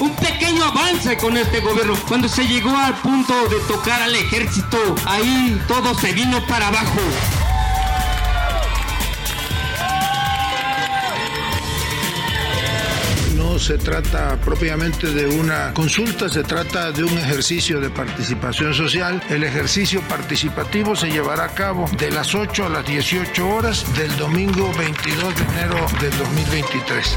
Un 0.00 0.14
pequeño 0.16 0.64
avance 0.64 1.16
con 1.16 1.36
este 1.36 1.60
gobierno. 1.60 1.94
Cuando 2.08 2.28
se 2.28 2.46
llegó 2.46 2.76
al 2.76 2.94
punto 2.96 3.34
de 3.48 3.56
tocar 3.66 4.02
al 4.02 4.14
ejército, 4.14 4.78
ahí 5.06 5.60
todo 5.66 5.94
se 5.94 6.12
vino 6.12 6.44
para 6.46 6.68
abajo. 6.68 7.00
No 13.36 13.58
se 13.58 13.78
trata 13.78 14.36
propiamente 14.40 15.12
de 15.12 15.26
una 15.26 15.72
consulta, 15.74 16.28
se 16.28 16.42
trata 16.42 16.90
de 16.90 17.04
un 17.04 17.16
ejercicio 17.16 17.80
de 17.80 17.88
participación 17.88 18.74
social. 18.74 19.22
El 19.28 19.44
ejercicio 19.44 20.00
participativo 20.08 20.96
se 20.96 21.10
llevará 21.10 21.44
a 21.44 21.54
cabo 21.54 21.88
de 21.98 22.10
las 22.10 22.34
8 22.34 22.66
a 22.66 22.68
las 22.68 22.86
18 22.86 23.48
horas 23.48 23.84
del 23.96 24.16
domingo 24.16 24.72
22 24.76 25.34
de 25.36 25.42
enero 25.44 25.86
del 26.00 26.18
2023. 26.18 27.16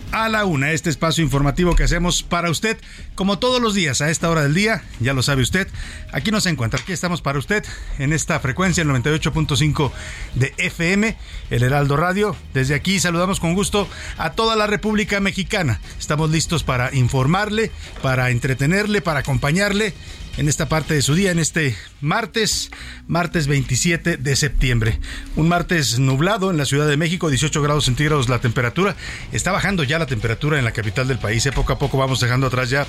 a 0.11 0.29
la 0.29 0.45
una, 0.45 0.71
este 0.71 0.89
espacio 0.89 1.23
informativo 1.23 1.75
que 1.75 1.83
hacemos 1.83 2.23
para 2.23 2.49
usted, 2.49 2.77
como 3.15 3.39
todos 3.39 3.61
los 3.61 3.73
días, 3.73 4.01
a 4.01 4.09
esta 4.09 4.29
hora 4.29 4.43
del 4.43 4.53
día, 4.53 4.83
ya 4.99 5.13
lo 5.13 5.23
sabe 5.23 5.41
usted, 5.41 5.67
aquí 6.11 6.31
nos 6.31 6.45
encuentra, 6.45 6.79
aquí 6.79 6.91
estamos 6.91 7.21
para 7.21 7.39
usted, 7.39 7.63
en 7.99 8.13
esta 8.13 8.39
frecuencia, 8.39 8.81
el 8.81 8.89
98.5 8.89 9.91
de 10.35 10.53
FM, 10.57 11.17
el 11.49 11.63
Heraldo 11.63 11.97
Radio. 11.97 12.35
Desde 12.53 12.75
aquí 12.75 12.99
saludamos 12.99 13.39
con 13.39 13.53
gusto 13.53 13.87
a 14.17 14.31
toda 14.31 14.55
la 14.55 14.67
República 14.67 15.19
Mexicana. 15.19 15.79
Estamos 15.99 16.29
listos 16.29 16.63
para 16.63 16.93
informarle, 16.93 17.71
para 18.01 18.29
entretenerle, 18.29 19.01
para 19.01 19.21
acompañarle 19.21 19.93
en 20.37 20.47
esta 20.47 20.69
parte 20.69 20.93
de 20.93 21.01
su 21.01 21.13
día, 21.13 21.31
en 21.31 21.39
este 21.39 21.75
martes, 21.99 22.71
martes 23.07 23.47
27 23.47 24.17
de 24.17 24.35
septiembre. 24.35 24.99
Un 25.35 25.49
martes 25.49 25.99
nublado 25.99 26.51
en 26.51 26.57
la 26.57 26.65
Ciudad 26.65 26.87
de 26.87 26.97
México, 26.97 27.29
18 27.29 27.61
grados 27.61 27.85
centígrados 27.85 28.29
la 28.29 28.39
temperatura. 28.39 28.95
Está 29.31 29.51
bajando 29.51 29.83
ya 29.83 29.99
la 30.01 30.07
temperatura 30.07 30.57
en 30.57 30.65
la 30.65 30.71
capital 30.71 31.07
del 31.07 31.19
país. 31.19 31.45
¿eh? 31.45 31.51
Poco 31.51 31.73
a 31.73 31.77
poco 31.77 31.95
vamos 31.95 32.19
dejando 32.19 32.47
atrás 32.47 32.71
ya 32.71 32.87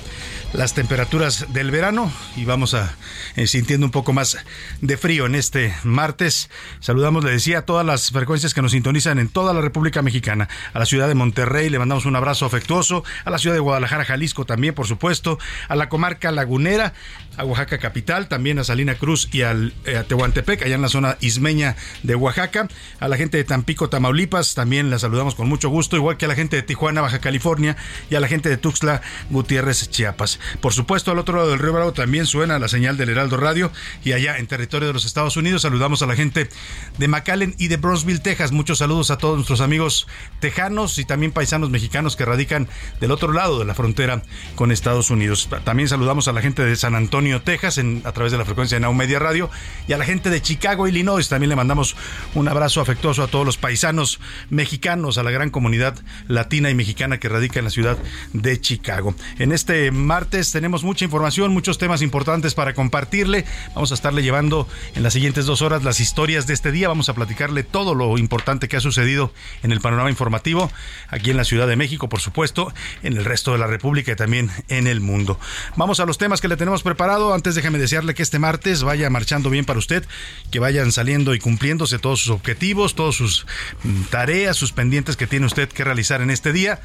las 0.51 0.73
temperaturas 0.73 1.53
del 1.53 1.69
verano 1.69 2.11
y 2.35 2.43
vamos 2.43 2.73
a 2.73 2.95
eh, 3.35 3.45
sintiendo 3.45 3.85
un 3.85 3.91
poco 3.91 4.13
más 4.13 4.35
de 4.81 4.97
frío 4.97 5.27
en 5.27 5.35
este 5.35 5.75
martes. 5.83 6.49
Saludamos, 6.79 7.23
le 7.23 7.29
decía, 7.29 7.59
a 7.59 7.61
todas 7.65 7.85
las 7.85 8.09
frecuencias 8.09 8.55
que 8.55 8.63
nos 8.63 8.71
sintonizan 8.71 9.19
en 9.19 9.29
toda 9.29 9.53
la 9.53 9.61
República 9.61 10.01
Mexicana. 10.01 10.49
A 10.73 10.79
la 10.79 10.87
ciudad 10.87 11.07
de 11.07 11.13
Monterrey 11.13 11.69
le 11.69 11.77
mandamos 11.77 12.07
un 12.07 12.15
abrazo 12.15 12.47
afectuoso. 12.47 13.03
A 13.25 13.29
la 13.29 13.37
ciudad 13.37 13.55
de 13.55 13.59
Guadalajara, 13.59 14.05
Jalisco 14.05 14.45
también, 14.45 14.73
por 14.73 14.87
supuesto. 14.87 15.37
A 15.67 15.75
la 15.75 15.89
comarca 15.89 16.31
lagunera 16.31 16.93
a 17.37 17.45
Oaxaca 17.45 17.77
capital, 17.77 18.27
también 18.27 18.59
a 18.59 18.63
Salina 18.63 18.95
Cruz 18.95 19.29
y 19.31 19.41
eh, 19.41 19.97
a 19.97 20.03
Tehuantepec, 20.03 20.63
allá 20.63 20.75
en 20.75 20.81
la 20.81 20.89
zona 20.89 21.17
ismeña 21.21 21.75
de 22.03 22.15
Oaxaca, 22.15 22.67
a 22.99 23.07
la 23.07 23.17
gente 23.17 23.37
de 23.37 23.43
Tampico, 23.43 23.89
Tamaulipas, 23.89 24.53
también 24.55 24.89
la 24.89 24.99
saludamos 24.99 25.35
con 25.35 25.47
mucho 25.49 25.69
gusto, 25.69 25.95
igual 25.95 26.17
que 26.17 26.25
a 26.25 26.27
la 26.27 26.35
gente 26.35 26.55
de 26.55 26.63
Tijuana, 26.63 27.01
Baja 27.01 27.19
California, 27.19 27.75
y 28.09 28.15
a 28.15 28.19
la 28.19 28.27
gente 28.27 28.49
de 28.49 28.57
Tuxtla, 28.57 29.01
Gutiérrez, 29.29 29.89
Chiapas. 29.89 30.39
Por 30.61 30.73
supuesto, 30.73 31.11
al 31.11 31.19
otro 31.19 31.37
lado 31.37 31.49
del 31.49 31.59
río 31.59 31.73
Bravo 31.73 31.93
también 31.93 32.25
suena 32.25 32.59
la 32.59 32.67
señal 32.67 32.97
del 32.97 33.09
Heraldo 33.09 33.37
Radio, 33.37 33.71
y 34.03 34.11
allá 34.11 34.37
en 34.37 34.47
territorio 34.47 34.87
de 34.87 34.93
los 34.93 35.05
Estados 35.05 35.37
Unidos 35.37 35.63
saludamos 35.63 36.01
a 36.01 36.05
la 36.05 36.15
gente 36.15 36.49
de 36.97 37.07
McAllen 37.07 37.55
y 37.57 37.67
de 37.67 37.77
Brownsville, 37.77 38.19
Texas. 38.19 38.51
Muchos 38.51 38.79
saludos 38.79 39.11
a 39.11 39.17
todos 39.17 39.35
nuestros 39.35 39.61
amigos 39.61 40.07
tejanos 40.39 40.97
y 40.97 41.05
también 41.05 41.31
paisanos 41.31 41.69
mexicanos 41.69 42.15
que 42.15 42.25
radican 42.25 42.67
del 42.99 43.11
otro 43.11 43.31
lado 43.31 43.59
de 43.59 43.65
la 43.65 43.73
frontera 43.73 44.21
con 44.55 44.71
Estados 44.71 45.09
Unidos. 45.09 45.49
También 45.63 45.89
saludamos 45.89 46.27
a 46.27 46.33
la 46.33 46.41
gente 46.41 46.63
de 46.63 46.75
San 46.75 46.95
Antonio, 46.95 47.22
Texas, 47.41 47.77
en, 47.77 48.01
a 48.05 48.11
través 48.11 48.31
de 48.31 48.37
la 48.37 48.45
frecuencia 48.45 48.75
de 48.77 48.81
Now 48.81 48.93
Media 48.93 49.19
Radio, 49.19 49.49
y 49.87 49.93
a 49.93 49.97
la 49.97 50.05
gente 50.05 50.29
de 50.29 50.41
Chicago, 50.41 50.87
Illinois. 50.87 51.27
También 51.27 51.49
le 51.49 51.55
mandamos 51.55 51.95
un 52.33 52.47
abrazo 52.47 52.81
afectuoso 52.81 53.23
a 53.23 53.27
todos 53.27 53.45
los 53.45 53.57
paisanos 53.57 54.19
mexicanos, 54.49 55.17
a 55.17 55.23
la 55.23 55.31
gran 55.31 55.49
comunidad 55.49 55.95
latina 56.27 56.69
y 56.69 56.75
mexicana 56.75 57.19
que 57.19 57.29
radica 57.29 57.59
en 57.59 57.65
la 57.65 57.71
ciudad 57.71 57.97
de 58.33 58.59
Chicago. 58.59 59.15
En 59.39 59.51
este 59.51 59.91
martes 59.91 60.51
tenemos 60.51 60.83
mucha 60.83 61.05
información, 61.05 61.51
muchos 61.51 61.77
temas 61.77 62.01
importantes 62.01 62.53
para 62.53 62.73
compartirle. 62.73 63.45
Vamos 63.75 63.91
a 63.91 63.95
estarle 63.95 64.23
llevando 64.23 64.67
en 64.95 65.03
las 65.03 65.13
siguientes 65.13 65.45
dos 65.45 65.61
horas 65.61 65.83
las 65.83 65.99
historias 65.99 66.47
de 66.47 66.53
este 66.53 66.71
día. 66.71 66.87
Vamos 66.87 67.09
a 67.09 67.13
platicarle 67.13 67.63
todo 67.63 67.95
lo 67.95 68.17
importante 68.17 68.67
que 68.67 68.77
ha 68.77 68.81
sucedido 68.81 69.33
en 69.63 69.71
el 69.71 69.81
panorama 69.81 70.09
informativo 70.09 70.71
aquí 71.09 71.31
en 71.31 71.37
la 71.37 71.43
Ciudad 71.43 71.67
de 71.67 71.75
México, 71.75 72.09
por 72.09 72.19
supuesto, 72.19 72.73
en 73.03 73.17
el 73.17 73.25
resto 73.25 73.51
de 73.53 73.59
la 73.59 73.67
República 73.67 74.11
y 74.11 74.15
también 74.15 74.51
en 74.67 74.87
el 74.87 74.99
mundo. 74.99 75.39
Vamos 75.75 75.99
a 75.99 76.05
los 76.05 76.17
temas 76.17 76.41
que 76.41 76.47
le 76.47 76.57
tenemos 76.57 76.83
preparados. 76.83 77.12
Antes 77.13 77.53
déjeme 77.53 77.77
desearle 77.77 78.15
que 78.15 78.23
este 78.23 78.39
martes 78.39 78.81
vaya 78.81 79.07
marchando 79.11 79.51
bien 79.51 79.65
para 79.65 79.77
usted, 79.77 80.03
que 80.49 80.59
vayan 80.59 80.91
saliendo 80.91 81.35
y 81.35 81.39
cumpliéndose 81.39 81.99
todos 81.99 82.21
sus 82.21 82.29
objetivos, 82.31 82.95
todas 82.95 83.13
sus 83.13 83.45
mm, 83.83 84.03
tareas, 84.09 84.57
sus 84.57 84.71
pendientes 84.71 85.15
que 85.15 85.27
tiene 85.27 85.45
usted 85.45 85.69
que 85.69 85.83
realizar 85.83 86.21
en 86.21 86.31
este 86.31 86.51
día. 86.53 86.81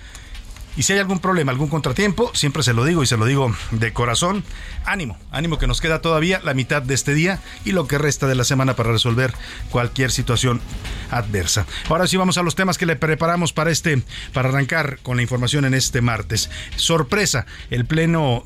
Y 0.77 0.83
si 0.85 0.93
hay 0.93 1.01
algún 1.01 1.19
problema, 1.19 1.51
algún 1.51 1.69
contratiempo, 1.69 2.31
siempre 2.35 2.63
se 2.63 2.73
lo 2.73 2.85
digo 2.85 3.03
y 3.03 3.07
se 3.07 3.17
lo 3.17 3.25
digo 3.25 3.53
de 3.73 3.93
corazón, 3.93 4.45
ánimo, 4.85 5.19
ánimo 5.33 5.59
que 5.59 5.67
nos 5.67 5.81
queda 5.81 6.01
todavía 6.01 6.41
la 6.45 6.55
mitad 6.55 6.83
de 6.83 6.95
este 6.95 7.15
día 7.15 7.41
y 7.65 7.73
lo 7.73 7.89
que 7.89 7.99
resta 7.99 8.29
de 8.29 8.37
la 8.37 8.45
semana 8.45 8.77
para 8.77 8.93
resolver 8.93 9.35
cualquier 9.71 10.13
situación 10.13 10.61
adversa. 11.11 11.67
Ahora 11.89 12.07
sí 12.07 12.17
vamos 12.17 12.39
a 12.39 12.43
los 12.43 12.55
temas 12.55 12.79
que 12.79 12.87
le 12.87 12.95
preparamos 12.95 13.53
para 13.53 13.73
este 13.73 14.03
para 14.33 14.51
arrancar 14.51 14.99
con 15.03 15.17
la 15.17 15.23
información 15.23 15.65
en 15.65 15.75
este 15.75 16.01
martes. 16.01 16.49
Sorpresa, 16.77 17.47
el 17.71 17.85
pleno 17.85 18.45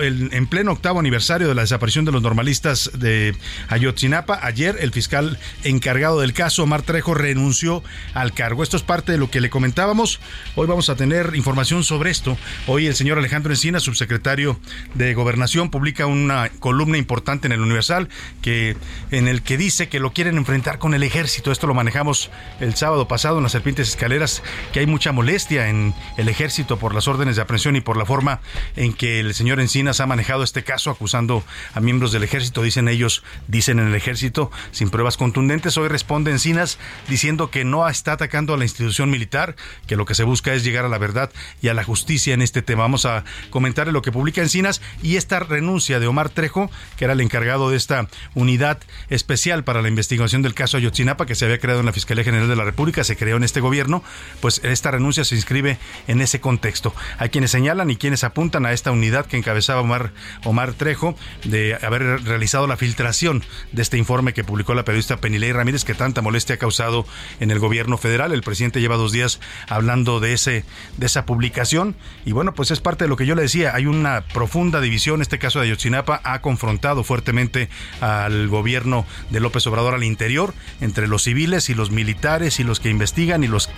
en 0.00 0.46
pleno 0.46 0.72
octavo 0.72 1.00
aniversario 1.00 1.48
de 1.48 1.54
la 1.54 1.62
desaparición 1.62 2.04
de 2.04 2.12
los 2.12 2.22
normalistas 2.22 2.90
de 2.94 3.36
Ayotzinapa, 3.68 4.40
ayer 4.42 4.76
el 4.80 4.90
fiscal 4.90 5.38
encargado 5.62 6.20
del 6.20 6.32
caso, 6.32 6.64
Omar 6.64 6.82
Trejo, 6.82 7.14
renunció 7.14 7.82
al 8.14 8.32
cargo. 8.32 8.62
Esto 8.62 8.76
es 8.76 8.82
parte 8.82 9.12
de 9.12 9.18
lo 9.18 9.30
que 9.30 9.40
le 9.40 9.50
comentábamos. 9.50 10.20
Hoy 10.56 10.66
vamos 10.66 10.88
a 10.88 10.96
tener 10.96 11.32
información 11.34 11.84
sobre 11.84 12.10
esto. 12.10 12.36
Hoy 12.66 12.86
el 12.86 12.94
señor 12.94 13.18
Alejandro 13.18 13.52
Encina, 13.52 13.78
subsecretario 13.78 14.58
de 14.94 15.14
Gobernación, 15.14 15.70
publica 15.70 16.06
una 16.06 16.48
columna 16.58 16.98
importante 16.98 17.46
en 17.46 17.52
el 17.52 17.60
Universal 17.60 18.08
que, 18.42 18.76
en 19.10 19.28
el 19.28 19.42
que 19.42 19.56
dice 19.56 19.88
que 19.88 20.00
lo 20.00 20.12
quieren 20.12 20.36
enfrentar 20.36 20.78
con 20.78 20.94
el 20.94 21.02
ejército. 21.02 21.52
Esto 21.52 21.66
lo 21.66 21.74
manejamos 21.74 22.30
el 22.60 22.74
sábado 22.74 23.06
pasado 23.06 23.36
en 23.36 23.44
las 23.44 23.52
Serpientes 23.52 23.88
Escaleras, 23.88 24.42
que 24.72 24.80
hay 24.80 24.86
mucha 24.86 25.12
molestia 25.12 25.68
en 25.68 25.94
el 26.16 26.28
ejército 26.28 26.78
por 26.78 26.94
las 26.94 27.06
órdenes 27.06 27.36
de 27.36 27.42
aprehensión 27.42 27.76
y 27.76 27.80
por 27.80 27.96
la 27.96 28.04
forma 28.04 28.40
en 28.76 28.92
que 28.92 29.20
el 29.20 29.34
señor 29.34 29.43
Encinas 29.52 30.00
ha 30.00 30.06
manejado 30.06 30.42
este 30.42 30.64
caso 30.64 30.90
acusando 30.90 31.44
a 31.74 31.80
miembros 31.80 32.12
del 32.12 32.24
ejército, 32.24 32.62
dicen 32.62 32.88
ellos, 32.88 33.22
dicen 33.46 33.78
en 33.78 33.88
el 33.88 33.94
ejército, 33.94 34.50
sin 34.72 34.90
pruebas 34.90 35.16
contundentes. 35.16 35.76
Hoy 35.76 35.88
responde 35.88 36.30
Encinas 36.30 36.78
diciendo 37.08 37.50
que 37.50 37.64
no 37.64 37.88
está 37.88 38.12
atacando 38.12 38.54
a 38.54 38.56
la 38.56 38.64
institución 38.64 39.10
militar, 39.10 39.56
que 39.86 39.96
lo 39.96 40.04
que 40.06 40.14
se 40.14 40.24
busca 40.24 40.54
es 40.54 40.64
llegar 40.64 40.84
a 40.84 40.88
la 40.88 40.98
verdad 40.98 41.30
y 41.62 41.68
a 41.68 41.74
la 41.74 41.84
justicia 41.84 42.34
en 42.34 42.42
este 42.42 42.62
tema. 42.62 42.82
Vamos 42.82 43.06
a 43.06 43.24
comentar 43.50 43.86
lo 43.88 44.02
que 44.02 44.12
publica 44.12 44.42
Encinas 44.42 44.80
y 45.02 45.16
esta 45.16 45.40
renuncia 45.40 46.00
de 46.00 46.06
Omar 46.06 46.30
Trejo, 46.30 46.70
que 46.96 47.04
era 47.04 47.12
el 47.12 47.20
encargado 47.20 47.70
de 47.70 47.76
esta 47.76 48.08
unidad 48.34 48.78
especial 49.10 49.64
para 49.64 49.82
la 49.82 49.88
investigación 49.88 50.42
del 50.42 50.54
caso 50.54 50.76
Ayotzinapa, 50.76 51.26
que 51.26 51.34
se 51.34 51.44
había 51.44 51.58
creado 51.58 51.80
en 51.80 51.86
la 51.86 51.92
Fiscalía 51.92 52.24
General 52.24 52.48
de 52.48 52.56
la 52.56 52.64
República, 52.64 53.04
se 53.04 53.16
creó 53.16 53.36
en 53.36 53.44
este 53.44 53.60
gobierno, 53.60 54.02
pues 54.40 54.60
esta 54.64 54.90
renuncia 54.90 55.24
se 55.24 55.34
inscribe 55.34 55.78
en 56.06 56.20
ese 56.20 56.40
contexto. 56.40 56.94
Hay 57.18 57.28
quienes 57.28 57.50
señalan 57.50 57.90
y 57.90 57.96
quienes 57.96 58.24
apuntan 58.24 58.66
a 58.66 58.72
esta 58.72 58.90
unidad 58.90 59.23
que 59.28 59.36
encabezaba 59.36 59.80
Omar, 59.80 60.12
Omar 60.44 60.72
Trejo 60.74 61.16
de 61.44 61.76
haber 61.82 62.22
realizado 62.24 62.66
la 62.66 62.76
filtración 62.76 63.42
de 63.72 63.82
este 63.82 63.98
informe 63.98 64.32
que 64.32 64.44
publicó 64.44 64.74
la 64.74 64.84
periodista 64.84 65.18
Penilei 65.18 65.52
Ramírez 65.52 65.84
que 65.84 65.94
tanta 65.94 66.22
molestia 66.22 66.56
ha 66.56 66.58
causado 66.58 67.06
en 67.40 67.50
el 67.50 67.58
gobierno 67.58 67.98
federal. 67.98 68.32
El 68.32 68.42
presidente 68.42 68.80
lleva 68.80 68.96
dos 68.96 69.12
días 69.12 69.40
hablando 69.68 70.20
de 70.20 70.32
ese 70.32 70.64
de 70.96 71.06
esa 71.06 71.26
publicación 71.26 71.96
y 72.24 72.32
bueno, 72.32 72.54
pues 72.54 72.70
es 72.70 72.80
parte 72.80 73.04
de 73.04 73.08
lo 73.08 73.16
que 73.16 73.26
yo 73.26 73.34
le 73.34 73.42
decía, 73.42 73.74
hay 73.74 73.86
una 73.86 74.22
profunda 74.32 74.80
división, 74.80 75.22
este 75.22 75.38
caso 75.38 75.60
de 75.60 75.66
Ayotzinapa 75.66 76.20
ha 76.24 76.40
confrontado 76.40 77.04
fuertemente 77.04 77.68
al 78.00 78.48
gobierno 78.48 79.06
de 79.30 79.40
López 79.40 79.66
Obrador 79.66 79.94
al 79.94 80.04
interior 80.04 80.54
entre 80.80 81.08
los 81.08 81.24
civiles 81.24 81.68
y 81.70 81.74
los 81.74 81.90
militares 81.90 82.60
y 82.60 82.64
los 82.64 82.80
que 82.80 82.90
investigan 82.90 83.44
y 83.44 83.48
los 83.48 83.70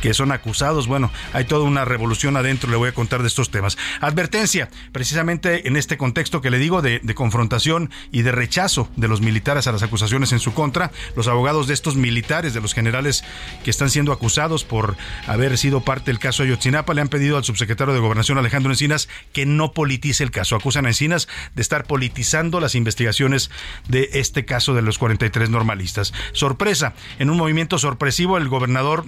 que 0.00 0.14
son 0.14 0.32
acusados. 0.32 0.86
Bueno, 0.86 1.10
hay 1.32 1.44
toda 1.44 1.64
una 1.64 1.84
revolución 1.84 2.36
adentro, 2.36 2.70
le 2.70 2.76
voy 2.76 2.88
a 2.88 2.94
contar 2.94 3.22
de 3.22 3.28
estos 3.28 3.50
temas. 3.50 3.76
Advertencia, 4.00 4.68
precisamente 4.94 5.66
en 5.66 5.76
este 5.76 5.98
contexto 5.98 6.40
que 6.40 6.50
le 6.50 6.58
digo 6.58 6.80
de, 6.80 7.00
confrontación 7.16 7.90
y 8.12 8.22
de 8.22 8.30
rechazo 8.30 8.88
de 8.94 9.08
los 9.08 9.20
militares 9.20 9.66
a 9.66 9.72
las 9.72 9.82
acusaciones 9.82 10.30
en 10.30 10.38
su 10.38 10.54
contra, 10.54 10.92
los 11.16 11.26
abogados 11.26 11.66
de 11.66 11.74
estos 11.74 11.96
militares, 11.96 12.54
de 12.54 12.60
los 12.60 12.74
generales 12.74 13.24
que 13.64 13.70
están 13.70 13.90
siendo 13.90 14.12
acusados 14.12 14.62
por 14.62 14.96
haber 15.26 15.58
sido 15.58 15.80
parte 15.80 16.12
del 16.12 16.20
caso 16.20 16.44
Ayotzinapa, 16.44 16.94
le 16.94 17.00
han 17.00 17.08
pedido 17.08 17.36
al 17.36 17.42
subsecretario 17.42 17.92
de 17.92 17.98
Gobernación 17.98 18.38
Alejandro 18.38 18.70
Encinas 18.70 19.08
que 19.32 19.46
no 19.46 19.72
politice 19.72 20.22
el 20.22 20.30
caso. 20.30 20.54
Acusan 20.54 20.86
a 20.86 20.90
Encinas 20.90 21.26
de 21.56 21.62
estar 21.62 21.86
politizando 21.86 22.60
las 22.60 22.76
investigaciones 22.76 23.50
de 23.88 24.10
este 24.12 24.44
caso 24.44 24.74
de 24.74 24.82
los 24.82 24.98
43 24.98 25.50
normalistas. 25.50 26.14
Sorpresa, 26.34 26.94
en 27.18 27.30
un 27.30 27.36
movimiento 27.36 27.78
sorpresivo, 27.78 28.38
el 28.38 28.48
gobernador 28.48 29.06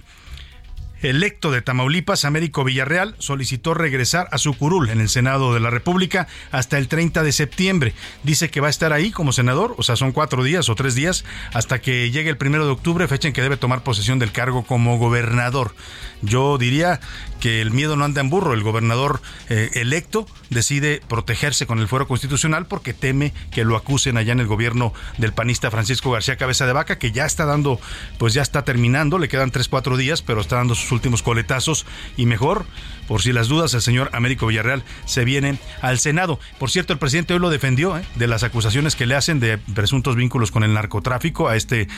electo 1.02 1.50
de 1.50 1.62
Tamaulipas, 1.62 2.24
Américo 2.24 2.64
Villarreal, 2.64 3.14
solicitó 3.18 3.74
regresar 3.74 4.28
a 4.32 4.38
su 4.38 4.54
curul 4.54 4.90
en 4.90 5.00
el 5.00 5.08
Senado 5.08 5.54
de 5.54 5.60
la 5.60 5.70
República 5.70 6.26
hasta 6.50 6.78
el 6.78 6.88
30 6.88 7.22
de 7.22 7.32
septiembre. 7.32 7.94
Dice 8.22 8.50
que 8.50 8.60
va 8.60 8.68
a 8.68 8.70
estar 8.70 8.92
ahí 8.92 9.10
como 9.10 9.32
senador, 9.32 9.74
o 9.78 9.82
sea, 9.82 9.96
son 9.96 10.12
cuatro 10.12 10.42
días 10.42 10.68
o 10.68 10.74
tres 10.74 10.94
días, 10.94 11.24
hasta 11.52 11.80
que 11.80 12.10
llegue 12.10 12.30
el 12.30 12.36
primero 12.36 12.66
de 12.66 12.72
octubre, 12.72 13.08
fecha 13.08 13.28
en 13.28 13.34
que 13.34 13.42
debe 13.42 13.56
tomar 13.56 13.82
posesión 13.82 14.18
del 14.18 14.32
cargo 14.32 14.64
como 14.64 14.98
gobernador. 14.98 15.74
Yo 16.22 16.58
diría 16.58 17.00
que 17.40 17.60
el 17.60 17.70
miedo 17.70 17.96
no 17.96 18.04
anda 18.04 18.20
en 18.20 18.30
burro. 18.30 18.54
El 18.54 18.62
gobernador 18.62 19.20
eh, 19.48 19.70
electo 19.74 20.26
decide 20.50 21.02
protegerse 21.06 21.66
con 21.66 21.78
el 21.78 21.88
fuero 21.88 22.08
constitucional 22.08 22.66
porque 22.66 22.94
teme 22.94 23.32
que 23.50 23.64
lo 23.64 23.76
acusen 23.76 24.16
allá 24.16 24.32
en 24.32 24.40
el 24.40 24.46
gobierno 24.46 24.92
del 25.18 25.32
panista 25.32 25.70
Francisco 25.70 26.10
García 26.10 26.36
Cabeza 26.36 26.66
de 26.66 26.72
Vaca, 26.72 26.98
que 26.98 27.12
ya 27.12 27.26
está 27.26 27.44
dando, 27.44 27.78
pues 28.18 28.34
ya 28.34 28.42
está 28.42 28.64
terminando, 28.64 29.18
le 29.18 29.28
quedan 29.28 29.50
tres, 29.50 29.68
cuatro 29.68 29.96
días, 29.96 30.22
pero 30.22 30.40
está 30.40 30.56
dando 30.56 30.74
sus 30.74 30.85
últimos 30.92 31.22
coletazos 31.22 31.86
y 32.16 32.26
mejor, 32.26 32.66
por 33.06 33.22
si 33.22 33.32
las 33.32 33.48
dudas, 33.48 33.72
el 33.74 33.82
señor 33.82 34.10
Américo 34.12 34.46
Villarreal 34.46 34.82
se 35.04 35.24
viene 35.24 35.58
al 35.80 35.98
Senado. 35.98 36.40
Por 36.58 36.70
cierto, 36.70 36.92
el 36.92 36.98
presidente 36.98 37.34
hoy 37.34 37.40
lo 37.40 37.50
defendió 37.50 37.96
¿eh? 37.96 38.02
de 38.16 38.26
las 38.26 38.42
acusaciones 38.42 38.96
que 38.96 39.06
le 39.06 39.14
hacen 39.14 39.38
de 39.40 39.58
presuntos 39.58 40.16
vínculos 40.16 40.50
con 40.50 40.64
el 40.64 40.74
narcotráfico 40.74 41.48
a 41.48 41.56
este 41.56 41.88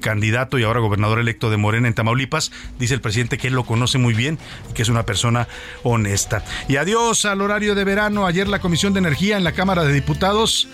candidato 0.00 0.58
y 0.58 0.64
ahora 0.64 0.80
gobernador 0.80 1.18
electo 1.18 1.50
de 1.50 1.56
Morena 1.56 1.88
en 1.88 1.94
Tamaulipas. 1.94 2.52
Dice 2.78 2.94
el 2.94 3.00
presidente 3.00 3.38
que 3.38 3.48
él 3.48 3.54
lo 3.54 3.64
conoce 3.64 3.98
muy 3.98 4.14
bien 4.14 4.38
y 4.70 4.74
que 4.74 4.82
es 4.82 4.88
una 4.88 5.04
persona 5.04 5.48
honesta. 5.82 6.44
Y 6.68 6.76
adiós 6.76 7.24
al 7.24 7.40
horario 7.40 7.74
de 7.74 7.84
verano. 7.84 8.26
Ayer 8.26 8.48
la 8.48 8.60
Comisión 8.60 8.92
de 8.92 8.98
Energía 8.98 9.36
en 9.36 9.44
la 9.44 9.52
Cámara 9.52 9.84
de 9.84 9.92
Diputados. 9.92 10.68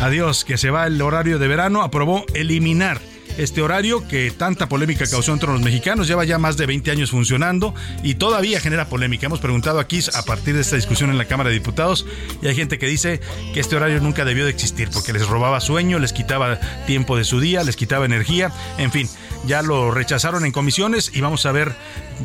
Adiós, 0.00 0.44
que 0.44 0.58
se 0.58 0.70
va 0.70 0.86
el 0.86 1.00
horario 1.00 1.38
de 1.38 1.48
verano. 1.48 1.82
Aprobó 1.82 2.24
eliminar 2.34 3.00
este 3.36 3.62
horario 3.62 4.06
que 4.08 4.30
tanta 4.30 4.68
polémica 4.68 5.06
causó 5.06 5.32
entre 5.32 5.50
los 5.50 5.60
mexicanos. 5.60 6.08
Lleva 6.08 6.24
ya 6.24 6.38
más 6.38 6.56
de 6.56 6.66
20 6.66 6.90
años 6.90 7.10
funcionando 7.10 7.74
y 8.02 8.14
todavía 8.14 8.60
genera 8.60 8.88
polémica. 8.88 9.26
Hemos 9.26 9.40
preguntado 9.40 9.78
aquí 9.78 10.00
a 10.14 10.22
partir 10.22 10.54
de 10.54 10.60
esta 10.60 10.76
discusión 10.76 11.10
en 11.10 11.18
la 11.18 11.26
Cámara 11.26 11.50
de 11.50 11.54
Diputados 11.54 12.06
y 12.42 12.48
hay 12.48 12.54
gente 12.54 12.78
que 12.78 12.86
dice 12.86 13.20
que 13.54 13.60
este 13.60 13.76
horario 13.76 14.00
nunca 14.00 14.24
debió 14.24 14.44
de 14.44 14.50
existir 14.50 14.88
porque 14.92 15.12
les 15.12 15.26
robaba 15.26 15.60
sueño, 15.60 15.98
les 15.98 16.12
quitaba 16.12 16.58
tiempo 16.86 17.16
de 17.16 17.24
su 17.24 17.40
día, 17.40 17.62
les 17.62 17.76
quitaba 17.76 18.04
energía, 18.04 18.52
en 18.78 18.92
fin. 18.92 19.08
Ya 19.46 19.62
lo 19.62 19.90
rechazaron 19.90 20.44
en 20.44 20.52
comisiones 20.52 21.12
y 21.14 21.20
vamos 21.20 21.46
a 21.46 21.52
ver, 21.52 21.72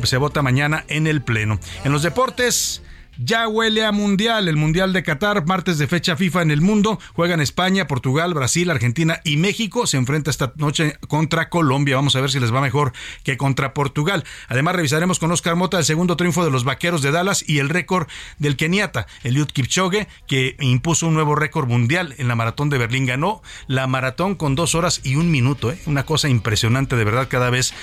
se 0.02 0.16
vota 0.16 0.42
mañana 0.42 0.84
en 0.88 1.06
el 1.06 1.22
Pleno. 1.22 1.60
En 1.84 1.92
los 1.92 2.02
deportes, 2.02 2.81
ya 3.18 3.48
huele 3.48 3.84
a 3.84 3.92
Mundial, 3.92 4.48
el 4.48 4.56
Mundial 4.56 4.92
de 4.92 5.02
Qatar, 5.02 5.46
martes 5.46 5.78
de 5.78 5.86
fecha 5.86 6.16
FIFA 6.16 6.42
en 6.42 6.50
el 6.50 6.60
mundo. 6.60 6.98
Juegan 7.14 7.40
España, 7.40 7.86
Portugal, 7.86 8.34
Brasil, 8.34 8.70
Argentina 8.70 9.20
y 9.24 9.36
México. 9.36 9.86
Se 9.86 9.96
enfrenta 9.96 10.30
esta 10.30 10.52
noche 10.56 10.96
contra 11.08 11.48
Colombia. 11.48 11.96
Vamos 11.96 12.16
a 12.16 12.20
ver 12.20 12.30
si 12.30 12.40
les 12.40 12.52
va 12.52 12.60
mejor 12.60 12.92
que 13.22 13.36
contra 13.36 13.74
Portugal. 13.74 14.24
Además, 14.48 14.76
revisaremos 14.76 15.18
con 15.18 15.30
Oscar 15.30 15.56
Mota 15.56 15.78
el 15.78 15.84
segundo 15.84 16.16
triunfo 16.16 16.44
de 16.44 16.50
los 16.50 16.64
vaqueros 16.64 17.02
de 17.02 17.10
Dallas 17.10 17.44
y 17.46 17.58
el 17.58 17.68
récord 17.68 18.08
del 18.38 18.56
Keniata, 18.56 19.06
Eliud 19.22 19.48
Kipchoge, 19.48 20.08
que 20.26 20.56
impuso 20.60 21.06
un 21.06 21.14
nuevo 21.14 21.34
récord 21.34 21.68
mundial 21.68 22.14
en 22.18 22.28
la 22.28 22.34
maratón 22.34 22.70
de 22.70 22.78
Berlín. 22.78 23.06
Ganó 23.06 23.42
la 23.66 23.86
maratón 23.86 24.34
con 24.34 24.54
dos 24.54 24.74
horas 24.74 25.00
y 25.04 25.16
un 25.16 25.30
minuto. 25.30 25.70
¿eh? 25.70 25.78
Una 25.86 26.04
cosa 26.04 26.28
impresionante, 26.28 26.96
de 26.96 27.04
verdad. 27.04 27.28
Cada 27.28 27.50
vez 27.50 27.74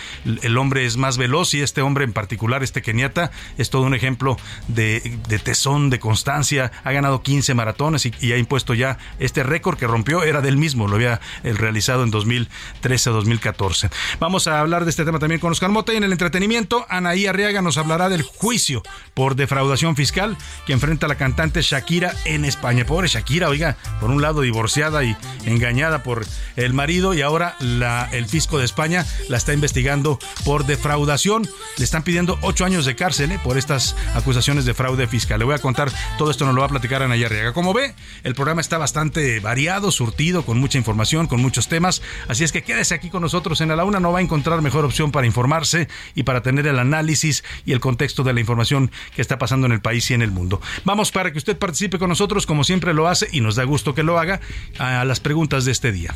el 0.42 0.58
hombre 0.58 0.86
es 0.86 0.98
más 0.98 1.18
veloz 1.18 1.54
y 1.54 1.62
este 1.62 1.82
hombre 1.82 2.04
en 2.04 2.14
particular, 2.14 2.64
este 2.64 2.82
Keniata, 2.82 3.32
es 3.58 3.70
todo 3.70 3.84
un 3.84 3.94
ejemplo 3.94 4.38
de 4.68 5.19
de 5.28 5.40
tesón, 5.40 5.90
de 5.90 6.00
constancia, 6.00 6.72
ha 6.84 6.92
ganado 6.92 7.22
15 7.22 7.54
maratones 7.54 8.06
y, 8.06 8.32
ha 8.32 8.38
impuesto 8.38 8.74
ya 8.74 8.98
este 9.20 9.44
récord 9.44 9.78
que 9.78 9.88
rompió, 9.88 10.24
era 10.24 10.42
del 10.42 10.58
mismo, 10.58 10.88
lo 10.88 10.96
había 10.96 11.20
el 11.44 11.58
realizado 11.58 12.04
en 12.04 12.12
2013-2014. 12.12 13.90
Vamos 14.20 14.48
a 14.48 14.60
hablar 14.60 14.84
de 14.84 14.92
este 14.92 15.06
tema 15.06 15.20
también 15.20 15.40
con 15.40 15.52
Oscar 15.52 15.70
Mota 15.70 15.94
y 15.94 15.98
en 15.98 16.04
el 16.04 16.12
entretenimiento, 16.12 16.86
Anaí 16.90 17.28
Arriaga 17.28 17.62
nos 17.62 17.78
hablará 17.78 18.10
del 18.10 18.24
juicio 18.24 18.84
por 19.14 19.36
defraudación 19.36 19.96
fiscal 19.96 20.38
que 20.66 20.74
enfrenta 20.74 21.08
la 21.08 21.16
cantante 21.16 21.62
Shakira 21.62 22.14
en 22.26 22.46
España. 22.46 22.86
Pobre 22.86 23.08
Shakira, 23.08 23.50
oiga, 23.50 23.78
por 24.00 24.10
un 24.10 24.22
lado 24.22 24.42
divorciada 24.42 25.04
y 25.04 25.16
engañada 25.46 26.04
por 26.04 26.26
el 26.56 26.74
marido 26.74 27.14
y 27.14 27.22
ahora 27.22 27.56
la, 27.60 28.10
el 28.12 28.28
fisco 28.28 28.58
de 28.58 28.66
España 28.66 29.06
la 29.28 29.38
está 29.38 29.54
investigando 29.54 30.20
por 30.46 30.66
defraudación. 30.66 31.48
Le 31.78 31.84
están 31.84 32.04
pidiendo 32.04 32.38
ocho 32.42 32.66
años 32.66 32.86
de 32.86 32.96
cárcel 32.96 33.32
¿eh? 33.32 33.40
por 33.44 33.58
estas 33.58 33.96
acusaciones 34.14 34.66
de 34.66 34.74
fraude 34.74 35.08
fiscal. 35.10 35.40
Le 35.40 35.46
voy 35.46 35.56
a 35.56 35.60
contar 35.60 35.92
todo 36.18 36.32
esto, 36.32 36.46
nos 36.46 36.56
lo 36.56 36.62
va 36.62 36.68
a 36.68 36.70
platicar 36.70 37.04
Ana 37.04 37.16
Arriaga. 37.16 37.54
Como 37.54 37.74
ve, 37.74 37.94
el 38.24 38.36
programa 38.36 38.62
está 38.62 38.78
bastante 38.78 39.40
variado, 39.40 39.92
surtido, 39.92 40.46
con 40.46 40.60
mucha 40.60 40.78
información, 40.78 41.28
con 41.28 41.42
muchos 41.42 41.68
temas. 41.68 42.02
Así 42.28 42.44
es 42.44 42.52
que 42.52 42.64
quédese 42.64 42.96
aquí 42.96 43.10
con 43.10 43.22
nosotros 43.22 43.60
en 43.62 43.70
la 43.70 43.84
una, 43.84 44.00
no 44.00 44.12
va 44.12 44.20
a 44.20 44.22
encontrar 44.22 44.62
mejor 44.62 44.86
opción 44.86 45.12
para 45.12 45.28
informarse 45.28 45.88
y 46.16 46.24
para 46.24 46.42
tener 46.42 46.68
el 46.68 46.80
análisis 46.80 47.44
y 47.66 47.74
el 47.74 47.80
contexto 47.80 48.24
de 48.24 48.34
la 48.34 48.40
información 48.40 48.92
que 49.16 49.22
está 49.22 49.38
pasando 49.38 49.68
en 49.68 49.74
el 49.74 49.82
país 49.82 50.10
y 50.12 50.14
en 50.14 50.22
el 50.22 50.32
mundo. 50.32 50.62
Vamos 50.86 51.12
para 51.12 51.32
que 51.32 51.38
usted 51.38 51.58
participe 51.58 52.00
con 52.00 52.10
nosotros, 52.10 52.46
como 52.46 52.64
siempre 52.64 52.94
lo 52.94 53.08
hace, 53.08 53.28
y 53.32 53.42
nos 53.42 53.56
da 53.56 53.64
gusto 53.64 53.94
que 53.94 54.04
lo 54.04 54.20
haga, 54.20 54.40
a 54.78 55.04
las 55.06 55.20
preguntas 55.20 55.66
de 55.66 55.72
este 55.72 55.92
día. 55.92 56.14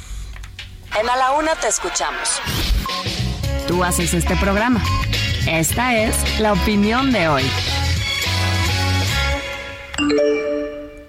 En 1.00 1.10
A 1.10 1.16
la 1.16 1.32
Una 1.32 1.56
te 1.56 1.68
escuchamos. 1.68 2.40
Tú 3.68 3.84
haces 3.84 4.14
este 4.14 4.36
programa. 4.36 4.84
Esta 5.48 5.96
es 5.96 6.40
la 6.40 6.54
opinión 6.54 7.12
de 7.12 7.28
hoy. 7.28 7.44
thank 9.98 10.12
you 10.12 10.53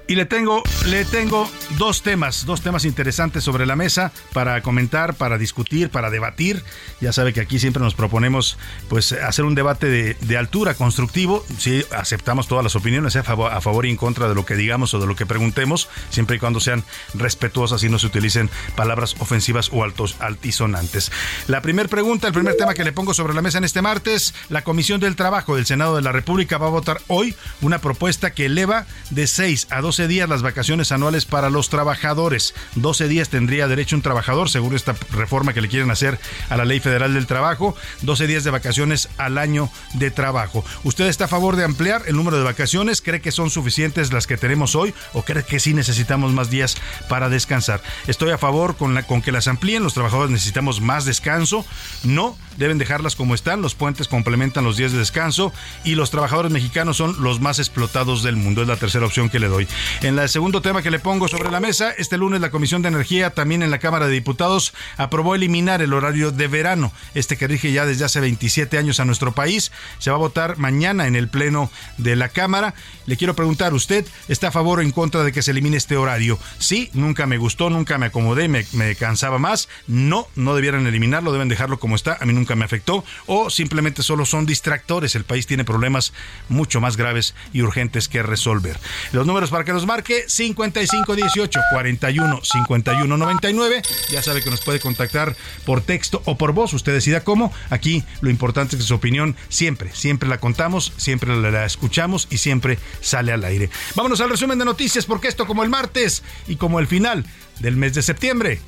Y 0.06 0.16
le 0.16 0.26
tengo, 0.26 0.62
le 0.84 1.06
tengo 1.06 1.48
dos 1.78 2.02
temas, 2.02 2.44
dos 2.44 2.60
temas 2.60 2.84
interesantes 2.84 3.42
sobre 3.42 3.64
la 3.64 3.74
mesa 3.74 4.12
para 4.34 4.60
comentar, 4.60 5.14
para 5.14 5.38
discutir, 5.38 5.88
para 5.88 6.10
debatir. 6.10 6.62
Ya 7.00 7.10
sabe 7.10 7.32
que 7.32 7.40
aquí 7.40 7.58
siempre 7.58 7.82
nos 7.82 7.94
proponemos 7.94 8.58
pues 8.90 9.12
hacer 9.12 9.46
un 9.46 9.54
debate 9.54 9.88
de, 9.88 10.36
altura, 10.36 10.74
constructivo. 10.74 11.42
Si 11.56 11.84
aceptamos 11.90 12.48
todas 12.48 12.62
las 12.62 12.76
opiniones 12.76 13.16
a 13.16 13.22
favor, 13.22 13.50
a 13.50 13.62
favor, 13.62 13.86
y 13.86 13.90
en 13.90 13.96
contra 13.96 14.28
de 14.28 14.34
lo 14.34 14.44
que 14.44 14.56
digamos 14.56 14.92
o 14.92 15.00
de 15.00 15.06
lo 15.06 15.16
que 15.16 15.24
preguntemos, 15.24 15.88
siempre 16.10 16.36
y 16.36 16.38
cuando 16.38 16.60
sean 16.60 16.84
respetuosas 17.14 17.82
y 17.82 17.88
no 17.88 17.98
se 17.98 18.08
utilicen 18.08 18.50
palabras 18.76 19.16
ofensivas 19.20 19.70
o 19.72 19.84
altos, 19.84 20.16
altisonantes. 20.18 21.12
La 21.46 21.62
primera 21.62 21.88
pregunta, 21.88 22.26
el 22.26 22.34
primer 22.34 22.56
tema 22.56 22.74
que 22.74 22.84
le 22.84 22.92
pongo 22.92 23.14
sobre 23.14 23.32
la 23.32 23.40
mesa 23.40 23.56
en 23.56 23.64
este 23.64 23.80
martes, 23.80 24.34
la 24.50 24.64
Comisión 24.64 25.00
del 25.00 25.16
Trabajo 25.16 25.56
del 25.56 25.64
Senado 25.64 25.96
de 25.96 26.02
la 26.02 26.12
República 26.12 26.58
va 26.58 26.66
a 26.66 26.70
votar 26.70 27.00
hoy 27.08 27.34
una 27.62 27.78
propuesta 27.78 28.34
que 28.34 28.46
eleva 28.46 28.84
de 29.08 29.26
6 29.26 29.68
a 29.70 29.80
12 29.80 29.93
días 30.02 30.28
las 30.28 30.42
vacaciones 30.42 30.92
anuales 30.92 31.24
para 31.24 31.48
los 31.48 31.68
trabajadores. 31.70 32.54
12 32.74 33.08
días 33.08 33.28
tendría 33.28 33.68
derecho 33.68 33.96
un 33.96 34.02
trabajador, 34.02 34.50
según 34.50 34.74
esta 34.74 34.94
reforma 35.12 35.54
que 35.54 35.60
le 35.60 35.68
quieren 35.68 35.90
hacer 35.90 36.18
a 36.50 36.56
la 36.56 36.64
Ley 36.64 36.80
Federal 36.80 37.14
del 37.14 37.26
Trabajo. 37.26 37.76
12 38.02 38.26
días 38.26 38.44
de 38.44 38.50
vacaciones 38.50 39.08
al 39.16 39.38
año 39.38 39.70
de 39.94 40.10
trabajo. 40.10 40.64
¿Usted 40.82 41.06
está 41.06 41.24
a 41.26 41.28
favor 41.28 41.56
de 41.56 41.64
ampliar 41.64 42.02
el 42.06 42.16
número 42.16 42.36
de 42.36 42.44
vacaciones? 42.44 43.00
¿Cree 43.00 43.20
que 43.20 43.32
son 43.32 43.50
suficientes 43.50 44.12
las 44.12 44.26
que 44.26 44.36
tenemos 44.36 44.74
hoy 44.74 44.92
o 45.12 45.22
cree 45.22 45.44
que 45.44 45.60
sí 45.60 45.72
necesitamos 45.72 46.32
más 46.32 46.50
días 46.50 46.76
para 47.08 47.28
descansar? 47.28 47.80
Estoy 48.06 48.32
a 48.32 48.38
favor 48.38 48.76
con, 48.76 48.94
la, 48.94 49.04
con 49.04 49.22
que 49.22 49.32
las 49.32 49.48
amplíen. 49.48 49.82
Los 49.82 49.94
trabajadores 49.94 50.30
necesitamos 50.30 50.80
más 50.80 51.04
descanso. 51.04 51.64
No 52.02 52.36
deben 52.56 52.78
dejarlas 52.78 53.16
como 53.16 53.34
están. 53.34 53.62
Los 53.62 53.74
puentes 53.74 54.08
complementan 54.08 54.64
los 54.64 54.76
días 54.76 54.92
de 54.92 54.98
descanso 54.98 55.52
y 55.84 55.94
los 55.94 56.10
trabajadores 56.10 56.52
mexicanos 56.52 56.96
son 56.96 57.22
los 57.22 57.40
más 57.40 57.58
explotados 57.58 58.22
del 58.22 58.36
mundo. 58.36 58.62
Es 58.62 58.68
la 58.68 58.76
tercera 58.76 59.06
opción 59.06 59.28
que 59.30 59.38
le 59.38 59.48
doy. 59.48 59.68
En 60.02 60.18
el 60.18 60.28
segundo 60.28 60.62
tema 60.62 60.82
que 60.82 60.90
le 60.90 60.98
pongo 60.98 61.28
sobre 61.28 61.50
la 61.50 61.60
mesa, 61.60 61.92
este 61.96 62.18
lunes 62.18 62.40
la 62.40 62.50
Comisión 62.50 62.82
de 62.82 62.88
Energía 62.88 63.30
también 63.30 63.62
en 63.62 63.70
la 63.70 63.78
Cámara 63.78 64.06
de 64.06 64.12
Diputados 64.12 64.74
aprobó 64.96 65.34
eliminar 65.34 65.82
el 65.82 65.92
horario 65.92 66.30
de 66.30 66.48
verano, 66.48 66.92
este 67.14 67.36
que 67.36 67.46
rige 67.46 67.72
ya 67.72 67.86
desde 67.86 68.04
hace 68.04 68.20
27 68.20 68.78
años 68.78 69.00
a 69.00 69.04
nuestro 69.04 69.32
país. 69.32 69.72
Se 69.98 70.10
va 70.10 70.16
a 70.16 70.20
votar 70.20 70.58
mañana 70.58 71.06
en 71.06 71.16
el 71.16 71.28
Pleno 71.28 71.70
de 71.98 72.16
la 72.16 72.28
Cámara. 72.28 72.74
Le 73.06 73.16
quiero 73.16 73.34
preguntar, 73.34 73.74
¿usted 73.74 74.06
está 74.28 74.48
a 74.48 74.52
favor 74.52 74.78
o 74.78 74.82
en 74.82 74.90
contra 74.90 75.22
de 75.22 75.32
que 75.32 75.42
se 75.42 75.50
elimine 75.50 75.76
este 75.76 75.96
horario? 75.96 76.38
Sí, 76.58 76.90
nunca 76.92 77.26
me 77.26 77.38
gustó, 77.38 77.70
nunca 77.70 77.98
me 77.98 78.06
acomodé, 78.06 78.48
me, 78.48 78.64
me 78.72 78.94
cansaba 78.96 79.38
más. 79.38 79.68
No, 79.86 80.28
no 80.36 80.54
debieran 80.54 80.86
eliminarlo, 80.86 81.32
deben 81.32 81.48
dejarlo 81.48 81.78
como 81.78 81.96
está. 81.96 82.18
A 82.20 82.24
mí 82.24 82.32
nunca 82.32 82.56
me 82.56 82.64
afectó. 82.64 83.04
O 83.26 83.50
simplemente 83.50 84.02
solo 84.02 84.24
son 84.26 84.46
distractores. 84.46 85.14
El 85.14 85.24
país 85.24 85.46
tiene 85.46 85.64
problemas 85.64 86.12
mucho 86.48 86.80
más 86.80 86.96
graves 86.96 87.34
y 87.52 87.62
urgentes 87.62 88.08
que 88.08 88.22
resolver. 88.22 88.78
Los 89.12 89.26
números 89.26 89.50
para 89.50 89.64
que 89.64 89.72
nos 89.74 89.86
marque 89.86 90.24
5518 90.26 91.60
41 91.70 92.40
51 92.42 93.16
99. 93.16 93.82
Ya 94.10 94.22
sabe 94.22 94.42
que 94.42 94.50
nos 94.50 94.62
puede 94.62 94.80
contactar 94.80 95.36
por 95.66 95.82
texto 95.82 96.22
o 96.24 96.38
por 96.38 96.52
voz. 96.52 96.72
Usted 96.72 96.92
decida 96.92 97.22
cómo. 97.22 97.52
Aquí 97.70 98.04
lo 98.20 98.30
importante 98.30 98.76
es 98.76 98.82
que 98.82 98.88
su 98.88 98.94
opinión 98.94 99.36
siempre, 99.48 99.90
siempre 99.94 100.28
la 100.28 100.38
contamos, 100.38 100.92
siempre 100.96 101.36
la 101.36 101.64
escuchamos 101.64 102.28
y 102.30 102.38
siempre 102.38 102.78
sale 103.00 103.32
al 103.32 103.44
aire. 103.44 103.68
Vámonos 103.94 104.20
al 104.20 104.30
resumen 104.30 104.58
de 104.58 104.64
noticias 104.64 105.04
porque 105.04 105.28
esto 105.28 105.46
como 105.46 105.62
el 105.62 105.68
martes 105.68 106.22
y 106.46 106.56
como 106.56 106.78
el 106.78 106.86
final 106.86 107.26
del 107.60 107.76
mes 107.76 107.94
de 107.94 108.02
septiembre 108.02 108.60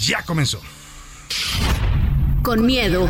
ya 0.00 0.22
comenzó 0.22 0.60
con 2.42 2.64
miedo. 2.64 3.08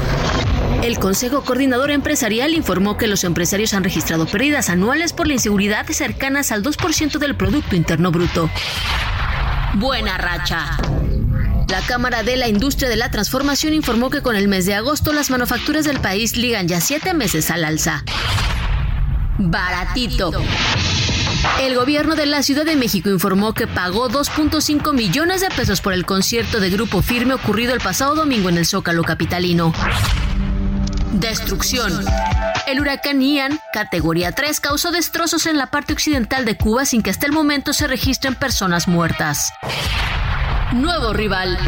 El 0.82 0.98
Consejo 0.98 1.42
Coordinador 1.42 1.90
Empresarial 1.90 2.54
informó 2.54 2.96
que 2.96 3.06
los 3.06 3.24
empresarios 3.24 3.74
han 3.74 3.84
registrado 3.84 4.26
pérdidas 4.26 4.70
anuales 4.70 5.12
por 5.12 5.26
la 5.26 5.34
inseguridad 5.34 5.86
cercanas 5.88 6.52
al 6.52 6.62
2% 6.62 7.18
del 7.18 7.34
Producto 7.34 7.76
Interno 7.76 8.10
Bruto. 8.10 8.50
Buena 9.74 10.18
racha. 10.18 10.78
La 11.68 11.80
Cámara 11.82 12.22
de 12.22 12.36
la 12.36 12.48
Industria 12.48 12.88
de 12.88 12.96
la 12.96 13.10
Transformación 13.10 13.74
informó 13.74 14.08
que 14.08 14.22
con 14.22 14.36
el 14.36 14.48
mes 14.48 14.64
de 14.66 14.74
agosto 14.74 15.12
las 15.12 15.30
manufacturas 15.30 15.84
del 15.84 16.00
país 16.00 16.36
ligan 16.36 16.66
ya 16.66 16.80
siete 16.80 17.12
meses 17.12 17.50
al 17.50 17.64
alza. 17.64 18.04
Baratito. 19.38 20.32
El 21.60 21.76
gobierno 21.76 22.16
de 22.16 22.26
la 22.26 22.42
Ciudad 22.42 22.64
de 22.64 22.76
México 22.76 23.08
informó 23.08 23.54
que 23.54 23.66
pagó 23.66 24.08
2.5 24.08 24.92
millones 24.92 25.40
de 25.40 25.48
pesos 25.50 25.80
por 25.80 25.92
el 25.92 26.04
concierto 26.04 26.60
de 26.60 26.70
Grupo 26.70 27.02
Firme 27.02 27.34
ocurrido 27.34 27.72
el 27.72 27.80
pasado 27.80 28.14
domingo 28.14 28.48
en 28.48 28.58
el 28.58 28.66
Zócalo 28.66 29.04
capitalino. 29.04 29.72
Destrucción. 31.12 32.04
El 32.66 32.80
huracán 32.80 33.22
Ian, 33.22 33.58
categoría 33.72 34.32
3, 34.32 34.60
causó 34.60 34.90
destrozos 34.90 35.46
en 35.46 35.56
la 35.56 35.68
parte 35.68 35.92
occidental 35.92 36.44
de 36.44 36.56
Cuba 36.56 36.84
sin 36.84 37.02
que 37.02 37.10
hasta 37.10 37.26
el 37.26 37.32
momento 37.32 37.72
se 37.72 37.86
registren 37.86 38.34
personas 38.34 38.88
muertas. 38.88 39.52
Nuevo 40.72 41.12
rival. 41.12 41.58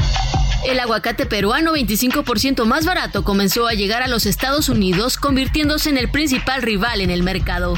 El 0.65 0.79
aguacate 0.79 1.27
peruano 1.27 1.75
25% 1.75 2.65
más 2.65 2.85
barato 2.85 3.25
comenzó 3.25 3.67
a 3.67 3.73
llegar 3.73 4.03
a 4.03 4.09
los 4.09 4.27
Estados 4.27 4.69
Unidos, 4.69 5.17
convirtiéndose 5.17 5.89
en 5.89 5.97
el 5.97 6.11
principal 6.11 6.63
rival 6.63 7.01
en 7.01 7.11
el 7.11 7.23
mercado. 7.23 7.75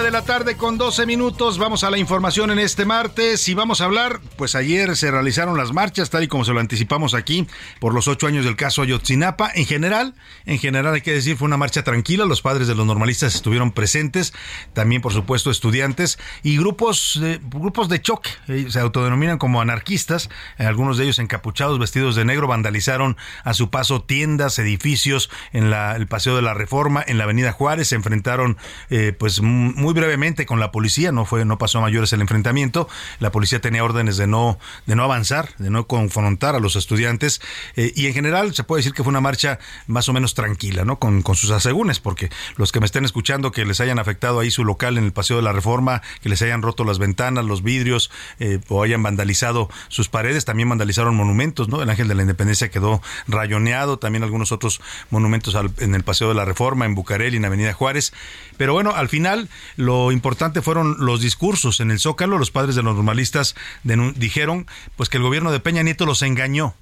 De 0.00 0.10
la 0.10 0.22
tarde 0.22 0.56
con 0.56 0.78
12 0.78 1.04
minutos. 1.04 1.58
Vamos 1.58 1.84
a 1.84 1.90
la 1.90 1.98
información 1.98 2.50
en 2.50 2.58
este 2.58 2.86
martes 2.86 3.46
y 3.48 3.54
vamos 3.54 3.82
a 3.82 3.84
hablar. 3.84 4.20
Pues 4.36 4.54
ayer 4.54 4.96
se 4.96 5.10
realizaron 5.10 5.58
las 5.58 5.74
marchas, 5.74 6.08
tal 6.08 6.22
y 6.22 6.28
como 6.28 6.46
se 6.46 6.54
lo 6.54 6.60
anticipamos 6.60 7.12
aquí, 7.12 7.46
por 7.80 7.92
los 7.92 8.08
ocho 8.08 8.26
años 8.26 8.46
del 8.46 8.56
caso 8.56 8.80
Ayotzinapa. 8.80 9.50
En 9.54 9.66
general, 9.66 10.14
en 10.46 10.58
general 10.58 10.94
hay 10.94 11.02
que 11.02 11.12
decir, 11.12 11.36
fue 11.36 11.46
una 11.46 11.58
marcha 11.58 11.84
tranquila. 11.84 12.24
Los 12.24 12.40
padres 12.40 12.66
de 12.66 12.74
los 12.74 12.86
normalistas 12.86 13.34
estuvieron 13.34 13.72
presentes, 13.72 14.32
también, 14.72 15.02
por 15.02 15.12
supuesto, 15.12 15.50
estudiantes 15.50 16.18
y 16.42 16.56
grupos, 16.56 17.18
de, 17.20 17.38
grupos 17.42 17.90
de 17.90 18.00
choque. 18.00 18.30
Eh, 18.48 18.68
se 18.70 18.80
autodenominan 18.80 19.36
como 19.36 19.60
anarquistas. 19.60 20.30
Algunos 20.56 20.96
de 20.96 21.04
ellos 21.04 21.18
encapuchados, 21.18 21.78
vestidos 21.78 22.16
de 22.16 22.24
negro, 22.24 22.46
vandalizaron 22.46 23.18
a 23.44 23.52
su 23.52 23.68
paso 23.68 24.00
tiendas, 24.00 24.58
edificios 24.58 25.28
en 25.52 25.68
la, 25.68 25.94
el 25.94 26.06
Paseo 26.06 26.36
de 26.36 26.42
la 26.42 26.54
Reforma, 26.54 27.04
en 27.06 27.18
la 27.18 27.24
Avenida 27.24 27.52
Juárez. 27.52 27.88
Se 27.88 27.96
enfrentaron, 27.96 28.56
eh, 28.88 29.12
pues, 29.12 29.42
muy 29.90 30.00
brevemente 30.00 30.46
con 30.46 30.60
la 30.60 30.70
policía, 30.70 31.10
no 31.10 31.24
fue, 31.24 31.44
no 31.44 31.58
pasó 31.58 31.78
a 31.78 31.80
mayores 31.80 32.12
el 32.12 32.20
enfrentamiento. 32.20 32.88
La 33.18 33.32
policía 33.32 33.60
tenía 33.60 33.82
órdenes 33.82 34.16
de 34.16 34.28
no, 34.28 34.56
de 34.86 34.94
no 34.94 35.02
avanzar, 35.02 35.48
de 35.58 35.68
no 35.68 35.88
confrontar 35.88 36.54
a 36.54 36.60
los 36.60 36.76
estudiantes. 36.76 37.40
Eh, 37.74 37.92
y 37.96 38.06
en 38.06 38.14
general 38.14 38.54
se 38.54 38.62
puede 38.62 38.80
decir 38.80 38.92
que 38.92 39.02
fue 39.02 39.10
una 39.10 39.20
marcha 39.20 39.58
más 39.88 40.08
o 40.08 40.12
menos 40.12 40.34
tranquila, 40.34 40.84
¿no? 40.84 41.00
Con, 41.00 41.22
con 41.22 41.34
sus 41.34 41.50
asegúnes, 41.50 41.98
porque 41.98 42.30
los 42.56 42.70
que 42.70 42.78
me 42.78 42.86
estén 42.86 43.04
escuchando 43.04 43.50
que 43.50 43.64
les 43.64 43.80
hayan 43.80 43.98
afectado 43.98 44.38
ahí 44.38 44.52
su 44.52 44.64
local 44.64 44.96
en 44.96 45.02
el 45.02 45.12
Paseo 45.12 45.38
de 45.38 45.42
la 45.42 45.52
Reforma, 45.52 46.02
que 46.22 46.28
les 46.28 46.40
hayan 46.42 46.62
roto 46.62 46.84
las 46.84 47.00
ventanas, 47.00 47.44
los 47.44 47.64
vidrios, 47.64 48.12
eh, 48.38 48.60
o 48.68 48.84
hayan 48.84 49.02
vandalizado 49.02 49.70
sus 49.88 50.08
paredes, 50.08 50.44
también 50.44 50.68
vandalizaron 50.68 51.16
monumentos, 51.16 51.68
¿no? 51.68 51.82
El 51.82 51.90
Ángel 51.90 52.06
de 52.06 52.14
la 52.14 52.22
Independencia 52.22 52.70
quedó 52.70 53.02
rayoneado, 53.26 53.98
también 53.98 54.22
algunos 54.22 54.52
otros 54.52 54.80
monumentos 55.10 55.56
en 55.78 55.96
el 55.96 56.04
Paseo 56.04 56.28
de 56.28 56.34
la 56.36 56.44
Reforma, 56.44 56.84
en 56.84 56.94
Bucareli, 56.94 57.38
en 57.38 57.44
Avenida 57.44 57.72
Juárez. 57.72 58.12
Pero 58.56 58.72
bueno, 58.72 58.92
al 58.94 59.08
final 59.08 59.48
lo 59.80 60.12
importante 60.12 60.62
fueron 60.62 60.96
los 60.98 61.20
discursos 61.20 61.80
en 61.80 61.90
el 61.90 61.98
Zócalo. 61.98 62.38
Los 62.38 62.50
padres 62.50 62.76
de 62.76 62.82
los 62.82 62.94
normalistas 62.94 63.56
dijeron 63.82 64.66
pues 64.96 65.08
que 65.08 65.16
el 65.16 65.22
gobierno 65.22 65.50
de 65.50 65.60
Peña 65.60 65.82
Nieto 65.82 66.06
los 66.06 66.22
engañó 66.22 66.74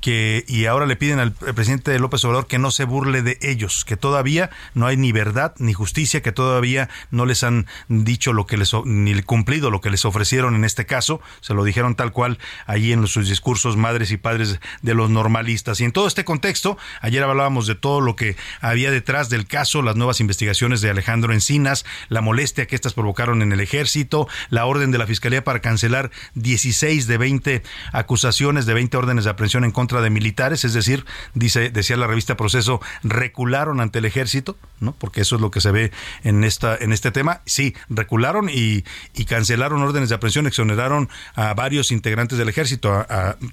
que 0.00 0.44
y 0.48 0.66
ahora 0.66 0.86
le 0.86 0.96
piden 0.96 1.18
al 1.18 1.32
presidente 1.32 1.98
López 1.98 2.24
Obrador 2.24 2.46
que 2.46 2.58
no 2.58 2.70
se 2.70 2.84
burle 2.84 3.22
de 3.22 3.38
ellos, 3.42 3.84
que 3.84 3.96
todavía 3.96 4.50
no 4.74 4.86
hay 4.86 4.96
ni 4.96 5.12
verdad 5.12 5.54
ni 5.58 5.72
justicia, 5.72 6.22
que 6.22 6.32
todavía 6.32 6.88
no 7.10 7.26
les 7.26 7.44
han 7.44 7.66
dicho 7.88 8.32
lo 8.32 8.46
que 8.46 8.56
les 8.56 8.72
ni 8.84 9.22
cumplido 9.22 9.70
lo 9.70 9.80
que 9.80 9.90
les 9.90 10.04
ofrecieron 10.04 10.54
en 10.54 10.64
este 10.64 10.86
caso, 10.86 11.20
se 11.40 11.54
lo 11.54 11.64
dijeron 11.64 11.94
tal 11.94 12.12
cual 12.12 12.38
allí 12.66 12.92
en 12.92 13.06
sus 13.06 13.28
discursos 13.28 13.76
madres 13.76 14.10
y 14.10 14.16
padres 14.16 14.60
de 14.82 14.94
los 14.94 15.10
normalistas. 15.10 15.80
Y 15.80 15.84
en 15.84 15.92
todo 15.92 16.06
este 16.06 16.24
contexto, 16.24 16.78
ayer 17.00 17.22
hablábamos 17.22 17.66
de 17.66 17.74
todo 17.74 18.00
lo 18.00 18.16
que 18.16 18.36
había 18.60 18.90
detrás 18.90 19.28
del 19.28 19.46
caso, 19.46 19.82
las 19.82 19.96
nuevas 19.96 20.20
investigaciones 20.20 20.80
de 20.80 20.90
Alejandro 20.90 21.32
Encinas, 21.32 21.84
la 22.08 22.20
molestia 22.20 22.66
que 22.66 22.74
estas 22.74 22.94
provocaron 22.94 23.42
en 23.42 23.52
el 23.52 23.60
ejército, 23.60 24.28
la 24.50 24.66
orden 24.66 24.90
de 24.90 24.98
la 24.98 25.06
Fiscalía 25.06 25.44
para 25.44 25.60
cancelar 25.60 26.10
16 26.34 27.06
de 27.06 27.18
20 27.18 27.62
acusaciones 27.92 28.66
de 28.66 28.74
20 28.74 28.96
órdenes 28.96 29.24
de 29.24 29.30
aprehensión 29.30 29.64
en 29.64 29.72
contra 29.74 30.00
de 30.00 30.08
militares, 30.08 30.64
es 30.64 30.72
decir, 30.72 31.04
dice, 31.34 31.68
decía 31.68 31.98
la 31.98 32.06
revista 32.06 32.38
Proceso, 32.38 32.80
recularon 33.02 33.80
ante 33.80 33.98
el 33.98 34.06
ejército, 34.06 34.56
¿no? 34.80 34.92
Porque 34.92 35.20
eso 35.20 35.36
es 35.36 35.42
lo 35.42 35.50
que 35.50 35.60
se 35.60 35.70
ve 35.70 35.92
en 36.22 36.44
esta, 36.44 36.74
en 36.76 36.94
este 36.94 37.10
tema. 37.10 37.42
Sí, 37.44 37.74
recularon 37.90 38.48
y, 38.48 38.84
cancelaron 39.26 39.82
órdenes 39.82 40.08
de 40.08 40.14
aprehensión, 40.14 40.46
exoneraron 40.46 41.10
a 41.34 41.52
varios 41.52 41.92
integrantes 41.92 42.38
del 42.38 42.48
ejército. 42.48 43.06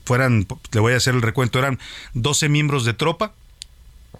fueran, 0.05 0.47
le 0.71 0.79
voy 0.79 0.93
a 0.93 0.97
hacer 0.97 1.15
el 1.15 1.21
recuento, 1.21 1.59
eran 1.59 1.79
12 2.13 2.47
miembros 2.47 2.85
de 2.85 2.93
tropa, 2.93 3.33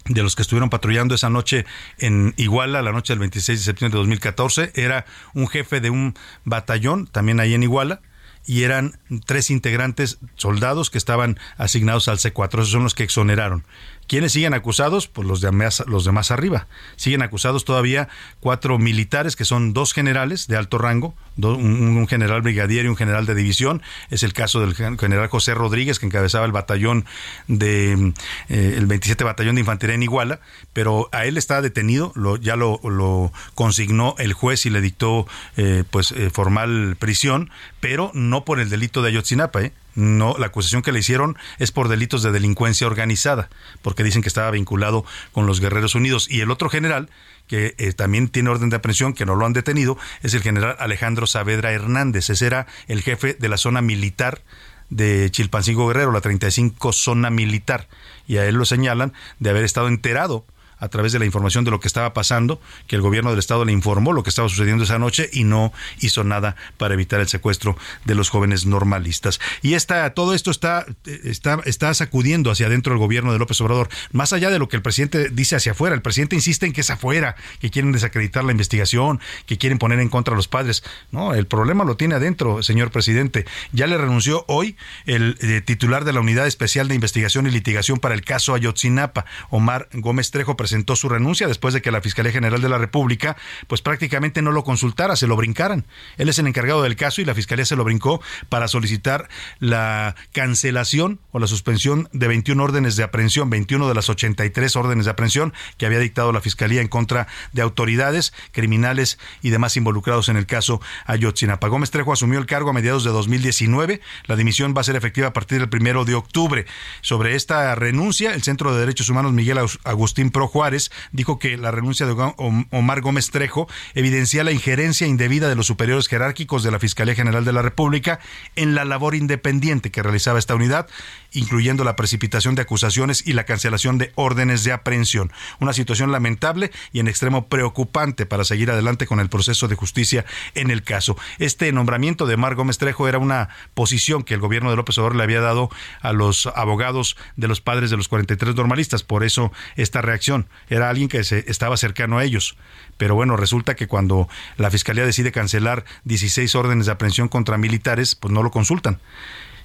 de 0.05 0.24
los 0.24 0.36
que 0.36 0.41
estuvieron 0.41 0.70
patrullando 0.70 1.13
esa 1.13 1.29
noche 1.29 1.65
en 2.00 2.34
Iguala, 2.38 2.81
la 2.81 2.91
noche 2.91 3.13
del 3.13 3.20
26 3.20 3.60
de 3.60 3.63
septiembre 3.65 3.98
de 3.98 4.00
2014, 4.00 4.72
era 4.75 5.05
un 5.34 5.48
jefe 5.48 5.79
de 5.79 5.89
un 5.89 6.15
batallón, 6.43 7.08
también 7.08 7.39
ahí 7.39 7.53
en 7.53 7.63
Iguala, 7.63 8.01
y 8.45 8.63
eran 8.63 9.00
tres 9.25 9.50
integrantes 9.50 10.19
soldados 10.36 10.89
que 10.89 10.98
estaban 10.98 11.39
asignados 11.57 12.07
al 12.07 12.17
C4. 12.17 12.53
Esos 12.53 12.69
son 12.71 12.83
los 12.83 12.95
que 12.95 13.03
exoneraron. 13.03 13.63
¿Quiénes 14.08 14.34
siguen 14.34 14.53
acusados? 14.53 15.08
Pues 15.08 15.27
los 15.27 15.39
de, 15.41 15.51
más, 15.51 15.84
los 15.88 16.03
de 16.03 16.12
más 16.12 16.31
arriba. 16.31 16.67
Siguen 16.98 17.22
acusados 17.22 17.63
todavía 17.63 18.10
cuatro 18.39 18.77
militares, 18.77 19.36
que 19.36 19.46
son 19.46 19.74
dos 19.74 19.93
generales 19.93 20.48
de 20.48 20.58
alto 20.58 20.77
rango, 20.77 21.15
un, 21.38 22.08
general 22.08 22.41
brigadier 22.41 22.86
y 22.86 22.88
un 22.89 22.98
general 22.98 23.25
de 23.25 23.36
división. 23.36 23.81
Es 24.10 24.24
el 24.24 24.34
caso 24.34 24.60
del 24.60 24.75
general 24.75 25.27
José 25.27 25.53
Rodríguez, 25.53 26.00
que 26.00 26.05
encabezaba 26.05 26.46
el 26.46 26.51
batallón 26.51 27.05
de 27.48 28.13
eh, 28.50 28.75
el 28.77 28.86
27 28.86 29.24
Batallón 29.24 29.55
de 29.55 29.62
Infantería 29.62 29.96
en 29.96 30.03
Iguala, 30.03 30.41
pero 30.74 31.10
a 31.12 31.25
él 31.25 31.38
está 31.38 31.62
detenido, 31.62 32.12
lo, 32.15 32.36
ya 32.38 32.55
lo, 32.55 32.79
lo 32.84 33.31
consignó 33.55 34.15
el 34.17 34.34
juez 34.34 34.65
y 34.65 34.70
le 34.70 34.81
dictó 34.81 35.27
eh, 35.58 35.84
pues 35.89 36.12
eh, 36.12 36.29
formal 36.31 36.96
prisión, 37.00 37.50
pero 37.79 38.12
no 38.13 38.46
por 38.46 38.60
el 38.60 38.70
delito 38.70 39.01
de 39.01 39.10
Ayotzinapa, 39.10 39.62
¿eh? 39.62 39.72
No 39.95 40.36
la 40.38 40.48
acusación 40.48 40.81
que 40.81 40.91
le 40.91 41.00
hicieron 41.00 41.38
es 41.60 41.71
por 41.71 41.88
delitos 41.88 42.24
de 42.24 42.31
delincuencia 42.31 42.88
organizada, 42.88 43.50
porque 43.81 44.03
dicen 44.03 44.21
que 44.21 44.27
estaba 44.27 44.51
vinculado 44.51 45.05
con 45.31 45.45
los 45.45 45.60
Guerreros 45.60 45.95
Unidos. 45.95 46.27
Y 46.29 46.41
el 46.41 46.51
otro 46.51 46.69
general, 46.69 47.10
que 47.48 47.75
eh, 47.77 47.93
también 47.93 48.29
tiene 48.29 48.50
orden 48.50 48.69
de 48.69 48.77
aprehensión, 48.77 49.13
que 49.13 49.25
no 49.25 49.36
lo 49.36 49.45
han 49.45 49.53
detenido, 49.53 49.98
es 50.24 50.33
el 50.33 50.41
general 50.41 50.75
Alejandro 50.79 51.27
Saavedra 51.27 51.71
Hernández. 51.71 52.29
Ese 52.29 52.45
era 52.45 52.67
el 52.88 53.01
jefe 53.01 53.33
de 53.33 53.50
la 53.50 53.57
zona 53.57 53.81
militar 53.81 54.41
de 54.89 55.29
Chilpancingo 55.31 55.88
Guerrero, 55.88 56.12
la 56.12 56.21
35 56.21 56.93
zona 56.93 57.29
militar. 57.29 57.88
Y 58.27 58.38
a 58.38 58.45
él 58.45 58.55
lo 58.55 58.65
señalan 58.65 59.13
de 59.39 59.50
haber 59.50 59.63
estado 59.63 59.88
enterado 59.88 60.45
a 60.81 60.89
través 60.89 61.13
de 61.13 61.19
la 61.19 61.25
información 61.25 61.63
de 61.63 61.71
lo 61.71 61.79
que 61.79 61.88
estaba 61.88 62.13
pasando, 62.13 62.59
que 62.88 62.97
el 62.97 63.01
gobierno 63.01 63.29
del 63.29 63.39
estado 63.39 63.63
le 63.63 63.71
informó 63.71 64.11
lo 64.11 64.23
que 64.23 64.29
estaba 64.29 64.50
sucediendo 64.50 64.83
esa 64.83 65.00
noche 65.00 65.29
y 65.31 65.45
no 65.45 65.71
hizo 66.00 66.23
nada 66.23 66.55
para 66.77 66.95
evitar 66.95 67.21
el 67.21 67.29
secuestro 67.29 67.77
de 68.03 68.15
los 68.15 68.29
jóvenes 68.29 68.65
normalistas. 68.65 69.39
Y 69.61 69.75
esta, 69.75 70.13
todo 70.13 70.33
esto 70.33 70.51
está, 70.51 70.85
está, 71.05 71.61
está 71.65 71.93
sacudiendo 71.93 72.51
hacia 72.51 72.65
adentro 72.65 72.93
el 72.93 73.00
gobierno 73.00 73.31
de 73.31 73.39
López 73.39 73.61
Obrador, 73.61 73.89
más 74.11 74.33
allá 74.33 74.50
de 74.50 74.59
lo 74.59 74.67
que 74.67 74.75
el 74.75 74.81
presidente 74.81 75.29
dice 75.29 75.55
hacia 75.55 75.73
afuera. 75.73 75.95
El 75.95 76.01
presidente 76.01 76.35
insiste 76.35 76.65
en 76.65 76.73
que 76.73 76.81
es 76.81 76.89
afuera, 76.89 77.35
que 77.59 77.69
quieren 77.69 77.91
desacreditar 77.91 78.43
la 78.43 78.51
investigación, 78.51 79.19
que 79.45 79.57
quieren 79.57 79.77
poner 79.77 80.00
en 80.00 80.09
contra 80.09 80.33
a 80.33 80.38
los 80.38 80.47
padres. 80.47 80.83
No, 81.11 81.33
el 81.35 81.45
problema 81.45 81.83
lo 81.83 81.95
tiene 81.95 82.15
adentro, 82.15 82.63
señor 82.63 82.91
presidente. 82.91 83.45
Ya 83.71 83.85
le 83.88 83.97
renunció 83.97 84.45
hoy 84.47 84.75
el 85.05 85.38
eh, 85.41 85.61
titular 85.61 86.05
de 86.05 86.13
la 86.13 86.21
Unidad 86.21 86.47
Especial 86.47 86.88
de 86.88 86.95
Investigación 86.95 87.45
y 87.45 87.51
Litigación 87.51 88.00
para 88.00 88.15
el 88.15 88.23
caso 88.23 88.55
Ayotzinapa, 88.55 89.25
Omar 89.50 89.88
Gómez 89.93 90.31
Trejo, 90.31 90.57
presentó 90.72 90.96
su 90.96 91.10
renuncia 91.10 91.50
después 91.50 91.74
de 91.74 91.82
que 91.82 91.92
la 91.92 92.00
Fiscalía 92.00 92.32
General 92.32 92.62
de 92.62 92.70
la 92.70 92.78
República 92.78 93.36
pues 93.68 93.82
prácticamente 93.82 94.42
no 94.42 94.54
lo 94.54 94.63
consultara, 94.63 95.18
se 95.18 95.28
lo 95.28 95.36
brincaran. 95.36 95.86
Él 96.18 96.30
es 96.30 96.40
el 96.40 96.48
encargado 96.48 96.82
del 96.82 96.96
caso 96.96 97.20
y 97.20 97.25
la 97.25 97.36
Fiscalía 97.36 97.66
se 97.66 97.75
lo 97.75 97.84
brincó 97.84 98.22
para 98.48 98.70
solicitar 98.70 99.28
la 99.60 100.16
cancelación 100.32 101.20
o 101.32 101.40
la 101.40 101.48
suspensión 101.48 102.08
de 102.13 102.30
21 102.30 102.63
órdenes 102.63 102.96
de 102.96 103.04
aprehensión, 103.04 103.50
21 103.50 103.86
de 103.90 103.94
las 103.94 104.08
83 104.08 104.78
órdenes 104.78 105.04
de 105.04 105.12
aprehensión 105.12 105.54
que 105.78 105.86
había 105.86 106.00
dictado 106.00 106.32
la 106.32 106.40
Fiscalía 106.40 106.80
en 106.80 106.88
contra 106.88 107.28
de 107.51 107.62
autoridades, 107.62 108.32
criminales 108.54 109.20
y 109.42 109.50
demás 109.50 109.75
involucrados 109.75 110.30
en 110.30 110.38
el 110.38 110.46
caso 110.46 110.80
Ayotzinapa. 111.06 111.68
Gómez 111.68 111.92
Trejo 111.92 112.13
asumió 112.13 112.40
el 112.40 112.46
cargo 112.46 112.70
a 112.70 112.74
mediados 112.74 113.04
de 113.04 113.10
2019. 113.10 114.00
La 114.24 114.38
dimisión 114.38 114.74
va 114.74 114.80
a 114.80 114.86
ser 114.86 114.96
efectiva 114.96 115.28
a 115.28 115.34
partir 115.34 115.60
del 115.60 115.68
primero 115.68 116.06
de 116.06 116.16
octubre. 116.16 116.66
Sobre 117.01 117.36
esta 117.36 117.75
renuncia, 117.75 118.34
el 118.34 118.42
Centro 118.42 118.74
de 118.74 118.80
Derechos 118.80 119.10
Humanos 119.10 119.34
Miguel 119.34 119.60
Agustín 119.84 120.30
Projo 120.30 120.61
Juárez 120.62 120.91
dijo 121.12 121.39
que 121.39 121.58
la 121.58 121.72
renuncia 121.72 122.06
de 122.06 122.13
Omar 122.13 123.01
Gómez 123.01 123.32
Trejo 123.32 123.68
evidencia 123.96 124.44
la 124.44 124.51
injerencia 124.51 125.08
indebida 125.08 125.50
de 125.50 125.56
los 125.56 125.65
superiores 125.65 126.08
jerárquicos 126.08 126.62
de 126.62 126.70
la 126.70 126.77
Fiscalía 126.77 127.15
General 127.15 127.44
de 127.44 127.51
la 127.51 127.63
República 127.63 128.20
en 128.56 128.75
la 128.75 128.86
labor 128.86 129.15
independiente 129.15 129.89
que 129.89 130.03
realizaba 130.03 130.38
esta 130.38 130.53
unidad, 130.53 130.86
incluyendo 131.32 131.84
la 131.84 131.96
precipitación 131.96 132.53
de 132.53 132.62
acusaciones 132.62 133.25
y 133.25 133.34
la 133.34 133.46
cancelación 133.46 133.98
de 133.98 134.12
órdenes 134.13 134.63
de 134.63 134.72
aprehensión. 134.72 135.32
Una 135.60 135.74
situación 135.74 136.12
lamentable 136.12 136.70
y 136.94 137.00
en 137.00 137.08
extremo 137.08 137.48
preocupante 137.48 138.27
para 138.27 138.44
seguir 138.44 138.70
adelante 138.70 139.08
con 139.08 139.20
el 139.20 139.30
proceso 139.30 139.68
de 139.68 139.75
justicia 139.75 140.25
en 140.53 140.70
el 140.70 140.83
caso. 140.83 141.18
Este 141.40 141.72
nombramiento 141.72 142.27
de 142.27 142.35
Omar 142.35 142.53
Gómez 142.53 142.77
Trejo 142.77 143.07
era 143.07 143.18
una 143.18 143.50
posición 143.74 144.22
que 144.22 144.35
el 144.35 144.42
gobierno 144.42 144.70
de 144.70 144.75
López 144.75 144.96
Obrador 145.00 145.16
le 145.16 145.24
había 145.24 145.42
dado 145.42 145.72
a 146.01 146.14
los 146.14 146.46
abogados 146.46 147.18
de 147.35 147.48
los 147.48 147.62
padres 147.62 147.90
de 147.90 147.98
los 147.98 148.07
43 148.07 148.53
normalistas. 148.53 149.01
Por 149.01 149.24
eso 149.24 149.51
esta 149.75 150.03
reacción 150.03 150.41
era 150.70 150.90
alguien 150.90 151.08
que 151.08 151.24
se, 151.24 151.46
estaba 151.48 151.77
cercano 151.77 152.18
a 152.18 152.24
ellos. 152.24 152.58
Pero 152.98 153.16
bueno, 153.16 153.38
resulta 153.38 153.75
que 153.75 153.88
cuando 153.88 154.30
la 154.58 154.70
Fiscalía 154.70 155.06
decide 155.06 155.32
cancelar 155.32 155.86
16 156.06 156.54
órdenes 156.56 156.86
de 156.86 156.92
aprehensión 156.92 157.27
contra 157.27 157.58
militares, 157.58 158.16
pues 158.16 158.34
no 158.34 158.44
lo 158.44 158.51
consultan. 158.51 159.00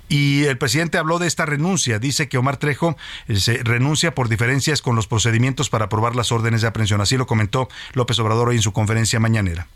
Y 0.09 0.45
el 0.45 0.57
presidente 0.57 0.99
habló 0.99 1.19
de 1.19 1.27
esta 1.27 1.47
renuncia. 1.47 1.99
Dice 1.99 2.29
que 2.29 2.39
Omar 2.39 2.59
Trejo 2.59 2.97
eh, 3.27 3.37
se 3.37 3.63
renuncia 3.65 4.15
por 4.15 4.29
diferencias 4.29 4.83
con 4.83 4.95
los 4.97 5.07
procedimientos 5.07 5.69
para 5.69 5.87
aprobar 5.87 6.15
las 6.15 6.33
órdenes 6.33 6.63
de 6.63 6.69
aprehensión. 6.69 7.01
Así 7.01 7.17
lo 7.17 7.27
comentó 7.27 7.69
López 7.95 8.19
Obrador 8.19 8.49
hoy 8.49 8.57
en 8.57 8.63
su 8.63 8.73
conferencia 8.73 9.19
mañanera. 9.19 9.67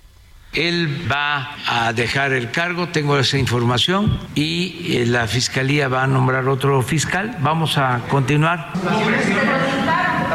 Él 0.52 1.06
va 1.10 1.54
a 1.66 1.92
dejar 1.92 2.32
el 2.32 2.50
cargo, 2.50 2.88
tengo 2.88 3.16
esa 3.18 3.38
información, 3.38 4.18
y 4.34 4.96
eh, 4.96 5.06
la 5.06 5.28
Fiscalía 5.28 5.86
va 5.86 6.02
a 6.02 6.06
nombrar 6.08 6.48
otro 6.48 6.82
fiscal. 6.82 7.36
Vamos 7.40 7.78
a 7.78 8.00
continuar. 8.08 8.72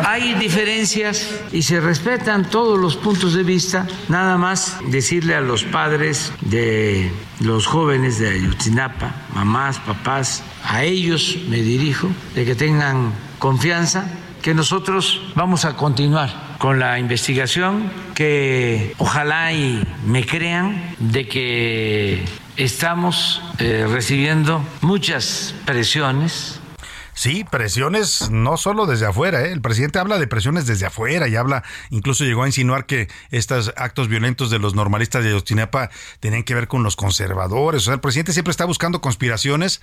Hay 0.04 0.34
diferencias 0.36 1.42
y 1.52 1.62
se 1.62 1.80
respetan 1.80 2.50
todos 2.50 2.80
los 2.80 2.96
puntos 2.96 3.34
de 3.34 3.44
vista. 3.44 3.88
Nada 4.10 4.38
más 4.38 4.78
decirle 4.88 5.36
a 5.36 5.42
los 5.42 5.64
padres 5.64 6.34
de 6.42 7.12
los 7.40 7.66
jóvenes 7.66 8.20
de 8.20 8.30
Ayotzinapa, 8.30 9.14
mamás, 9.34 9.80
papás, 9.80 10.44
a 10.64 10.84
ellos 10.84 11.38
me 11.50 11.58
dirijo, 11.58 12.10
de 12.34 12.46
que 12.46 12.56
tengan 12.56 13.14
confianza, 13.40 14.06
que 14.42 14.54
nosotros 14.54 15.22
vamos 15.36 15.66
a 15.66 15.76
continuar 15.76 16.58
con 16.60 16.80
la 16.80 17.00
investigación, 17.00 17.92
que 18.14 18.94
ojalá 18.98 19.54
y 19.54 19.84
me 20.06 20.26
crean 20.26 20.96
de 21.00 21.28
que 21.28 22.26
estamos 22.58 23.42
eh, 23.60 23.88
recibiendo 23.90 24.64
muchas 24.82 25.56
presiones 25.66 26.60
Sí, 27.16 27.46
presiones 27.50 28.30
no 28.30 28.58
solo 28.58 28.86
desde 28.86 29.06
afuera, 29.06 29.46
¿eh? 29.46 29.54
el 29.54 29.62
presidente 29.62 30.00
habla 30.00 30.20
de 30.20 30.28
presiones 30.28 30.68
desde 30.68 30.86
afuera 30.86 31.30
y 31.30 31.38
habla, 31.38 31.64
incluso 31.90 32.26
llegó 32.26 32.44
a 32.44 32.48
insinuar 32.48 32.86
que 32.86 33.08
estos 33.32 33.74
actos 33.78 34.10
violentos 34.10 34.50
de 34.50 34.60
los 34.60 34.76
normalistas 34.76 35.24
de 35.24 35.30
Ayotzinapa 35.30 35.90
tenían 36.20 36.44
que 36.44 36.54
ver 36.54 36.68
con 36.68 36.84
los 36.84 36.98
conservadores, 36.98 37.84
o 37.84 37.86
sea, 37.86 37.94
el 37.94 38.02
presidente 38.02 38.34
siempre 38.34 38.52
está 38.52 38.66
buscando 38.66 39.00
conspiraciones 39.00 39.82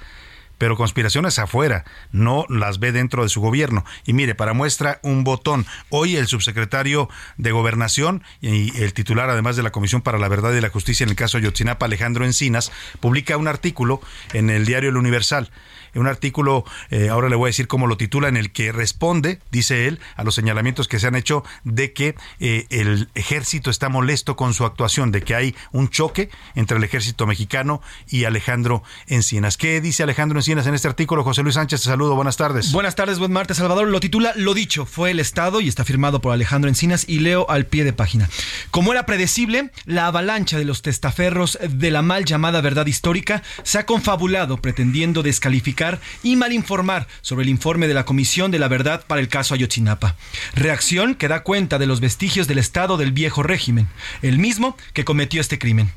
pero 0.59 0.77
conspiraciones 0.77 1.41
afuera, 1.41 1.85
no 2.13 2.45
las 2.49 2.79
ve 2.79 2.93
dentro 2.93 3.25
de 3.25 3.29
su 3.29 3.41
gobierno. 3.41 3.85
Y 4.07 4.13
mire, 4.13 4.37
para 4.37 4.53
muestra 4.53 5.01
un 5.03 5.25
botón, 5.25 5.67
hoy 5.89 6.15
el 6.17 6.29
subsecretario 6.29 7.09
de 7.37 7.51
Gobernación 7.51 8.23
y 8.41 8.81
el 8.81 8.93
titular 8.93 9.29
además 9.29 9.57
de 9.57 9.65
la 9.65 9.73
Comisión 9.73 10.03
para 10.03 10.19
la 10.19 10.29
Verdad 10.29 10.53
y 10.53 10.61
la 10.61 10.69
Justicia 10.69 11.03
en 11.03 11.11
el 11.11 11.17
caso 11.17 11.39
Ayotzinapa, 11.39 11.87
Alejandro 11.87 12.25
Encinas, 12.25 12.71
publica 13.01 13.37
un 13.39 13.49
artículo 13.49 14.01
en 14.35 14.51
el 14.51 14.65
diario 14.65 14.91
El 14.91 14.99
Universal 14.99 15.51
un 16.01 16.07
artículo, 16.07 16.65
eh, 16.91 17.09
ahora 17.09 17.29
le 17.29 17.37
voy 17.37 17.47
a 17.47 17.51
decir 17.51 17.69
cómo 17.69 17.87
lo 17.87 17.97
titula, 17.97 18.29
en 18.29 18.37
el 18.37 18.53
que 18.53 18.73
responde, 18.73 19.41
dice 19.51 19.87
él, 19.87 20.01
a 20.17 20.25
los 20.25 20.35
señalamientos 20.35 20.89
que 20.89 20.99
se 20.99 21.07
han 21.07 21.15
hecho 21.15 21.45
de 21.65 21.93
que 21.93 22.15
eh, 22.41 22.67
el 22.71 23.09
ejército 23.15 23.71
está 23.71 23.89
molesto 23.89 24.37
con 24.37 24.55
su 24.55 24.65
actuación, 24.65 25.13
de 25.13 25.23
que 25.23 25.35
hay 25.35 25.55
un 25.73 25.89
choque 25.89 26.31
entre 26.55 26.79
el 26.79 26.85
ejército 26.85 27.27
mexicano 27.27 27.83
y 28.09 28.25
Alejandro 28.25 28.83
Encinas. 29.07 29.57
¿Qué 29.57 29.81
dice 29.81 30.03
Alejandro 30.03 30.39
Encinas 30.39 30.67
en 30.67 30.75
este 30.75 30.89
artículo? 30.89 31.25
José 31.25 31.43
Luis 31.43 31.55
Sánchez, 31.57 31.83
te 31.83 31.89
saludo, 31.89 32.15
buenas 32.15 32.37
tardes. 32.37 32.73
Buenas 32.73 32.95
tardes, 32.95 33.19
buen 33.19 33.33
martes, 33.33 33.59
Salvador. 33.59 33.89
Lo 33.89 34.01
titula 34.01 34.33
Lo 34.37 34.55
dicho, 34.55 34.87
fue 34.87 35.11
el 35.11 35.21
Estado 35.21 35.61
y 35.61 35.69
está 35.69 35.85
firmado 35.85 36.21
por 36.21 36.33
Alejandro 36.33 36.69
Encinas 36.69 37.05
y 37.09 37.19
leo 37.19 37.49
al 37.51 37.67
pie 37.67 37.85
de 37.85 37.93
página. 37.93 38.29
Como 38.71 38.93
era 38.93 39.07
predecible, 39.07 39.71
la 39.85 40.07
avalancha 40.07 40.59
de 40.59 40.65
los 40.65 40.83
testaferros 40.83 41.59
de 41.63 41.91
la 41.91 42.03
mal 42.03 42.25
llamada 42.25 42.61
verdad 42.61 42.87
histórica 42.87 43.43
se 43.63 43.79
ha 43.79 43.87
confabulado 43.87 44.57
pretendiendo 44.59 45.23
descalificar 45.23 45.82
y 46.23 46.37
malinformar 46.37 47.09
sobre 47.23 47.43
el 47.45 47.49
informe 47.49 47.89
de 47.89 47.95
la 47.95 48.05
Comisión 48.05 48.51
de 48.51 48.59
la 48.59 48.69
Verdad 48.69 49.05
para 49.07 49.21
el 49.21 49.29
caso 49.29 49.55
Ayotzinapa. 49.55 50.17
Reacción 50.55 51.15
que 51.15 51.29
da 51.29 51.43
cuenta 51.43 51.79
de 51.79 51.87
los 51.87 52.01
vestigios 52.01 52.47
del 52.47 52.59
Estado 52.59 52.97
del 52.97 53.13
viejo 53.13 53.43
régimen, 53.43 53.89
el 54.23 54.39
mismo 54.39 54.77
que 54.93 55.05
cometió 55.05 55.41
este 55.41 55.59
crimen. 55.59 55.91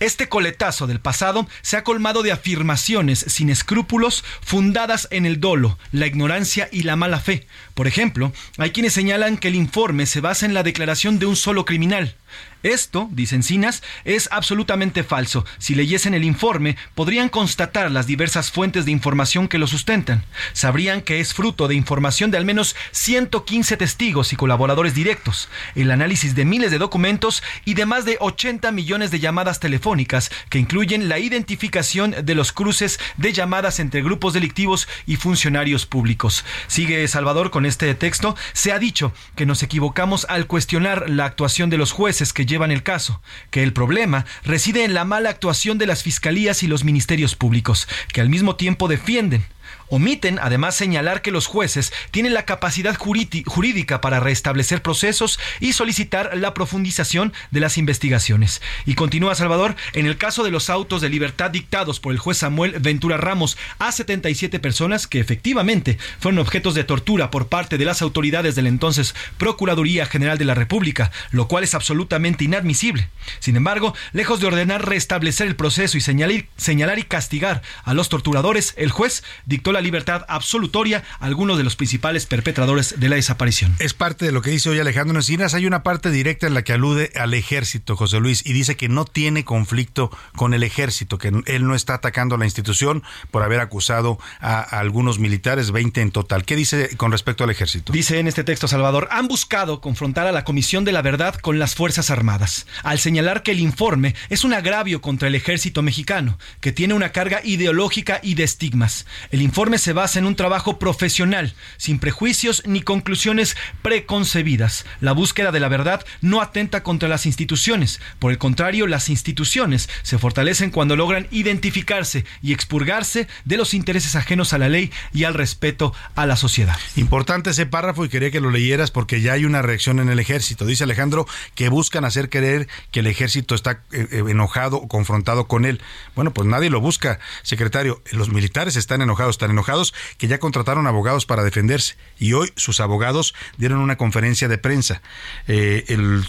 Este 0.00 0.28
coletazo 0.28 0.86
del 0.86 1.00
pasado 1.00 1.46
se 1.62 1.76
ha 1.76 1.84
colmado 1.84 2.22
de 2.22 2.32
afirmaciones 2.32 3.20
sin 3.28 3.50
escrúpulos 3.50 4.24
fundadas 4.40 5.08
en 5.10 5.26
el 5.26 5.40
dolo, 5.40 5.78
la 5.92 6.06
ignorancia 6.06 6.68
y 6.72 6.82
la 6.82 6.96
mala 6.96 7.20
fe. 7.20 7.46
Por 7.74 7.86
ejemplo, 7.86 8.32
hay 8.58 8.70
quienes 8.70 8.92
señalan 8.92 9.38
que 9.38 9.48
el 9.48 9.54
informe 9.54 10.06
se 10.06 10.20
basa 10.20 10.46
en 10.46 10.54
la 10.54 10.62
declaración 10.62 11.18
de 11.18 11.26
un 11.26 11.36
solo 11.36 11.64
criminal. 11.64 12.16
Esto, 12.62 13.08
dicen 13.12 13.44
Cinas, 13.44 13.82
es 14.04 14.28
absolutamente 14.32 15.04
falso. 15.04 15.44
Si 15.58 15.76
leyesen 15.76 16.14
el 16.14 16.24
informe, 16.24 16.76
podrían 16.96 17.28
constatar 17.28 17.92
las 17.92 18.08
diversas 18.08 18.50
fuentes 18.50 18.84
de 18.84 18.90
información 18.90 19.46
que 19.46 19.58
lo 19.58 19.68
sustentan. 19.68 20.24
Sabrían 20.52 21.02
que 21.02 21.20
es 21.20 21.32
fruto 21.32 21.68
de 21.68 21.76
información 21.76 22.32
de 22.32 22.38
al 22.38 22.44
menos 22.44 22.74
115 22.90 23.76
testigos 23.76 24.32
y 24.32 24.36
colaboradores 24.36 24.94
directos, 24.94 25.48
el 25.76 25.92
análisis 25.92 26.34
de 26.34 26.44
miles 26.44 26.72
de 26.72 26.78
documentos 26.78 27.42
y 27.64 27.74
de 27.74 27.86
más 27.86 28.04
de 28.04 28.16
80 28.18 28.72
millones 28.72 29.12
de 29.12 29.20
llamadas 29.20 29.55
telefónicas 29.60 30.30
que 30.48 30.58
incluyen 30.58 31.08
la 31.08 31.18
identificación 31.18 32.14
de 32.22 32.34
los 32.34 32.52
cruces 32.52 32.98
de 33.16 33.32
llamadas 33.32 33.80
entre 33.80 34.02
grupos 34.02 34.32
delictivos 34.32 34.88
y 35.06 35.16
funcionarios 35.16 35.86
públicos. 35.86 36.44
Sigue 36.66 37.06
Salvador 37.08 37.50
con 37.50 37.66
este 37.66 37.94
texto. 37.94 38.36
Se 38.52 38.72
ha 38.72 38.78
dicho 38.78 39.12
que 39.34 39.46
nos 39.46 39.62
equivocamos 39.62 40.26
al 40.28 40.46
cuestionar 40.46 41.08
la 41.08 41.24
actuación 41.24 41.70
de 41.70 41.78
los 41.78 41.92
jueces 41.92 42.32
que 42.32 42.46
llevan 42.46 42.70
el 42.70 42.82
caso, 42.82 43.20
que 43.50 43.62
el 43.62 43.72
problema 43.72 44.24
reside 44.44 44.84
en 44.84 44.94
la 44.94 45.04
mala 45.04 45.30
actuación 45.30 45.78
de 45.78 45.86
las 45.86 46.02
fiscalías 46.02 46.62
y 46.62 46.66
los 46.66 46.84
ministerios 46.84 47.34
públicos, 47.34 47.88
que 48.12 48.20
al 48.20 48.28
mismo 48.28 48.56
tiempo 48.56 48.88
defienden 48.88 49.44
Omiten 49.88 50.38
además 50.40 50.74
señalar 50.74 51.22
que 51.22 51.30
los 51.30 51.46
jueces 51.46 51.92
tienen 52.10 52.34
la 52.34 52.44
capacidad 52.44 52.96
jurídica 52.96 54.00
para 54.00 54.20
restablecer 54.20 54.82
procesos 54.82 55.38
y 55.60 55.72
solicitar 55.72 56.36
la 56.36 56.54
profundización 56.54 57.32
de 57.50 57.60
las 57.60 57.78
investigaciones. 57.78 58.62
Y 58.84 58.94
continúa 58.94 59.34
Salvador, 59.34 59.76
en 59.92 60.06
el 60.06 60.16
caso 60.16 60.42
de 60.44 60.50
los 60.50 60.70
autos 60.70 61.00
de 61.00 61.08
libertad 61.08 61.50
dictados 61.50 62.00
por 62.00 62.12
el 62.12 62.18
juez 62.18 62.38
Samuel 62.38 62.78
Ventura 62.80 63.16
Ramos 63.16 63.56
a 63.78 63.92
77 63.92 64.58
personas 64.58 65.06
que 65.06 65.20
efectivamente 65.20 65.98
fueron 66.18 66.38
objetos 66.38 66.74
de 66.74 66.84
tortura 66.84 67.30
por 67.30 67.48
parte 67.48 67.78
de 67.78 67.84
las 67.84 68.02
autoridades 68.02 68.54
de 68.54 68.62
la 68.62 68.68
entonces 68.68 69.14
Procuraduría 69.38 70.06
General 70.06 70.38
de 70.38 70.44
la 70.44 70.54
República, 70.54 71.10
lo 71.30 71.48
cual 71.48 71.64
es 71.64 71.74
absolutamente 71.74 72.44
inadmisible. 72.44 73.08
Sin 73.38 73.56
embargo, 73.56 73.94
lejos 74.12 74.40
de 74.40 74.46
ordenar 74.46 74.86
restablecer 74.86 75.46
el 75.46 75.56
proceso 75.56 75.96
y 75.96 76.00
señalar, 76.00 76.98
y 76.98 77.02
castigar 77.02 77.62
a 77.84 77.94
los 77.94 78.08
torturadores, 78.08 78.74
el 78.76 78.90
juez 78.90 79.24
dictó 79.44 79.72
la 79.76 79.82
libertad 79.82 80.24
absolutoria 80.28 81.04
a 81.20 81.26
algunos 81.26 81.58
de 81.58 81.64
los 81.64 81.76
principales 81.76 82.24
perpetradores 82.24 82.98
de 82.98 83.08
la 83.10 83.16
desaparición. 83.16 83.76
Es 83.78 83.92
parte 83.92 84.24
de 84.24 84.32
lo 84.32 84.40
que 84.40 84.50
dice 84.50 84.70
hoy 84.70 84.80
Alejandro 84.80 85.16
Encinas. 85.16 85.52
Hay 85.52 85.66
una 85.66 85.82
parte 85.82 86.10
directa 86.10 86.46
en 86.46 86.54
la 86.54 86.62
que 86.62 86.72
alude 86.72 87.12
al 87.14 87.34
ejército, 87.34 87.94
José 87.94 88.20
Luis, 88.20 88.44
y 88.46 88.54
dice 88.54 88.76
que 88.76 88.88
no 88.88 89.04
tiene 89.04 89.44
conflicto 89.44 90.10
con 90.34 90.54
el 90.54 90.62
ejército, 90.62 91.18
que 91.18 91.28
él 91.44 91.66
no 91.66 91.74
está 91.74 91.94
atacando 91.94 92.36
a 92.36 92.38
la 92.38 92.46
institución 92.46 93.02
por 93.30 93.42
haber 93.42 93.60
acusado 93.60 94.18
a, 94.40 94.60
algunos 94.60 95.18
militares, 95.18 95.72
20 95.72 96.00
en 96.00 96.10
total. 96.10 96.44
¿Qué 96.46 96.56
dice 96.56 96.96
con 96.96 97.12
respecto 97.12 97.44
al 97.44 97.50
ejército? 97.50 97.92
Dice 97.92 98.18
en 98.18 98.28
este 98.28 98.44
texto, 98.44 98.66
Salvador, 98.66 99.08
han 99.10 99.28
buscado 99.28 99.82
confrontar 99.82 100.26
a 100.26 100.32
la 100.32 100.44
Comisión 100.44 100.84
de 100.84 100.92
la 100.92 101.02
Verdad 101.02 101.34
con 101.34 101.58
las 101.58 101.74
Fuerzas 101.74 102.10
Armadas, 102.10 102.66
al 102.82 102.98
señalar 102.98 103.42
que 103.42 103.50
el 103.50 103.60
informe 103.60 104.14
es 104.30 104.44
un 104.44 104.54
agravio 104.54 105.02
contra 105.02 105.28
el 105.28 105.34
ejército 105.34 105.82
mexicano, 105.82 106.38
que 106.60 106.72
tiene 106.72 106.94
una 106.94 107.12
carga 107.12 107.40
ideológica 107.44 108.20
y 108.22 108.34
de 108.34 108.44
estigmas. 108.44 109.06
El 109.30 109.42
informe 109.42 109.65
se 109.74 109.92
basa 109.92 110.18
en 110.18 110.26
un 110.26 110.36
trabajo 110.36 110.78
profesional, 110.78 111.54
sin 111.76 111.98
prejuicios 111.98 112.62
ni 112.66 112.80
conclusiones 112.82 113.56
preconcebidas. 113.82 114.86
La 115.00 115.12
búsqueda 115.12 115.50
de 115.50 115.60
la 115.60 115.68
verdad 115.68 116.04
no 116.20 116.40
atenta 116.40 116.82
contra 116.82 117.08
las 117.08 117.26
instituciones. 117.26 118.00
Por 118.18 118.30
el 118.30 118.38
contrario, 118.38 118.86
las 118.86 119.08
instituciones 119.08 119.88
se 120.02 120.18
fortalecen 120.18 120.70
cuando 120.70 120.96
logran 120.96 121.26
identificarse 121.30 122.24
y 122.42 122.52
expurgarse 122.52 123.26
de 123.44 123.56
los 123.56 123.74
intereses 123.74 124.14
ajenos 124.14 124.52
a 124.52 124.58
la 124.58 124.68
ley 124.68 124.92
y 125.12 125.24
al 125.24 125.34
respeto 125.34 125.92
a 126.14 126.26
la 126.26 126.36
sociedad. 126.36 126.76
Importante 126.94 127.50
ese 127.50 127.66
párrafo 127.66 128.04
y 128.04 128.08
quería 128.08 128.30
que 128.30 128.40
lo 128.40 128.50
leyeras 128.50 128.90
porque 128.90 129.20
ya 129.20 129.32
hay 129.32 129.44
una 129.44 129.62
reacción 129.62 129.98
en 129.98 130.08
el 130.08 130.20
ejército. 130.20 130.64
Dice 130.64 130.84
Alejandro 130.84 131.26
que 131.54 131.68
buscan 131.68 132.04
hacer 132.04 132.30
creer 132.30 132.68
que 132.92 133.00
el 133.00 133.08
ejército 133.08 133.54
está 133.54 133.82
eh, 133.92 134.06
eh, 134.10 134.22
enojado 134.28 134.76
o 134.76 134.88
confrontado 134.88 135.48
con 135.48 135.64
él. 135.64 135.80
Bueno, 136.14 136.32
pues 136.32 136.48
nadie 136.48 136.70
lo 136.70 136.80
busca, 136.80 137.18
secretario. 137.42 138.02
Los 138.12 138.30
militares 138.30 138.76
están 138.76 139.02
enojados, 139.02 139.38
enojados 139.56 139.94
que 140.18 140.28
ya 140.28 140.38
contrataron 140.38 140.86
abogados 140.86 141.24
para 141.24 141.42
defenderse 141.42 141.96
y 142.18 142.34
hoy 142.34 142.52
sus 142.56 142.80
abogados 142.80 143.34
dieron 143.56 143.78
una 143.78 143.96
conferencia 143.96 144.48
de 144.48 144.58
prensa. 144.58 145.00
Eh, 145.48 145.84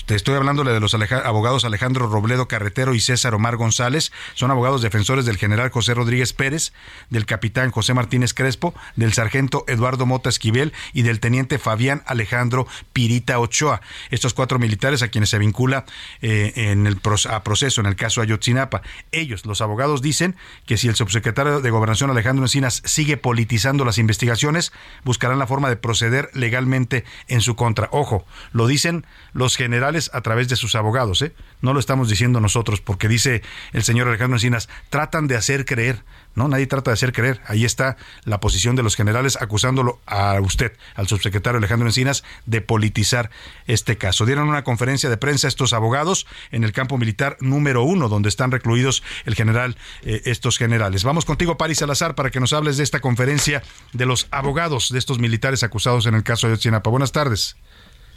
te 0.06 0.16
estoy 0.16 0.36
hablando 0.36 0.64
de 0.64 0.80
los 0.80 0.94
abogados 0.94 1.66
Alejandro 1.66 2.08
Robledo 2.08 2.48
Carretero 2.48 2.94
y 2.94 3.00
César 3.00 3.34
Omar 3.34 3.58
González, 3.58 4.12
son 4.34 4.52
abogados 4.52 4.82
defensores 4.82 5.26
del 5.26 5.38
general 5.38 5.70
José 5.70 5.94
Rodríguez 5.94 6.34
Pérez, 6.34 6.72
del 7.10 7.26
capitán 7.26 7.72
José 7.72 7.94
Martínez 7.94 8.34
Crespo, 8.34 8.74
del 8.96 9.14
sargento 9.14 9.66
Eduardo 9.68 10.06
Mota 10.06 10.30
Esquivel 10.30 10.74
y 10.94 11.02
del 11.02 11.20
teniente 11.20 11.60
Fabián 11.60 12.04
Alejandro 12.06 12.68
Pirita 12.94 13.40
Ochoa. 13.40 13.82
Estos 14.10 14.34
cuatro 14.34 14.60
militares 14.60 15.02
a 15.02 15.10
quienes 15.10 15.30
se 15.30 15.38
vincula 15.38 15.86
eh, 16.22 16.54
en 16.56 16.88
el 16.88 16.98
proceso 16.98 17.82
en 17.82 17.88
el 17.88 17.96
caso 17.96 18.22
Ayotzinapa. 18.22 18.82
Ellos, 19.12 19.46
los 19.46 19.62
abogados, 19.62 20.02
dicen 20.02 20.36
que 20.66 20.78
si 20.78 20.88
el 20.88 20.96
subsecretario 20.96 21.62
de 21.62 21.70
Gobernación 21.70 22.10
Alejandro 22.10 22.46
Encinas 22.46 22.82
sigue 22.86 23.17
politizando 23.18 23.86
las 23.86 23.98
investigaciones, 23.98 24.72
buscarán 25.04 25.40
la 25.40 25.48
forma 25.48 25.70
de 25.70 25.78
proceder 25.78 26.30
legalmente 26.34 27.04
en 27.28 27.42
su 27.42 27.56
contra. 27.56 27.90
Ojo, 27.92 28.26
lo 28.52 28.68
dicen 28.68 29.06
los 29.34 29.56
generales 29.56 30.10
a 30.14 30.22
través 30.22 30.50
de 30.50 30.56
sus 30.56 30.76
abogados, 30.76 31.22
¿eh? 31.22 31.34
no 31.62 31.74
lo 31.74 31.80
estamos 31.80 32.10
diciendo 32.10 32.40
nosotros, 32.40 32.82
porque 32.82 33.08
dice 33.08 33.42
el 33.74 33.84
señor 33.84 34.08
Alejandro 34.08 34.38
Encinas, 34.38 34.70
tratan 34.90 35.28
de 35.28 35.36
hacer 35.36 35.66
creer 35.66 36.04
¿no? 36.38 36.48
Nadie 36.48 36.68
trata 36.68 36.92
de 36.92 36.94
hacer 36.94 37.14
creer. 37.14 37.42
Ahí 37.48 37.66
está 37.66 37.98
la 38.24 38.40
posición 38.40 38.76
de 38.76 38.84
los 38.84 38.96
generales 38.96 39.40
acusándolo 39.42 40.00
a 40.06 40.40
usted, 40.40 40.72
al 40.94 41.08
subsecretario 41.08 41.58
Alejandro 41.58 41.88
Encinas, 41.88 42.24
de 42.46 42.62
politizar 42.62 43.32
este 43.66 43.98
caso. 43.98 44.28
Dieron 44.28 44.48
una 44.48 44.64
conferencia 44.64 45.10
de 45.10 45.18
prensa 45.18 45.48
estos 45.48 45.74
abogados 45.74 46.28
en 46.52 46.64
el 46.64 46.74
campo 46.74 47.00
militar 47.00 47.38
número 47.40 47.82
uno, 47.82 48.08
donde 48.08 48.30
están 48.30 48.52
recluidos 48.52 49.02
el 49.26 49.34
general, 49.34 49.78
eh, 50.04 50.22
estos 50.26 50.60
generales. 50.60 51.04
Vamos 51.04 51.26
contigo, 51.26 51.58
Paris 51.58 51.80
Salazar, 51.80 52.14
para 52.14 52.30
que 52.30 52.40
nos 52.40 52.54
hables 52.54 52.78
de 52.78 52.84
esta 52.84 53.02
conferencia 53.08 53.64
de 53.94 54.06
los 54.06 54.28
abogados 54.32 54.90
de 54.92 55.00
estos 55.00 55.18
militares 55.18 55.64
acusados 55.64 56.08
en 56.08 56.14
el 56.14 56.24
caso 56.24 56.50
de 56.50 56.56
Otsinapa. 56.56 56.90
Buenas 56.90 57.14
tardes. 57.14 57.56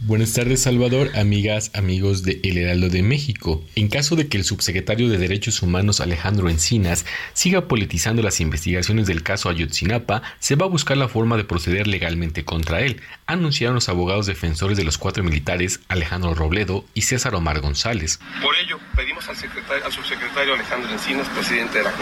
Buenas 0.02 0.32
tardes 0.32 0.62
Salvador, 0.62 1.10
amigas, 1.14 1.70
amigos 1.74 2.22
de 2.22 2.40
El 2.42 2.56
Heraldo 2.56 2.88
de 2.88 3.02
México. 3.02 3.62
En 3.74 3.88
caso 3.88 4.16
de 4.16 4.28
que 4.28 4.38
el 4.38 4.44
subsecretario 4.44 5.10
de 5.10 5.18
Derechos 5.18 5.60
Humanos 5.60 6.00
Alejandro 6.00 6.48
Encinas 6.48 7.04
siga 7.34 7.68
politizando 7.68 8.22
las 8.22 8.40
investigaciones 8.40 9.06
del 9.06 9.22
caso 9.22 9.50
Ayotzinapa, 9.50 10.22
se 10.38 10.56
va 10.56 10.64
a 10.64 10.70
buscar 10.70 10.96
la 10.96 11.08
forma 11.08 11.36
de 11.36 11.44
proceder 11.44 11.86
legalmente 11.86 12.46
contra 12.46 12.80
él, 12.80 13.02
anunciaron 13.26 13.74
los 13.74 13.90
abogados 13.90 14.24
defensores 14.24 14.78
de 14.78 14.84
los 14.84 14.96
cuatro 14.96 15.22
militares 15.22 15.80
Alejandro 15.88 16.32
Robledo 16.32 16.86
y 16.94 17.02
César 17.02 17.34
Omar 17.34 17.60
González. 17.60 18.20
Por 18.42 18.56
ello, 18.56 18.78
pedimos 18.96 19.28
al, 19.28 19.36
subsecretario 19.36 20.54
Alejandro 20.54 20.90
Encinas, 20.92 21.28
presidente 21.28 21.76
de 21.76 21.84
la 21.84 21.92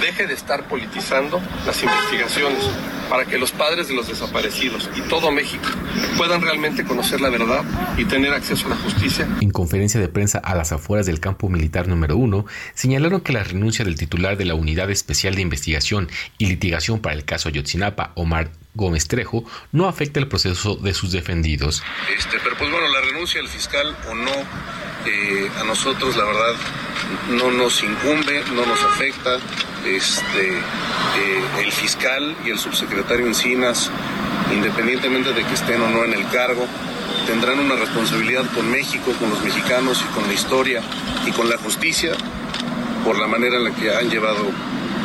deje 0.00 0.26
de 0.26 0.32
estar 0.32 0.66
politizando 0.66 1.42
las 1.66 1.82
investigaciones 1.82 2.64
para 3.10 3.26
que 3.26 3.38
los 3.38 3.50
padres 3.50 3.88
de 3.88 3.94
los 3.94 4.06
desaparecidos 4.06 4.88
y 4.96 5.00
todo 5.02 5.32
México 5.32 5.68
puedan 6.16 6.40
realmente 6.40 6.84
conocer 6.84 7.09
la 7.18 7.30
verdad 7.30 7.64
y 7.96 8.04
tener 8.04 8.32
acceso 8.32 8.66
a 8.66 8.70
la 8.70 8.76
justicia. 8.76 9.26
En 9.40 9.50
conferencia 9.50 9.98
de 10.00 10.08
prensa 10.08 10.38
a 10.38 10.54
las 10.54 10.72
afueras 10.72 11.06
del 11.06 11.18
campo 11.18 11.48
militar 11.48 11.88
número 11.88 12.16
uno, 12.16 12.44
señalaron 12.74 13.20
que 13.22 13.32
la 13.32 13.42
renuncia 13.42 13.84
del 13.84 13.96
titular 13.96 14.36
de 14.36 14.44
la 14.44 14.54
Unidad 14.54 14.90
Especial 14.90 15.34
de 15.34 15.42
Investigación 15.42 16.08
y 16.38 16.46
Litigación 16.46 17.00
para 17.00 17.14
el 17.14 17.24
caso 17.24 17.48
Ayotzinapa, 17.48 18.12
Omar 18.14 18.52
Gómez 18.74 19.08
Trejo, 19.08 19.44
no 19.72 19.88
afecta 19.88 20.20
el 20.20 20.28
proceso 20.28 20.76
de 20.76 20.94
sus 20.94 21.12
defendidos. 21.12 21.82
Este, 22.16 22.38
pero 22.42 22.56
pues 22.56 22.70
bueno, 22.70 22.86
la 22.88 23.00
renuncia 23.00 23.40
del 23.40 23.48
fiscal 23.48 23.96
o 24.08 24.14
no, 24.14 24.32
eh, 25.06 25.50
a 25.58 25.64
nosotros 25.64 26.16
la 26.16 26.24
verdad 26.24 26.54
no 27.30 27.50
nos 27.50 27.82
incumbe, 27.82 28.42
no 28.54 28.66
nos 28.66 28.82
afecta. 28.82 29.38
Este, 29.86 30.50
eh, 30.50 31.42
el 31.64 31.72
fiscal 31.72 32.36
y 32.44 32.50
el 32.50 32.58
subsecretario 32.58 33.26
Encinas, 33.26 33.90
independientemente 34.52 35.32
de 35.32 35.44
que 35.44 35.54
estén 35.54 35.80
o 35.80 35.88
no 35.88 36.04
en 36.04 36.12
el 36.12 36.28
cargo, 36.28 36.66
tendrán 37.26 37.58
una 37.58 37.76
responsabilidad 37.76 38.44
con 38.54 38.70
México, 38.70 39.12
con 39.18 39.30
los 39.30 39.42
mexicanos 39.42 40.02
y 40.08 40.14
con 40.14 40.26
la 40.26 40.32
historia 40.32 40.82
y 41.26 41.30
con 41.32 41.48
la 41.48 41.56
justicia 41.58 42.12
por 43.04 43.18
la 43.18 43.26
manera 43.26 43.56
en 43.56 43.64
la 43.64 43.74
que 43.74 43.94
han 43.94 44.08
llevado 44.08 44.46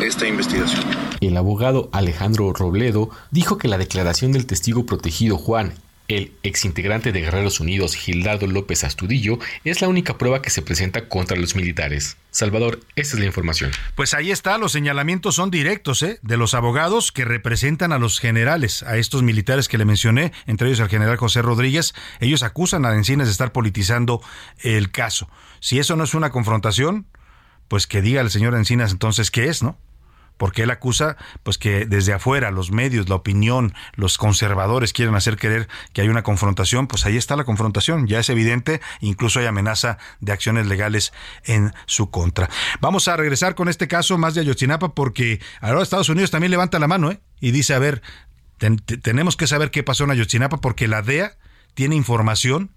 esta 0.03 0.27
investigación. 0.27 0.83
El 1.21 1.37
abogado 1.37 1.89
Alejandro 1.91 2.51
Robledo 2.53 3.09
dijo 3.31 3.57
que 3.57 3.67
la 3.67 3.77
declaración 3.77 4.31
del 4.31 4.45
testigo 4.45 4.85
protegido 4.85 5.37
Juan 5.37 5.73
el 6.07 6.33
exintegrante 6.43 7.11
de 7.11 7.21
Guerreros 7.21 7.59
Unidos, 7.59 7.95
Gildardo 7.95 8.47
López 8.47 8.83
Astudillo, 8.83 9.39
es 9.63 9.81
la 9.81 9.87
única 9.87 10.17
prueba 10.17 10.41
que 10.41 10.49
se 10.49 10.61
presenta 10.61 11.07
contra 11.09 11.37
los 11.37 11.55
militares. 11.55 12.17
Salvador, 12.31 12.81
esta 12.95 13.15
es 13.15 13.19
la 13.19 13.25
información. 13.25 13.71
Pues 13.95 14.13
ahí 14.13 14.29
está, 14.31 14.57
los 14.57 14.71
señalamientos 14.71 15.35
son 15.35 15.49
directos, 15.49 16.03
¿eh? 16.03 16.19
De 16.21 16.37
los 16.37 16.53
abogados 16.53 17.11
que 17.11 17.25
representan 17.25 17.91
a 17.91 17.97
los 17.97 18.19
generales, 18.19 18.83
a 18.83 18.97
estos 18.97 19.23
militares 19.23 19.67
que 19.67 19.77
le 19.77 19.85
mencioné, 19.85 20.33
entre 20.45 20.67
ellos 20.67 20.81
al 20.81 20.89
general 20.89 21.17
José 21.17 21.41
Rodríguez. 21.41 21.93
Ellos 22.19 22.43
acusan 22.43 22.85
a 22.85 22.93
Encinas 22.93 23.27
de 23.27 23.31
estar 23.31 23.51
politizando 23.51 24.21
el 24.59 24.91
caso. 24.91 25.29
Si 25.59 25.79
eso 25.79 25.95
no 25.95 26.03
es 26.03 26.13
una 26.13 26.29
confrontación, 26.29 27.07
pues 27.67 27.87
que 27.87 28.01
diga 28.01 28.21
el 28.21 28.29
señor 28.29 28.53
Encinas 28.55 28.91
entonces 28.91 29.31
qué 29.31 29.45
es, 29.45 29.63
¿no? 29.63 29.77
Porque 30.37 30.63
él 30.63 30.71
acusa 30.71 31.17
pues 31.43 31.57
que 31.57 31.85
desde 31.85 32.13
afuera 32.13 32.51
los 32.51 32.71
medios, 32.71 33.09
la 33.09 33.15
opinión, 33.15 33.73
los 33.95 34.17
conservadores 34.17 34.93
quieren 34.93 35.15
hacer 35.15 35.37
creer 35.37 35.67
que 35.93 36.01
hay 36.01 36.09
una 36.09 36.23
confrontación, 36.23 36.87
pues 36.87 37.05
ahí 37.05 37.17
está 37.17 37.35
la 37.35 37.43
confrontación, 37.43 38.07
ya 38.07 38.19
es 38.19 38.29
evidente, 38.29 38.81
incluso 38.99 39.39
hay 39.39 39.45
amenaza 39.45 39.97
de 40.19 40.31
acciones 40.31 40.67
legales 40.67 41.13
en 41.45 41.73
su 41.85 42.09
contra. 42.09 42.49
Vamos 42.81 43.07
a 43.07 43.17
regresar 43.17 43.55
con 43.55 43.69
este 43.69 43.87
caso 43.87 44.17
más 44.17 44.35
de 44.35 44.41
Ayotzinapa 44.41 44.93
porque 44.93 45.39
ahora 45.61 45.81
Estados 45.81 46.09
Unidos 46.09 46.31
también 46.31 46.51
levanta 46.51 46.79
la 46.79 46.87
mano 46.87 47.11
¿eh? 47.11 47.19
y 47.39 47.51
dice, 47.51 47.73
a 47.73 47.79
ver, 47.79 48.01
tenemos 48.57 49.35
que 49.35 49.47
saber 49.47 49.71
qué 49.71 49.83
pasó 49.83 50.03
en 50.05 50.11
Ayotzinapa 50.11 50.57
porque 50.57 50.87
la 50.87 51.01
DEA 51.01 51.37
tiene 51.73 51.95
información 51.95 52.71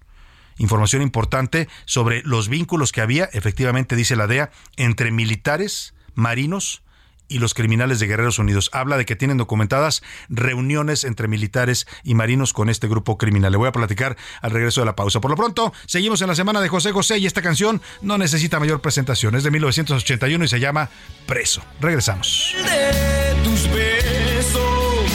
información 0.59 1.01
importante 1.01 1.69
sobre 1.85 2.21
los 2.23 2.49
vínculos 2.49 2.91
que 2.91 2.99
había, 2.99 3.29
efectivamente 3.31 3.95
dice 3.95 4.17
la 4.17 4.27
DEA, 4.27 4.51
entre 4.75 5.09
militares, 5.09 5.95
marinos, 6.13 6.83
y 7.29 7.39
los 7.39 7.53
criminales 7.53 7.99
de 7.99 8.07
Guerreros 8.07 8.39
Unidos. 8.39 8.69
Habla 8.73 8.97
de 8.97 9.05
que 9.05 9.15
tienen 9.15 9.37
documentadas 9.37 10.03
reuniones 10.27 11.03
entre 11.03 11.27
militares 11.27 11.87
y 12.03 12.15
marinos 12.15 12.51
con 12.51 12.69
este 12.69 12.87
grupo 12.87 13.17
criminal. 13.17 13.51
Le 13.51 13.57
voy 13.57 13.69
a 13.69 13.71
platicar 13.71 14.17
al 14.41 14.51
regreso 14.51 14.81
de 14.81 14.85
la 14.85 14.95
pausa. 14.95 15.21
Por 15.21 15.31
lo 15.31 15.37
pronto, 15.37 15.71
seguimos 15.85 16.21
en 16.21 16.27
la 16.27 16.35
semana 16.35 16.59
de 16.59 16.67
José 16.67 16.91
José 16.91 17.19
y 17.19 17.25
esta 17.25 17.41
canción 17.41 17.81
no 18.01 18.17
necesita 18.17 18.59
mayor 18.59 18.81
presentación. 18.81 19.35
Es 19.35 19.43
de 19.43 19.51
1981 19.51 20.43
y 20.43 20.47
se 20.47 20.59
llama 20.59 20.89
Preso. 21.25 21.63
Regresamos. 21.79 22.55
De 22.57 23.35
tus 23.43 23.69
besos, 23.69 25.05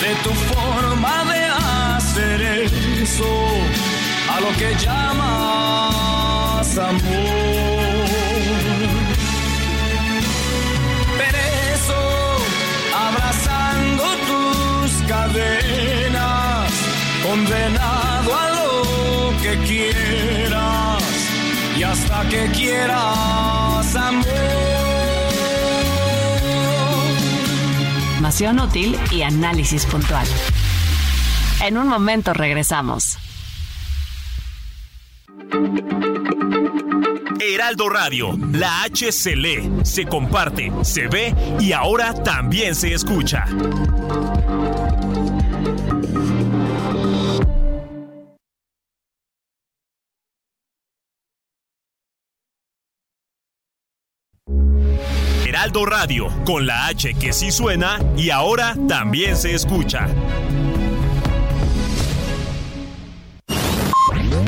de 0.00 0.14
tu 0.22 0.30
forma 0.30 1.24
de 1.32 1.44
hacer 1.44 2.40
eso, 3.02 3.26
a 4.30 4.40
lo 4.40 4.56
que 4.56 4.74
llamas 4.82 6.06
amor. 6.78 7.55
Cadenas, 15.26 16.72
condenado 17.22 18.34
a 18.34 18.50
lo 18.50 19.42
que 19.42 19.58
quieras 19.66 21.02
y 21.76 21.82
hasta 21.82 22.28
que 22.28 22.50
quieras 22.52 23.96
amor. 23.96 24.26
Información 28.08 28.60
útil 28.60 28.98
y 29.12 29.22
análisis 29.22 29.84
puntual. 29.86 30.26
En 31.62 31.78
un 31.78 31.88
momento 31.88 32.32
regresamos. 32.32 33.18
Heraldo 37.38 37.88
Radio, 37.88 38.38
la 38.52 38.82
H 38.82 39.12
se 39.12 39.36
lee, 39.36 39.70
se 39.82 40.04
comparte, 40.04 40.72
se 40.82 41.06
ve 41.08 41.34
y 41.60 41.72
ahora 41.72 42.12
también 42.12 42.74
se 42.74 42.92
escucha. 42.92 43.46
Heraldo 55.76 55.84
Radio, 55.84 56.28
con 56.46 56.66
la 56.66 56.86
H 56.86 57.14
que 57.14 57.34
sí 57.34 57.50
suena 57.50 57.98
y 58.16 58.30
ahora 58.30 58.74
también 58.88 59.36
se 59.36 59.54
escucha. 59.54 60.08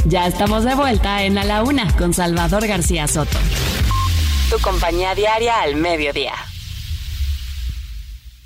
Ya 0.07 0.27
estamos 0.27 0.64
de 0.64 0.75
vuelta 0.75 1.25
en 1.25 1.37
A 1.37 1.45
la 1.45 1.62
Una 1.62 1.95
con 1.99 2.14
Salvador 2.14 2.67
García 2.67 3.07
Soto. 3.07 3.37
Tu 4.49 4.59
compañía 4.61 5.14
diaria 5.14 5.61
al 5.61 5.77
mediodía. 5.77 6.33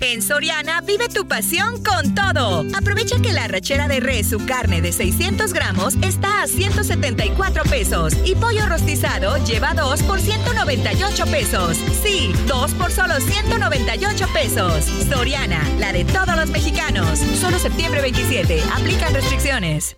En 0.05 0.21
Soriana 0.21 0.81
vive 0.81 1.07
tu 1.07 1.25
pasión 1.29 1.81
con 1.81 2.13
todo. 2.13 2.65
Aprovecha 2.77 3.21
que 3.21 3.31
la 3.31 3.47
rachera 3.47 3.87
de 3.87 4.01
res, 4.01 4.27
su 4.27 4.45
carne 4.45 4.81
de 4.81 4.91
600 4.91 5.53
gramos, 5.53 5.95
está 6.01 6.43
a 6.43 6.47
174 6.47 7.63
pesos. 7.63 8.13
Y 8.25 8.35
pollo 8.35 8.65
rostizado 8.67 9.37
lleva 9.45 9.73
2 9.73 10.03
por 10.03 10.19
198 10.19 11.25
pesos. 11.27 11.77
Sí, 12.03 12.33
2 12.47 12.71
por 12.73 12.91
solo 12.91 13.13
198 13.17 14.27
pesos. 14.33 14.83
Soriana, 15.09 15.63
la 15.79 15.93
de 15.93 16.03
todos 16.03 16.35
los 16.35 16.49
mexicanos. 16.49 17.19
Solo 17.39 17.57
septiembre 17.57 18.01
27. 18.01 18.61
Aplican 18.75 19.13
restricciones. 19.13 19.95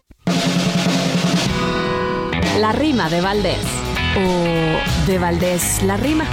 La 2.60 2.74
rima 2.74 3.10
de 3.10 3.22
Valdés. 3.22 3.66
O 4.18 5.08
de 5.08 5.18
Valdés 5.18 5.82
la 5.82 5.98
rima. 5.98 6.26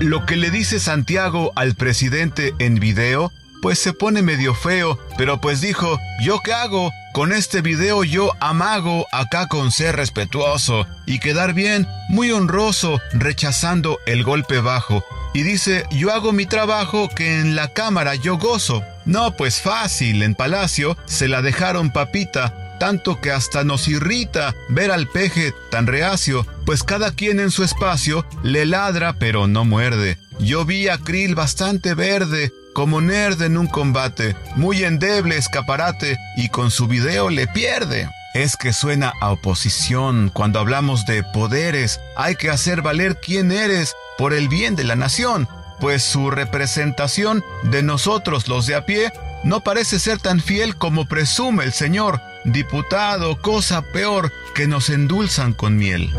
Lo 0.00 0.24
que 0.24 0.36
le 0.36 0.50
dice 0.50 0.80
Santiago 0.80 1.52
al 1.56 1.74
presidente 1.74 2.54
en 2.58 2.76
video, 2.76 3.30
pues 3.60 3.78
se 3.78 3.92
pone 3.92 4.22
medio 4.22 4.54
feo, 4.54 4.98
pero 5.18 5.42
pues 5.42 5.60
dijo, 5.60 5.98
¿yo 6.22 6.40
qué 6.42 6.54
hago? 6.54 6.90
Con 7.12 7.34
este 7.34 7.60
video 7.60 8.02
yo 8.02 8.32
amago 8.40 9.06
acá 9.12 9.46
con 9.46 9.70
ser 9.70 9.96
respetuoso 9.96 10.86
y 11.04 11.18
quedar 11.18 11.52
bien, 11.52 11.86
muy 12.08 12.32
honroso, 12.32 12.98
rechazando 13.12 13.98
el 14.06 14.24
golpe 14.24 14.60
bajo. 14.60 15.04
Y 15.34 15.42
dice, 15.42 15.84
yo 15.90 16.14
hago 16.14 16.32
mi 16.32 16.46
trabajo 16.46 17.10
que 17.14 17.38
en 17.38 17.54
la 17.54 17.68
cámara 17.68 18.14
yo 18.14 18.38
gozo. 18.38 18.82
No, 19.04 19.36
pues 19.36 19.60
fácil, 19.60 20.22
en 20.22 20.34
Palacio 20.34 20.96
se 21.04 21.28
la 21.28 21.42
dejaron 21.42 21.90
papita, 21.90 22.59
tanto 22.80 23.20
que 23.20 23.30
hasta 23.30 23.62
nos 23.62 23.86
irrita 23.86 24.56
ver 24.70 24.90
al 24.90 25.06
peje 25.06 25.54
tan 25.70 25.86
reacio, 25.86 26.46
pues 26.64 26.82
cada 26.82 27.12
quien 27.12 27.38
en 27.38 27.52
su 27.52 27.62
espacio 27.62 28.26
le 28.42 28.64
ladra 28.64 29.12
pero 29.12 29.46
no 29.46 29.64
muerde. 29.64 30.18
Yo 30.40 30.64
vi 30.64 30.88
a 30.88 30.96
Krill 30.96 31.34
bastante 31.34 31.94
verde, 31.94 32.52
como 32.72 33.02
nerd 33.02 33.42
en 33.42 33.58
un 33.58 33.66
combate, 33.66 34.34
muy 34.56 34.82
endeble 34.84 35.36
escaparate, 35.36 36.16
y 36.36 36.48
con 36.48 36.70
su 36.70 36.88
video 36.88 37.28
le 37.28 37.46
pierde. 37.46 38.08
Es 38.32 38.56
que 38.56 38.72
suena 38.72 39.12
a 39.20 39.30
oposición 39.30 40.30
cuando 40.32 40.58
hablamos 40.58 41.04
de 41.04 41.22
poderes, 41.22 42.00
hay 42.16 42.36
que 42.36 42.48
hacer 42.48 42.80
valer 42.80 43.18
quién 43.20 43.52
eres 43.52 43.94
por 44.16 44.32
el 44.32 44.48
bien 44.48 44.74
de 44.74 44.84
la 44.84 44.96
nación, 44.96 45.48
pues 45.80 46.02
su 46.02 46.30
representación 46.30 47.44
de 47.64 47.82
nosotros 47.82 48.48
los 48.48 48.66
de 48.66 48.76
a 48.76 48.86
pie 48.86 49.12
no 49.44 49.60
parece 49.60 49.98
ser 49.98 50.18
tan 50.18 50.40
fiel 50.40 50.76
como 50.76 51.06
presume 51.06 51.64
el 51.64 51.72
Señor, 51.72 52.20
diputado, 52.44 53.36
cosa 53.40 53.82
peor 53.82 54.32
que 54.54 54.66
nos 54.66 54.88
endulzan 54.90 55.52
con 55.52 55.76
miel. 55.76 56.10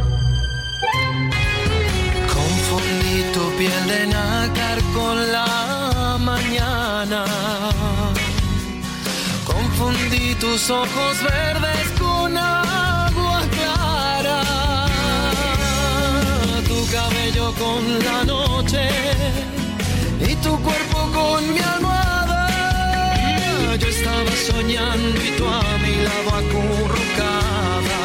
Confundí 2.33 3.23
tu 3.33 3.57
piel 3.57 3.87
de 3.87 4.07
nácar 4.07 4.81
con 4.93 5.31
la 5.31 6.17
mañana. 6.19 7.25
Confundí 9.45 10.35
tus 10.35 10.69
ojos 10.69 11.23
verdes 11.23 11.87
con 11.99 12.37
agua 12.37 13.41
clara. 13.51 14.41
Tu 16.67 16.87
cabello 16.91 17.53
con 17.53 17.99
la 18.05 18.23
noche 18.23 18.89
y 20.29 20.35
tu 20.35 20.59
cuerpo 20.61 21.09
con 21.13 21.53
mi 21.53 21.59
almohada. 21.59 22.10
Estaba 24.21 24.37
soñando 24.37 25.19
y 25.23 25.31
tú 25.31 25.47
a 25.47 25.77
mi 25.79 25.95
lado 25.95 26.29
acurrucada. 26.41 28.01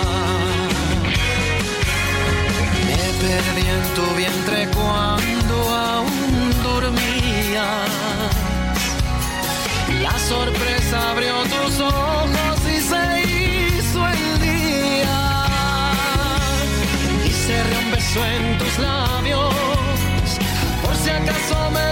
Me 2.86 3.02
perdí 3.20 3.64
en 3.68 3.84
tu 3.94 4.04
vientre 4.16 4.68
cuando 4.74 5.54
aún 5.76 6.62
dormías. 6.62 7.90
La 10.02 10.18
sorpresa 10.18 11.10
abrió 11.10 11.34
tus 11.42 11.80
ojos 11.80 12.60
y 12.64 12.80
se 12.80 13.02
hizo 13.28 14.08
el 14.08 14.40
día. 14.40 15.18
Y 17.26 17.30
cerré 17.30 17.76
un 17.76 17.90
beso 17.90 18.24
en 18.24 18.58
tus 18.58 18.78
labios, 18.78 19.54
por 20.82 20.94
si 20.96 21.10
acaso 21.10 21.70
me 21.72 21.85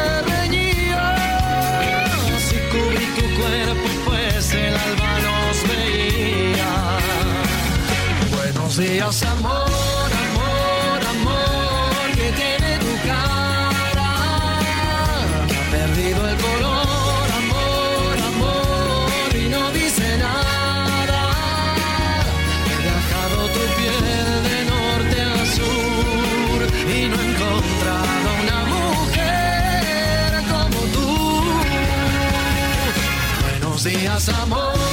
Amor, 9.05 9.21
amor, 9.29 11.01
amor, 11.11 12.07
que 12.17 12.33
tiene 12.33 12.79
tu 12.79 12.93
cara. 13.07 14.11
Que 15.47 15.57
ha 15.59 15.71
perdido 15.71 16.27
el 16.27 16.37
color, 16.39 17.27
amor, 17.43 18.19
amor, 18.33 19.37
y 19.37 19.49
no 19.51 19.71
dice 19.73 20.17
nada. 20.17 21.21
He 22.65 22.77
viajado 22.83 23.47
tu 23.49 23.61
piel 23.77 24.01
de 24.49 24.59
norte 24.73 25.19
a 25.21 25.45
sur 25.55 26.59
y 26.97 27.09
no 27.11 27.17
he 27.21 27.27
encontrado 27.31 28.29
una 28.43 28.61
mujer 28.75 30.31
como 30.51 30.79
tú. 30.95 31.09
Buenos 33.43 33.85
días, 33.85 34.29
amor. 34.31 34.84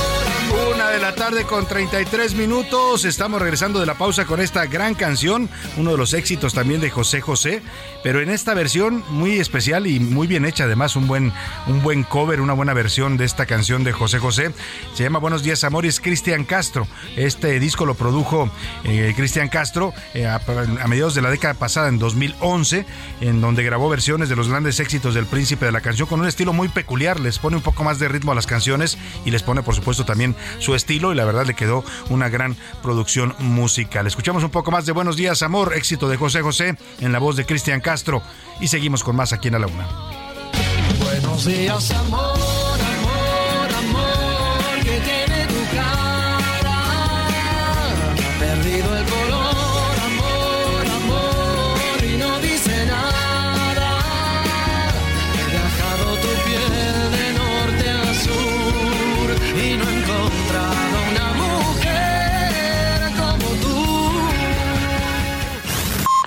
De 0.91 0.99
la 0.99 1.15
tarde 1.15 1.45
con 1.45 1.65
33 1.65 2.35
minutos. 2.35 3.05
Estamos 3.05 3.41
regresando 3.41 3.79
de 3.79 3.85
la 3.85 3.93
pausa 3.93 4.25
con 4.25 4.41
esta 4.41 4.65
gran 4.65 4.93
canción, 4.93 5.49
uno 5.77 5.91
de 5.91 5.97
los 5.97 6.13
éxitos 6.13 6.53
también 6.53 6.81
de 6.81 6.89
José 6.89 7.21
José, 7.21 7.61
pero 8.03 8.19
en 8.19 8.29
esta 8.29 8.53
versión 8.53 9.01
muy 9.09 9.39
especial 9.39 9.87
y 9.87 10.01
muy 10.01 10.27
bien 10.27 10.43
hecha, 10.43 10.65
además 10.65 10.97
un 10.97 11.07
buen 11.07 11.31
un 11.67 11.81
buen 11.81 12.03
cover, 12.03 12.41
una 12.41 12.51
buena 12.51 12.73
versión 12.73 13.15
de 13.15 13.23
esta 13.23 13.45
canción 13.45 13.85
de 13.85 13.93
José 13.93 14.19
José. 14.19 14.51
Se 14.93 15.03
llama 15.03 15.19
Buenos 15.19 15.43
días 15.43 15.63
amores 15.63 16.01
Cristian 16.01 16.43
Castro. 16.43 16.85
Este 17.15 17.57
disco 17.61 17.85
lo 17.85 17.95
produjo 17.95 18.51
eh, 18.83 19.13
Cristian 19.15 19.47
Castro 19.47 19.93
eh, 20.13 20.25
a, 20.25 20.41
a 20.81 20.87
mediados 20.89 21.15
de 21.15 21.21
la 21.21 21.29
década 21.29 21.53
pasada 21.53 21.87
en 21.87 21.99
2011, 21.99 22.85
en 23.21 23.39
donde 23.39 23.63
grabó 23.63 23.87
versiones 23.87 24.27
de 24.27 24.35
los 24.35 24.49
grandes 24.49 24.81
éxitos 24.81 25.13
del 25.13 25.25
Príncipe 25.25 25.65
de 25.65 25.71
la 25.71 25.79
canción 25.79 26.09
con 26.09 26.19
un 26.19 26.27
estilo 26.27 26.51
muy 26.51 26.67
peculiar, 26.67 27.17
les 27.21 27.39
pone 27.39 27.55
un 27.55 27.63
poco 27.63 27.85
más 27.85 27.97
de 27.97 28.09
ritmo 28.09 28.33
a 28.33 28.35
las 28.35 28.45
canciones 28.45 28.97
y 29.23 29.31
les 29.31 29.41
pone 29.41 29.63
por 29.63 29.73
supuesto 29.73 30.03
también 30.03 30.35
su 30.59 30.75
estilo 30.81 31.13
y 31.13 31.15
la 31.15 31.25
verdad 31.25 31.45
le 31.45 31.53
quedó 31.53 31.83
una 32.09 32.27
gran 32.27 32.57
producción 32.81 33.35
musical. 33.37 34.07
Escuchamos 34.07 34.43
un 34.43 34.49
poco 34.49 34.71
más 34.71 34.85
de 34.85 34.91
Buenos 34.91 35.15
Días, 35.15 35.43
Amor, 35.43 35.73
éxito 35.75 36.09
de 36.09 36.17
José 36.17 36.41
José 36.41 36.75
en 36.99 37.11
la 37.11 37.19
voz 37.19 37.35
de 37.35 37.45
Cristian 37.45 37.81
Castro 37.81 38.23
y 38.59 38.67
seguimos 38.67 39.03
con 39.03 39.15
más 39.15 39.31
aquí 39.31 39.47
en 39.49 39.55
a 39.55 39.59
la 39.59 39.67
una. 39.67 39.87
Buenos 40.99 41.45
días, 41.45 41.91
amor, 41.91 42.37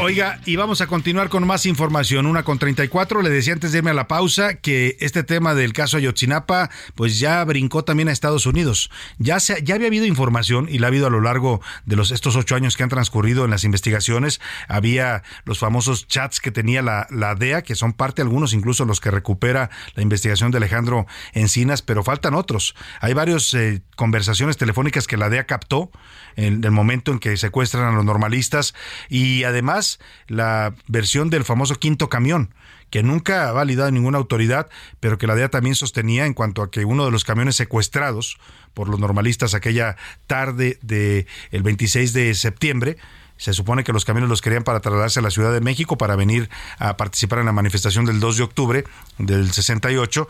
Oiga, 0.00 0.40
y 0.46 0.56
vamos 0.56 0.80
a 0.80 0.86
continuar 0.86 1.28
con 1.28 1.46
más 1.46 1.66
información. 1.66 2.26
Una 2.26 2.42
con 2.42 2.58
34. 2.58 3.20
Le 3.20 3.28
decía 3.28 3.52
antes 3.52 3.72
de 3.72 3.78
irme 3.78 3.90
a 3.90 3.94
la 3.94 4.08
pausa 4.08 4.54
que 4.54 4.96
este 5.00 5.22
tema 5.22 5.54
del 5.54 5.74
caso 5.74 5.98
Ayotzinapa, 5.98 6.70
pues 6.94 7.20
ya 7.20 7.44
brincó 7.44 7.84
también 7.84 8.08
a 8.08 8.12
Estados 8.12 8.46
Unidos. 8.46 8.90
Ya, 9.18 9.38
se, 9.38 9.62
ya 9.62 9.74
había 9.74 9.88
habido 9.88 10.06
información 10.06 10.66
y 10.68 10.78
la 10.78 10.86
ha 10.86 10.88
habido 10.88 11.06
a 11.06 11.10
lo 11.10 11.20
largo 11.20 11.60
de 11.84 11.96
los, 11.96 12.10
estos 12.10 12.36
ocho 12.36 12.56
años 12.56 12.76
que 12.76 12.82
han 12.82 12.88
transcurrido 12.88 13.44
en 13.44 13.50
las 13.50 13.64
investigaciones. 13.64 14.40
Había 14.66 15.22
los 15.44 15.58
famosos 15.58 16.08
chats 16.08 16.40
que 16.40 16.50
tenía 16.50 16.80
la, 16.80 17.06
la 17.10 17.34
DEA, 17.34 17.62
que 17.62 17.74
son 17.74 17.92
parte 17.92 18.22
algunos, 18.22 18.54
incluso 18.54 18.86
los 18.86 18.98
que 18.98 19.10
recupera 19.10 19.70
la 19.94 20.02
investigación 20.02 20.50
de 20.50 20.56
Alejandro 20.56 21.06
Encinas, 21.32 21.82
pero 21.82 22.02
faltan 22.02 22.34
otros. 22.34 22.74
Hay 23.00 23.12
varias 23.12 23.52
eh, 23.54 23.82
conversaciones 23.94 24.56
telefónicas 24.56 25.06
que 25.06 25.18
la 25.18 25.28
DEA 25.28 25.44
captó 25.44 25.90
en 26.36 26.62
el 26.64 26.70
momento 26.70 27.12
en 27.12 27.18
que 27.18 27.36
secuestran 27.36 27.84
a 27.84 27.92
los 27.92 28.04
normalistas. 28.04 28.74
Y 29.08 29.44
además 29.44 29.98
la 30.28 30.74
versión 30.86 31.30
del 31.30 31.44
famoso 31.44 31.76
quinto 31.76 32.08
camión 32.08 32.54
que 32.92 33.02
nunca 33.02 33.48
ha 33.48 33.52
validado 33.52 33.90
ninguna 33.90 34.18
autoridad, 34.18 34.68
pero 35.00 35.16
que 35.16 35.26
la 35.26 35.34
DEA 35.34 35.48
también 35.48 35.74
sostenía 35.74 36.26
en 36.26 36.34
cuanto 36.34 36.60
a 36.62 36.70
que 36.70 36.84
uno 36.84 37.06
de 37.06 37.10
los 37.10 37.24
camiones 37.24 37.56
secuestrados 37.56 38.36
por 38.74 38.88
los 38.88 39.00
normalistas 39.00 39.54
aquella 39.54 39.96
tarde 40.26 40.78
del 40.82 41.26
el 41.52 41.62
26 41.62 42.12
de 42.12 42.34
septiembre, 42.34 42.98
se 43.38 43.54
supone 43.54 43.82
que 43.82 43.94
los 43.94 44.04
camiones 44.04 44.28
los 44.28 44.42
querían 44.42 44.62
para 44.62 44.80
trasladarse 44.80 45.20
a 45.20 45.22
la 45.22 45.30
Ciudad 45.30 45.52
de 45.54 45.60
México 45.60 45.96
para 45.96 46.16
venir 46.16 46.50
a 46.78 46.98
participar 46.98 47.38
en 47.38 47.46
la 47.46 47.52
manifestación 47.52 48.04
del 48.04 48.20
2 48.20 48.36
de 48.36 48.42
octubre 48.42 48.84
del 49.16 49.50
68 49.50 50.28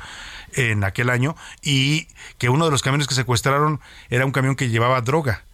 en 0.55 0.85
aquel 0.85 1.11
año 1.11 1.37
y 1.62 2.07
que 2.38 2.49
uno 2.49 2.65
de 2.65 2.71
los 2.71 2.83
camiones 2.83 3.09
que 3.09 3.15
secuestraron 3.15 3.81
era 4.09 4.25
un 4.25 4.33
camión 4.33 4.55
que 4.55 4.69
llevaba 4.69 5.01
droga 5.01 5.45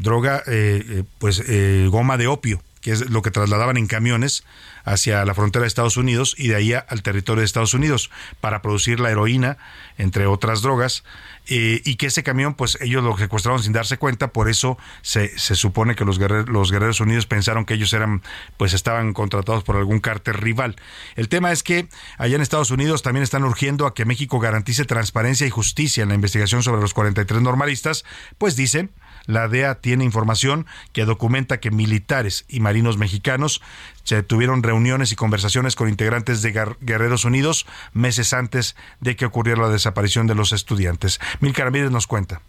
droga, 0.00 0.42
eh, 0.46 0.84
eh, 0.88 1.04
pues 1.18 1.42
eh, 1.46 1.86
goma 1.90 2.16
de 2.16 2.26
opio, 2.26 2.62
que 2.80 2.92
es 2.92 3.10
lo 3.10 3.22
que 3.22 3.30
trasladaban 3.30 3.76
en 3.76 3.86
camiones 3.86 4.44
hacia 4.90 5.24
la 5.24 5.34
frontera 5.34 5.62
de 5.62 5.68
Estados 5.68 5.96
Unidos 5.96 6.34
y 6.36 6.48
de 6.48 6.56
ahí 6.56 6.72
al 6.72 7.02
territorio 7.02 7.40
de 7.40 7.46
Estados 7.46 7.74
Unidos 7.74 8.10
para 8.40 8.62
producir 8.62 9.00
la 9.00 9.10
heroína, 9.10 9.58
entre 9.98 10.26
otras 10.26 10.62
drogas, 10.62 11.04
y 11.52 11.96
que 11.96 12.06
ese 12.06 12.22
camión, 12.22 12.54
pues 12.54 12.78
ellos 12.80 13.02
lo 13.02 13.16
secuestraron 13.16 13.60
sin 13.60 13.72
darse 13.72 13.98
cuenta, 13.98 14.28
por 14.28 14.48
eso 14.48 14.78
se, 15.02 15.36
se 15.36 15.56
supone 15.56 15.96
que 15.96 16.04
los, 16.04 16.18
guerreros, 16.18 16.48
los 16.48 16.70
guerreros 16.70 17.00
unidos 17.00 17.26
pensaron 17.26 17.64
que 17.64 17.74
ellos 17.74 17.92
eran, 17.92 18.22
pues 18.56 18.72
estaban 18.72 19.12
contratados 19.14 19.64
por 19.64 19.76
algún 19.76 19.98
cártel 19.98 20.34
rival. 20.34 20.76
El 21.16 21.28
tema 21.28 21.50
es 21.50 21.64
que 21.64 21.88
allá 22.18 22.36
en 22.36 22.42
Estados 22.42 22.70
Unidos 22.70 23.02
también 23.02 23.24
están 23.24 23.42
urgiendo 23.42 23.86
a 23.86 23.94
que 23.94 24.04
México 24.04 24.38
garantice 24.38 24.84
transparencia 24.84 25.46
y 25.46 25.50
justicia 25.50 26.02
en 26.02 26.10
la 26.10 26.14
investigación 26.14 26.62
sobre 26.62 26.80
los 26.80 26.94
43 26.94 27.42
normalistas, 27.42 28.04
pues 28.38 28.54
dicen 28.54 28.90
la 29.26 29.48
DEA 29.48 29.76
tiene 29.76 30.04
información 30.04 30.66
que 30.92 31.04
documenta 31.04 31.60
que 31.60 31.70
militares 31.70 32.44
y 32.48 32.60
marinos 32.60 32.96
mexicanos 32.96 33.60
se 34.04 34.22
tuvieron 34.22 34.62
reuniones 34.62 34.79
y 35.12 35.16
conversaciones 35.16 35.76
con 35.76 35.88
integrantes 35.88 36.42
de 36.42 36.52
Guerreros 36.80 37.24
Unidos 37.24 37.66
meses 37.92 38.32
antes 38.32 38.76
de 39.00 39.16
que 39.16 39.26
ocurriera 39.26 39.62
la 39.62 39.68
desaparición 39.68 40.26
de 40.26 40.34
los 40.34 40.52
estudiantes. 40.52 41.20
Mil 41.40 41.54
Ramírez 41.54 41.90
nos 41.90 42.06
cuenta. 42.06 42.40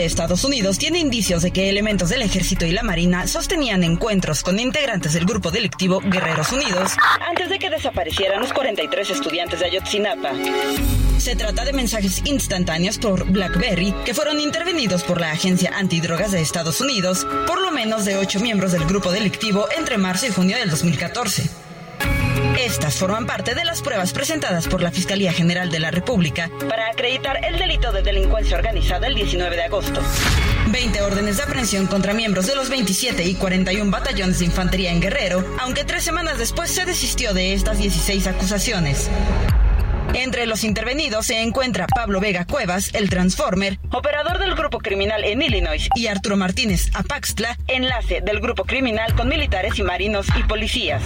De 0.00 0.06
Estados 0.06 0.44
Unidos 0.44 0.78
tiene 0.78 0.98
indicios 0.98 1.42
de 1.42 1.50
que 1.50 1.68
elementos 1.68 2.08
del 2.08 2.22
ejército 2.22 2.64
y 2.64 2.72
la 2.72 2.82
marina 2.82 3.26
sostenían 3.26 3.84
encuentros 3.84 4.42
con 4.42 4.58
integrantes 4.58 5.12
del 5.12 5.26
grupo 5.26 5.50
delictivo 5.50 6.00
Guerreros 6.00 6.52
Unidos 6.52 6.92
antes 7.28 7.50
de 7.50 7.58
que 7.58 7.68
desaparecieran 7.68 8.40
los 8.40 8.50
43 8.54 9.10
estudiantes 9.10 9.60
de 9.60 9.66
Ayotzinapa. 9.66 10.30
Se 11.18 11.36
trata 11.36 11.66
de 11.66 11.74
mensajes 11.74 12.22
instantáneos 12.24 12.96
por 12.96 13.30
BlackBerry 13.30 13.94
que 14.06 14.14
fueron 14.14 14.40
intervenidos 14.40 15.02
por 15.02 15.20
la 15.20 15.32
Agencia 15.32 15.72
Antidrogas 15.76 16.32
de 16.32 16.40
Estados 16.40 16.80
Unidos 16.80 17.26
por 17.46 17.60
lo 17.60 17.70
menos 17.70 18.06
de 18.06 18.16
ocho 18.16 18.40
miembros 18.40 18.72
del 18.72 18.86
grupo 18.86 19.12
delictivo 19.12 19.66
entre 19.76 19.98
marzo 19.98 20.24
y 20.24 20.30
junio 20.30 20.56
del 20.56 20.70
2014. 20.70 21.69
Estas 22.58 22.94
forman 22.96 23.26
parte 23.26 23.54
de 23.54 23.64
las 23.64 23.82
pruebas 23.82 24.12
presentadas 24.12 24.68
por 24.68 24.82
la 24.82 24.90
Fiscalía 24.90 25.32
General 25.32 25.70
de 25.70 25.80
la 25.80 25.90
República 25.90 26.50
para 26.68 26.88
acreditar 26.88 27.44
el 27.44 27.58
delito 27.58 27.92
de 27.92 28.02
delincuencia 28.02 28.56
organizada 28.56 29.06
el 29.06 29.14
19 29.14 29.56
de 29.56 29.62
agosto. 29.62 30.00
20 30.68 31.02
órdenes 31.02 31.38
de 31.38 31.42
aprehensión 31.42 31.86
contra 31.86 32.12
miembros 32.12 32.46
de 32.46 32.54
los 32.54 32.68
27 32.68 33.24
y 33.24 33.34
41 33.34 33.90
batallones 33.90 34.38
de 34.38 34.44
infantería 34.44 34.92
en 34.92 35.00
Guerrero, 35.00 35.44
aunque 35.58 35.84
tres 35.84 36.04
semanas 36.04 36.38
después 36.38 36.70
se 36.70 36.84
desistió 36.84 37.34
de 37.34 37.54
estas 37.54 37.78
16 37.78 38.26
acusaciones. 38.26 39.10
Entre 40.14 40.46
los 40.46 40.64
intervenidos 40.64 41.26
se 41.26 41.40
encuentra 41.40 41.86
Pablo 41.86 42.20
Vega 42.20 42.44
Cuevas, 42.44 42.90
el 42.94 43.08
Transformer, 43.08 43.78
operador 43.92 44.38
del 44.38 44.54
grupo 44.54 44.78
criminal 44.78 45.24
en 45.24 45.40
Illinois, 45.40 45.88
y 45.94 46.08
Arturo 46.08 46.36
Martínez 46.36 46.90
Apaxtla, 46.94 47.56
enlace 47.68 48.20
del 48.20 48.40
grupo 48.40 48.64
criminal 48.64 49.14
con 49.14 49.28
militares 49.28 49.78
y 49.78 49.82
marinos 49.82 50.26
y 50.36 50.42
policías. 50.42 51.02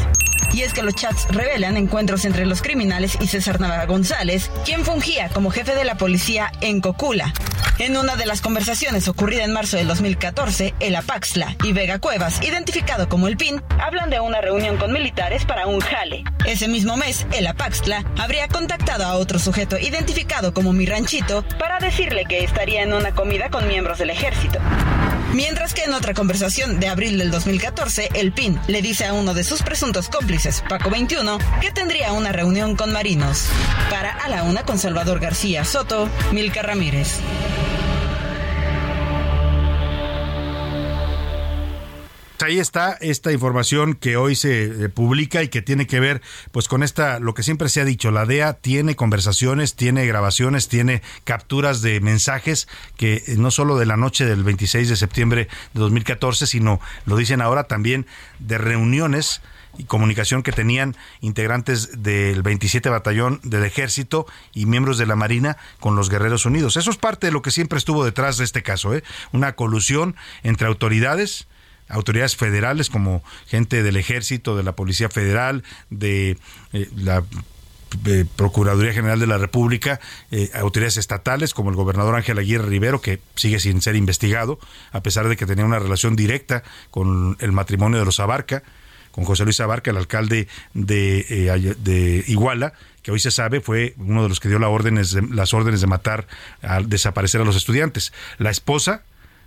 Y 0.54 0.62
es 0.62 0.72
que 0.72 0.82
los 0.82 0.94
chats 0.94 1.26
revelan 1.30 1.76
encuentros 1.76 2.24
entre 2.24 2.46
los 2.46 2.62
criminales 2.62 3.18
y 3.20 3.26
César 3.26 3.60
Navarra 3.60 3.86
González, 3.86 4.50
quien 4.64 4.84
fungía 4.84 5.28
como 5.28 5.50
jefe 5.50 5.74
de 5.74 5.84
la 5.84 5.96
policía 5.96 6.52
en 6.60 6.80
Cocula. 6.80 7.34
En 7.80 7.96
una 7.96 8.14
de 8.14 8.24
las 8.24 8.40
conversaciones 8.40 9.08
ocurrida 9.08 9.42
en 9.42 9.52
marzo 9.52 9.76
del 9.76 9.88
2014, 9.88 10.74
el 10.78 10.94
Apaxla 10.94 11.56
y 11.64 11.72
Vega 11.72 11.98
Cuevas, 11.98 12.40
identificado 12.40 13.08
como 13.08 13.26
el 13.26 13.36
PIN, 13.36 13.60
hablan 13.80 14.10
de 14.10 14.20
una 14.20 14.40
reunión 14.40 14.76
con 14.76 14.92
militares 14.92 15.44
para 15.44 15.66
un 15.66 15.80
jale. 15.80 16.22
Ese 16.46 16.68
mismo 16.68 16.96
mes, 16.96 17.26
el 17.32 17.48
Apaxla 17.48 18.04
habría 18.16 18.46
contactado 18.46 18.93
a 19.02 19.16
otro 19.16 19.38
sujeto 19.38 19.78
identificado 19.78 20.54
como 20.54 20.72
mi 20.72 20.86
ranchito 20.86 21.44
para 21.58 21.78
decirle 21.78 22.24
que 22.26 22.44
estaría 22.44 22.82
en 22.82 22.92
una 22.92 23.14
comida 23.14 23.50
con 23.50 23.66
miembros 23.66 23.98
del 23.98 24.10
ejército. 24.10 24.58
Mientras 25.32 25.74
que 25.74 25.82
en 25.82 25.94
otra 25.94 26.14
conversación 26.14 26.78
de 26.78 26.86
abril 26.86 27.18
del 27.18 27.32
2014, 27.32 28.10
el 28.14 28.32
PIN 28.32 28.60
le 28.68 28.82
dice 28.82 29.04
a 29.04 29.14
uno 29.14 29.34
de 29.34 29.42
sus 29.42 29.62
presuntos 29.62 30.08
cómplices, 30.08 30.62
Paco 30.68 30.90
21, 30.90 31.38
que 31.60 31.72
tendría 31.72 32.12
una 32.12 32.30
reunión 32.30 32.76
con 32.76 32.92
marinos. 32.92 33.48
Para 33.90 34.12
A 34.12 34.28
la 34.28 34.44
Una 34.44 34.62
con 34.62 34.78
Salvador 34.78 35.18
García 35.18 35.64
Soto, 35.64 36.08
Milka 36.30 36.62
Ramírez. 36.62 37.18
Ahí 42.44 42.58
está 42.58 42.92
esta 43.00 43.32
información 43.32 43.94
que 43.94 44.16
hoy 44.16 44.36
se 44.36 44.64
eh, 44.64 44.88
publica 44.88 45.42
y 45.42 45.48
que 45.48 45.62
tiene 45.62 45.86
que 45.86 46.00
ver 46.00 46.22
pues 46.52 46.68
con 46.68 46.82
esta 46.82 47.18
lo 47.18 47.34
que 47.34 47.42
siempre 47.42 47.68
se 47.68 47.80
ha 47.80 47.84
dicho 47.84 48.10
la 48.10 48.26
DEA 48.26 48.54
tiene 48.54 48.96
conversaciones 48.96 49.74
tiene 49.74 50.06
grabaciones 50.06 50.68
tiene 50.68 51.02
capturas 51.24 51.82
de 51.82 52.00
mensajes 52.00 52.68
que 52.96 53.24
eh, 53.26 53.34
no 53.38 53.50
solo 53.50 53.78
de 53.78 53.86
la 53.86 53.96
noche 53.96 54.26
del 54.26 54.44
26 54.44 54.88
de 54.88 54.96
septiembre 54.96 55.48
de 55.72 55.80
2014 55.80 56.46
sino 56.46 56.80
lo 57.06 57.16
dicen 57.16 57.40
ahora 57.40 57.64
también 57.64 58.06
de 58.38 58.58
reuniones 58.58 59.40
y 59.78 59.84
comunicación 59.84 60.42
que 60.42 60.52
tenían 60.52 60.96
integrantes 61.20 62.02
del 62.02 62.42
27 62.42 62.88
Batallón 62.90 63.40
del 63.42 63.64
Ejército 63.64 64.26
y 64.52 64.66
miembros 64.66 64.98
de 64.98 65.06
la 65.06 65.16
Marina 65.16 65.56
con 65.80 65.96
los 65.96 66.10
Guerreros 66.10 66.46
Unidos. 66.46 66.76
Eso 66.76 66.92
es 66.92 66.96
parte 66.96 67.26
de 67.26 67.32
lo 67.32 67.42
que 67.42 67.50
siempre 67.50 67.76
estuvo 67.76 68.04
detrás 68.04 68.36
de 68.36 68.44
este 68.44 68.62
caso, 68.62 68.94
¿eh? 68.94 69.02
una 69.32 69.56
colusión 69.56 70.14
entre 70.44 70.68
autoridades, 70.68 71.48
autoridades 71.88 72.36
federales 72.36 72.90
como 72.90 73.22
gente 73.46 73.82
del 73.82 73.96
ejército, 73.96 74.56
de 74.56 74.62
la 74.62 74.72
Policía 74.72 75.08
Federal, 75.08 75.62
de 75.90 76.38
eh, 76.72 76.88
la 76.96 77.24
eh, 78.06 78.24
Procuraduría 78.36 78.92
General 78.92 79.20
de 79.20 79.26
la 79.26 79.38
República, 79.38 80.00
eh, 80.30 80.50
autoridades 80.54 80.96
estatales 80.96 81.54
como 81.54 81.70
el 81.70 81.76
gobernador 81.76 82.14
Ángel 82.16 82.38
Aguirre 82.38 82.66
Rivero, 82.66 83.00
que 83.00 83.20
sigue 83.36 83.60
sin 83.60 83.82
ser 83.82 83.96
investigado, 83.96 84.58
a 84.92 85.02
pesar 85.02 85.28
de 85.28 85.36
que 85.36 85.46
tenía 85.46 85.64
una 85.64 85.78
relación 85.78 86.16
directa 86.16 86.62
con 86.90 87.36
el 87.40 87.52
matrimonio 87.52 87.98
de 87.98 88.04
los 88.04 88.20
Abarca, 88.20 88.62
con 89.10 89.24
José 89.24 89.44
Luis 89.44 89.60
Abarca, 89.60 89.92
el 89.92 89.96
alcalde 89.96 90.48
de, 90.72 91.76
de 91.78 92.24
Iguala, 92.26 92.72
que 93.02 93.12
hoy 93.12 93.20
se 93.20 93.30
sabe 93.30 93.60
fue 93.60 93.94
uno 93.98 94.24
de 94.24 94.28
los 94.28 94.40
que 94.40 94.48
dio 94.48 94.58
órdenes 94.68 95.16
las 95.30 95.54
órdenes 95.54 95.80
de 95.80 95.86
matar, 95.86 96.26
a 96.62 96.80
desaparecer 96.80 97.40
a 97.40 97.44
los 97.44 97.54
estudiantes. 97.54 98.12
La 98.38 98.50
esposa 98.50 99.04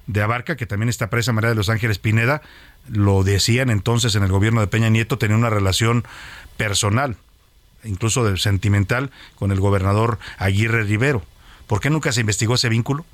de 0.07 0.21
Abarca, 0.21 0.55
que 0.55 0.65
también 0.65 0.89
está 0.89 1.09
presa, 1.09 1.33
María 1.33 1.49
de 1.49 1.55
los 1.55 1.69
Ángeles 1.69 1.99
Pineda, 1.99 2.41
lo 2.89 3.23
decían 3.23 3.69
entonces 3.69 4.15
en 4.15 4.23
el 4.23 4.31
gobierno 4.31 4.61
de 4.61 4.67
Peña 4.67 4.89
Nieto, 4.89 5.17
tenía 5.17 5.37
una 5.37 5.49
relación 5.49 6.05
personal 6.55 7.17
incluso 7.83 8.23
de 8.23 8.37
sentimental, 8.37 9.11
con 9.35 9.51
el 9.51 9.59
gobernador 9.59 10.19
Aguirre 10.37 10.83
Rivero. 10.83 11.23
¿Por 11.65 11.79
qué 11.79 11.89
nunca 11.89 12.11
se 12.11 12.21
investigó 12.21 12.55
ese 12.55 12.69
vínculo? 12.69 13.05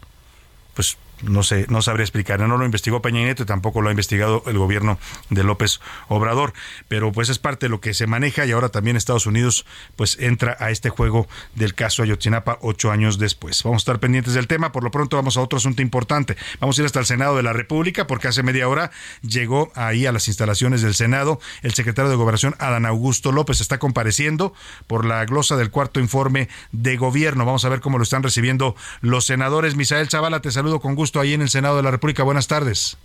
Pues 0.74 0.98
no 1.22 1.43
sé, 1.43 1.66
no 1.70 1.82
sabría 1.82 2.03
explicar. 2.03 2.39
No 2.39 2.57
lo 2.57 2.66
investigó 2.66 3.01
Peña 3.01 3.22
Nieto 3.22 3.43
y 3.43 3.45
tampoco 3.45 3.82
lo 3.82 3.89
ha 3.89 3.91
investigado 3.91 4.43
el 4.47 4.57
gobierno 4.57 4.99
de 5.30 5.43
López 5.43 5.80
Obrador. 6.07 6.53
Pero 6.88 7.11
pues 7.11 7.30
es 7.30 7.39
parte 7.39 7.68
de 7.68 7.70
lo 7.70 7.80
que 7.80 7.93
se 7.93 8.07
maneja 8.07 8.45
y 8.45 8.51
ahora 8.51 8.70
también 8.70 8.97
Estados 8.97 9.26
Unidos 9.26 9.66
pues 9.95 10.18
entra 10.20 10.57
a 10.59 10.72
este 10.72 10.89
juego 10.89 11.28
del 11.55 11.76
caso 11.76 12.03
Ayotzinapa 12.03 12.57
ocho 12.61 12.91
años 12.91 13.20
después. 13.20 13.64
Vamos 13.64 13.82
a 13.82 13.84
estar 13.84 13.99
pendientes 13.99 14.34
del 14.34 14.47
tema. 14.47 14.72
Por 14.72 14.84
lo 14.84 14.91
pronto 14.91 15.16
vamos 15.16 15.38
a 15.38 15.41
otro 15.41 15.57
asunto 15.57 15.82
importante. 15.82 16.36
Vamos 16.59 16.78
a 16.78 16.82
ir 16.82 16.86
hasta 16.86 16.99
el 16.99 17.05
Senado 17.05 17.38
de 17.38 17.43
la 17.43 17.53
República 17.53 18.07
porque 18.07 18.28
hace 18.28 18.43
media 18.43 18.68
hora 18.68 18.91
llegó 19.22 19.72
ahí 19.76 20.05
a 20.05 20.11
las 20.11 20.28
instalaciones 20.28 20.82
del 20.82 20.93
Senado 20.93 21.39
el 21.61 21.74
secretario 21.74 22.09
de 22.09 22.18
Gobernación 22.18 22.55
Adán 22.59 22.86
Augusto 22.86 23.32
López. 23.32 23.61
Está 23.61 23.78
compareciendo 23.78 24.53
por 24.88 25.05
la 25.05 25.24
glosa 25.26 25.55
del 25.55 25.72
cuarto 25.72 25.99
informe 25.99 26.49
de 26.72 26.97
gobierno. 26.97 27.45
Vamos 27.45 27.66
a 27.66 27.70
ver 27.70 27.80
cómo 27.80 27.97
lo 27.97 28.03
están 28.03 28.24
recibiendo 28.24 28.76
los 29.01 29.26
senadores. 29.26 29.76
Misael 29.76 30.09
Zavala, 30.09 30.41
te 30.41 30.51
saludo 30.51 30.80
con 30.80 30.95
gusto 30.95 31.12
ahí 31.20 31.34
en 31.34 31.41
el 31.41 31.49
Senado 31.49 31.78
de 31.78 31.84
la 31.84 31.91
República. 31.91 32.24
Buenas 32.24 32.47
tardes. 32.47 32.97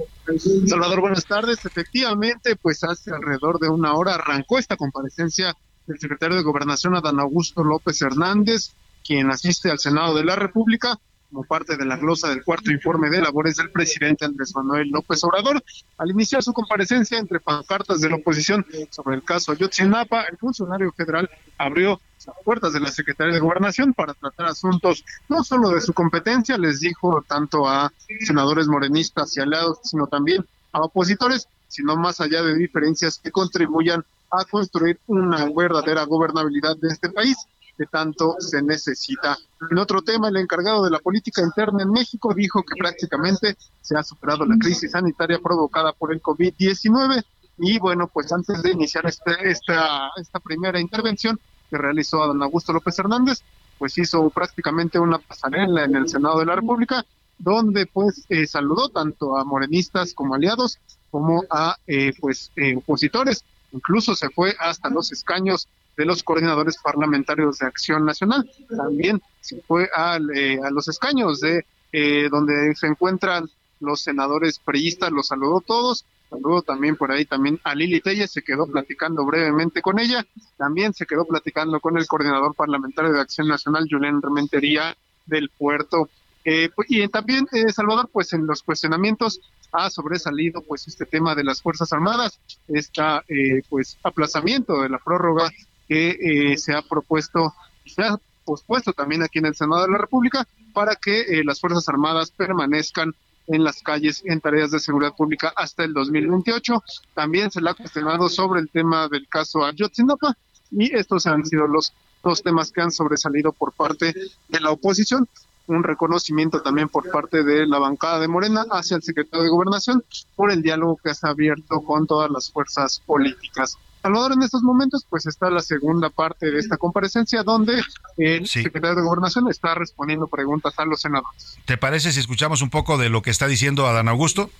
Salvador, 0.67 1.01
buenas 1.01 1.25
tardes. 1.25 1.65
Efectivamente, 1.65 2.57
pues 2.57 2.85
hace 2.85 3.11
alrededor 3.11 3.59
de 3.59 3.69
una 3.69 3.95
hora 3.95 4.15
arrancó 4.15 4.59
esta 4.59 4.77
comparecencia 4.77 5.55
del 5.87 5.99
secretario 5.99 6.37
de 6.37 6.43
Gobernación, 6.43 6.97
Adán 6.97 7.21
Augusto 7.21 7.65
López 7.65 8.01
Hernández, 8.03 8.73
quien 9.05 9.31
asiste 9.31 9.71
al 9.71 9.79
Senado 9.79 10.15
de 10.15 10.25
la 10.25 10.37
República 10.37 10.99
como 11.31 11.45
parte 11.45 11.77
de 11.77 11.85
la 11.85 11.97
glosa 11.97 12.29
del 12.29 12.43
cuarto 12.43 12.71
informe 12.71 13.11
de 13.11 13.21
labores 13.21 13.57
del 13.57 13.71
presidente 13.71 14.25
Andrés 14.25 14.55
Manuel 14.55 14.89
López 14.89 15.23
Obrador. 15.25 15.63
Al 15.99 16.11
iniciar 16.11 16.43
su 16.43 16.53
comparecencia 16.53 17.19
entre 17.19 17.41
pancartas 17.41 18.01
de 18.01 18.09
la 18.09 18.17
oposición 18.17 18.65
sobre 18.91 19.17
el 19.17 19.23
caso 19.23 19.53
Ayotzinapa, 19.53 20.23
el 20.23 20.39
funcionario 20.39 20.93
federal 20.93 21.29
abrió 21.59 22.01
puertas 22.45 22.73
de 22.73 22.81
la 22.81 22.91
Secretaría 22.91 23.35
de 23.35 23.41
Gobernación 23.41 23.93
para 23.95 24.15
tratar 24.15 24.47
asuntos 24.47 25.05
no 25.29 25.45
solo 25.45 25.71
de 25.71 25.81
su 25.81 25.93
competencia, 25.93 26.57
les 26.59 26.81
dijo 26.81 27.25
tanto 27.27 27.69
a 27.69 27.93
senadores 28.21 28.69
morenistas 28.69 29.37
y 29.37 29.41
aliados, 29.41 29.79
sino 29.83 30.07
también 30.07 30.45
a 30.73 30.81
opositores, 30.81 31.49
sino 31.69 31.97
más 31.97 32.21
allá 32.21 32.43
de 32.43 32.55
diferencias 32.55 33.19
que 33.19 33.31
contribuyan 33.31 34.05
a 34.31 34.45
construir 34.45 34.99
una 35.07 35.49
verdadera 35.55 36.05
gobernabilidad 36.05 36.77
de 36.77 36.89
este 36.89 37.09
país 37.11 37.37
que 37.77 37.87
tanto 37.87 38.35
se 38.41 38.61
necesita. 38.61 39.39
En 39.71 39.79
otro 39.79 40.03
tema, 40.03 40.29
el 40.29 40.37
encargado 40.37 40.85
de 40.85 40.91
la 40.91 40.99
política 40.99 41.43
interna 41.43 41.85
en 41.85 41.93
México 41.93 42.35
dijo 42.35 42.63
que 42.65 42.75
prácticamente 42.77 43.57
se 43.81 43.97
ha 43.97 44.03
superado 44.03 44.45
la 44.45 44.59
crisis 44.59 44.91
sanitaria 44.91 45.39
provocada 45.39 45.93
por 45.93 46.13
el 46.13 46.21
COVID-19 46.21 47.25
y 47.59 47.79
bueno, 47.79 48.09
pues 48.09 48.33
antes 48.33 48.63
de 48.63 48.73
iniciar 48.73 49.07
este, 49.07 49.33
esta, 49.51 50.11
esta 50.17 50.41
primera 50.41 50.81
intervención 50.81 51.39
que 51.71 51.79
realizó 51.79 52.27
don 52.27 52.43
Augusto 52.43 52.73
López 52.73 52.99
Hernández, 52.99 53.43
pues 53.79 53.97
hizo 53.99 54.29
prácticamente 54.31 54.99
una 54.99 55.19
pasarela 55.19 55.85
en 55.85 55.97
el 55.97 56.09
Senado 56.09 56.41
de 56.41 56.47
la 56.47 56.57
República, 56.57 57.05
donde 57.39 57.87
pues 57.87 58.25
eh, 58.29 58.47
saludó 58.47 58.89
tanto 58.89 59.37
a 59.37 59.45
morenistas 59.45 60.15
como 60.15 60.35
aliados, 60.35 60.79
como 61.11 61.45
a 61.51 61.77
eh, 61.87 62.13
pues 62.21 62.51
eh, 62.57 62.77
opositores. 62.77 63.45
Incluso 63.73 64.15
se 64.15 64.31
fue 64.31 64.55
hasta 64.59 64.89
los 64.89 65.13
escaños 65.13 65.69
de 65.99 66.05
los 66.05 66.23
coordinadores 66.23 66.79
parlamentarios 66.79 67.59
de 67.59 67.67
Acción 67.67 68.05
Nacional. 68.05 68.49
También 68.75 69.21
se 69.41 69.61
fue 69.63 69.91
al, 69.95 70.31
eh, 70.31 70.61
a 70.65 70.71
los 70.71 70.87
escaños 70.89 71.41
de 71.41 71.67
eh, 71.93 72.29
donde 72.31 72.75
se 72.77 72.87
encuentran 72.87 73.51
los 73.81 74.03
senadores 74.03 74.61
priistas, 74.61 75.11
los 75.11 75.27
saludó 75.27 75.61
todos. 75.61 76.05
Saludó 76.31 76.63
también 76.63 76.97
por 76.97 77.11
ahí 77.11 77.25
también 77.25 77.59
a 77.65 77.75
Lili 77.75 78.01
Telles, 78.01 78.31
se 78.31 78.43
quedó 78.43 78.67
platicando 78.67 79.25
brevemente 79.25 79.81
con 79.81 79.99
ella. 79.99 80.27
También 80.57 80.93
se 80.93 81.07
quedó 81.07 81.25
platicando 81.25 81.81
con 81.81 81.97
el 81.97 82.07
coordinador 82.07 82.55
parlamentario 82.55 83.13
de 83.13 83.21
Acción 83.21 83.49
Nacional, 83.49 83.87
Julián 83.91 84.21
Rementería 84.21 84.97
del 85.27 85.51
Puerto. 85.51 86.09
Eh, 86.45 86.71
pues, 86.75 86.91
y 86.91 87.07
también, 87.09 87.47
eh, 87.53 87.73
Salvador, 87.73 88.09
pues 88.13 88.33
en 88.33 88.47
los 88.47 88.63
cuestionamientos 88.63 89.41
ha 89.73 89.91
sobresalido 89.91 90.63
pues 90.63 90.87
este 90.89 91.05
tema 91.05 91.35
de 91.35 91.45
las 91.45 91.63
Fuerzas 91.63 91.93
Armadas, 91.93 92.41
esta 92.69 93.23
eh, 93.29 93.63
pues 93.69 93.99
aplazamiento 94.03 94.83
de 94.83 94.89
la 94.89 94.99
prórroga 94.99 95.51
que 95.89 96.17
eh, 96.21 96.57
se 96.57 96.75
ha 96.75 96.83
propuesto, 96.83 97.55
se 97.87 98.03
ha 98.03 98.17
pospuesto 98.45 98.93
también 98.93 99.23
aquí 99.23 99.39
en 99.39 99.47
el 99.47 99.55
Senado 99.55 99.83
de 99.83 99.93
la 99.93 99.99
República 99.99 100.47
para 100.73 100.97
que 100.97 101.21
eh, 101.21 101.43
las 101.45 101.61
Fuerzas 101.61 101.89
Armadas 101.89 102.31
permanezcan 102.31 103.15
en 103.49 103.65
las 103.65 103.83
calles 103.83 104.23
en 104.25 104.41
tareas 104.41 104.71
de 104.71 104.79
seguridad 104.79 105.15
pública 105.17 105.53
hasta 105.57 105.85
el 105.85 105.93
2028. 105.93 106.83
También 107.15 107.51
se 107.51 107.61
le 107.61 107.71
ha 107.71 107.75
cuestionado 107.75 108.29
sobre 108.29 108.61
el 108.61 108.71
tema 108.71 109.09
del 109.09 109.27
caso 109.29 109.65
Ayotzinapa 109.65 110.37
y 110.71 110.95
estos 110.95 111.27
han 111.27 111.45
sido 111.45 111.67
los 111.67 111.93
dos 112.23 112.43
temas 112.43 112.73
que 112.73 112.83
han 112.83 112.91
sobresalido 112.91 113.53
por 113.53 113.73
parte 113.73 114.15
de 114.49 114.61
la 114.61 114.71
oposición. 114.71 115.29
Un 115.69 115.85
reconocimiento 115.85 116.63
también 116.63 116.89
por 116.89 117.11
parte 117.11 117.45
de 117.45 117.67
la 117.67 117.79
bancada 117.79 118.19
de 118.19 118.27
Morena 118.27 118.65
hacia 118.71 118.97
el 118.97 119.03
secretario 119.03 119.45
de 119.45 119.51
Gobernación 119.51 120.03
por 120.35 120.51
el 120.51 120.63
diálogo 120.63 120.99
que 121.03 121.15
se 121.15 121.27
ha 121.27 121.31
abierto 121.31 121.81
con 121.83 122.07
todas 122.07 122.31
las 122.31 122.51
fuerzas 122.51 123.01
políticas. 123.07 123.77
Salvador, 124.03 124.33
en 124.33 124.43
estos 124.43 124.63
momentos, 124.63 125.05
pues 125.11 125.27
está 125.27 125.51
la 125.51 125.61
segunda 125.61 126.09
parte 126.09 126.51
de 126.51 126.59
esta 126.59 126.77
comparecencia 126.77 127.43
donde 127.43 127.83
el 128.17 128.47
secretario 128.47 128.97
de 128.97 129.03
Gobernación 129.03 129.49
está 129.51 129.75
respondiendo 129.75 130.27
preguntas 130.27 130.73
a 130.79 130.85
los 130.85 131.01
senadores. 131.01 131.59
¿Te 131.67 131.77
parece 131.77 132.13
si 132.13 132.21
escuchamos 132.21 132.63
un 132.63 132.71
poco 132.71 132.97
de 132.97 133.11
lo 133.11 133.23
que 133.23 133.31
está 133.31 133.47
diciendo 133.47 133.87
Adán 133.87 134.09
Augusto? 134.09 134.51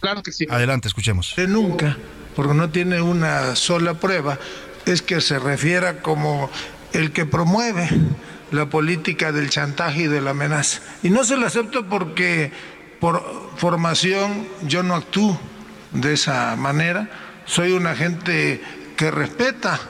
Claro 0.00 0.22
que 0.22 0.30
sí. 0.30 0.46
Adelante, 0.48 0.88
escuchemos. 0.88 1.34
De 1.36 1.48
nunca, 1.48 1.96
porque 2.36 2.54
no 2.54 2.70
tiene 2.70 3.00
una 3.00 3.56
sola 3.56 3.94
prueba, 3.94 4.38
es 4.84 5.02
que 5.02 5.20
se 5.20 5.38
refiera 5.38 6.02
como 6.02 6.50
el 6.92 7.12
que 7.12 7.26
promueve 7.26 7.88
la 8.50 8.66
política 8.66 9.32
del 9.32 9.50
chantaje 9.50 10.02
y 10.02 10.06
de 10.06 10.20
la 10.20 10.30
amenaza. 10.30 10.80
Y 11.02 11.10
no 11.10 11.24
se 11.24 11.36
lo 11.36 11.46
acepto 11.46 11.86
porque 11.86 12.52
por 13.00 13.22
formación 13.56 14.46
yo 14.62 14.82
no 14.82 14.94
actúo 14.94 15.38
de 15.92 16.14
esa 16.14 16.56
manera. 16.56 17.08
Soy 17.44 17.72
una 17.72 17.94
gente 17.94 18.60
que 18.96 19.10
respeta 19.10 19.80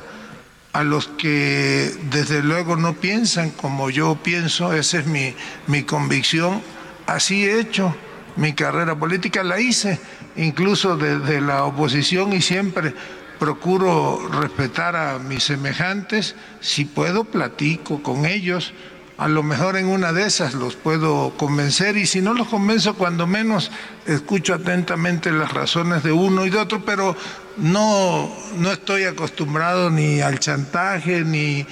a 0.73 0.85
los 0.85 1.09
que 1.09 1.91
desde 2.11 2.43
luego 2.43 2.77
no 2.77 2.95
piensan 2.95 3.51
como 3.51 3.89
yo 3.89 4.17
pienso, 4.23 4.75
esa 4.75 4.99
es 4.99 5.07
mi, 5.07 5.35
mi 5.67 5.85
convicción. 5.85 6.61
Así 7.07 7.47
he 7.47 7.61
hecho 7.61 7.95
mi 8.37 8.53
carrera 8.53 8.95
política, 8.99 9.43
la 9.43 9.59
hice 9.59 9.99
incluso 10.37 10.97
desde 10.97 11.41
la 11.41 11.65
oposición 11.65 12.33
y 12.33 12.43
siempre 12.43 12.95
procuro 13.39 14.29
respetar 14.29 14.97
a 14.97 15.19
mis 15.19 15.45
semejantes, 15.45 16.35
si 16.61 16.85
puedo 16.85 17.25
platico 17.25 18.03
con 18.03 18.27
ellos, 18.27 18.73
a 19.19 19.29
lo 19.29 19.43
mejor 19.43 19.77
en 19.77 19.87
una 19.87 20.13
de 20.13 20.27
esas 20.27 20.55
los 20.55 20.77
puedo 20.77 21.33
convencer 21.39 21.97
y 21.97 22.07
si 22.07 22.21
no 22.21 22.35
los 22.35 22.49
convenzo 22.49 22.95
cuando 22.95 23.27
menos 23.27 23.71
escucho 24.07 24.53
atentamente 24.53 25.31
las 25.33 25.53
razones 25.53 26.03
de 26.03 26.13
uno 26.13 26.45
y 26.45 26.51
de 26.51 26.59
otro, 26.59 26.85
pero 26.85 27.17
no, 27.57 28.31
no 28.59 28.73
estoy 28.73 29.05
acostumbrado 29.05 29.91
ni 29.91 30.21
al 30.21 30.39
chantaje 30.39 31.25
ni, 31.25 31.67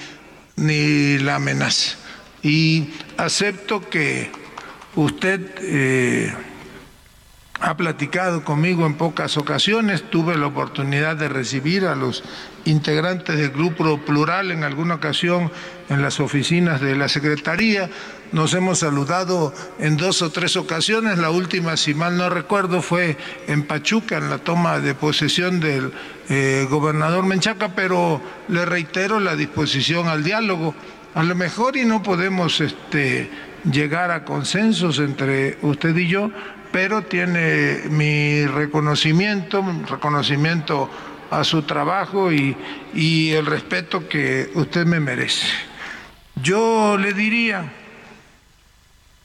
ni 0.55 1.19
la 1.19 1.35
amenaza. 1.35 1.97
Y 2.41 2.89
acepto 3.17 3.89
que 3.89 4.31
usted... 4.95 5.51
Eh, 5.59 6.33
ha 7.59 7.77
platicado 7.77 8.43
conmigo 8.43 8.85
en 8.85 8.95
pocas 8.95 9.37
ocasiones, 9.37 10.09
tuve 10.09 10.37
la 10.37 10.47
oportunidad 10.47 11.15
de 11.15 11.29
recibir 11.29 11.85
a 11.85 11.95
los 11.95 12.23
integrantes 12.65 13.37
del 13.37 13.51
grupo 13.51 13.97
plural 13.99 14.51
en 14.51 14.63
alguna 14.63 14.95
ocasión 14.95 15.51
en 15.89 16.01
las 16.01 16.19
oficinas 16.19 16.81
de 16.81 16.95
la 16.95 17.07
Secretaría, 17.07 17.89
nos 18.31 18.53
hemos 18.53 18.79
saludado 18.79 19.53
en 19.79 19.97
dos 19.97 20.21
o 20.21 20.29
tres 20.29 20.57
ocasiones, 20.57 21.17
la 21.17 21.29
última, 21.29 21.77
si 21.77 21.93
mal 21.93 22.17
no 22.17 22.29
recuerdo, 22.29 22.81
fue 22.81 23.17
en 23.47 23.63
Pachuca, 23.63 24.17
en 24.17 24.29
la 24.29 24.39
toma 24.39 24.79
de 24.79 24.93
posesión 24.93 25.59
del 25.59 25.93
eh, 26.27 26.67
gobernador 26.69 27.25
Menchaca, 27.25 27.75
pero 27.75 28.21
le 28.49 28.65
reitero 28.65 29.19
la 29.19 29.35
disposición 29.35 30.09
al 30.09 30.23
diálogo. 30.23 30.75
A 31.13 31.23
lo 31.23 31.35
mejor 31.35 31.77
y 31.77 31.85
no 31.85 32.03
podemos 32.03 32.59
este, 32.59 33.29
llegar 33.71 34.11
a 34.11 34.25
consensos 34.25 34.99
entre 34.99 35.57
usted 35.61 35.95
y 35.95 36.07
yo, 36.09 36.29
pero 36.75 37.03
tiene 37.03 37.83
mi 37.89 38.45
reconocimiento, 38.47 39.63
reconocimiento 39.87 40.89
a 41.31 41.45
su 41.45 41.61
trabajo 41.61 42.33
y, 42.33 42.57
y, 42.93 43.31
el 43.31 43.45
respeto 43.45 44.09
que 44.09 44.51
usted 44.55 44.85
me 44.85 44.99
merece. 44.99 45.47
Yo 46.43 46.97
le 46.97 47.13
diría 47.13 47.71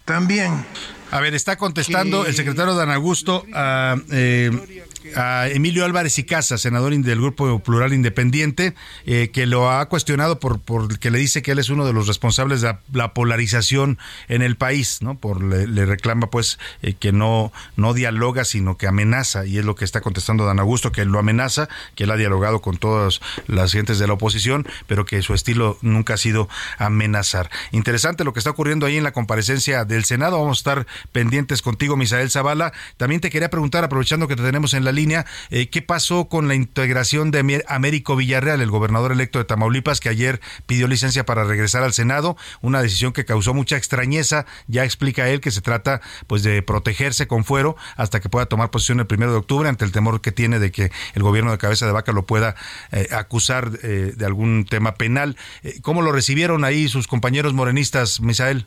también... 0.05 0.64
A 1.11 1.18
ver, 1.18 1.34
está 1.34 1.57
contestando 1.57 2.22
que... 2.22 2.28
el 2.28 2.36
secretario 2.36 2.76
Dan 2.76 2.92
Augusto 2.92 3.44
a 3.53 3.96
eh, 4.12 4.84
a 5.16 5.48
Emilio 5.48 5.84
Álvarez 5.84 6.18
y 6.18 6.24
Casa, 6.24 6.59
senador 6.59 6.90
del 6.90 7.20
Grupo 7.20 7.59
Plural 7.61 7.92
Independiente, 7.92 8.74
eh, 9.07 9.30
que 9.32 9.46
lo 9.46 9.70
ha 9.70 9.86
cuestionado 9.88 10.38
por, 10.38 10.61
que 10.98 11.11
le 11.11 11.18
dice 11.18 11.42
que 11.42 11.53
él 11.53 11.59
es 11.59 11.70
uno 11.70 11.86
de 11.86 11.92
los 11.92 12.07
responsables 12.07 12.61
de 12.61 12.76
la, 12.92 13.14
polarización 13.14 13.98
en 14.28 14.42
el 14.42 14.57
país, 14.57 15.03
¿no? 15.03 15.16
Por 15.16 15.42
le, 15.42 15.86
reclama 15.86 16.30
pues 16.30 16.59
eh, 16.82 16.94
que 16.94 17.12
no 17.12 17.53
no 17.76 17.94
dialoga, 17.94 18.44
sino 18.44 18.76
que 18.76 18.86
amenaza 18.86 19.46
y 19.46 19.59
es 19.59 19.64
lo 19.64 19.74
que 19.74 19.84
está 19.84 20.01
contestando 20.01 20.44
Dan 20.44 20.61
Augusto, 20.61 20.92
que 20.92 21.03
él 21.03 21.09
lo 21.09 21.18
amenaza, 21.18 21.68
que 21.94 22.05
él 22.05 22.11
ha 22.11 22.16
dialogado 22.16 22.61
con 22.61 22.76
todas 22.76 23.20
las 23.46 23.72
gentes 23.72 23.98
de 23.98 24.07
la 24.07 24.14
oposición, 24.14 24.66
pero 24.86 25.05
que 25.05 25.22
su 25.22 25.34
estilo 25.34 25.78
nunca 25.82 26.14
ha 26.14 26.18
sido 26.18 26.48
amenazar. 26.78 27.51
Interesante 27.72 28.24
lo 28.24 28.32
que 28.32 28.40
está 28.40 28.51
ocurriendo 28.51 28.86
ahí 28.86 28.96
en 28.96 29.05
la 29.05 29.12
comparecencia 29.12 29.84
del 29.84 30.05
Senado. 30.05 30.38
Vamos 30.38 30.59
a 30.59 30.61
estar 30.61 30.86
pendientes 31.12 31.62
contigo, 31.62 31.96
Misael 31.96 32.30
Zavala. 32.30 32.72
También 32.96 33.20
te 33.20 33.30
quería 33.30 33.51
preguntar, 33.51 33.84
aprovechando 33.84 34.28
que 34.28 34.36
te 34.36 34.42
tenemos 34.42 34.74
en 34.74 34.84
la 34.84 34.89
línea, 34.93 35.26
eh, 35.51 35.68
¿qué 35.68 35.82
pasó 35.82 36.28
con 36.28 36.49
la 36.49 36.55
integración 36.55 37.30
de 37.30 37.64
Américo 37.68 38.16
Villarreal, 38.16 38.61
el 38.61 38.70
gobernador 38.70 39.12
electo 39.12 39.38
de 39.38 39.45
Tamaulipas, 39.45 40.01
que 40.01 40.09
ayer 40.09 40.41
pidió 40.66 40.88
licencia 40.88 41.24
para 41.24 41.45
regresar 41.45 41.82
al 41.82 41.93
Senado? 41.93 42.36
Una 42.61 42.82
decisión 42.82 43.12
que 43.12 43.24
causó 43.24 43.55
mucha 43.55 43.76
extrañeza. 43.76 44.47
Ya 44.66 44.84
explica 44.84 45.28
él 45.28 45.41
que 45.41 45.51
se 45.51 45.61
trata 45.61 46.01
pues 46.26 46.43
de 46.43 46.62
protegerse 46.62 47.26
con 47.26 47.45
fuero 47.45 47.76
hasta 47.97 48.20
que 48.20 48.28
pueda 48.28 48.47
tomar 48.47 48.70
posición 48.70 49.01
el 49.01 49.07
primero 49.07 49.32
de 49.32 49.38
octubre 49.38 49.68
ante 49.68 49.84
el 49.84 49.93
temor 49.93 50.20
que 50.20 50.32
tiene 50.32 50.59
de 50.59 50.70
que 50.70 50.91
el 51.14 51.22
gobierno 51.22 51.51
de 51.51 51.59
cabeza 51.59 51.86
de 51.86 51.93
vaca 51.93 52.12
lo 52.12 52.26
pueda 52.26 52.55
eh, 52.93 53.09
acusar 53.12 53.70
eh, 53.82 54.12
de 54.16 54.26
algún 54.26 54.64
tema 54.64 54.95
penal. 54.95 55.36
¿Cómo 55.82 56.03
lo 56.03 56.12
recibieron 56.12 56.64
ahí 56.64 56.88
sus 56.88 57.07
compañeros 57.07 57.55
morenistas, 57.55 58.20
Misael? 58.20 58.66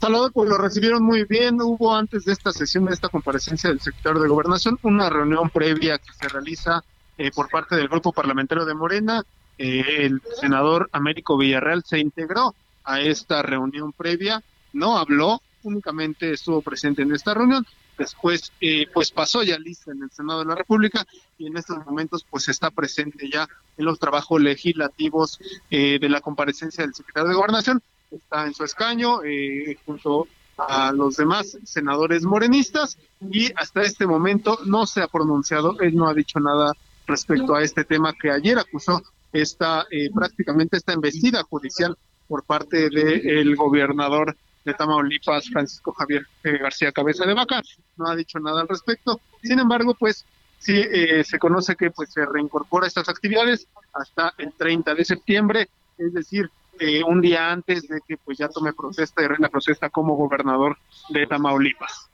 Salvador, 0.00 0.32
pues 0.32 0.48
lo 0.48 0.58
recibieron 0.58 1.04
muy 1.04 1.24
bien. 1.24 1.60
Hubo 1.60 1.94
antes 1.94 2.24
de 2.24 2.32
esta 2.32 2.52
sesión, 2.52 2.86
de 2.86 2.94
esta 2.94 3.08
comparecencia 3.08 3.70
del 3.70 3.80
secretario 3.80 4.20
de 4.20 4.28
Gobernación, 4.28 4.78
una 4.82 5.08
reunión 5.08 5.50
previa 5.50 5.98
que 5.98 6.12
se 6.12 6.28
realiza 6.28 6.82
eh, 7.16 7.30
por 7.30 7.48
parte 7.48 7.76
del 7.76 7.88
grupo 7.88 8.12
parlamentario 8.12 8.64
de 8.64 8.74
Morena. 8.74 9.22
Eh, 9.56 10.06
el 10.06 10.20
senador 10.40 10.88
Américo 10.92 11.36
Villarreal 11.36 11.84
se 11.84 11.98
integró 11.98 12.54
a 12.84 13.00
esta 13.00 13.42
reunión 13.42 13.92
previa, 13.92 14.42
no 14.72 14.98
habló, 14.98 15.42
únicamente 15.62 16.32
estuvo 16.32 16.60
presente 16.62 17.02
en 17.02 17.14
esta 17.14 17.34
reunión. 17.34 17.64
Después, 17.98 18.50
eh, 18.60 18.86
pues 18.92 19.10
pasó 19.10 19.42
ya 19.42 19.58
lista 19.58 19.92
en 19.92 20.02
el 20.02 20.10
Senado 20.10 20.40
de 20.40 20.46
la 20.46 20.54
República 20.54 21.06
y 21.38 21.46
en 21.46 21.56
estos 21.58 21.84
momentos, 21.84 22.24
pues 22.28 22.48
está 22.48 22.70
presente 22.70 23.28
ya 23.30 23.46
en 23.76 23.84
los 23.84 23.98
trabajos 23.98 24.40
legislativos 24.40 25.38
de 25.70 26.08
la 26.08 26.20
comparecencia 26.20 26.84
del 26.84 26.94
secretario 26.94 27.28
de 27.28 27.34
Gobernación 27.34 27.82
está 28.10 28.46
en 28.46 28.54
su 28.54 28.64
escaño 28.64 29.22
eh, 29.24 29.76
junto 29.86 30.26
a 30.56 30.92
los 30.92 31.16
demás 31.16 31.56
senadores 31.64 32.22
morenistas 32.24 32.98
y 33.30 33.50
hasta 33.56 33.82
este 33.82 34.06
momento 34.06 34.58
no 34.66 34.86
se 34.86 35.00
ha 35.00 35.08
pronunciado, 35.08 35.78
él 35.80 35.94
no 35.96 36.08
ha 36.08 36.14
dicho 36.14 36.38
nada 36.38 36.72
respecto 37.06 37.54
a 37.54 37.62
este 37.62 37.84
tema 37.84 38.12
que 38.12 38.30
ayer 38.30 38.58
acusó 38.58 39.02
esta 39.32 39.86
eh, 39.90 40.10
prácticamente 40.14 40.76
esta 40.76 40.92
embestida 40.92 41.42
judicial 41.44 41.96
por 42.28 42.44
parte 42.44 42.90
del 42.90 43.56
gobernador 43.56 44.36
de 44.64 44.74
Tamaulipas, 44.74 45.48
Francisco 45.48 45.92
Javier 45.92 46.26
eh, 46.44 46.58
García 46.58 46.92
Cabeza 46.92 47.24
de 47.24 47.34
Vaca, 47.34 47.62
no 47.96 48.06
ha 48.06 48.14
dicho 48.14 48.38
nada 48.38 48.60
al 48.60 48.68
respecto. 48.68 49.20
Sin 49.42 49.58
embargo, 49.58 49.94
pues 49.94 50.26
sí 50.58 50.84
se 51.24 51.38
conoce 51.38 51.74
que 51.74 51.90
pues 51.90 52.12
se 52.12 52.26
reincorpora 52.26 52.86
estas 52.86 53.08
actividades 53.08 53.66
hasta 53.94 54.34
el 54.36 54.52
30 54.52 54.94
de 54.94 55.04
septiembre, 55.06 55.68
es 55.96 56.12
decir, 56.12 56.50
eh, 56.80 57.02
un 57.04 57.20
día 57.20 57.50
antes 57.50 57.86
de 57.88 58.00
que 58.06 58.16
pues 58.16 58.38
ya 58.38 58.48
tome 58.48 58.72
protesta 58.72 59.22
y 59.22 59.26
reina 59.26 59.48
protesta 59.48 59.90
como 59.90 60.16
gobernador 60.16 60.78
de 61.10 61.26
Tamaulipas. 61.26 62.10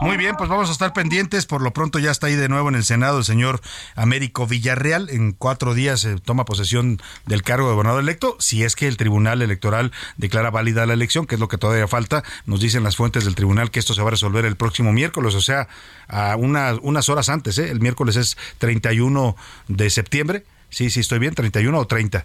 Muy 0.00 0.16
bien, 0.16 0.34
pues 0.36 0.48
vamos 0.48 0.68
a 0.68 0.72
estar 0.72 0.92
pendientes. 0.92 1.44
Por 1.46 1.60
lo 1.60 1.72
pronto 1.72 1.98
ya 1.98 2.10
está 2.10 2.28
ahí 2.28 2.34
de 2.34 2.48
nuevo 2.48 2.68
en 2.68 2.74
el 2.74 2.84
Senado 2.84 3.18
el 3.18 3.24
señor 3.24 3.60
Américo 3.94 4.46
Villarreal. 4.46 5.10
En 5.10 5.32
cuatro 5.32 5.74
días 5.74 6.00
se 6.00 6.18
toma 6.18 6.44
posesión 6.44 7.00
del 7.26 7.42
cargo 7.42 7.68
de 7.68 7.74
gobernador 7.74 8.02
electo. 8.02 8.36
Si 8.38 8.64
es 8.64 8.76
que 8.76 8.88
el 8.88 8.96
Tribunal 8.96 9.42
Electoral 9.42 9.92
declara 10.16 10.50
válida 10.50 10.86
la 10.86 10.94
elección, 10.94 11.26
que 11.26 11.34
es 11.34 11.40
lo 11.40 11.48
que 11.48 11.58
todavía 11.58 11.86
falta, 11.86 12.24
nos 12.46 12.60
dicen 12.60 12.82
las 12.82 12.96
fuentes 12.96 13.24
del 13.24 13.34
tribunal 13.34 13.70
que 13.70 13.78
esto 13.78 13.94
se 13.94 14.00
va 14.00 14.08
a 14.08 14.12
resolver 14.12 14.44
el 14.44 14.56
próximo 14.56 14.92
miércoles, 14.92 15.34
o 15.34 15.40
sea, 15.40 15.68
a 16.08 16.36
unas 16.36 17.08
horas 17.08 17.28
antes. 17.28 17.58
¿eh? 17.58 17.70
El 17.70 17.80
miércoles 17.80 18.16
es 18.16 18.38
31 18.58 19.36
de 19.68 19.90
septiembre. 19.90 20.44
Sí, 20.70 20.90
sí, 20.90 21.00
estoy 21.00 21.18
bien, 21.18 21.34
31 21.34 21.78
o 21.78 21.86
30. 21.86 22.24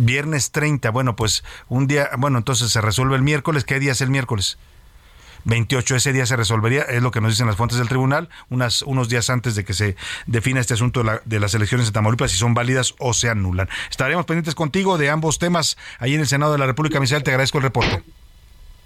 Viernes 0.00 0.50
30, 0.50 0.90
bueno, 0.90 1.16
pues 1.16 1.44
un 1.68 1.86
día, 1.86 2.10
bueno, 2.18 2.38
entonces 2.38 2.70
se 2.72 2.80
resuelve 2.80 3.16
el 3.16 3.22
miércoles. 3.22 3.64
¿Qué 3.64 3.78
día 3.78 3.92
es 3.92 4.00
el 4.00 4.10
miércoles? 4.10 4.58
28, 5.44 5.96
ese 5.96 6.12
día 6.12 6.26
se 6.26 6.36
resolvería, 6.36 6.82
es 6.82 7.02
lo 7.02 7.10
que 7.10 7.20
nos 7.20 7.32
dicen 7.32 7.46
las 7.46 7.56
fuentes 7.56 7.78
del 7.78 7.88
tribunal, 7.88 8.28
unas, 8.50 8.82
unos 8.82 9.08
días 9.08 9.30
antes 9.30 9.54
de 9.54 9.64
que 9.64 9.72
se 9.72 9.96
defina 10.26 10.60
este 10.60 10.74
asunto 10.74 11.02
de, 11.24 11.40
las 11.40 11.54
elecciones 11.54 11.86
de 11.86 11.92
Tamaulipas, 11.92 12.30
si 12.30 12.36
son 12.36 12.54
válidas 12.54 12.94
o 12.98 13.14
se 13.14 13.28
anulan. 13.28 13.68
Estaremos 13.90 14.26
pendientes 14.26 14.54
contigo 14.54 14.98
de 14.98 15.10
ambos 15.10 15.38
temas 15.38 15.76
ahí 15.98 16.14
en 16.14 16.20
el 16.20 16.26
Senado 16.26 16.52
de 16.52 16.58
la 16.58 16.66
República. 16.66 17.00
Misael, 17.00 17.22
te 17.22 17.30
agradezco 17.30 17.58
el 17.58 17.64
reporte. 17.64 18.02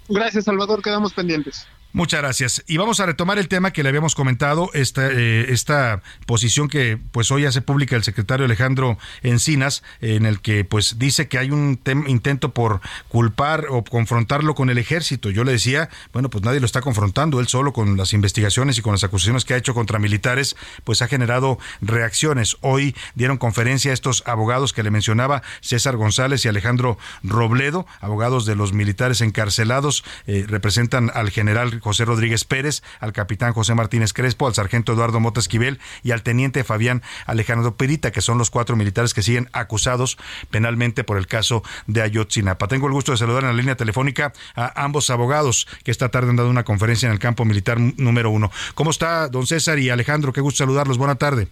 Gracias, 0.07 0.45
Salvador, 0.45 0.81
quedamos 0.81 1.13
pendientes. 1.13 1.67
Muchas 1.95 2.19
gracias. 2.19 2.61
Y 2.67 2.75
vamos 2.75 2.99
a 2.99 3.05
retomar 3.05 3.39
el 3.39 3.47
tema 3.47 3.71
que 3.71 3.81
le 3.81 3.87
habíamos 3.87 4.15
comentado, 4.15 4.69
esta, 4.73 5.07
eh, 5.09 5.45
esta 5.53 6.01
posición 6.25 6.67
que 6.67 6.99
pues 7.13 7.31
hoy 7.31 7.45
hace 7.45 7.61
pública 7.61 7.95
el 7.95 8.03
secretario 8.03 8.45
Alejandro 8.45 8.97
Encinas, 9.23 9.81
en 10.01 10.25
el 10.25 10.41
que 10.41 10.65
pues 10.65 10.99
dice 10.99 11.29
que 11.29 11.37
hay 11.37 11.51
un 11.51 11.79
intento 12.07 12.53
por 12.53 12.81
culpar 13.07 13.67
o 13.69 13.85
confrontarlo 13.85 14.55
con 14.55 14.69
el 14.69 14.77
ejército. 14.77 15.29
Yo 15.29 15.45
le 15.45 15.53
decía, 15.53 15.87
bueno, 16.11 16.29
pues 16.29 16.43
nadie 16.43 16.59
lo 16.59 16.65
está 16.65 16.81
confrontando, 16.81 17.39
él 17.39 17.47
solo 17.47 17.71
con 17.71 17.95
las 17.95 18.11
investigaciones 18.11 18.77
y 18.77 18.81
con 18.81 18.91
las 18.91 19.05
acusaciones 19.05 19.45
que 19.45 19.53
ha 19.53 19.57
hecho 19.57 19.73
contra 19.73 19.97
militares, 19.97 20.57
pues 20.83 21.01
ha 21.01 21.07
generado 21.07 21.59
reacciones. 21.79 22.57
Hoy 22.59 22.93
dieron 23.13 23.37
conferencia 23.37 23.91
a 23.91 23.93
estos 23.93 24.21
abogados 24.25 24.73
que 24.73 24.83
le 24.83 24.91
mencionaba, 24.91 25.43
César 25.61 25.95
González 25.95 26.43
y 26.43 26.49
Alejandro 26.49 26.97
Robledo, 27.23 27.87
abogados 28.01 28.45
de 28.45 28.57
los 28.57 28.73
militares 28.73 29.21
encarcelados, 29.21 30.03
eh, 30.27 30.43
representan 30.45 31.09
al 31.13 31.29
general 31.29 31.79
José 31.85 32.03
Rodríguez 32.03 32.45
Pérez, 32.45 32.81
al 32.99 33.13
capitán 33.13 33.53
José 33.53 33.75
Martínez 33.75 34.11
Crespo, 34.11 34.47
al 34.47 34.55
sargento 34.55 34.93
Eduardo 34.93 35.19
Mota 35.19 35.39
Esquivel 35.39 35.79
y 36.01 36.11
al 36.11 36.23
teniente 36.23 36.63
Fabián 36.63 37.03
Alejandro 37.27 37.77
Perita, 37.77 38.11
que 38.11 38.21
son 38.21 38.39
los 38.39 38.49
cuatro 38.49 38.75
militares 38.75 39.13
que 39.13 39.21
siguen 39.21 39.49
acusados 39.53 40.17
penalmente 40.49 41.03
por 41.03 41.17
el 41.17 41.27
caso 41.27 41.61
de 41.85 42.01
Ayotzinapa. 42.01 42.67
Tengo 42.67 42.87
el 42.87 42.93
gusto 42.93 43.11
de 43.11 43.19
saludar 43.19 43.43
en 43.43 43.49
la 43.49 43.53
línea 43.53 43.75
telefónica 43.75 44.33
a 44.55 44.83
ambos 44.83 45.11
abogados 45.11 45.67
que 45.83 45.91
esta 45.91 46.09
tarde 46.09 46.31
han 46.31 46.37
dado 46.37 46.49
una 46.49 46.63
conferencia 46.63 47.05
en 47.05 47.13
el 47.13 47.19
campo 47.19 47.45
militar 47.45 47.79
número 47.79 48.31
uno. 48.31 48.51
¿Cómo 48.73 48.89
está, 48.89 49.29
don 49.29 49.45
César 49.45 49.77
y 49.77 49.91
Alejandro? 49.91 50.33
Qué 50.33 50.41
gusto 50.41 50.57
saludarlos. 50.57 50.97
Buena 50.97 51.15
tarde. 51.15 51.47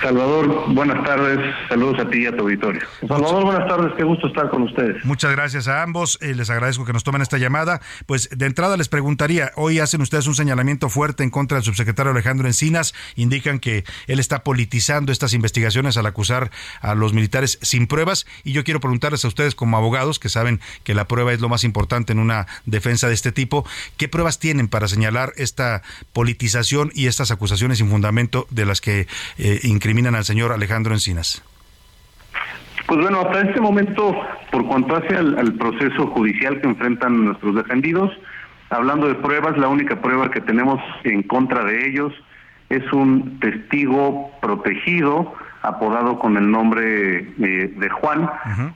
Salvador, 0.00 0.74
buenas 0.74 1.02
tardes. 1.04 1.38
Saludos 1.68 1.98
a 2.00 2.10
ti 2.10 2.22
y 2.22 2.26
a 2.26 2.36
tu 2.36 2.42
auditorio. 2.42 2.82
Salvador, 3.00 3.44
buenas 3.44 3.66
tardes. 3.66 3.92
Qué 3.96 4.04
gusto 4.04 4.26
estar 4.26 4.50
con 4.50 4.62
ustedes. 4.62 5.02
Muchas 5.04 5.32
gracias 5.32 5.66
a 5.66 5.82
ambos. 5.82 6.18
Eh, 6.20 6.34
les 6.34 6.50
agradezco 6.50 6.84
que 6.84 6.92
nos 6.92 7.04
tomen 7.04 7.22
esta 7.22 7.38
llamada. 7.38 7.80
Pues 8.06 8.28
de 8.30 8.46
entrada 8.46 8.76
les 8.76 8.88
preguntaría, 8.88 9.50
hoy 9.56 9.78
hacen 9.78 10.02
ustedes 10.02 10.26
un 10.26 10.34
señalamiento 10.34 10.90
fuerte 10.90 11.24
en 11.24 11.30
contra 11.30 11.56
del 11.56 11.64
subsecretario 11.64 12.12
Alejandro 12.12 12.46
Encinas. 12.46 12.94
Indican 13.16 13.60
que 13.60 13.84
él 14.06 14.20
está 14.20 14.44
politizando 14.44 15.10
estas 15.10 15.32
investigaciones 15.32 15.96
al 15.96 16.06
acusar 16.06 16.50
a 16.82 16.94
los 16.94 17.14
militares 17.14 17.58
sin 17.62 17.86
pruebas. 17.86 18.26
Y 18.44 18.52
yo 18.52 18.64
quiero 18.64 18.80
preguntarles 18.80 19.24
a 19.24 19.28
ustedes 19.28 19.54
como 19.54 19.78
abogados, 19.78 20.18
que 20.18 20.28
saben 20.28 20.60
que 20.84 20.94
la 20.94 21.08
prueba 21.08 21.32
es 21.32 21.40
lo 21.40 21.48
más 21.48 21.64
importante 21.64 22.12
en 22.12 22.18
una 22.18 22.46
defensa 22.66 23.08
de 23.08 23.14
este 23.14 23.32
tipo, 23.32 23.66
¿qué 23.96 24.08
pruebas 24.08 24.38
tienen 24.38 24.68
para 24.68 24.86
señalar 24.86 25.32
esta 25.36 25.82
politización 26.12 26.90
y 26.94 27.06
estas 27.06 27.30
acusaciones 27.30 27.78
sin 27.78 27.88
fundamento 27.88 28.46
de 28.50 28.66
las 28.66 28.80
que 28.80 29.06
eh, 29.38 29.60
incriminan 29.78 30.16
al 30.16 30.24
señor 30.24 30.50
Alejandro 30.50 30.92
Encinas? 30.92 31.40
Pues 32.88 33.00
bueno, 33.00 33.20
hasta 33.20 33.42
este 33.42 33.60
momento, 33.60 34.12
por 34.50 34.66
cuanto 34.66 34.96
hace 34.96 35.14
al, 35.14 35.54
proceso 35.54 36.08
judicial 36.08 36.60
que 36.60 36.66
enfrentan 36.66 37.26
nuestros 37.26 37.54
defendidos, 37.54 38.10
hablando 38.70 39.06
de 39.06 39.14
pruebas, 39.14 39.56
la 39.56 39.68
única 39.68 40.00
prueba 40.00 40.30
que 40.32 40.40
tenemos 40.40 40.80
en 41.04 41.22
contra 41.22 41.64
de 41.64 41.86
ellos 41.86 42.12
es 42.70 42.82
un 42.92 43.38
testigo 43.38 44.32
protegido, 44.42 45.32
apodado 45.62 46.18
con 46.18 46.36
el 46.36 46.50
nombre 46.50 47.18
eh, 47.40 47.72
de 47.76 47.88
Juan, 47.88 48.28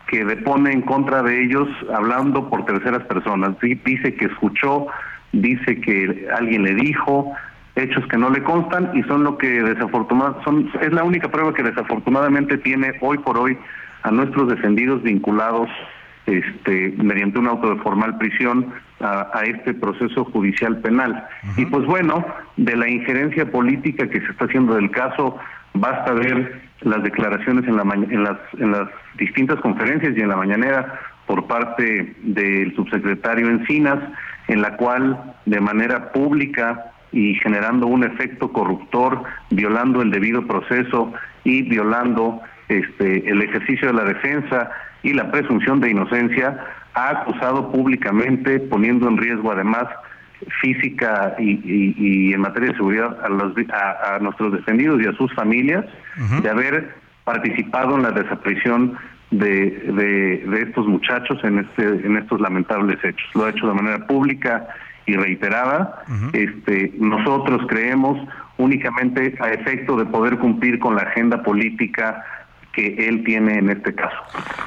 que 0.07 0.25
depone 0.25 0.73
en 0.73 0.83
contra 0.83 1.23
de 1.25 1.43
ellos 1.43 1.69
hablando 1.93 2.49
por 2.49 2.65
terceras 2.65 3.03
personas. 3.07 3.59
Dice 3.61 4.15
que 4.15 4.27
escuchó, 4.27 4.87
dice 5.33 5.81
que 5.81 6.29
alguien 6.37 6.63
le 6.63 6.75
dijo, 6.75 7.33
hechos 7.75 8.07
que 8.07 8.19
no 8.19 8.31
le 8.31 8.43
constan 8.43 8.91
y 8.95 9.03
son 9.05 9.25
lo 9.25 9.39
que 9.39 9.63
desafortunadamente 9.63 10.45
son 10.45 10.71
es 10.81 10.93
la 10.93 11.05
única 11.05 11.31
prueba 11.31 11.55
que 11.55 11.63
desafortunadamente 11.63 12.59
tiene 12.59 12.93
hoy 13.01 13.19
por 13.19 13.39
hoy 13.39 13.57
a 14.03 14.11
nuestros 14.11 14.49
defendidos 14.49 15.03
vinculados 15.03 15.69
este 16.27 16.95
mediante 16.99 17.39
un 17.39 17.49
auto 17.49 17.71
de 17.71 17.81
formal 17.83 18.17
prisión 18.19 18.73
a, 19.01 19.43
este 19.45 19.75
proceso 19.75 20.25
judicial 20.27 20.79
penal. 20.79 21.27
Y 21.57 21.67
pues 21.67 21.85
bueno 21.87 22.25
de 22.57 22.77
la 22.77 22.89
injerencia 22.89 23.51
política 23.51 24.09
que 24.09 24.21
se 24.21 24.31
está 24.31 24.45
haciendo 24.45 24.75
del 24.75 24.91
caso 24.93 25.37
basta 25.75 26.13
ver 26.13 26.63
las 26.83 27.03
declaraciones 27.03 27.67
en 27.67 27.77
la 27.77 27.83
en 27.83 28.23
las 28.23 28.39
en 28.59 28.71
las 28.71 28.89
distintas 29.17 29.59
conferencias 29.61 30.17
y 30.17 30.21
en 30.21 30.29
la 30.29 30.37
mañanera 30.37 31.01
por 31.27 31.47
parte 31.47 32.15
del 32.23 32.75
subsecretario 32.77 33.49
Encinas 33.49 33.99
en 34.49 34.61
la 34.63 34.77
cual 34.77 35.35
de 35.47 35.61
manera 35.61 36.13
pública 36.13 36.92
y 37.13 37.35
generando 37.37 37.87
un 37.87 38.05
efecto 38.05 38.53
corruptor, 38.53 39.23
violando 39.51 40.03
el 40.03 40.11
debido 40.11 40.47
proceso 40.47 41.13
y 41.45 41.63
violando 41.63 42.41
este, 42.69 43.29
el 43.31 43.43
ejercicio 43.43 43.89
de 43.89 43.95
la 43.95 44.05
defensa 44.05 44.71
y 45.03 45.13
la 45.13 45.31
presunción 45.31 45.81
de 45.81 45.91
inocencia, 45.91 46.59
ha 46.95 47.11
acusado 47.11 47.71
públicamente, 47.71 48.61
poniendo 48.61 49.09
en 49.09 49.19
riesgo 49.19 49.53
además 49.53 49.85
física 50.61 51.35
y, 51.39 52.33
en 52.33 52.41
materia 52.41 52.71
de 52.71 52.77
seguridad 52.77 53.17
a, 53.23 53.29
los, 53.29 53.55
a, 53.73 54.19
nuestros 54.21 54.53
defendidos 54.53 55.01
y 55.03 55.07
a 55.07 55.13
sus 55.13 55.33
familias, 55.35 55.85
de 56.43 56.49
haber 56.49 56.95
participado 57.25 57.97
en 57.97 58.03
la 58.03 58.11
desaparición 58.11 58.97
de, 59.31 60.43
de, 60.47 60.63
estos 60.63 60.87
muchachos 60.87 61.39
en 61.43 61.61
este 61.61 61.85
en 61.85 62.17
estos 62.17 62.41
lamentables 62.41 63.03
hechos. 63.03 63.29
Lo 63.35 63.45
ha 63.45 63.51
hecho 63.51 63.67
de 63.67 63.75
manera 63.75 64.07
pública 64.07 64.67
y 65.07 65.17
reiterada. 65.17 66.05
Este 66.33 66.93
nosotros 66.99 67.63
creemos 67.69 68.19
únicamente 68.59 69.35
a 69.41 69.51
efecto 69.51 69.97
de 69.97 70.07
poder 70.07 70.39
cumplir 70.39 70.79
con 70.79 70.95
la 70.95 71.03
agenda 71.03 71.43
política 71.43 72.25
que 72.73 73.09
él 73.09 73.23
tiene 73.25 73.59
en 73.59 73.71
este 73.71 73.95
caso. 73.95 74.17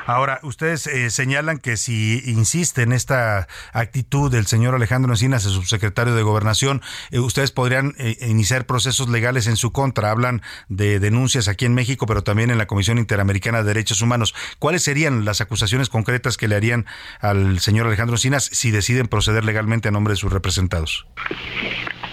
Ahora, 0.05 0.39
ustedes 0.43 0.87
eh, 0.87 1.09
señalan 1.09 1.57
que 1.57 1.77
si 1.77 2.21
insiste 2.25 2.83
en 2.83 2.91
esta 2.91 3.47
actitud 3.73 4.31
del 4.31 4.45
señor 4.45 4.75
Alejandro 4.75 5.11
Encinas, 5.11 5.45
el 5.45 5.51
subsecretario 5.51 6.15
de 6.15 6.23
Gobernación, 6.23 6.81
eh, 7.11 7.19
ustedes 7.19 7.51
podrían 7.51 7.93
eh, 7.97 8.15
iniciar 8.27 8.65
procesos 8.65 9.09
legales 9.09 9.47
en 9.47 9.55
su 9.55 9.71
contra. 9.71 10.11
Hablan 10.11 10.41
de 10.69 10.99
denuncias 10.99 11.47
aquí 11.47 11.65
en 11.65 11.73
México, 11.73 12.05
pero 12.05 12.23
también 12.23 12.51
en 12.51 12.57
la 12.57 12.67
Comisión 12.67 12.97
Interamericana 12.97 13.59
de 13.59 13.65
Derechos 13.65 14.01
Humanos. 14.01 14.35
¿Cuáles 14.59 14.83
serían 14.83 15.25
las 15.25 15.41
acusaciones 15.41 15.89
concretas 15.89 16.37
que 16.37 16.47
le 16.47 16.55
harían 16.55 16.85
al 17.19 17.59
señor 17.59 17.87
Alejandro 17.87 18.15
Encinas 18.15 18.45
si 18.45 18.71
deciden 18.71 19.07
proceder 19.07 19.43
legalmente 19.43 19.89
a 19.89 19.91
nombre 19.91 20.13
de 20.13 20.17
sus 20.17 20.31
representados? 20.31 21.07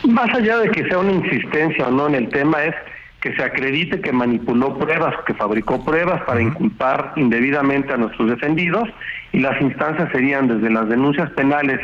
Más 0.08 0.34
allá 0.34 0.58
de 0.58 0.70
que 0.70 0.84
sea 0.88 0.98
una 0.98 1.12
insistencia 1.12 1.86
o 1.86 1.90
no 1.90 2.08
en 2.08 2.14
el 2.16 2.28
tema, 2.30 2.64
es 2.64 2.74
que 3.22 3.32
se 3.36 3.42
acredite 3.44 4.00
que 4.00 4.12
manipuló 4.12 4.76
pruebas, 4.76 5.14
que 5.24 5.32
fabricó 5.34 5.84
pruebas 5.84 6.20
para 6.22 6.42
inculpar 6.42 7.12
indebidamente 7.14 7.92
a 7.92 7.96
nuestros 7.96 8.28
defendidos 8.28 8.88
y 9.32 9.38
las 9.38 9.60
instancias 9.62 10.10
serían 10.10 10.48
desde 10.48 10.68
las 10.68 10.88
denuncias 10.88 11.30
penales 11.30 11.78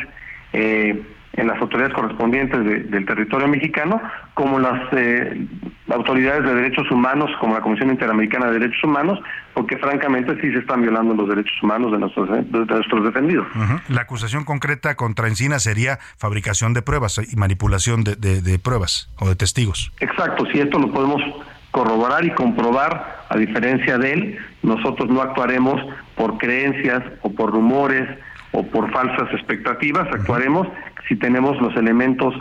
eh, 0.53 1.01
en 1.39 1.47
las 1.47 1.61
autoridades 1.61 1.95
correspondientes 1.95 2.91
del 2.91 3.07
territorio 3.07 3.47
mexicano, 3.47 4.01
como 4.35 4.59
las 4.59 4.93
eh, 4.93 5.47
autoridades 5.89 6.43
de 6.45 6.55
derechos 6.55 6.91
humanos, 6.91 7.31
como 7.41 7.55
la 7.55 7.61
Comisión 7.61 7.91
Interamericana 7.91 8.47
de 8.47 8.59
Derechos 8.59 8.83
Humanos, 8.83 9.21
porque 9.55 9.79
francamente 9.79 10.35
sí 10.41 10.53
se 10.53 10.59
están 10.59 10.83
violando 10.83 11.15
los 11.15 11.29
derechos 11.29 11.55
humanos 11.63 11.93
de 11.93 11.99
nuestros, 11.99 12.29
de 12.29 12.67
nuestros 12.67 13.05
defendidos. 13.05 13.47
La 13.89 14.03
acusación 14.03 14.45
concreta 14.45 14.97
contra 14.97 15.29
Encina 15.29 15.61
sería 15.61 15.99
fabricación 16.17 16.75
de 16.75 16.83
pruebas 16.83 17.21
y 17.33 17.37
manipulación 17.37 18.03
de, 18.03 18.17
de 18.17 18.59
pruebas 18.59 19.09
o 19.19 19.29
de 19.29 19.37
testigos. 19.37 19.93
Exacto, 20.01 20.45
si 20.53 20.59
esto 20.59 20.79
lo 20.79 20.93
podemos 20.93 21.23
corroborar 21.71 22.25
y 22.25 22.31
comprobar, 22.33 23.19
a 23.29 23.37
diferencia 23.37 23.99
de 23.99 24.13
él, 24.13 24.39
nosotros 24.63 25.09
no 25.09 25.21
actuaremos 25.21 25.81
por 26.17 26.39
creencias 26.39 27.03
o 27.23 27.31
por 27.31 27.53
rumores 27.53 28.09
o 28.53 28.67
por 28.67 28.91
falsas 28.93 29.33
expectativas, 29.33 30.09
actuaremos 30.13 30.69
si 31.09 31.17
tenemos 31.17 31.61
los 31.61 31.75
elementos 31.77 32.35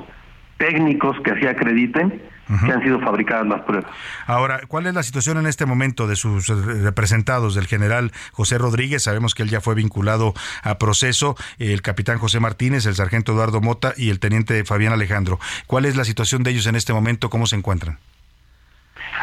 técnicos 0.57 1.15
que 1.23 1.31
así 1.31 1.45
acrediten 1.45 2.21
que 2.65 2.71
han 2.71 2.81
sido 2.81 2.99
fabricadas 3.01 3.45
las 3.45 3.61
pruebas. 3.63 3.91
Ahora, 4.25 4.61
¿cuál 4.67 4.87
es 4.87 4.93
la 4.93 5.03
situación 5.03 5.37
en 5.37 5.47
este 5.47 5.65
momento 5.65 6.07
de 6.07 6.15
sus 6.15 6.47
representados, 6.81 7.55
del 7.55 7.67
general 7.67 8.11
José 8.31 8.57
Rodríguez? 8.57 9.03
Sabemos 9.03 9.35
que 9.35 9.43
él 9.43 9.49
ya 9.49 9.59
fue 9.59 9.75
vinculado 9.75 10.33
a 10.63 10.77
proceso, 10.77 11.35
el 11.59 11.81
capitán 11.81 12.19
José 12.19 12.39
Martínez, 12.39 12.85
el 12.85 12.95
sargento 12.95 13.33
Eduardo 13.33 13.59
Mota 13.59 13.93
y 13.97 14.11
el 14.11 14.19
teniente 14.19 14.63
Fabián 14.63 14.93
Alejandro. 14.93 15.39
¿Cuál 15.65 15.85
es 15.85 15.97
la 15.97 16.05
situación 16.05 16.43
de 16.43 16.51
ellos 16.51 16.67
en 16.67 16.77
este 16.77 16.93
momento? 16.93 17.29
¿Cómo 17.29 17.47
se 17.47 17.57
encuentran? 17.57 17.97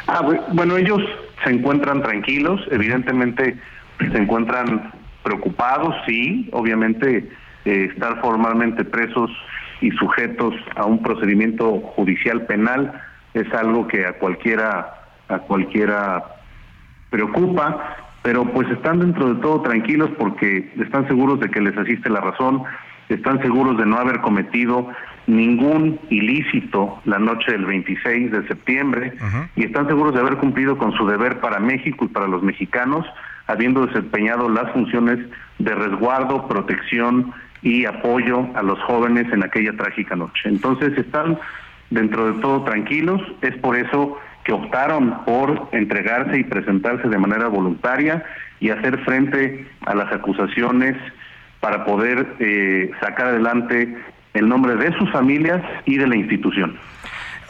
Ah, 0.07 0.21
bueno, 0.53 0.77
ellos 0.77 1.01
se 1.45 1.51
encuentran 1.51 2.03
tranquilos, 2.03 2.61
evidentemente 2.71 3.57
se 3.99 4.19
encuentran 4.19 4.93
preocupados, 5.25 5.97
sí, 6.07 6.49
obviamente 6.53 7.29
eh, 7.65 7.89
estar 7.91 8.21
formalmente 8.21 8.85
presos 8.85 9.31
y 9.81 9.91
sujetos 9.93 10.55
a 10.77 10.85
un 10.85 11.03
procedimiento 11.03 11.81
judicial 11.97 12.47
penal 12.47 13.03
es 13.33 13.53
algo 13.53 13.89
que 13.89 14.07
a 14.07 14.13
cualquiera 14.13 15.01
a 15.29 15.39
cualquiera 15.39 16.23
preocupa, 17.11 17.97
pero 18.23 18.45
pues 18.53 18.69
están 18.71 19.01
dentro 19.01 19.35
de 19.35 19.41
todo 19.41 19.63
tranquilos 19.63 20.11
porque 20.19 20.73
están 20.79 21.09
seguros 21.09 21.41
de 21.41 21.51
que 21.51 21.61
les 21.61 21.77
asiste 21.77 22.11
la 22.11 22.21
razón, 22.21 22.63
están 23.09 23.41
seguros 23.41 23.79
de 23.79 23.87
no 23.87 23.97
haber 23.97 24.21
cometido 24.21 24.89
ningún 25.27 25.99
ilícito 26.11 27.01
la 27.05 27.19
noche 27.19 27.53
del 27.53 27.65
26 27.65 28.31
de 28.31 28.47
septiembre 28.47 29.15
y 29.57 29.65
están 29.65 29.87
seguros 29.89 30.15
de 30.15 30.21
haber 30.21 30.37
cumplido 30.37 30.77
con 30.77 30.93
su 30.93 31.07
deber 31.07 31.41
para 31.41 31.59
México 31.61 32.05
y 32.05 32.09
para 32.09 32.29
los 32.29 32.43
mexicanos, 32.43 33.07
habiendo 33.47 33.87
desempeñado 33.87 34.49
las 34.49 34.73
funciones 34.73 35.19
de 35.59 35.75
resguardo, 35.75 36.49
protección 36.49 37.33
y 37.63 37.87
apoyo 37.87 38.47
a 38.55 38.63
los 38.63 38.79
jóvenes 38.83 39.33
en 39.33 39.43
aquella 39.43 39.73
trágica 39.73 40.17
noche. 40.17 40.49
Entonces 40.49 40.97
están 40.99 41.39
dentro 41.91 42.33
de 42.33 42.41
todo 42.41 42.65
tranquilos, 42.65 43.21
es 43.43 43.57
por 43.59 43.77
eso 43.77 44.19
que 44.45 44.53
optaron 44.53 45.25
por 45.25 45.69
entregarse 45.73 46.39
y 46.39 46.45
presentarse 46.45 47.09
de 47.09 47.19
manera 47.19 47.49
voluntaria 47.49 48.25
y 48.61 48.71
hacer 48.71 48.99
frente 49.05 49.67
a 49.87 49.95
las 49.95 50.13
acusaciones 50.13 50.97
para 51.61 51.85
poder 51.85 52.27
eh, 52.41 52.91
sacar 53.01 53.29
adelante 53.29 53.97
el 54.35 54.49
nombre 54.49 54.77
de 54.77 54.93
sus 54.99 55.11
familias 55.13 55.63
y 55.87 55.97
de 55.97 56.07
la 56.07 56.17
institución. 56.17 56.77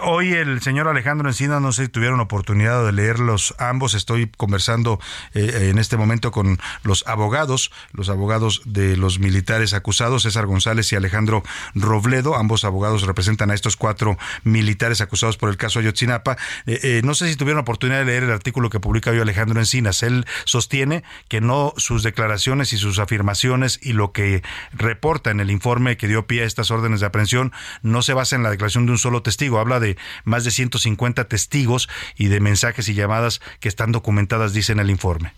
Hoy 0.07 0.35
el 0.35 0.61
señor 0.61 0.87
Alejandro 0.87 1.31
Encina, 1.31 1.61
no 1.61 1.73
sé 1.73 1.85
si 1.85 1.89
tuvieron 1.89 2.21
oportunidad 2.21 2.85
de 2.85 2.93
leerlos 2.93 3.55
ambos. 3.59 3.95
Estoy 3.95 4.31
conversando 4.37 5.01
eh, 5.33 5.71
en 5.71 5.79
este 5.79 5.97
momento 5.97 6.31
con 6.31 6.59
los 6.83 7.07
abogados, 7.07 7.71
los 7.93 8.11
abogados 8.11 8.61
de 8.67 8.99
los 8.99 9.19
militares 9.19 9.73
acusados, 9.73 10.25
César 10.25 10.45
González 10.45 10.93
y 10.93 10.97
Alejandro 10.97 11.43
Robledo. 11.75 12.37
Ambos 12.37 12.65
abogados 12.65 13.05
representan 13.05 13.51
a 13.51 13.55
estos 13.55 13.79
cuatro 13.79 14.19
militares 14.43 15.01
acusados 15.01 15.39
por 15.39 15.49
el 15.49 15.57
caso 15.57 15.79
Ayotzinapa. 15.79 16.37
Eh, 16.67 16.81
eh, 16.83 17.01
no 17.03 17.15
sé 17.15 17.31
si 17.31 17.37
tuvieron 17.37 17.63
oportunidad 17.63 18.01
de 18.01 18.05
leer 18.05 18.25
el 18.25 18.31
artículo 18.31 18.69
que 18.69 18.81
publica 18.81 19.11
hoy 19.11 19.21
Alejandro 19.21 19.59
Encinas. 19.59 20.03
Él 20.03 20.27
sostiene 20.45 21.03
que 21.29 21.41
no 21.41 21.73
sus 21.79 22.03
declaraciones 22.03 22.75
y 22.75 22.77
sus 22.77 22.99
afirmaciones 22.99 23.81
y 23.81 23.95
lo 23.95 24.13
que 24.13 24.43
reporta 24.75 25.31
en 25.31 25.41
el 25.41 25.51
informe 25.51 25.97
que 25.97 26.09
dio 26.09 26.27
pie 26.27 26.43
a 26.43 26.45
estas 26.45 26.71
órdenes 26.71 27.01
de 27.01 27.07
aprehensión 27.07 27.53
no 27.81 28.03
se 28.03 28.13
basa 28.13 28.37
en 28.37 28.43
la 28.43 28.51
declaración 28.51 28.85
de 28.85 28.93
un 28.93 28.99
solo 28.99 29.23
testigo. 29.23 29.59
Habla 29.59 29.81
de 29.81 29.94
de 29.95 30.03
más 30.25 30.45
de 30.45 30.51
150 30.51 31.25
testigos 31.29 31.89
y 32.17 32.29
de 32.29 32.41
mensajes 32.41 32.89
y 32.89 32.95
llamadas 32.95 33.41
que 33.61 33.69
están 33.69 33.93
documentadas, 33.93 34.53
dice 34.53 34.73
en 34.73 34.81
el 34.81 34.91
informe. 34.91 35.33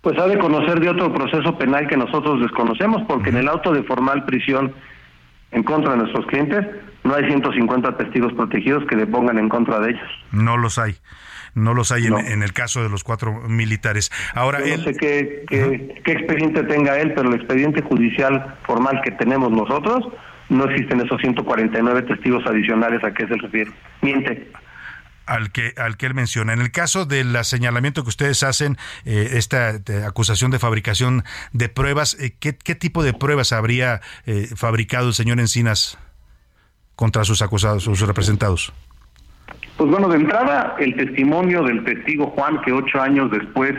Pues 0.00 0.18
ha 0.18 0.26
de 0.26 0.38
conocer 0.38 0.80
de 0.80 0.88
otro 0.88 1.12
proceso 1.12 1.56
penal 1.56 1.86
que 1.86 1.96
nosotros 1.96 2.40
desconocemos, 2.40 3.02
porque 3.06 3.30
en 3.30 3.36
el 3.36 3.48
auto 3.48 3.72
de 3.72 3.84
formal 3.84 4.24
prisión 4.24 4.74
en 5.52 5.62
contra 5.62 5.92
de 5.92 5.98
nuestros 5.98 6.26
clientes 6.26 6.66
no 7.04 7.14
hay 7.14 7.24
150 7.26 7.96
testigos 7.96 8.32
protegidos 8.32 8.84
que 8.88 8.96
le 8.96 9.06
pongan 9.06 9.38
en 9.38 9.48
contra 9.48 9.78
de 9.80 9.90
ellos. 9.90 10.10
No 10.32 10.56
los 10.56 10.78
hay 10.78 10.96
no 11.54 11.74
los 11.74 11.92
hay 11.92 12.06
En, 12.06 12.42
el 12.42 12.52
caso 12.54 12.82
de 12.82 12.88
los 12.88 13.04
cuatro 13.04 13.42
militares. 13.46 14.10
Ahora, 14.34 14.60
no 14.60 14.84
sé 14.84 14.94
qué, 14.94 15.44
qué, 15.46 16.12
expediente 16.12 16.62
tenga 16.62 16.98
él, 16.98 17.12
pero 17.14 17.28
el 17.28 17.34
expediente 17.34 17.82
judicial 17.82 18.56
formal 18.62 19.02
que 19.04 19.10
tenemos 19.12 19.50
nosotros 19.50 20.06
no 20.52 20.64
existen 20.68 21.00
esos 21.00 21.20
149 21.20 22.02
testigos 22.02 22.46
adicionales 22.46 23.02
a 23.02 23.12
qué 23.12 23.26
se 23.26 23.36
refiere. 23.36 23.70
Miente 24.02 24.52
al 25.24 25.52
que 25.52 25.72
al 25.76 25.96
que 25.96 26.06
él 26.06 26.14
menciona. 26.14 26.52
En 26.52 26.60
el 26.60 26.70
caso 26.72 27.06
del 27.06 27.36
señalamiento 27.44 28.02
que 28.02 28.08
ustedes 28.08 28.42
hacen, 28.42 28.76
eh, 29.04 29.30
esta 29.34 29.80
acusación 30.06 30.50
de 30.50 30.58
fabricación 30.58 31.22
de 31.52 31.68
pruebas, 31.68 32.16
eh, 32.20 32.34
¿qué, 32.38 32.74
tipo 32.74 33.02
de 33.02 33.12
pruebas 33.12 33.52
habría 33.52 34.00
eh, 34.26 34.48
fabricado 34.56 35.08
el 35.08 35.14
señor 35.14 35.38
Encinas 35.38 35.98
contra 36.96 37.24
sus 37.24 37.40
acusados, 37.40 37.84
sus 37.84 38.00
representados? 38.00 38.72
Pues 39.76 39.90
bueno, 39.90 40.08
de 40.08 40.16
entrada, 40.16 40.76
el 40.78 40.94
testimonio 40.96 41.62
del 41.62 41.84
testigo 41.84 42.26
Juan, 42.26 42.60
que 42.62 42.72
ocho 42.72 43.00
años 43.00 43.30
después 43.30 43.74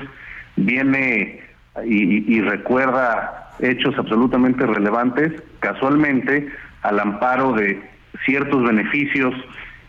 viene 0.56 1.42
y 1.86 2.40
recuerda 2.42 3.52
hechos 3.60 3.96
absolutamente 3.98 4.66
relevantes, 4.66 5.42
casualmente 5.64 6.50
al 6.82 7.00
amparo 7.00 7.54
de 7.54 7.82
ciertos 8.26 8.64
beneficios 8.64 9.34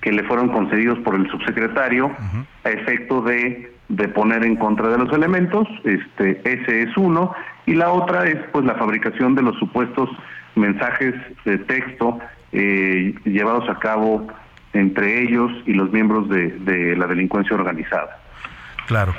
que 0.01 0.13
le 0.13 0.23
fueron 0.23 0.49
concedidos 0.49 0.99
por 1.01 1.17
el 1.17 1.29
subsecretario 1.31 2.11
a 2.63 2.71
efecto 2.71 3.21
de, 3.23 3.73
de 3.89 4.09
poner 4.09 4.45
en 4.45 4.57
contra 4.57 4.89
de 4.89 4.99
los 4.99 5.13
elementos, 5.13 5.67
este 5.83 6.41
ese 6.45 6.83
es 6.83 6.97
uno, 6.97 7.35
y 7.67 7.75
la 7.75 7.91
otra 7.91 8.25
es 8.25 8.37
pues 8.53 8.65
la 8.65 8.75
fabricación 8.75 9.35
de 9.35 9.43
los 9.43 9.59
supuestos 9.59 10.09
mensajes 10.55 11.15
de 11.45 11.59
texto 11.59 12.21
eh, 12.53 13.15
llevados 13.25 13.69
a 13.69 13.79
cabo 13.79 14.27
entre 14.75 15.23
ellos 15.23 15.51
y 15.67 15.73
los 15.73 15.91
miembros 15.91 16.29
de, 16.29 16.51
de 16.61 16.97
la 16.97 17.07
delincuencia 17.07 17.57
organizada. 17.57 18.19
Claro. 18.87 19.15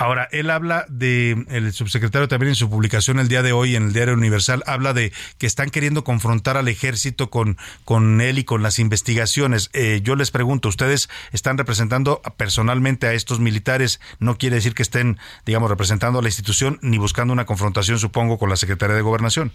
Ahora, 0.00 0.28
él 0.30 0.48
habla 0.50 0.84
de, 0.88 1.44
el 1.50 1.72
subsecretario 1.72 2.28
también 2.28 2.50
en 2.50 2.54
su 2.54 2.70
publicación 2.70 3.18
el 3.18 3.26
día 3.26 3.42
de 3.42 3.50
hoy 3.50 3.74
en 3.74 3.86
el 3.86 3.92
Diario 3.92 4.14
Universal, 4.14 4.62
habla 4.64 4.92
de 4.92 5.12
que 5.38 5.46
están 5.46 5.70
queriendo 5.70 6.04
confrontar 6.04 6.56
al 6.56 6.68
ejército 6.68 7.30
con, 7.30 7.56
con 7.84 8.20
él 8.20 8.38
y 8.38 8.44
con 8.44 8.62
las 8.62 8.78
investigaciones. 8.78 9.70
Eh, 9.72 9.98
yo 10.04 10.14
les 10.14 10.30
pregunto, 10.30 10.68
¿ustedes 10.68 11.10
están 11.32 11.58
representando 11.58 12.22
personalmente 12.36 13.08
a 13.08 13.12
estos 13.12 13.40
militares? 13.40 14.00
No 14.20 14.38
quiere 14.38 14.54
decir 14.54 14.72
que 14.76 14.82
estén, 14.82 15.18
digamos, 15.44 15.68
representando 15.68 16.20
a 16.20 16.22
la 16.22 16.28
institución 16.28 16.78
ni 16.80 16.98
buscando 16.98 17.32
una 17.32 17.44
confrontación, 17.44 17.98
supongo, 17.98 18.38
con 18.38 18.50
la 18.50 18.56
Secretaría 18.56 18.94
de 18.94 19.02
Gobernación. 19.02 19.50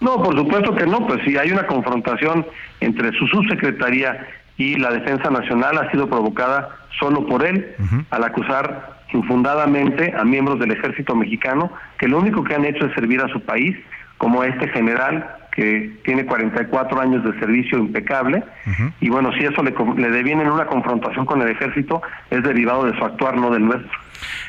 No, 0.00 0.22
por 0.22 0.34
supuesto 0.34 0.74
que 0.74 0.86
no, 0.86 1.06
pues 1.06 1.20
si 1.26 1.36
hay 1.36 1.50
una 1.50 1.66
confrontación 1.66 2.46
entre 2.80 3.12
su 3.18 3.26
subsecretaría 3.26 4.26
y 4.56 4.76
la 4.76 4.90
Defensa 4.90 5.28
Nacional 5.28 5.76
ha 5.76 5.90
sido 5.90 6.08
provocada 6.08 6.78
solo 6.98 7.26
por 7.26 7.44
él, 7.44 7.76
al 8.08 8.24
acusar 8.24 8.91
infundadamente 9.12 10.14
a 10.16 10.24
miembros 10.24 10.58
del 10.58 10.72
ejército 10.72 11.14
mexicano 11.14 11.72
que 11.98 12.08
lo 12.08 12.18
único 12.18 12.44
que 12.44 12.54
han 12.54 12.64
hecho 12.64 12.86
es 12.86 12.94
servir 12.94 13.20
a 13.20 13.28
su 13.28 13.40
país, 13.40 13.76
como 14.18 14.44
este 14.44 14.68
general 14.68 15.36
que 15.52 15.98
tiene 16.04 16.24
44 16.24 17.00
años 17.00 17.22
de 17.24 17.38
servicio 17.38 17.78
impecable, 17.78 18.42
y 19.00 19.10
bueno, 19.10 19.32
si 19.34 19.44
eso 19.44 19.62
le, 19.62 19.74
le 19.98 20.10
deviene 20.10 20.42
en 20.42 20.50
una 20.50 20.64
confrontación 20.64 21.26
con 21.26 21.42
el 21.42 21.48
ejército, 21.48 22.00
es 22.30 22.42
derivado 22.42 22.86
de 22.86 22.96
su 22.96 23.04
actuar, 23.04 23.36
no 23.36 23.50
del 23.50 23.66
nuestro. 23.66 23.90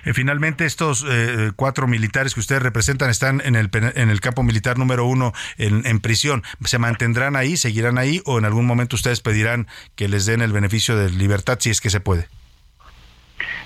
Eh, 0.06 0.14
finalmente, 0.14 0.66
estos 0.66 1.06
eh, 1.10 1.52
cuatro 1.56 1.88
militares 1.88 2.34
que 2.34 2.40
ustedes 2.40 2.62
representan 2.62 3.10
están 3.10 3.42
en 3.44 3.56
el, 3.56 3.70
en 3.74 4.10
el 4.10 4.22
campo 4.22 4.44
militar 4.44 4.78
número 4.78 5.06
uno 5.06 5.34
en, 5.58 5.86
en, 5.86 6.00
prisión. 6.00 6.44
¿Se 6.64 6.78
mantendrán 6.78 7.36
ahí, 7.36 7.58
seguirán 7.58 7.98
ahí 7.98 8.22
o 8.26 8.40
en 8.40 8.46
algún 8.46 8.66
momento 8.66 8.96
ustedes 8.96 9.20
pedirán 9.20 9.68
que 9.96 10.08
les 10.08 10.26
den 10.26 10.42
el 10.42 10.54
beneficio 10.54 10.96
de 10.96 11.10
libertad 11.10 11.58
si 11.60 11.70
es 11.70 11.82
que 11.82 11.90
se 11.90 12.00
puede? 12.00 12.28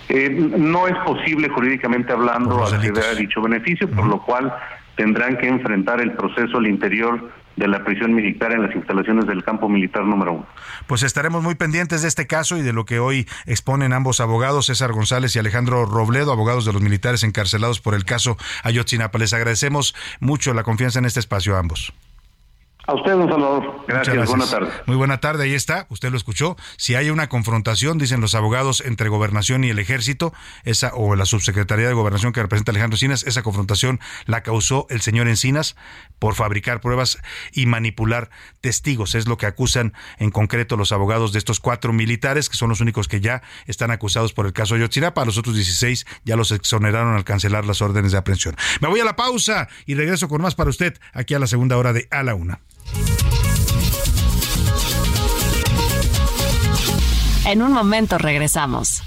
Eh, 0.10 0.30
no 0.30 0.88
es 0.88 0.96
posible 1.06 1.50
jurídicamente 1.50 2.14
hablando 2.14 2.64
acceder 2.64 3.04
a 3.04 3.16
dicho 3.16 3.42
beneficio, 3.42 3.90
por 3.90 4.06
lo 4.06 4.22
cual 4.22 4.54
tendrán 4.96 5.38
que 5.38 5.48
enfrentar 5.48 6.02
el 6.02 6.14
proceso 6.14 6.58
al 6.58 6.68
interior 6.68 7.30
de 7.58 7.68
la 7.68 7.84
prisión 7.84 8.14
militar 8.14 8.52
en 8.52 8.62
las 8.62 8.76
instalaciones 8.76 9.26
del 9.26 9.44
campo 9.44 9.68
militar 9.68 10.04
número 10.04 10.34
uno. 10.34 10.48
Pues 10.86 11.04
estaremos 11.04 11.44
muy 11.44 11.56
pendientes 11.56 12.04
de 12.04 12.08
este 12.08 12.28
caso 12.28 12.56
y 12.56 12.62
de 12.62 12.72
lo 12.72 12.86
que 12.86 13.00
hoy 13.00 13.28
exponen 13.46 13.94
ambos 13.94 14.20
abogados, 14.20 14.68
César 14.68 14.94
González 14.94 15.36
y 15.36 15.40
Alejandro 15.40 15.86
Robledo, 15.86 16.32
abogados 16.32 16.66
de 16.66 16.74
los 16.74 16.82
militares 16.82 17.24
encarcelados 17.24 17.82
por 17.82 17.96
el 17.96 18.06
caso 18.06 18.38
Ayotzinapa. 18.64 19.18
Les 19.18 19.34
agradecemos 19.34 19.96
mucho 20.20 20.54
la 20.54 20.64
confianza 20.64 21.00
en 21.00 21.06
este 21.06 21.20
espacio 21.20 21.56
a 21.56 21.60
ambos. 21.60 21.94
A 22.88 22.94
usted, 22.94 23.12
don 23.12 23.28
Salvador. 23.28 23.84
Gracias. 23.86 24.16
gracias. 24.16 24.30
Buenas 24.30 24.50
tardes. 24.50 24.74
Muy 24.86 24.96
buena 24.96 25.20
tarde. 25.20 25.44
Ahí 25.44 25.54
está. 25.54 25.88
Usted 25.90 26.10
lo 26.10 26.16
escuchó. 26.16 26.56
Si 26.78 26.96
hay 26.96 27.10
una 27.10 27.28
confrontación, 27.28 27.98
dicen 27.98 28.22
los 28.22 28.34
abogados, 28.34 28.82
entre 28.86 29.10
gobernación 29.10 29.66
y 29.66 29.70
el 29.70 29.80
ejército, 29.80 30.34
esa 30.64 30.94
o 30.94 31.14
la 31.18 31.26
subsecretaría 31.26 31.90
de 31.90 31.94
gobernación 31.94 32.32
que 32.32 32.42
representa 32.42 32.72
Alejandro 32.72 32.96
Encinas, 32.96 33.24
esa 33.24 33.44
confrontación 33.44 34.00
la 34.26 34.42
causó 34.42 34.88
el 34.90 35.02
señor 35.02 35.28
Encinas 35.28 35.76
por 36.18 36.36
fabricar 36.36 36.80
pruebas 36.80 37.18
y 37.52 37.66
manipular 37.66 38.30
testigos. 38.62 39.16
Es 39.16 39.28
lo 39.28 39.38
que 39.38 39.48
acusan 39.48 39.92
en 40.18 40.32
concreto 40.32 40.78
los 40.78 40.94
abogados 40.94 41.34
de 41.34 41.40
estos 41.40 41.60
cuatro 41.60 41.92
militares, 41.92 42.48
que 42.48 42.56
son 42.56 42.70
los 42.70 42.80
únicos 42.80 43.10
que 43.10 43.20
ya 43.20 43.42
están 43.66 43.92
acusados 43.92 44.32
por 44.32 44.46
el 44.46 44.54
caso 44.54 44.76
Ayotzinapa. 44.76 45.26
Los 45.26 45.38
otros 45.38 45.56
16 45.56 46.06
ya 46.24 46.38
los 46.38 46.52
exoneraron 46.52 47.16
al 47.16 47.26
cancelar 47.26 47.66
las 47.66 47.82
órdenes 47.82 48.14
de 48.14 48.18
aprehensión. 48.18 48.56
Me 48.80 48.88
voy 48.88 49.02
a 49.02 49.06
la 49.06 49.18
pausa 49.18 49.68
y 49.86 49.96
regreso 49.96 50.30
con 50.30 50.42
más 50.42 50.56
para 50.56 50.70
usted 50.70 50.98
aquí 51.12 51.34
a 51.34 51.40
la 51.40 51.48
segunda 51.48 51.76
hora 51.76 51.92
de 51.92 52.08
A 52.12 52.24
la 52.24 52.34
Una. 52.34 52.62
En 57.48 57.62
un 57.62 57.72
momento 57.72 58.18
regresamos. 58.18 59.02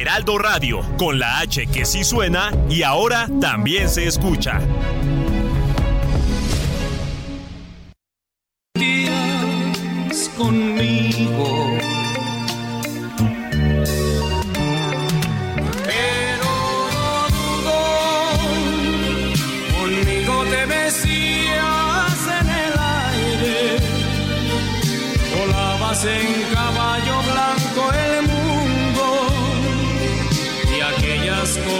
Heraldo 0.00 0.38
Radio, 0.38 0.80
con 0.96 1.18
la 1.18 1.40
H 1.40 1.66
que 1.66 1.84
sí 1.84 2.04
suena 2.04 2.52
y 2.70 2.82
ahora 2.82 3.28
también 3.38 3.90
se 3.90 4.06
escucha. 4.06 4.62
conmigo. 10.38 11.85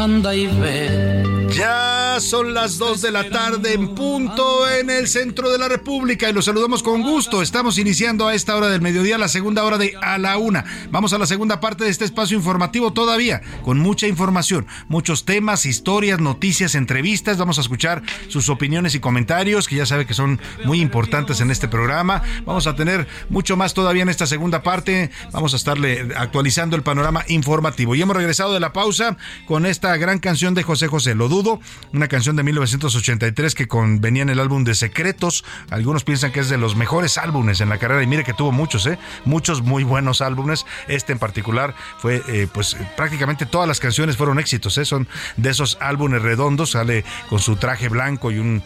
Anda 0.00 0.34
y 0.34 0.46
ve. 0.46 1.22
Ya 1.50 2.09
son 2.20 2.54
las 2.54 2.78
2 2.78 3.00
de 3.02 3.10
la 3.10 3.30
tarde 3.30 3.72
en 3.72 3.94
punto 3.94 4.68
en 4.68 4.90
el 4.90 5.08
centro 5.08 5.50
de 5.50 5.58
la 5.58 5.68
República 5.68 6.28
y 6.28 6.32
los 6.32 6.44
saludamos 6.44 6.82
con 6.82 7.02
gusto. 7.02 7.40
Estamos 7.40 7.78
iniciando 7.78 8.28
a 8.28 8.34
esta 8.34 8.56
hora 8.56 8.68
del 8.68 8.80
mediodía 8.82 9.16
la 9.16 9.28
segunda 9.28 9.64
hora 9.64 9.78
de 9.78 9.94
a 10.02 10.18
la 10.18 10.36
una. 10.36 10.64
Vamos 10.90 11.12
a 11.12 11.18
la 11.18 11.26
segunda 11.26 11.60
parte 11.60 11.84
de 11.84 11.90
este 11.90 12.04
espacio 12.04 12.36
informativo 12.36 12.92
todavía 12.92 13.40
con 13.62 13.78
mucha 13.78 14.06
información, 14.06 14.66
muchos 14.88 15.24
temas, 15.24 15.66
historias, 15.66 16.20
noticias, 16.20 16.74
entrevistas. 16.74 17.38
Vamos 17.38 17.58
a 17.58 17.62
escuchar 17.62 18.02
sus 18.28 18.48
opiniones 18.48 18.94
y 18.94 19.00
comentarios 19.00 19.66
que 19.66 19.76
ya 19.76 19.86
sabe 19.86 20.06
que 20.06 20.14
son 20.14 20.40
muy 20.64 20.80
importantes 20.80 21.40
en 21.40 21.50
este 21.50 21.68
programa. 21.68 22.22
Vamos 22.44 22.66
a 22.66 22.76
tener 22.76 23.08
mucho 23.28 23.56
más 23.56 23.72
todavía 23.72 24.02
en 24.02 24.10
esta 24.10 24.26
segunda 24.26 24.62
parte. 24.62 25.10
Vamos 25.32 25.54
a 25.54 25.56
estarle 25.56 26.08
actualizando 26.16 26.76
el 26.76 26.82
panorama 26.82 27.24
informativo. 27.28 27.94
Y 27.94 28.02
hemos 28.02 28.16
regresado 28.16 28.52
de 28.52 28.60
la 28.60 28.72
pausa 28.72 29.16
con 29.46 29.64
esta 29.64 29.96
gran 29.96 30.18
canción 30.18 30.54
de 30.54 30.62
José 30.62 30.86
José. 30.86 31.14
Lo 31.14 31.28
dudo 31.28 31.60
una 31.92 32.08
canción 32.10 32.36
de 32.36 32.42
1983 32.42 33.54
que 33.54 33.66
venía 34.00 34.22
en 34.22 34.28
el 34.28 34.40
álbum 34.40 34.64
de 34.64 34.74
Secretos. 34.74 35.44
Algunos 35.70 36.04
piensan 36.04 36.32
que 36.32 36.40
es 36.40 36.50
de 36.50 36.58
los 36.58 36.76
mejores 36.76 37.16
álbumes 37.16 37.60
en 37.62 37.70
la 37.70 37.78
carrera 37.78 38.02
y 38.02 38.06
mire 38.06 38.24
que 38.24 38.34
tuvo 38.34 38.52
muchos, 38.52 38.84
¿eh? 38.86 38.98
Muchos 39.24 39.62
muy 39.62 39.84
buenos 39.84 40.20
álbumes. 40.20 40.66
Este 40.88 41.12
en 41.12 41.18
particular 41.18 41.74
fue, 41.98 42.22
eh, 42.28 42.48
pues 42.52 42.76
prácticamente 42.96 43.46
todas 43.46 43.68
las 43.68 43.80
canciones 43.80 44.16
fueron 44.16 44.38
éxitos, 44.38 44.76
¿eh? 44.76 44.84
Son 44.84 45.08
de 45.36 45.50
esos 45.50 45.78
álbumes 45.80 46.20
redondos, 46.20 46.72
sale 46.72 47.04
con 47.28 47.38
su 47.38 47.56
traje 47.56 47.88
blanco 47.88 48.30
y 48.30 48.38
un 48.38 48.62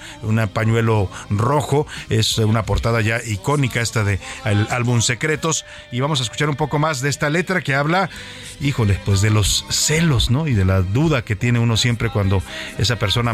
pañuelo 0.52 1.10
rojo. 1.30 1.86
Es 2.08 2.38
una 2.38 2.64
portada 2.64 3.02
ya 3.02 3.20
icónica 3.24 3.80
esta 3.80 4.04
de 4.04 4.18
el 4.46 4.66
álbum 4.70 5.02
Secretos 5.02 5.66
y 5.92 6.00
vamos 6.00 6.20
a 6.20 6.22
escuchar 6.22 6.48
un 6.48 6.56
poco 6.56 6.78
más 6.78 7.02
de 7.02 7.10
esta 7.10 7.28
letra 7.28 7.60
que 7.60 7.74
habla, 7.74 8.08
híjole, 8.60 8.98
pues 9.04 9.20
de 9.20 9.28
los 9.28 9.66
celos, 9.68 10.30
¿no? 10.30 10.48
Y 10.48 10.54
de 10.54 10.64
la 10.64 10.80
duda 10.80 11.22
que 11.22 11.36
tiene 11.36 11.58
uno 11.58 11.76
siempre 11.76 12.08
cuando 12.08 12.42
esa 12.78 12.96
persona 12.96 13.33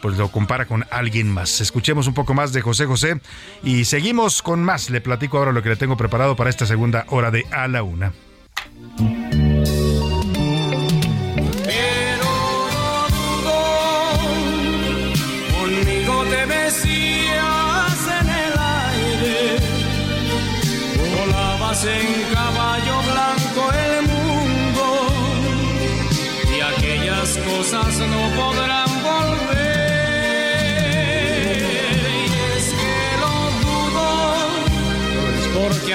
pues 0.00 0.16
lo 0.16 0.30
compara 0.30 0.66
con 0.66 0.84
alguien 0.90 1.28
más. 1.28 1.60
Escuchemos 1.60 2.06
un 2.06 2.14
poco 2.14 2.34
más 2.34 2.52
de 2.52 2.60
José 2.60 2.86
José 2.86 3.20
y 3.62 3.84
seguimos 3.84 4.42
con 4.42 4.62
más. 4.62 4.90
Le 4.90 5.00
platico 5.00 5.38
ahora 5.38 5.52
lo 5.52 5.62
que 5.62 5.70
le 5.70 5.76
tengo 5.76 5.96
preparado 5.96 6.36
para 6.36 6.50
esta 6.50 6.66
segunda 6.66 7.04
hora 7.08 7.30
de 7.30 7.46
A 7.50 7.68
la 7.68 7.82
Una. 7.82 8.12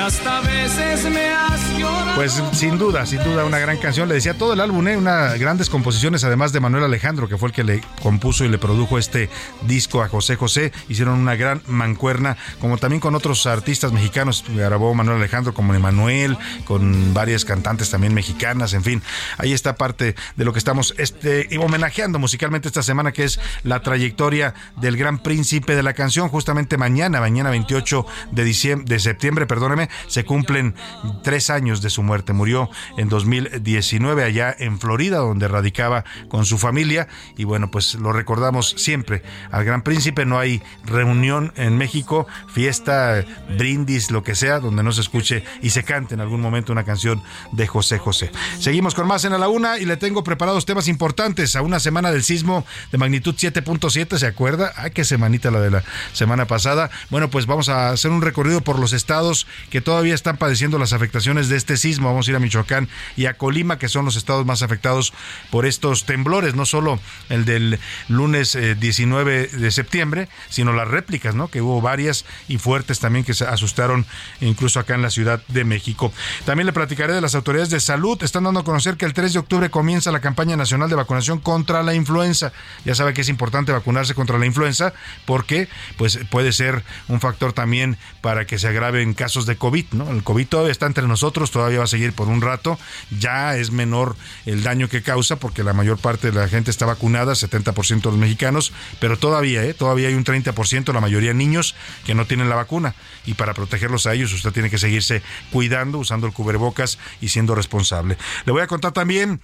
Hasta 0.05 0.41
veces 0.41 1.09
me 1.09 1.29
llorado 1.29 1.72
Pues 2.15 2.41
sin 2.53 2.77
duda, 2.77 3.07
sin 3.07 3.23
duda, 3.23 3.43
una 3.43 3.57
gran 3.57 3.77
canción. 3.77 4.07
Le 4.07 4.13
decía 4.13 4.37
todo 4.37 4.53
el 4.53 4.59
álbum, 4.59 4.87
¿eh? 4.87 4.95
unas 4.95 5.39
grandes 5.39 5.67
composiciones, 5.67 6.23
además 6.23 6.53
de 6.53 6.59
Manuel 6.59 6.83
Alejandro, 6.83 7.27
que 7.27 7.37
fue 7.37 7.49
el 7.49 7.55
que 7.55 7.63
le 7.63 7.81
compuso 8.03 8.45
y 8.45 8.49
le 8.49 8.59
produjo 8.59 8.99
este 8.99 9.29
disco 9.63 10.03
a 10.03 10.07
José 10.07 10.35
José. 10.35 10.71
Hicieron 10.87 11.19
una 11.19 11.35
gran 11.35 11.63
mancuerna, 11.65 12.37
como 12.61 12.77
también 12.77 12.99
con 12.99 13.15
otros 13.15 13.47
artistas 13.47 13.91
mexicanos. 13.91 14.45
Grabó 14.47 14.93
Manuel 14.93 15.17
Alejandro 15.17 15.55
como 15.55 15.73
Emanuel, 15.73 16.37
con 16.65 17.15
varias 17.15 17.45
cantantes 17.45 17.89
también 17.89 18.13
mexicanas, 18.13 18.73
en 18.73 18.83
fin. 18.83 19.01
Ahí 19.39 19.51
está 19.51 19.75
parte 19.75 20.15
de 20.35 20.45
lo 20.45 20.53
que 20.53 20.59
estamos 20.59 20.93
este, 20.99 21.49
homenajeando 21.57 22.19
musicalmente 22.19 22.67
esta 22.67 22.83
semana, 22.83 23.11
que 23.11 23.23
es 23.23 23.39
la 23.63 23.81
trayectoria 23.81 24.53
del 24.79 24.97
gran 24.97 25.17
príncipe 25.17 25.75
de 25.75 25.81
la 25.81 25.93
canción. 25.93 26.29
Justamente 26.29 26.77
mañana, 26.77 27.19
mañana 27.19 27.49
28 27.49 28.05
de, 28.31 28.81
de 28.85 28.99
septiembre, 28.99 29.47
perdóneme, 29.47 29.89
se 30.07 30.23
cumplen 30.25 30.75
tres 31.23 31.49
años 31.49 31.81
de 31.83 31.89
su 31.89 32.01
muerte. 32.01 32.33
Murió 32.33 32.69
en 32.97 33.09
2019 33.09 34.23
allá 34.23 34.55
en 34.57 34.79
Florida, 34.79 35.17
donde 35.17 35.47
radicaba 35.47 36.03
con 36.29 36.45
su 36.45 36.57
familia. 36.57 37.07
Y 37.37 37.43
bueno, 37.43 37.69
pues 37.69 37.95
lo 37.95 38.11
recordamos 38.11 38.73
siempre 38.77 39.21
al 39.51 39.63
Gran 39.65 39.83
Príncipe. 39.83 40.25
No 40.25 40.39
hay 40.39 40.63
reunión 40.85 41.53
en 41.55 41.77
México, 41.77 42.25
fiesta, 42.51 43.23
brindis, 43.57 44.09
lo 44.09 44.23
que 44.23 44.35
sea, 44.35 44.59
donde 44.59 44.83
no 44.83 44.91
se 44.91 45.01
escuche 45.01 45.43
y 45.61 45.69
se 45.69 45.83
cante 45.83 46.15
en 46.15 46.21
algún 46.21 46.41
momento 46.41 46.71
una 46.71 46.85
canción 46.85 47.21
de 47.51 47.67
José 47.67 47.99
José. 47.99 48.31
Seguimos 48.59 48.95
con 48.95 49.07
más 49.07 49.25
en 49.25 49.33
a 49.33 49.37
la 49.37 49.49
una 49.49 49.77
y 49.77 49.85
le 49.85 49.97
tengo 49.97 50.23
preparados 50.23 50.65
temas 50.65 50.87
importantes 50.87 51.55
a 51.55 51.61
una 51.61 51.79
semana 51.79 52.11
del 52.11 52.23
sismo 52.23 52.65
de 52.91 52.97
magnitud 52.97 53.35
7.7, 53.35 54.17
¿se 54.17 54.27
acuerda? 54.27 54.73
Ay, 54.75 54.91
qué 54.91 55.03
semanita 55.03 55.51
la 55.51 55.59
de 55.59 55.71
la 55.71 55.83
semana 56.13 56.45
pasada. 56.45 56.89
Bueno, 57.09 57.29
pues 57.29 57.45
vamos 57.45 57.69
a 57.69 57.89
hacer 57.89 58.11
un 58.11 58.21
recorrido 58.21 58.61
por 58.61 58.79
los 58.79 58.93
estados 58.93 59.47
que 59.69 59.81
todavía 59.81 60.15
están 60.15 60.37
padeciendo 60.37 60.77
las 60.77 60.93
afectaciones 60.93 61.49
de 61.49 61.57
este 61.57 61.72
sismo. 61.77 62.09
Vamos 62.09 62.27
a 62.27 62.31
ir 62.31 62.37
a 62.37 62.39
Michoacán 62.39 62.89
y 63.15 63.25
a 63.25 63.35
Colima, 63.35 63.77
que 63.77 63.89
son 63.89 64.05
los 64.05 64.15
estados 64.15 64.45
más 64.45 64.61
afectados 64.61 65.13
por 65.49 65.65
estos 65.65 66.05
temblores, 66.05 66.55
no 66.55 66.65
solo 66.65 66.99
el 67.29 67.45
del 67.45 67.79
lunes 68.07 68.57
19 68.79 69.47
de 69.47 69.71
septiembre, 69.71 70.29
sino 70.49 70.73
las 70.73 70.87
réplicas, 70.87 71.35
¿no? 71.35 71.47
Que 71.47 71.61
hubo 71.61 71.81
varias 71.81 72.25
y 72.47 72.57
fuertes 72.57 72.99
también 72.99 73.25
que 73.25 73.33
se 73.33 73.45
asustaron 73.45 74.05
incluso 74.41 74.79
acá 74.79 74.95
en 74.95 75.01
la 75.01 75.09
Ciudad 75.09 75.41
de 75.47 75.63
México. 75.63 76.11
También 76.45 76.65
le 76.65 76.73
platicaré 76.73 77.13
de 77.13 77.21
las 77.21 77.35
autoridades 77.35 77.69
de 77.69 77.79
salud. 77.79 78.21
Están 78.23 78.43
dando 78.43 78.61
a 78.61 78.63
conocer 78.63 78.97
que 78.97 79.05
el 79.05 79.13
3 79.13 79.33
de 79.33 79.39
octubre 79.39 79.69
comienza 79.69 80.11
la 80.11 80.19
campaña 80.19 80.55
nacional 80.55 80.89
de 80.89 80.95
vacunación 80.95 81.39
contra 81.39 81.83
la 81.83 81.93
influenza. 81.93 82.51
Ya 82.85 82.95
sabe 82.95 83.13
que 83.13 83.21
es 83.21 83.29
importante 83.29 83.71
vacunarse 83.71 84.13
contra 84.13 84.37
la 84.37 84.45
influenza 84.45 84.93
porque 85.25 85.69
pues 85.97 86.19
puede 86.29 86.51
ser 86.51 86.83
un 87.07 87.19
factor 87.19 87.53
también 87.53 87.97
para 88.21 88.45
que 88.45 88.57
se 88.57 88.67
agraven 88.67 89.13
casos 89.13 89.45
de 89.45 89.55
COVID, 89.55 89.85
¿no? 89.91 90.09
El 90.11 90.23
COVID 90.23 90.47
todavía 90.47 90.71
está 90.71 90.85
entre 90.85 91.07
nosotros, 91.07 91.51
todavía 91.53 91.77
va 91.77 91.85
a 91.85 91.87
seguir 91.87 92.11
por 92.11 92.27
un 92.27 92.41
rato. 92.41 92.77
Ya 93.17 93.55
es 93.55 93.71
menor 93.71 94.17
el 94.45 94.63
daño 94.63 94.89
que 94.89 95.01
causa 95.01 95.37
porque 95.37 95.63
la 95.63 95.71
mayor 95.71 95.97
parte 95.97 96.31
de 96.31 96.39
la 96.39 96.49
gente 96.49 96.71
está 96.71 96.85
vacunada, 96.85 97.33
70% 97.33 98.01
de 98.01 98.09
los 98.09 98.17
mexicanos, 98.17 98.73
pero 98.99 99.17
todavía, 99.17 99.63
¿eh? 99.63 99.73
todavía 99.73 100.09
hay 100.09 100.15
un 100.15 100.25
30%, 100.25 100.93
la 100.93 100.99
mayoría 100.99 101.33
niños 101.33 101.75
que 102.05 102.15
no 102.15 102.25
tienen 102.25 102.49
la 102.49 102.55
vacuna. 102.55 102.95
Y 103.25 103.35
para 103.35 103.53
protegerlos 103.53 104.05
a 104.07 104.13
ellos 104.13 104.33
usted 104.33 104.51
tiene 104.51 104.69
que 104.69 104.77
seguirse 104.77 105.21
cuidando, 105.51 105.99
usando 105.99 106.27
el 106.27 106.33
cubrebocas 106.33 106.97
y 107.21 107.29
siendo 107.29 107.55
responsable. 107.55 108.17
Le 108.45 108.51
voy 108.51 108.61
a 108.61 108.67
contar 108.67 108.91
también 108.91 109.39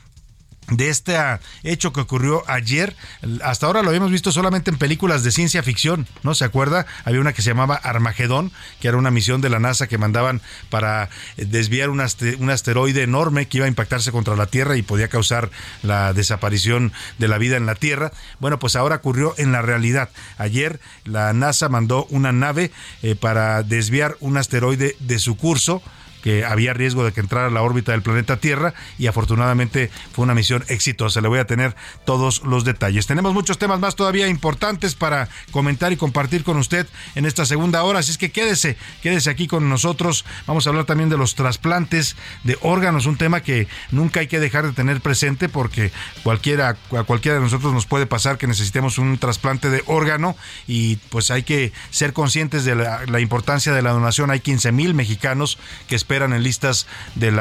de 0.70 0.90
este 0.90 1.18
hecho 1.64 1.94
que 1.94 2.02
ocurrió 2.02 2.44
ayer. 2.48 2.96
Hasta 3.44 3.68
ahora 3.68 3.82
lo 3.82 3.90
habíamos 3.90 4.12
visto 4.12 4.32
solamente 4.32 4.72
en 4.72 4.78
películas 4.78 5.24
de 5.24 5.32
ciencia 5.32 5.64
ficción, 5.64 6.08
¿no? 6.24 6.36
¿Se 6.36 6.46
acuerda? 6.46 6.86
Había 7.06 7.22
una 7.22 7.34
que 7.34 7.42
se 7.42 7.50
llamaba 7.50 7.76
Armagedón, 7.76 8.52
que 8.80 8.88
era 8.88 8.98
una 8.98 9.12
misión 9.12 9.42
de 9.42 9.50
la 9.50 9.60
NASA 9.60 9.88
que 9.88 9.98
mandaban 9.98 10.42
para 10.70 11.10
desviar 11.38 11.90
un, 11.90 12.02
un 12.40 12.50
asteroide 12.50 13.04
enorme 13.04 13.48
que 13.48 13.58
iba 13.58 13.66
a 13.66 13.70
impactarse 13.70 14.12
contra 14.12 14.36
la 14.36 14.48
Tierra 14.48 14.76
y 14.78 14.82
podía 14.82 15.08
causar 15.08 15.50
la 15.84 16.14
desaparición 16.14 16.94
de 17.18 17.28
la 17.28 17.38
vida 17.38 17.58
en 17.58 17.66
la 17.66 17.76
Tierra. 17.76 18.12
Bueno, 18.40 18.60
pues 18.60 18.76
ahora 18.76 18.98
ocurrió 18.98 19.34
en 19.38 19.52
la 19.52 19.62
realidad. 19.62 20.10
Ayer 20.38 20.80
la 21.06 21.34
NASA 21.34 21.70
mandó 21.70 22.06
una 22.10 22.32
nave 22.32 22.72
eh, 23.02 23.16
para 23.16 23.64
desviar 23.64 24.18
un 24.20 24.38
asteroide 24.38 24.96
de 25.00 25.20
su 25.20 25.38
curso 25.38 25.82
que 26.22 26.46
había 26.46 26.74
riesgo 26.74 27.04
de 27.04 27.12
que 27.12 27.22
entrara 27.22 27.48
a 27.48 27.52
la 27.52 27.62
órbita 27.62 27.92
del 27.92 28.02
planeta 28.02 28.38
Tierra 28.38 28.74
y 28.98 29.08
afortunadamente 29.08 29.90
fue 30.12 30.24
una 30.24 30.36
misión 30.36 30.64
exitosa. 30.68 31.22
Le 31.22 31.28
voy 31.28 31.40
a 31.40 31.46
tener 31.46 31.76
todos 32.06 32.44
los 32.44 32.66
detalles. 32.66 33.08
Tenemos 33.08 33.34
muchos 33.34 33.58
temas 33.58 33.80
más 33.80 33.96
todavía 33.96 34.28
importantes 34.28 34.96
para 34.96 35.30
comentar 35.52 35.92
y 35.92 35.98
compartir 35.98 36.44
con 36.44 36.58
usted 36.58 36.88
en 37.16 37.26
esta 37.26 37.46
segunda 37.46 37.84
hora, 37.84 38.00
así 38.00 38.12
es 38.12 38.18
que 38.18 38.32
quédese, 38.32 38.78
quédese 39.02 39.30
aquí 39.30 39.48
con 39.48 39.70
nosotros. 39.70 40.26
Vamos 40.46 40.66
a 40.66 40.70
hablar 40.70 40.86
también 40.86 41.10
de 41.10 41.18
los 41.18 41.36
trasplantes 41.36 42.16
de 42.44 42.58
órganos, 42.62 43.06
un 43.06 43.18
tema 43.18 43.42
que 43.42 43.68
nunca 43.92 44.20
hay 44.20 44.28
que 44.28 44.40
dejar 44.40 44.66
de 44.66 44.74
tener 44.74 45.02
presente 45.02 45.50
porque 45.50 45.92
cualquiera 46.24 46.70
a 46.70 47.04
cualquiera 47.04 47.38
de 47.38 47.44
nosotros 47.44 47.74
nos 47.74 47.86
puede 47.86 48.06
pasar 48.06 48.38
que 48.38 48.48
necesitemos 48.48 48.98
un 48.98 49.18
trasplante 49.18 49.70
de 49.70 49.84
órgano 49.86 50.36
y 50.68 50.98
pues 51.10 51.32
hay 51.32 51.44
que 51.44 51.72
ser 51.90 52.14
conscientes 52.14 52.66
de 52.66 52.76
la, 52.76 53.06
la 53.06 53.20
importancia 53.20 53.74
de 53.74 53.82
la 53.82 53.92
donación. 53.92 54.32
Hay 54.32 54.40
15 54.40 54.72
mil 54.72 54.94
mexicanos 54.94 55.58
que 55.88 55.96
esperan 55.96 56.09
en 56.10 56.42
listas 56.42 56.88
del 57.14 57.40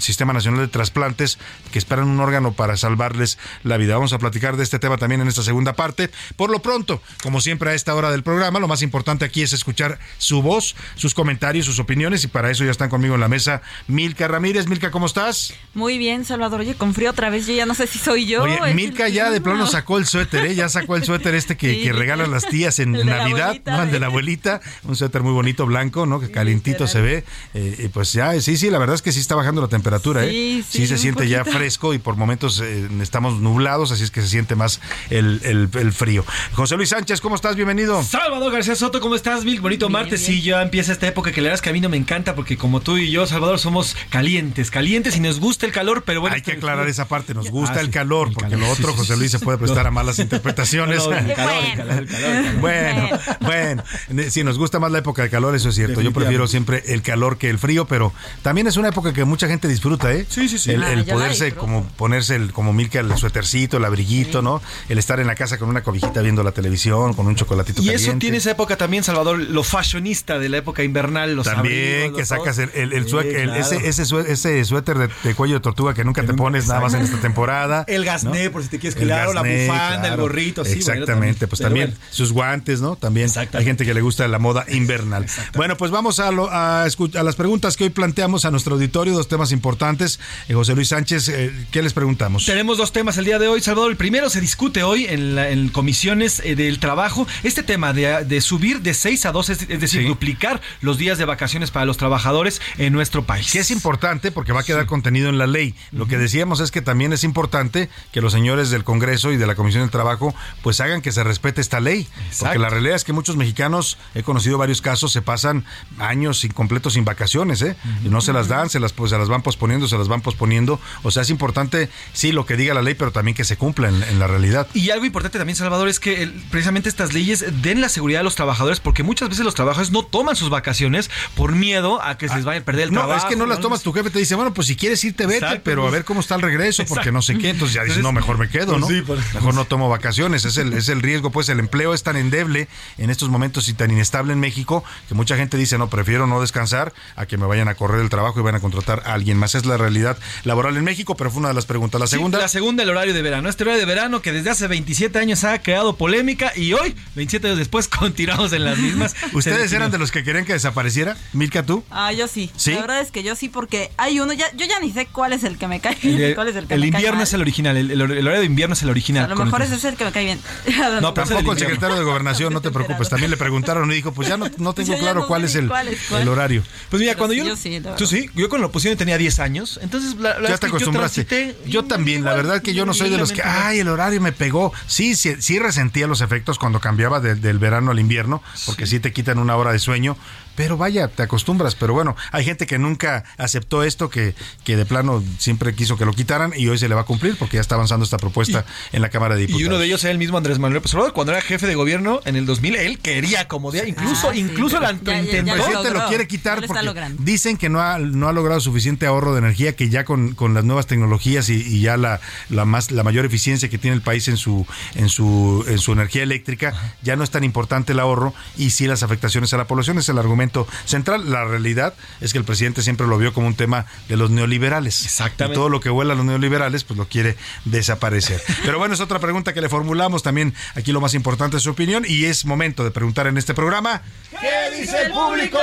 Sistema 0.00 0.32
Nacional 0.32 0.60
de 0.60 0.68
Trasplantes, 0.68 1.38
que 1.70 1.78
esperan 1.78 2.08
un 2.08 2.18
órgano 2.18 2.52
para 2.52 2.76
salvarles 2.76 3.38
la 3.62 3.76
vida. 3.76 3.94
Vamos 3.94 4.12
a 4.12 4.18
platicar 4.18 4.56
de 4.56 4.64
este 4.64 4.80
tema 4.80 4.96
también 4.96 5.20
en 5.20 5.28
esta 5.28 5.44
segunda 5.44 5.74
parte. 5.74 6.10
Por 6.34 6.50
lo 6.50 6.60
pronto, 6.60 7.00
como 7.22 7.40
siempre 7.40 7.70
a 7.70 7.74
esta 7.74 7.94
hora 7.94 8.10
del 8.10 8.24
programa, 8.24 8.58
lo 8.58 8.66
más 8.66 8.82
importante 8.82 9.24
aquí 9.24 9.42
es 9.42 9.52
escuchar 9.52 10.00
su 10.18 10.42
voz, 10.42 10.74
sus 10.96 11.14
comentarios, 11.14 11.66
sus 11.66 11.78
opiniones 11.78 12.24
y 12.24 12.26
para 12.26 12.50
eso 12.50 12.64
ya 12.64 12.72
están 12.72 12.88
conmigo 12.90 13.14
en 13.14 13.20
la 13.20 13.28
mesa 13.28 13.62
Milka 13.86 14.26
Ramírez. 14.26 14.66
Milka, 14.66 14.90
¿cómo 14.90 15.06
estás? 15.06 15.54
Muy 15.74 15.96
bien, 15.96 16.24
Salvador. 16.24 16.60
Oye, 16.60 16.74
con 16.74 16.94
frío 16.94 17.10
otra 17.10 17.30
vez, 17.30 17.46
yo 17.46 17.54
ya 17.54 17.64
no 17.64 17.74
sé 17.74 17.86
si 17.86 17.98
soy 17.98 18.26
yo. 18.26 18.42
Oye, 18.42 18.74
Milka 18.74 19.08
ya 19.08 19.30
de 19.30 19.40
plano 19.40 19.68
sacó 19.68 19.98
el 19.98 20.06
suéter, 20.06 20.46
¿eh? 20.46 20.54
Ya 20.56 20.68
sacó 20.68 20.96
el 20.96 21.04
suéter 21.04 21.36
este 21.36 21.56
que, 21.56 21.80
que 21.80 21.92
regalan 21.92 22.32
las 22.32 22.48
tías 22.48 22.80
en 22.80 22.90
Navidad, 22.90 23.56
¿no? 23.64 23.84
El 23.84 23.92
de 23.92 24.00
la 24.00 24.06
abuelita. 24.06 24.60
Un 24.82 24.96
suéter 24.96 25.22
muy 25.22 25.32
bonito, 25.32 25.64
blanco, 25.64 26.06
¿no? 26.06 26.18
Que 26.18 26.32
calientito 26.32 26.88
se 26.88 27.00
ve. 27.00 27.24
Eh, 27.54 27.83
pues 27.88 28.12
ya, 28.12 28.40
sí, 28.40 28.56
sí, 28.56 28.70
la 28.70 28.78
verdad 28.78 28.94
es 28.94 29.02
que 29.02 29.12
sí 29.12 29.20
está 29.20 29.34
bajando 29.34 29.60
la 29.60 29.68
temperatura, 29.68 30.24
¿eh? 30.24 30.30
Sí, 30.30 30.64
sí, 30.68 30.86
se 30.86 30.98
siente 30.98 31.28
ya 31.28 31.44
fresco 31.44 31.94
y 31.94 31.98
por 31.98 32.16
momentos 32.16 32.60
eh, 32.60 32.88
estamos 33.00 33.40
nublados, 33.40 33.90
así 33.92 34.04
es 34.04 34.10
que 34.10 34.22
se 34.22 34.28
siente 34.28 34.54
más 34.54 34.80
el, 35.10 35.40
el, 35.44 35.68
el, 35.72 35.92
frío. 35.92 36.24
José 36.52 36.76
Luis 36.76 36.90
Sánchez, 36.90 37.20
¿cómo 37.20 37.34
estás? 37.34 37.56
Bienvenido. 37.56 38.02
Salvador 38.02 38.52
García 38.52 38.74
Soto, 38.74 39.00
¿cómo 39.00 39.14
estás, 39.14 39.44
Mil? 39.44 39.60
Bonito 39.60 39.86
bien, 39.86 39.92
martes. 39.92 40.26
Bien. 40.26 40.40
Sí, 40.40 40.42
ya 40.42 40.62
empieza 40.62 40.92
esta 40.92 41.06
época 41.06 41.32
que 41.32 41.40
la 41.40 41.46
verdad 41.46 41.56
es 41.56 41.62
que 41.62 41.70
a 41.70 41.72
mí 41.72 41.80
no 41.80 41.88
me 41.88 41.96
encanta 41.96 42.34
porque 42.34 42.56
como 42.56 42.80
tú 42.80 42.96
y 42.96 43.10
yo, 43.10 43.26
Salvador, 43.26 43.58
somos 43.58 43.96
calientes, 44.10 44.70
calientes 44.70 45.16
y 45.16 45.20
nos 45.20 45.40
gusta 45.40 45.66
el 45.66 45.72
calor, 45.72 46.04
pero 46.04 46.20
bueno. 46.20 46.36
Hay 46.36 46.42
que 46.42 46.52
aclarar 46.52 46.88
esa 46.88 47.06
parte, 47.06 47.34
nos 47.34 47.50
gusta 47.50 47.78
ah, 47.78 47.82
el 47.82 47.90
calor, 47.90 48.28
el 48.28 48.34
porque 48.34 48.50
calor, 48.50 48.66
lo 48.66 48.72
otro, 48.72 48.92
sí, 48.92 48.98
José 48.98 49.16
Luis, 49.16 49.30
se 49.30 49.38
puede 49.38 49.58
prestar 49.58 49.86
a 49.86 49.90
malas 49.90 50.18
interpretaciones. 50.18 51.04
No, 51.06 51.12
el 51.12 51.34
calor, 51.34 51.64
el 51.64 51.76
calor, 51.76 51.98
el 51.98 52.08
calor, 52.08 52.60
Bueno, 52.60 53.08
bueno, 53.40 53.84
sí, 54.30 54.44
nos 54.44 54.58
gusta 54.58 54.78
más 54.78 54.92
la 54.92 54.98
época 54.98 55.22
de 55.22 55.30
calor, 55.30 55.54
eso 55.54 55.68
es 55.68 55.74
cierto. 55.74 56.00
Yo 56.00 56.12
prefiero 56.12 56.46
siempre 56.46 56.82
el 56.86 57.02
calor 57.02 57.38
que 57.38 57.50
el 57.50 57.58
frío, 57.58 57.73
pero 57.86 58.12
también 58.42 58.66
es 58.66 58.76
una 58.76 58.88
época 58.88 59.12
que 59.12 59.24
mucha 59.24 59.48
gente 59.48 59.66
disfruta, 59.68 60.12
¿eh? 60.12 60.26
Sí, 60.28 60.48
sí, 60.48 60.58
sí. 60.58 60.70
El, 60.70 60.82
el 60.84 61.00
ah, 61.00 61.12
poderse 61.12 61.52
como 61.52 61.84
ponerse 61.96 62.36
el, 62.36 62.52
como 62.52 62.72
Milka 62.72 63.00
el 63.00 63.16
suétercito, 63.16 63.78
el 63.78 63.84
abriguito, 63.84 64.38
sí. 64.38 64.44
¿no? 64.44 64.62
El 64.88 64.98
estar 64.98 65.18
en 65.20 65.26
la 65.26 65.34
casa 65.34 65.58
con 65.58 65.68
una 65.68 65.82
cobijita 65.82 66.22
viendo 66.22 66.42
la 66.42 66.52
televisión, 66.52 67.14
con 67.14 67.26
un 67.26 67.34
chocolatito 67.34 67.82
y 67.82 67.86
caliente. 67.86 68.10
eso 68.10 68.18
tiene 68.18 68.36
esa 68.36 68.52
época 68.52 68.76
también, 68.76 69.02
Salvador, 69.02 69.38
lo 69.38 69.64
fashionista 69.64 70.38
de 70.38 70.48
la 70.48 70.58
época 70.58 70.84
invernal, 70.84 71.34
los 71.34 71.46
También 71.46 71.96
abrigos, 71.96 72.18
que 72.18 72.24
sacas 72.24 72.58
el, 72.58 72.70
el, 72.74 72.92
el, 72.92 73.04
sí, 73.04 73.10
claro. 73.10 73.54
ese, 73.54 73.88
ese, 73.88 74.04
suéter, 74.04 74.32
ese 74.32 74.64
suéter 74.64 74.98
de, 74.98 75.08
de, 75.22 75.34
cuello 75.34 75.54
de 75.54 75.60
tortuga 75.60 75.94
que 75.94 76.04
nunca 76.04 76.20
que 76.20 76.26
te 76.26 76.32
nunca 76.32 76.44
pones 76.44 76.68
nada 76.68 76.80
más 76.80 76.94
en 76.94 77.02
esta 77.02 77.18
temporada. 77.18 77.84
El 77.88 78.04
gasné, 78.04 78.46
¿no? 78.46 78.52
por 78.52 78.62
si 78.62 78.68
te 78.68 78.78
quieres 78.78 78.98
claro, 78.98 79.32
la 79.32 79.42
bufanda, 79.42 80.00
claro. 80.00 80.14
el 80.14 80.20
gorrito, 80.20 80.64
sí. 80.64 80.72
Exactamente, 80.72 81.46
pues 81.46 81.60
también 81.60 81.90
bueno. 81.90 82.04
sus 82.10 82.32
guantes, 82.32 82.80
¿no? 82.80 82.96
También 82.96 83.30
hay 83.52 83.64
gente 83.64 83.84
que 83.84 83.94
le 83.94 84.00
gusta 84.00 84.28
la 84.28 84.38
moda 84.38 84.64
invernal. 84.68 85.26
Bueno, 85.54 85.76
pues 85.76 85.90
vamos 85.90 86.20
a, 86.20 86.30
lo, 86.30 86.50
a, 86.50 86.84
a 86.84 87.22
las 87.22 87.36
preguntas 87.36 87.63
que 87.64 87.84
hoy 87.84 87.90
planteamos 87.90 88.44
a 88.44 88.50
nuestro 88.50 88.74
auditorio, 88.74 89.14
dos 89.14 89.26
temas 89.26 89.50
importantes. 89.50 90.20
Eh, 90.48 90.54
José 90.54 90.74
Luis 90.74 90.88
Sánchez, 90.88 91.30
eh, 91.30 91.66
¿qué 91.70 91.82
les 91.82 91.94
preguntamos? 91.94 92.44
Tenemos 92.44 92.76
dos 92.76 92.92
temas 92.92 93.16
el 93.16 93.24
día 93.24 93.38
de 93.38 93.48
hoy, 93.48 93.62
Salvador. 93.62 93.90
El 93.90 93.96
primero 93.96 94.28
se 94.28 94.42
discute 94.42 94.82
hoy 94.82 95.06
en, 95.06 95.34
la, 95.34 95.48
en 95.48 95.70
comisiones 95.70 96.42
eh, 96.44 96.56
del 96.56 96.78
trabajo 96.78 97.26
este 97.42 97.62
tema 97.62 97.94
de, 97.94 98.26
de, 98.26 98.40
subir 98.42 98.82
de 98.82 98.92
6 98.92 99.24
a 99.24 99.32
2, 99.32 99.48
es, 99.48 99.62
es 99.62 99.80
decir, 99.80 100.02
sí. 100.02 100.06
duplicar 100.06 100.60
los 100.82 100.98
días 100.98 101.16
de 101.16 101.24
vacaciones 101.24 101.70
para 101.70 101.86
los 101.86 101.96
trabajadores 101.96 102.60
en 102.76 102.92
nuestro 102.92 103.24
país. 103.24 103.50
Que 103.50 103.60
es 103.60 103.70
importante 103.70 104.30
porque 104.30 104.52
va 104.52 104.60
a 104.60 104.64
quedar 104.64 104.82
sí. 104.82 104.88
contenido 104.88 105.30
en 105.30 105.38
la 105.38 105.46
ley. 105.46 105.74
Lo 105.90 106.04
uh 106.04 106.06
-huh. 106.06 106.10
que 106.10 106.18
decíamos 106.18 106.60
es 106.60 106.70
que 106.70 106.82
también 106.82 107.14
es 107.14 107.24
importante 107.24 107.88
que 108.12 108.20
los 108.20 108.34
señores 108.34 108.68
del 108.68 108.84
Congreso 108.84 109.32
y 109.32 109.38
de 109.38 109.46
la 109.46 109.54
Comisión 109.54 109.82
del 109.84 109.90
Trabajo 109.90 110.34
pues 110.62 110.80
hagan 110.80 111.00
que 111.00 111.12
se 111.12 111.24
respete 111.24 111.62
esta 111.62 111.80
ley. 111.80 112.06
Exacto. 112.26 112.44
Porque 112.44 112.58
la 112.58 112.68
realidad 112.68 112.96
es 112.96 113.04
que 113.04 113.14
muchos 113.14 113.36
mexicanos, 113.36 113.96
he 114.14 114.22
conocido 114.22 114.58
varios 114.58 114.82
casos, 114.82 115.12
se 115.12 115.22
pasan 115.22 115.64
años 115.98 116.44
incompletos 116.44 116.92
sin 116.92 117.06
vacaciones 117.06 117.53
¿eh? 117.62 117.76
Y 118.04 118.08
no 118.08 118.20
se 118.20 118.32
las 118.32 118.48
dan, 118.48 118.70
se 118.70 118.80
las, 118.80 118.92
pues, 118.92 119.10
se 119.10 119.18
las 119.18 119.28
van 119.28 119.42
posponiendo, 119.42 119.88
se 119.88 119.96
las 119.98 120.08
van 120.08 120.20
posponiendo. 120.20 120.80
O 121.02 121.10
sea, 121.10 121.22
es 121.22 121.30
importante, 121.30 121.88
sí, 122.12 122.32
lo 122.32 122.46
que 122.46 122.56
diga 122.56 122.74
la 122.74 122.82
ley, 122.82 122.94
pero 122.94 123.12
también 123.12 123.34
que 123.36 123.44
se 123.44 123.56
cumpla 123.56 123.88
en, 123.88 124.02
en 124.02 124.18
la 124.18 124.26
realidad. 124.26 124.66
Y 124.74 124.90
algo 124.90 125.04
importante 125.04 125.38
también, 125.38 125.56
Salvador, 125.56 125.88
es 125.88 126.00
que 126.00 126.22
el- 126.22 126.32
precisamente 126.50 126.88
estas 126.88 127.12
leyes 127.12 127.44
den 127.62 127.80
la 127.80 127.88
seguridad 127.88 128.20
a 128.20 128.24
los 128.24 128.34
trabajadores, 128.34 128.80
porque 128.80 129.02
muchas 129.02 129.28
veces 129.28 129.44
los 129.44 129.54
trabajadores 129.54 129.90
no 129.92 130.02
toman 130.04 130.36
sus 130.36 130.50
vacaciones 130.50 131.10
por 131.34 131.52
miedo 131.52 132.02
a 132.02 132.18
que 132.18 132.28
se 132.28 132.36
les 132.36 132.44
vaya 132.44 132.60
a 132.60 132.64
perder 132.64 132.84
el 132.88 132.92
No, 132.92 133.00
trabajo. 133.00 133.26
es 133.26 133.30
que 133.32 133.36
no 133.36 133.46
las 133.46 133.60
tomas, 133.60 133.82
tu 133.82 133.92
jefe 133.92 134.10
te 134.10 134.18
dice, 134.18 134.34
bueno, 134.34 134.52
pues 134.54 134.66
si 134.66 134.76
quieres 134.76 135.02
irte, 135.04 135.26
vete, 135.26 135.38
Exacto, 135.38 135.60
pero 135.64 135.82
a 135.82 135.84
pues. 135.86 135.92
ver 135.92 136.04
cómo 136.04 136.20
está 136.20 136.34
el 136.36 136.42
regreso, 136.42 136.84
porque 136.88 137.12
no 137.12 137.22
sé 137.22 137.38
qué. 137.38 137.50
Entonces 137.50 137.74
ya 137.74 137.82
dices, 137.82 137.98
Entonces, 137.98 138.02
no, 138.02 138.12
mejor 138.12 138.38
me 138.38 138.48
quedo, 138.48 138.72
pues 138.72 138.80
¿no? 138.80 138.88
sí, 138.88 139.02
pues. 139.06 139.34
Mejor 139.34 139.54
no 139.54 139.64
tomo 139.64 139.88
vacaciones. 139.88 140.44
Es 140.44 140.56
el, 140.56 140.72
es 140.72 140.88
el 140.88 141.02
riesgo, 141.02 141.30
pues 141.30 141.48
el 141.48 141.58
empleo 141.60 141.94
es 141.94 142.02
tan 142.02 142.16
endeble 142.16 142.68
en 142.98 143.10
estos 143.10 143.28
momentos 143.28 143.68
y 143.68 143.74
tan 143.74 143.90
inestable 143.90 144.32
en 144.32 144.40
México 144.40 144.84
que 145.08 145.14
mucha 145.14 145.36
gente 145.36 145.56
dice, 145.56 145.78
no, 145.78 145.88
prefiero 145.88 146.26
no 146.26 146.40
descansar 146.40 146.92
a 147.16 147.26
que 147.26 147.36
me 147.36 147.43
vayan 147.46 147.68
a 147.68 147.74
correr 147.74 148.00
el 148.00 148.08
trabajo 148.10 148.40
y 148.40 148.42
vayan 148.42 148.56
a 148.56 148.60
contratar 148.60 149.02
a 149.06 149.14
alguien 149.14 149.36
más. 149.36 149.54
Es 149.54 149.66
la 149.66 149.76
realidad 149.76 150.16
laboral 150.44 150.76
en 150.76 150.84
México, 150.84 151.16
pero 151.16 151.30
fue 151.30 151.40
una 151.40 151.48
de 151.48 151.54
las 151.54 151.66
preguntas. 151.66 152.00
La 152.00 152.06
Sí, 152.06 152.12
segunda. 152.16 152.38
la 152.38 152.48
segunda, 152.48 152.82
el 152.82 152.90
horario 152.90 153.14
de 153.14 153.22
verano. 153.22 153.48
Este 153.48 153.64
horario 153.64 153.80
de 153.80 153.86
verano 153.86 154.20
que 154.22 154.32
desde 154.32 154.50
hace 154.50 154.66
27 154.68 155.18
años 155.18 155.44
ha 155.44 155.60
creado 155.62 155.96
polémica 155.96 156.52
y 156.56 156.72
hoy, 156.72 156.94
27 157.14 157.46
años 157.48 157.58
después, 157.58 157.88
continuamos 157.98 158.52
en 158.52 158.64
las 158.64 158.78
mismas. 158.78 159.14
¿Ustedes 159.32 159.72
eran 159.72 159.90
de 159.90 159.98
los 159.98 160.10
que 160.10 160.22
querían 160.24 160.44
que 160.44 160.52
desapareciera? 160.52 161.16
Milka, 161.32 161.62
tú. 161.64 161.84
Ah, 161.90 162.12
yo 162.12 162.28
sí. 162.28 162.50
¿Sí? 162.56 162.72
La 162.72 162.80
verdad 162.82 163.00
es 163.00 163.10
que 163.10 163.22
yo 163.22 163.34
sí, 163.36 163.48
porque 163.48 163.90
hay 163.96 164.20
uno, 164.20 164.32
ya, 164.32 164.50
yo 164.56 164.66
ya 164.66 164.78
ni 164.80 164.90
sé 164.92 165.06
cuál 165.06 165.32
es 165.32 165.44
el 165.44 165.58
que 165.58 165.68
me 165.68 165.80
cae 165.80 165.96
El, 166.02 166.16
bien, 166.16 166.34
cuál 166.34 166.48
es 166.48 166.56
el 166.56 166.66
que 166.66 166.74
el 166.74 166.80
me 166.80 166.90
cae 166.90 166.98
invierno 167.00 167.16
mal. 167.18 167.26
es 167.26 167.32
el 167.34 167.40
original, 167.40 167.76
el, 167.76 167.90
el 167.90 168.00
hor- 168.00 168.12
el 168.12 168.26
horario 168.26 168.40
de 168.40 168.46
invierno 168.46 168.72
es 168.74 168.82
el 168.82 168.90
original. 168.90 169.24
A 169.24 169.28
lo 169.34 169.44
mejor 169.44 169.62
ese 169.62 169.74
es 169.76 169.84
el 169.84 169.96
que 169.96 170.04
me 170.04 170.12
cae 170.12 170.24
bien. 170.24 170.40
No, 171.00 171.12
tampoco 171.12 171.52
el 171.52 171.58
secretario 171.58 171.96
de 171.96 172.04
Gobernación, 172.04 172.52
no 172.52 172.60
te 172.60 172.70
preocupes. 172.70 173.08
También 173.08 173.30
le 173.30 173.36
preguntaron 173.36 173.90
y 173.90 173.94
dijo, 173.94 174.12
pues 174.12 174.28
ya 174.28 174.36
no, 174.36 174.46
no 174.58 174.72
tengo 174.74 174.92
Yo 174.92 174.98
claro 174.98 175.20
no 175.22 175.26
cuál 175.26 175.44
es 175.44 175.56
cuál 175.68 175.88
es 175.88 175.98
cuál. 176.08 176.22
el 176.22 176.28
horario. 176.28 176.62
Pues 176.90 177.00
mira, 177.00 177.12
Pero 177.12 177.18
cuando 177.18 177.33
yo. 177.36 177.44
yo 177.44 177.56
sí, 177.56 177.80
tú 177.96 178.06
sí, 178.06 178.28
yo 178.34 178.48
cuando 178.48 178.62
la 178.64 178.66
oposición 178.68 178.96
tenía 178.96 179.18
10 179.18 179.38
años, 179.40 179.78
entonces 179.82 180.14
la, 180.16 180.30
la 180.30 180.34
Ya 180.34 180.40
verdad 180.40 180.48
te 180.48 180.54
es 180.54 180.60
que 180.60 180.66
yo 180.68 180.76
acostumbraste. 180.76 181.24
transité- 181.26 181.54
Yo, 181.70 181.84
también, 181.84 182.24
la 182.24 182.34
verdad 182.34 182.62
que 182.62 182.74
yo 182.74 182.86
no 182.86 182.94
soy 182.94 183.10
de 183.10 183.18
los 183.18 183.32
que, 183.32 183.42
ay, 183.42 183.78
el 183.80 183.88
horario 183.88 184.20
me 184.20 184.32
pegó. 184.32 184.72
Sí, 184.86 185.14
sí, 185.16 185.34
sí 185.40 185.58
resentía 185.58 186.06
los 186.06 186.20
efectos 186.20 186.58
cuando 186.58 186.80
cambiaba 186.80 187.20
de- 187.20 187.34
del 187.34 187.58
verano 187.58 187.90
al 187.90 187.98
invierno, 188.00 188.42
porque 188.66 188.86
sí. 188.86 189.00
te 189.00 189.12
quitan 189.12 189.38
una 189.38 189.56
hora 189.56 189.72
de 189.72 189.78
sueño. 189.78 190.16
Pero 190.56 190.76
vaya, 190.76 191.08
te 191.08 191.22
acostumbras. 191.22 191.74
Pero 191.74 191.94
bueno, 191.94 192.16
hay 192.32 192.44
gente 192.44 192.66
que 192.66 192.78
nunca 192.78 193.24
aceptó 193.38 193.82
esto, 193.82 194.10
que, 194.10 194.34
que 194.64 194.76
de 194.76 194.84
plano 194.86 195.22
siempre 195.38 195.74
quiso 195.74 195.96
que 195.96 196.04
lo 196.04 196.12
quitaran 196.12 196.52
y 196.56 196.68
hoy 196.68 196.78
se 196.78 196.88
le 196.88 196.94
va 196.94 197.02
a 197.02 197.04
cumplir 197.04 197.36
porque 197.36 197.56
ya 197.56 197.60
está 197.60 197.74
avanzando 197.74 198.04
esta 198.04 198.18
propuesta 198.18 198.64
en 198.92 199.02
la 199.02 199.08
Cámara 199.10 199.34
de 199.34 199.42
Diputados. 199.42 199.62
Y 199.62 199.66
uno 199.66 199.78
de 199.78 199.86
ellos 199.86 200.02
era 200.04 200.12
el 200.12 200.18
mismo 200.18 200.36
Andrés 200.36 200.58
Manuel 200.58 200.74
López 200.76 200.92
Obrador. 200.94 201.12
Cuando 201.12 201.32
era 201.32 201.40
jefe 201.42 201.66
de 201.66 201.74
gobierno 201.74 202.20
en 202.24 202.36
el 202.36 202.46
2000, 202.46 202.76
él 202.76 202.98
quería 202.98 203.40
acomodar, 203.42 203.88
incluso, 203.88 204.28
Ah, 204.30 204.32
sí, 204.34 204.40
incluso 204.40 204.80
la 204.80 204.92
ya- 204.92 204.98
ya- 205.02 205.20
intentó. 205.20 205.56
Lo 205.56 205.82
logró. 205.82 206.08
quiere 206.08 206.26
quitar 206.28 206.60
lo 206.60 206.66
porque 206.66 206.82
dicen 207.18 207.56
que 207.56 207.68
no 207.68 207.80
ha, 207.80 207.98
no 207.98 208.28
ha 208.28 208.32
logrado 208.32 208.60
suficiente 208.60 209.06
ahorro 209.06 209.32
de 209.32 209.38
energía, 209.40 209.74
que 209.74 209.88
ya 209.88 210.04
con, 210.04 210.34
con 210.34 210.54
las 210.54 210.64
nuevas 210.64 210.86
tecnologías 210.86 211.48
y, 211.48 211.54
y 211.54 211.80
ya 211.80 211.96
la, 211.96 212.20
la 212.48 212.64
más 212.64 212.90
la 212.90 213.02
mayor 213.02 213.24
eficiencia 213.24 213.68
que 213.68 213.78
tiene 213.78 213.94
el 213.96 214.02
país 214.02 214.28
en 214.28 214.36
su 214.36 214.66
en 214.94 215.08
su 215.08 215.64
en 215.68 215.78
su 215.78 215.92
energía 215.92 216.22
eléctrica, 216.22 216.72
ya 217.02 217.16
no 217.16 217.24
es 217.24 217.30
tan 217.30 217.44
importante 217.44 217.92
el 217.92 218.00
ahorro 218.00 218.34
y 218.56 218.70
sí 218.70 218.86
las 218.86 219.02
afectaciones 219.02 219.52
a 219.54 219.56
la 219.56 219.66
población 219.66 219.98
es 219.98 220.08
el 220.08 220.18
argumento 220.18 220.43
central. 220.84 221.30
La 221.30 221.44
realidad 221.44 221.94
es 222.20 222.32
que 222.32 222.38
el 222.38 222.44
presidente 222.44 222.82
siempre 222.82 223.06
lo 223.06 223.18
vio 223.18 223.32
como 223.32 223.46
un 223.46 223.54
tema 223.54 223.86
de 224.08 224.16
los 224.16 224.30
neoliberales. 224.30 225.04
Exactamente. 225.04 225.54
Y 225.54 225.60
todo 225.60 225.68
lo 225.68 225.80
que 225.80 225.90
huela 225.90 226.14
a 226.14 226.16
los 226.16 226.24
neoliberales, 226.24 226.84
pues 226.84 226.98
lo 226.98 227.08
quiere 227.08 227.36
desaparecer. 227.64 228.40
Pero 228.64 228.78
bueno, 228.78 228.94
es 228.94 229.00
otra 229.00 229.18
pregunta 229.18 229.52
que 229.52 229.60
le 229.60 229.68
formulamos 229.68 230.22
también. 230.22 230.54
Aquí 230.74 230.92
lo 230.92 231.00
más 231.00 231.14
importante 231.14 231.56
es 231.56 231.62
su 231.62 231.70
opinión 231.70 232.04
y 232.06 232.24
es 232.24 232.44
momento 232.44 232.84
de 232.84 232.90
preguntar 232.90 233.26
en 233.26 233.38
este 233.38 233.54
programa. 233.54 234.02
¿Qué 234.40 234.80
dice 234.80 235.02
el 235.02 235.12
público? 235.12 235.58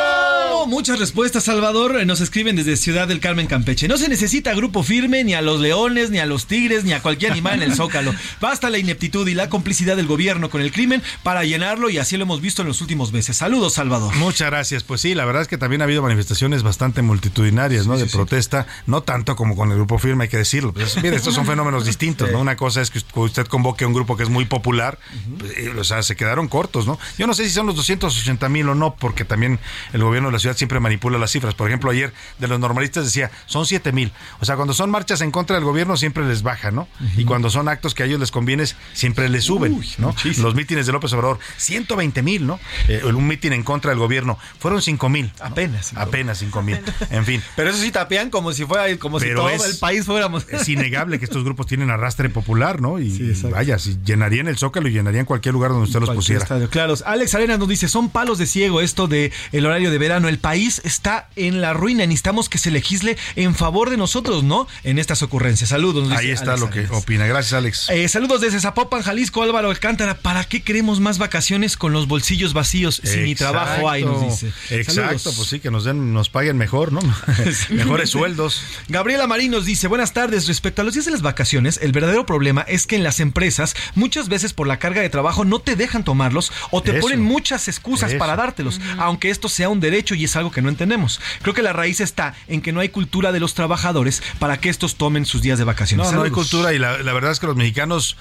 Muchas 0.68 1.00
respuestas, 1.00 1.44
Salvador. 1.44 2.06
Nos 2.06 2.22
escriben 2.22 2.56
desde 2.56 2.78
Ciudad 2.78 3.08
del 3.08 3.20
Carmen, 3.20 3.48
Campeche. 3.48 3.88
No 3.88 3.98
se 3.98 4.10
necesita 4.10 4.54
grupo 4.54 4.84
firme, 4.84 5.24
ni 5.24 5.34
a 5.34 5.42
los 5.42 5.60
leones, 5.60 6.10
ni 6.10 6.20
a 6.20 6.26
los 6.26 6.48
tigres, 6.48 6.84
ni 6.84 6.94
a 6.94 7.02
cualquier 7.02 7.32
animal 7.32 7.62
en 7.62 7.64
el 7.64 7.76
zócalo. 7.76 8.14
Basta 8.40 8.70
la 8.70 8.78
ineptitud 8.78 9.28
y 9.28 9.34
la 9.34 9.50
complicidad 9.50 9.96
del 9.96 10.08
gobierno 10.08 10.50
con 10.50 10.62
el 10.62 10.72
crimen 10.72 11.02
para 11.24 11.44
llenarlo 11.44 11.90
y 11.90 11.98
así 11.98 12.18
lo 12.18 12.24
hemos 12.24 12.42
visto 12.42 12.62
en 12.62 12.68
los 12.68 12.82
últimos 12.82 13.12
meses. 13.12 13.38
Saludos, 13.38 13.74
Salvador. 13.74 14.16
Muchas 14.16 14.50
gracias. 14.50 14.71
Pues 14.88 15.02
sí, 15.02 15.16
la 15.16 15.26
verdad 15.26 15.42
es 15.42 15.48
que 15.48 15.58
también 15.58 15.82
ha 15.82 15.86
habido 15.86 16.02
manifestaciones 16.02 16.64
bastante 16.64 17.02
multitudinarias, 17.02 17.88
¿no? 17.88 17.98
de 17.98 18.06
protesta, 18.06 18.68
no 18.86 19.02
tanto 19.04 19.36
como 19.36 19.56
con 19.56 19.70
el 19.72 19.78
grupo 19.78 20.00
firme, 20.00 20.24
hay 20.24 20.30
que 20.30 20.38
decirlo. 20.38 20.74
Pues, 20.74 21.02
mire, 21.04 21.16
estos 21.16 21.34
son 21.34 21.46
fenómenos 21.46 21.86
distintos, 21.86 22.32
¿no? 22.32 22.40
Una 22.40 22.56
cosa 22.56 22.82
es 22.82 22.90
que 22.90 23.02
usted 23.16 23.48
convoque 23.48 23.84
a 23.84 23.88
un 23.88 23.94
grupo 23.94 24.16
que 24.18 24.24
es 24.24 24.30
muy 24.30 24.46
popular, 24.46 24.98
pues, 25.38 25.54
o 25.78 25.84
sea, 25.84 26.04
se 26.04 26.16
quedaron 26.16 26.48
cortos, 26.48 26.88
¿no? 26.88 26.98
Yo 27.18 27.28
no 27.28 27.34
sé 27.34 27.44
si 27.44 27.52
son 27.52 27.66
los 27.68 27.76
280 27.76 28.50
mil 28.50 28.70
o 28.70 28.76
no, 28.76 28.96
porque 28.96 29.26
también 29.26 29.60
el 29.94 30.04
gobierno 30.04 30.30
de 30.30 30.34
la 30.34 30.40
ciudad 30.40 30.56
siempre 30.56 30.80
manipula 30.80 31.18
las 31.18 31.32
cifras. 31.32 31.54
Por 31.54 31.68
ejemplo, 31.68 31.92
ayer 31.92 32.14
de 32.40 32.48
los 32.48 32.60
normalistas 32.60 33.06
decía, 33.06 33.32
son 33.46 33.66
7 33.66 33.92
mil. 33.92 34.12
O 34.40 34.46
sea, 34.46 34.56
cuando 34.56 34.74
son 34.74 34.90
marchas 34.90 35.22
en 35.22 35.32
contra 35.32 35.56
del 35.56 35.66
gobierno 35.66 35.98
siempre 35.98 36.26
les 36.26 36.44
baja, 36.44 36.72
¿no? 36.72 36.88
Y 37.18 37.26
cuando 37.26 37.50
son 37.50 37.68
actos 37.68 37.94
que 37.94 38.04
a 38.04 38.06
ellos 38.06 38.20
les 38.20 38.32
conviene, 38.32 38.66
siempre 38.94 39.30
les 39.30 39.44
suben, 39.46 39.80
¿no? 39.98 40.16
Los 40.38 40.56
mítines 40.56 40.86
de 40.86 40.92
López 40.92 41.12
Obrador, 41.14 41.40
120 41.58 42.22
mil, 42.22 42.48
¿no? 42.48 42.60
Eh, 42.88 43.02
un 43.06 43.28
mítin 43.28 43.54
en 43.54 43.64
contra 43.64 43.92
del 43.92 44.00
gobierno, 44.00 44.38
fueron 44.62 44.82
5 44.82 45.10
mil. 45.10 45.32
Apenas. 45.42 45.92
Apenas 45.96 46.38
5 46.38 46.62
mil. 46.62 46.80
En 47.10 47.26
fin. 47.26 47.42
Pero 47.56 47.72
eso 47.72 47.80
sí 47.82 47.92
tapean 47.92 48.30
como 48.30 48.54
si 48.54 48.64
fuera 48.66 48.96
como 48.98 49.20
si 49.20 49.26
Pero 49.26 49.40
todo 49.42 49.50
es- 49.50 49.66
el 49.66 49.78
país 49.80 50.06
fuéramos. 50.06 50.46
Es 50.50 50.70
innegable 50.70 51.18
que 51.20 51.26
estos 51.26 51.44
grupos 51.44 51.66
tienen 51.68 51.90
arrastre 51.90 52.30
popular, 52.30 52.80
¿no? 52.80 53.00
Y 53.00 53.34
vaya, 53.52 53.80
si 53.80 53.98
llenarían 54.06 54.48
el 54.48 54.58
Zócalo 54.58 54.88
y 54.88 54.92
llenarían 54.94 55.26
cualquier 55.26 55.54
lugar 55.54 55.72
donde 55.72 55.86
usted 55.88 56.00
los 56.00 56.12
pusiera. 56.12 56.44
estadio, 56.44 56.70
claro. 56.70 56.94
Alex 57.06 57.34
Arenas 57.36 57.58
nos 57.60 57.68
dice, 57.68 57.88
son 57.88 58.10
palos 58.10 58.38
de 58.38 58.46
ciego 58.46 58.82
esto 58.82 59.08
de 59.08 59.32
el 59.52 59.66
horario 59.66 59.90
de 59.92 59.98
verano. 59.98 60.28
El 60.28 60.38
país 60.40 60.80
está 60.86 61.28
en 61.36 61.60
la 61.62 61.74
ruina. 61.74 62.06
Necesitamos 62.06 62.48
que 62.48 62.58
se 62.60 62.70
legisle 62.70 63.18
en 63.36 63.56
favor 63.56 63.90
de 63.90 63.98
nosotros, 63.98 64.44
¿no? 64.44 64.68
En 64.84 65.00
estas 65.00 65.24
ocurrencias. 65.24 65.70
Saludos. 65.72 66.08
nos 66.08 66.18
Ahí 66.20 66.28
dice 66.28 66.34
está 66.36 66.52
Alex 66.52 66.62
lo 66.62 66.70
que 66.70 66.80
Arenas. 66.82 66.98
opina. 67.02 67.26
Gracias, 67.26 67.54
Alex. 67.54 67.90
Eh, 67.90 68.08
saludos 68.08 68.42
desde 68.42 68.60
Zapopan, 68.60 69.02
Jalisco, 69.02 69.42
Álvaro 69.42 69.70
Alcántara. 69.72 70.16
¿Para 70.20 70.44
qué 70.44 70.62
queremos 70.62 71.00
más 71.00 71.18
vacaciones 71.18 71.78
con 71.78 71.94
los 71.94 72.08
bolsillos 72.08 72.54
vacíos 72.54 73.02
si 73.04 73.18
ni 73.22 73.32
Exacto. 73.32 73.54
trabajo 73.54 73.90
hay? 73.90 74.04
Nos 74.06 74.22
dice. 74.24 74.51
Exacto, 74.70 75.02
Saludos. 75.20 75.34
pues 75.38 75.50
sí, 75.50 75.60
que 75.60 75.72
nos 75.72 75.84
den, 75.84 76.14
nos 76.14 76.30
paguen 76.30 76.58
mejor, 76.58 76.92
¿no? 76.94 77.02
Mejores 77.70 78.10
sueldos. 78.10 78.62
Gabriela 78.88 79.28
Marín 79.28 79.52
nos 79.52 79.66
dice, 79.66 79.88
buenas 79.88 80.14
tardes, 80.14 80.48
respecto 80.48 80.82
a 80.82 80.86
los 80.86 80.94
días 80.94 81.06
de 81.06 81.12
las 81.12 81.22
vacaciones, 81.22 81.80
el 81.82 81.92
verdadero 81.92 82.26
problema 82.26 82.62
es 82.62 82.88
que 82.88 82.96
en 82.96 83.04
las 83.04 83.20
empresas 83.20 83.76
muchas 83.96 84.30
veces 84.30 84.54
por 84.54 84.68
la 84.68 84.80
carga 84.80 85.02
de 85.02 85.10
trabajo 85.10 85.46
no 85.46 85.60
te 85.60 85.76
dejan 85.76 86.04
tomarlos 86.04 86.52
o 86.72 86.82
te 86.82 86.92
Eso. 86.92 87.02
ponen 87.02 87.22
muchas 87.22 87.68
excusas 87.68 88.12
Eso. 88.12 88.20
para 88.20 88.36
dártelos, 88.36 88.80
aunque 88.98 89.30
esto 89.30 89.50
sea 89.50 89.70
un 89.70 89.80
derecho 89.80 90.16
y 90.16 90.24
es 90.26 90.36
algo 90.36 90.52
que 90.52 90.62
no 90.62 90.70
entendemos. 90.70 91.20
Creo 91.42 91.54
que 91.54 91.62
la 91.62 91.74
raíz 91.74 92.02
está 92.02 92.36
en 92.48 92.62
que 92.62 92.72
no 92.72 92.80
hay 92.80 92.90
cultura 92.90 93.32
de 93.32 93.40
los 93.40 93.54
trabajadores 93.54 94.22
para 94.40 94.60
que 94.60 94.70
estos 94.70 94.96
tomen 94.96 95.26
sus 95.26 95.42
días 95.42 95.58
de 95.60 95.66
vacaciones. 95.66 96.08
No, 96.08 96.14
no 96.14 96.24
hay 96.24 96.32
cultura 96.32 96.74
y 96.74 96.80
la, 96.80 96.98
la 97.00 97.14
verdad 97.14 97.32
es 97.32 97.40
que 97.40 97.48
los 97.48 97.56
mexicanos, 97.56 98.18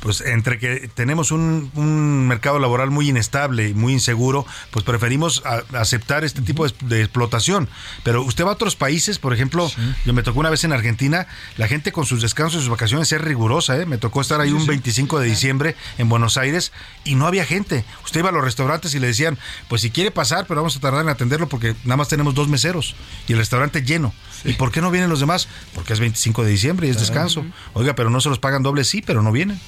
pues 0.00 0.20
entre 0.20 0.58
que 0.58 0.88
tenemos 0.94 1.30
un, 1.30 1.70
un 1.74 2.26
mercado 2.28 2.58
laboral 2.58 2.90
muy 2.90 3.08
inestable 3.08 3.68
y 3.68 3.74
muy 3.74 3.92
inseguro, 3.92 4.46
pues 4.70 4.84
preferimos 4.84 5.42
a- 5.44 5.57
aceptar 5.74 6.24
este 6.24 6.42
tipo 6.42 6.66
de, 6.66 6.74
de 6.82 7.00
explotación. 7.02 7.68
Pero 8.02 8.22
usted 8.22 8.44
va 8.44 8.50
a 8.50 8.54
otros 8.54 8.76
países, 8.76 9.18
por 9.18 9.32
ejemplo, 9.32 9.70
yo 10.04 10.12
me 10.12 10.22
tocó 10.22 10.40
una 10.40 10.50
vez 10.50 10.64
en 10.64 10.72
Argentina, 10.72 11.26
la 11.56 11.68
gente 11.68 11.92
con 11.92 12.06
sus 12.06 12.22
descansos 12.22 12.60
y 12.60 12.64
sus 12.64 12.70
vacaciones 12.70 13.10
es 13.12 13.20
rigurosa, 13.20 13.76
¿eh? 13.80 13.86
Me 13.86 13.98
tocó 13.98 14.20
estar 14.20 14.40
ahí 14.40 14.52
un 14.52 14.66
25 14.66 15.20
de 15.20 15.26
diciembre 15.26 15.76
en 15.98 16.08
Buenos 16.08 16.36
Aires 16.36 16.72
y 17.04 17.14
no 17.14 17.26
había 17.26 17.44
gente. 17.44 17.84
Usted 18.04 18.20
iba 18.20 18.30
a 18.30 18.32
los 18.32 18.44
restaurantes 18.44 18.94
y 18.94 18.98
le 18.98 19.08
decían, 19.08 19.38
pues 19.68 19.82
si 19.82 19.90
quiere 19.90 20.10
pasar, 20.10 20.46
pero 20.46 20.60
vamos 20.60 20.76
a 20.76 20.80
tardar 20.80 21.02
en 21.02 21.08
atenderlo 21.08 21.48
porque 21.48 21.74
nada 21.84 21.96
más 21.96 22.08
tenemos 22.08 22.34
dos 22.34 22.48
meseros 22.48 22.94
y 23.26 23.32
el 23.32 23.38
restaurante 23.38 23.82
lleno. 23.82 24.12
¿Y 24.44 24.52
por 24.54 24.70
qué 24.72 24.80
no 24.80 24.90
vienen 24.90 25.10
los 25.10 25.20
demás? 25.20 25.48
Porque 25.74 25.92
es 25.92 26.00
25 26.00 26.44
de 26.44 26.50
diciembre 26.50 26.86
y 26.86 26.90
es 26.90 26.98
descanso. 26.98 27.44
Oiga, 27.74 27.94
pero 27.94 28.10
no 28.10 28.20
se 28.20 28.28
los 28.28 28.38
pagan 28.38 28.62
doble, 28.62 28.84
sí, 28.84 29.02
pero 29.04 29.22
no 29.22 29.32
vienen. 29.32 29.60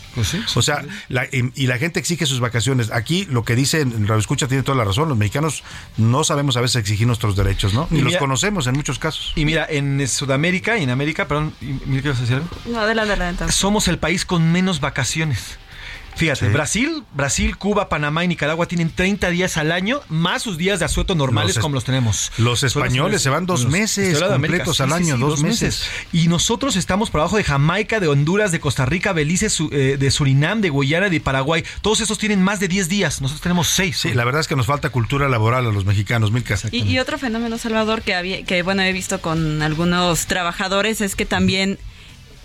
o 0.55 0.63
sea, 0.63 0.85
la- 1.09 1.25
y, 1.27 1.51
y 1.55 1.67
la 1.67 1.79
gente 1.79 1.99
exige 2.01 2.27
sus 2.27 2.41
vacaciones. 2.41 2.91
Aquí 2.93 3.27
lo 3.31 3.45
que 3.45 3.55
dice 3.57 3.81
en 3.81 4.07
Radio 4.07 4.21
Escucha 4.21 4.49
tiene 4.49 4.63
toda 4.63 4.77
la 4.79 4.85
razón. 4.85 5.09
Los 5.09 5.19
mexicanos 5.19 5.63
no 5.97 6.25
sabemos 6.25 6.57
a 6.57 6.61
veces 6.61 6.77
exigir 6.77 7.07
nuestros 7.07 7.37
derechos, 7.37 7.75
¿no? 7.75 7.87
Ni 7.91 8.01
los 8.01 8.17
conocemos 8.17 8.67
en 8.67 8.75
muchos 8.75 8.99
casos. 8.99 9.33
Y 9.37 9.45
mira, 9.45 9.67
en 9.69 10.07
Sudamérica 10.09 10.77
y 10.79 10.83
en 10.85 10.91
América, 10.91 11.27
perdón, 11.29 11.55
y- 11.61 11.67
mira, 11.87 12.03
¿qué 12.03 12.09
vas 12.11 12.19
a 12.19 12.21
decir 12.23 12.37
algo? 12.37 12.49
No, 12.67 12.81
adelante, 12.81 13.13
adelante. 13.13 13.53
somos 13.53 13.89
el 13.89 13.99
país 13.99 14.25
con 14.25 14.51
menos 14.53 14.81
vacaciones. 14.81 15.59
Fíjate, 16.17 16.47
Sí. 16.47 16.53
Brasil, 16.53 17.05
Brasil, 17.15 17.57
Cuba, 17.57 17.89
Panamá 17.89 18.25
y 18.25 18.29
Nicaragua 18.29 18.67
tienen 18.67 18.91
30 18.91 19.31
días 19.31 19.57
al 19.57 19.73
año, 19.73 20.01
más 20.09 20.43
sus 20.43 20.59
días 20.59 20.79
de 20.79 20.85
asueto 20.85 21.15
normales 21.15 21.57
Los 21.57 21.63
como 21.63 21.75
los 21.75 21.85
tenemos. 21.85 22.31
los 22.39 22.63
españoles 22.63 23.23
se 23.23 23.31
van 23.31 23.47
dos 23.47 23.63
los- 23.65 23.73
meses 23.73 24.19
completos 24.23 24.81
al 24.81 24.93
año, 24.93 25.17
dos 25.17 25.43
meses. 25.43 25.85
Y 26.13 26.29
nosotros 26.29 26.77
estamos 26.77 27.11
por 27.11 27.21
abajo 27.21 27.37
de 27.37 27.45
Jamaica, 27.45 28.01
de 28.01 28.09
Honduras, 28.09 28.53
de 28.53 28.61
Costa 28.61 28.85
Rica, 28.87 29.13
Belice, 29.13 29.49
Su- 29.51 29.71
eh, 29.73 29.97
de 29.99 30.11
Surinam, 30.11 30.61
de 30.61 30.69
Guyana, 30.69 31.09
de 31.09 31.21
Paraguay. 31.21 31.65
Todos 31.81 32.01
estos 32.01 32.19
tienen 32.19 32.43
más 32.43 32.61
de 32.61 32.69
10 32.69 32.89
días. 32.89 33.21
Nosotros 33.23 33.41
tenemos 33.43 33.69
6. 33.69 33.97
Sí, 33.99 34.13
la 34.15 34.25
verdad 34.25 34.41
es 34.43 34.49
que 34.49 34.57
nos 34.57 34.67
falta 34.67 34.91
cultura 34.91 35.29
laboral 35.29 35.67
a 35.67 35.73
los 35.73 35.85
mexicanos, 35.85 36.33
Milka. 36.33 36.51
Y, 36.73 36.83
y 36.83 36.99
otro 36.99 37.17
fenómeno, 37.17 37.59
Salvador, 37.59 38.03
que 38.03 38.15
había, 38.15 38.43
que 38.45 38.63
bueno, 38.63 38.83
he 38.83 38.93
visto 38.93 39.21
con 39.21 39.63
algunos 39.63 40.27
trabajadores 40.27 41.01
es 41.01 41.15
que 41.15 41.27
también 41.27 41.79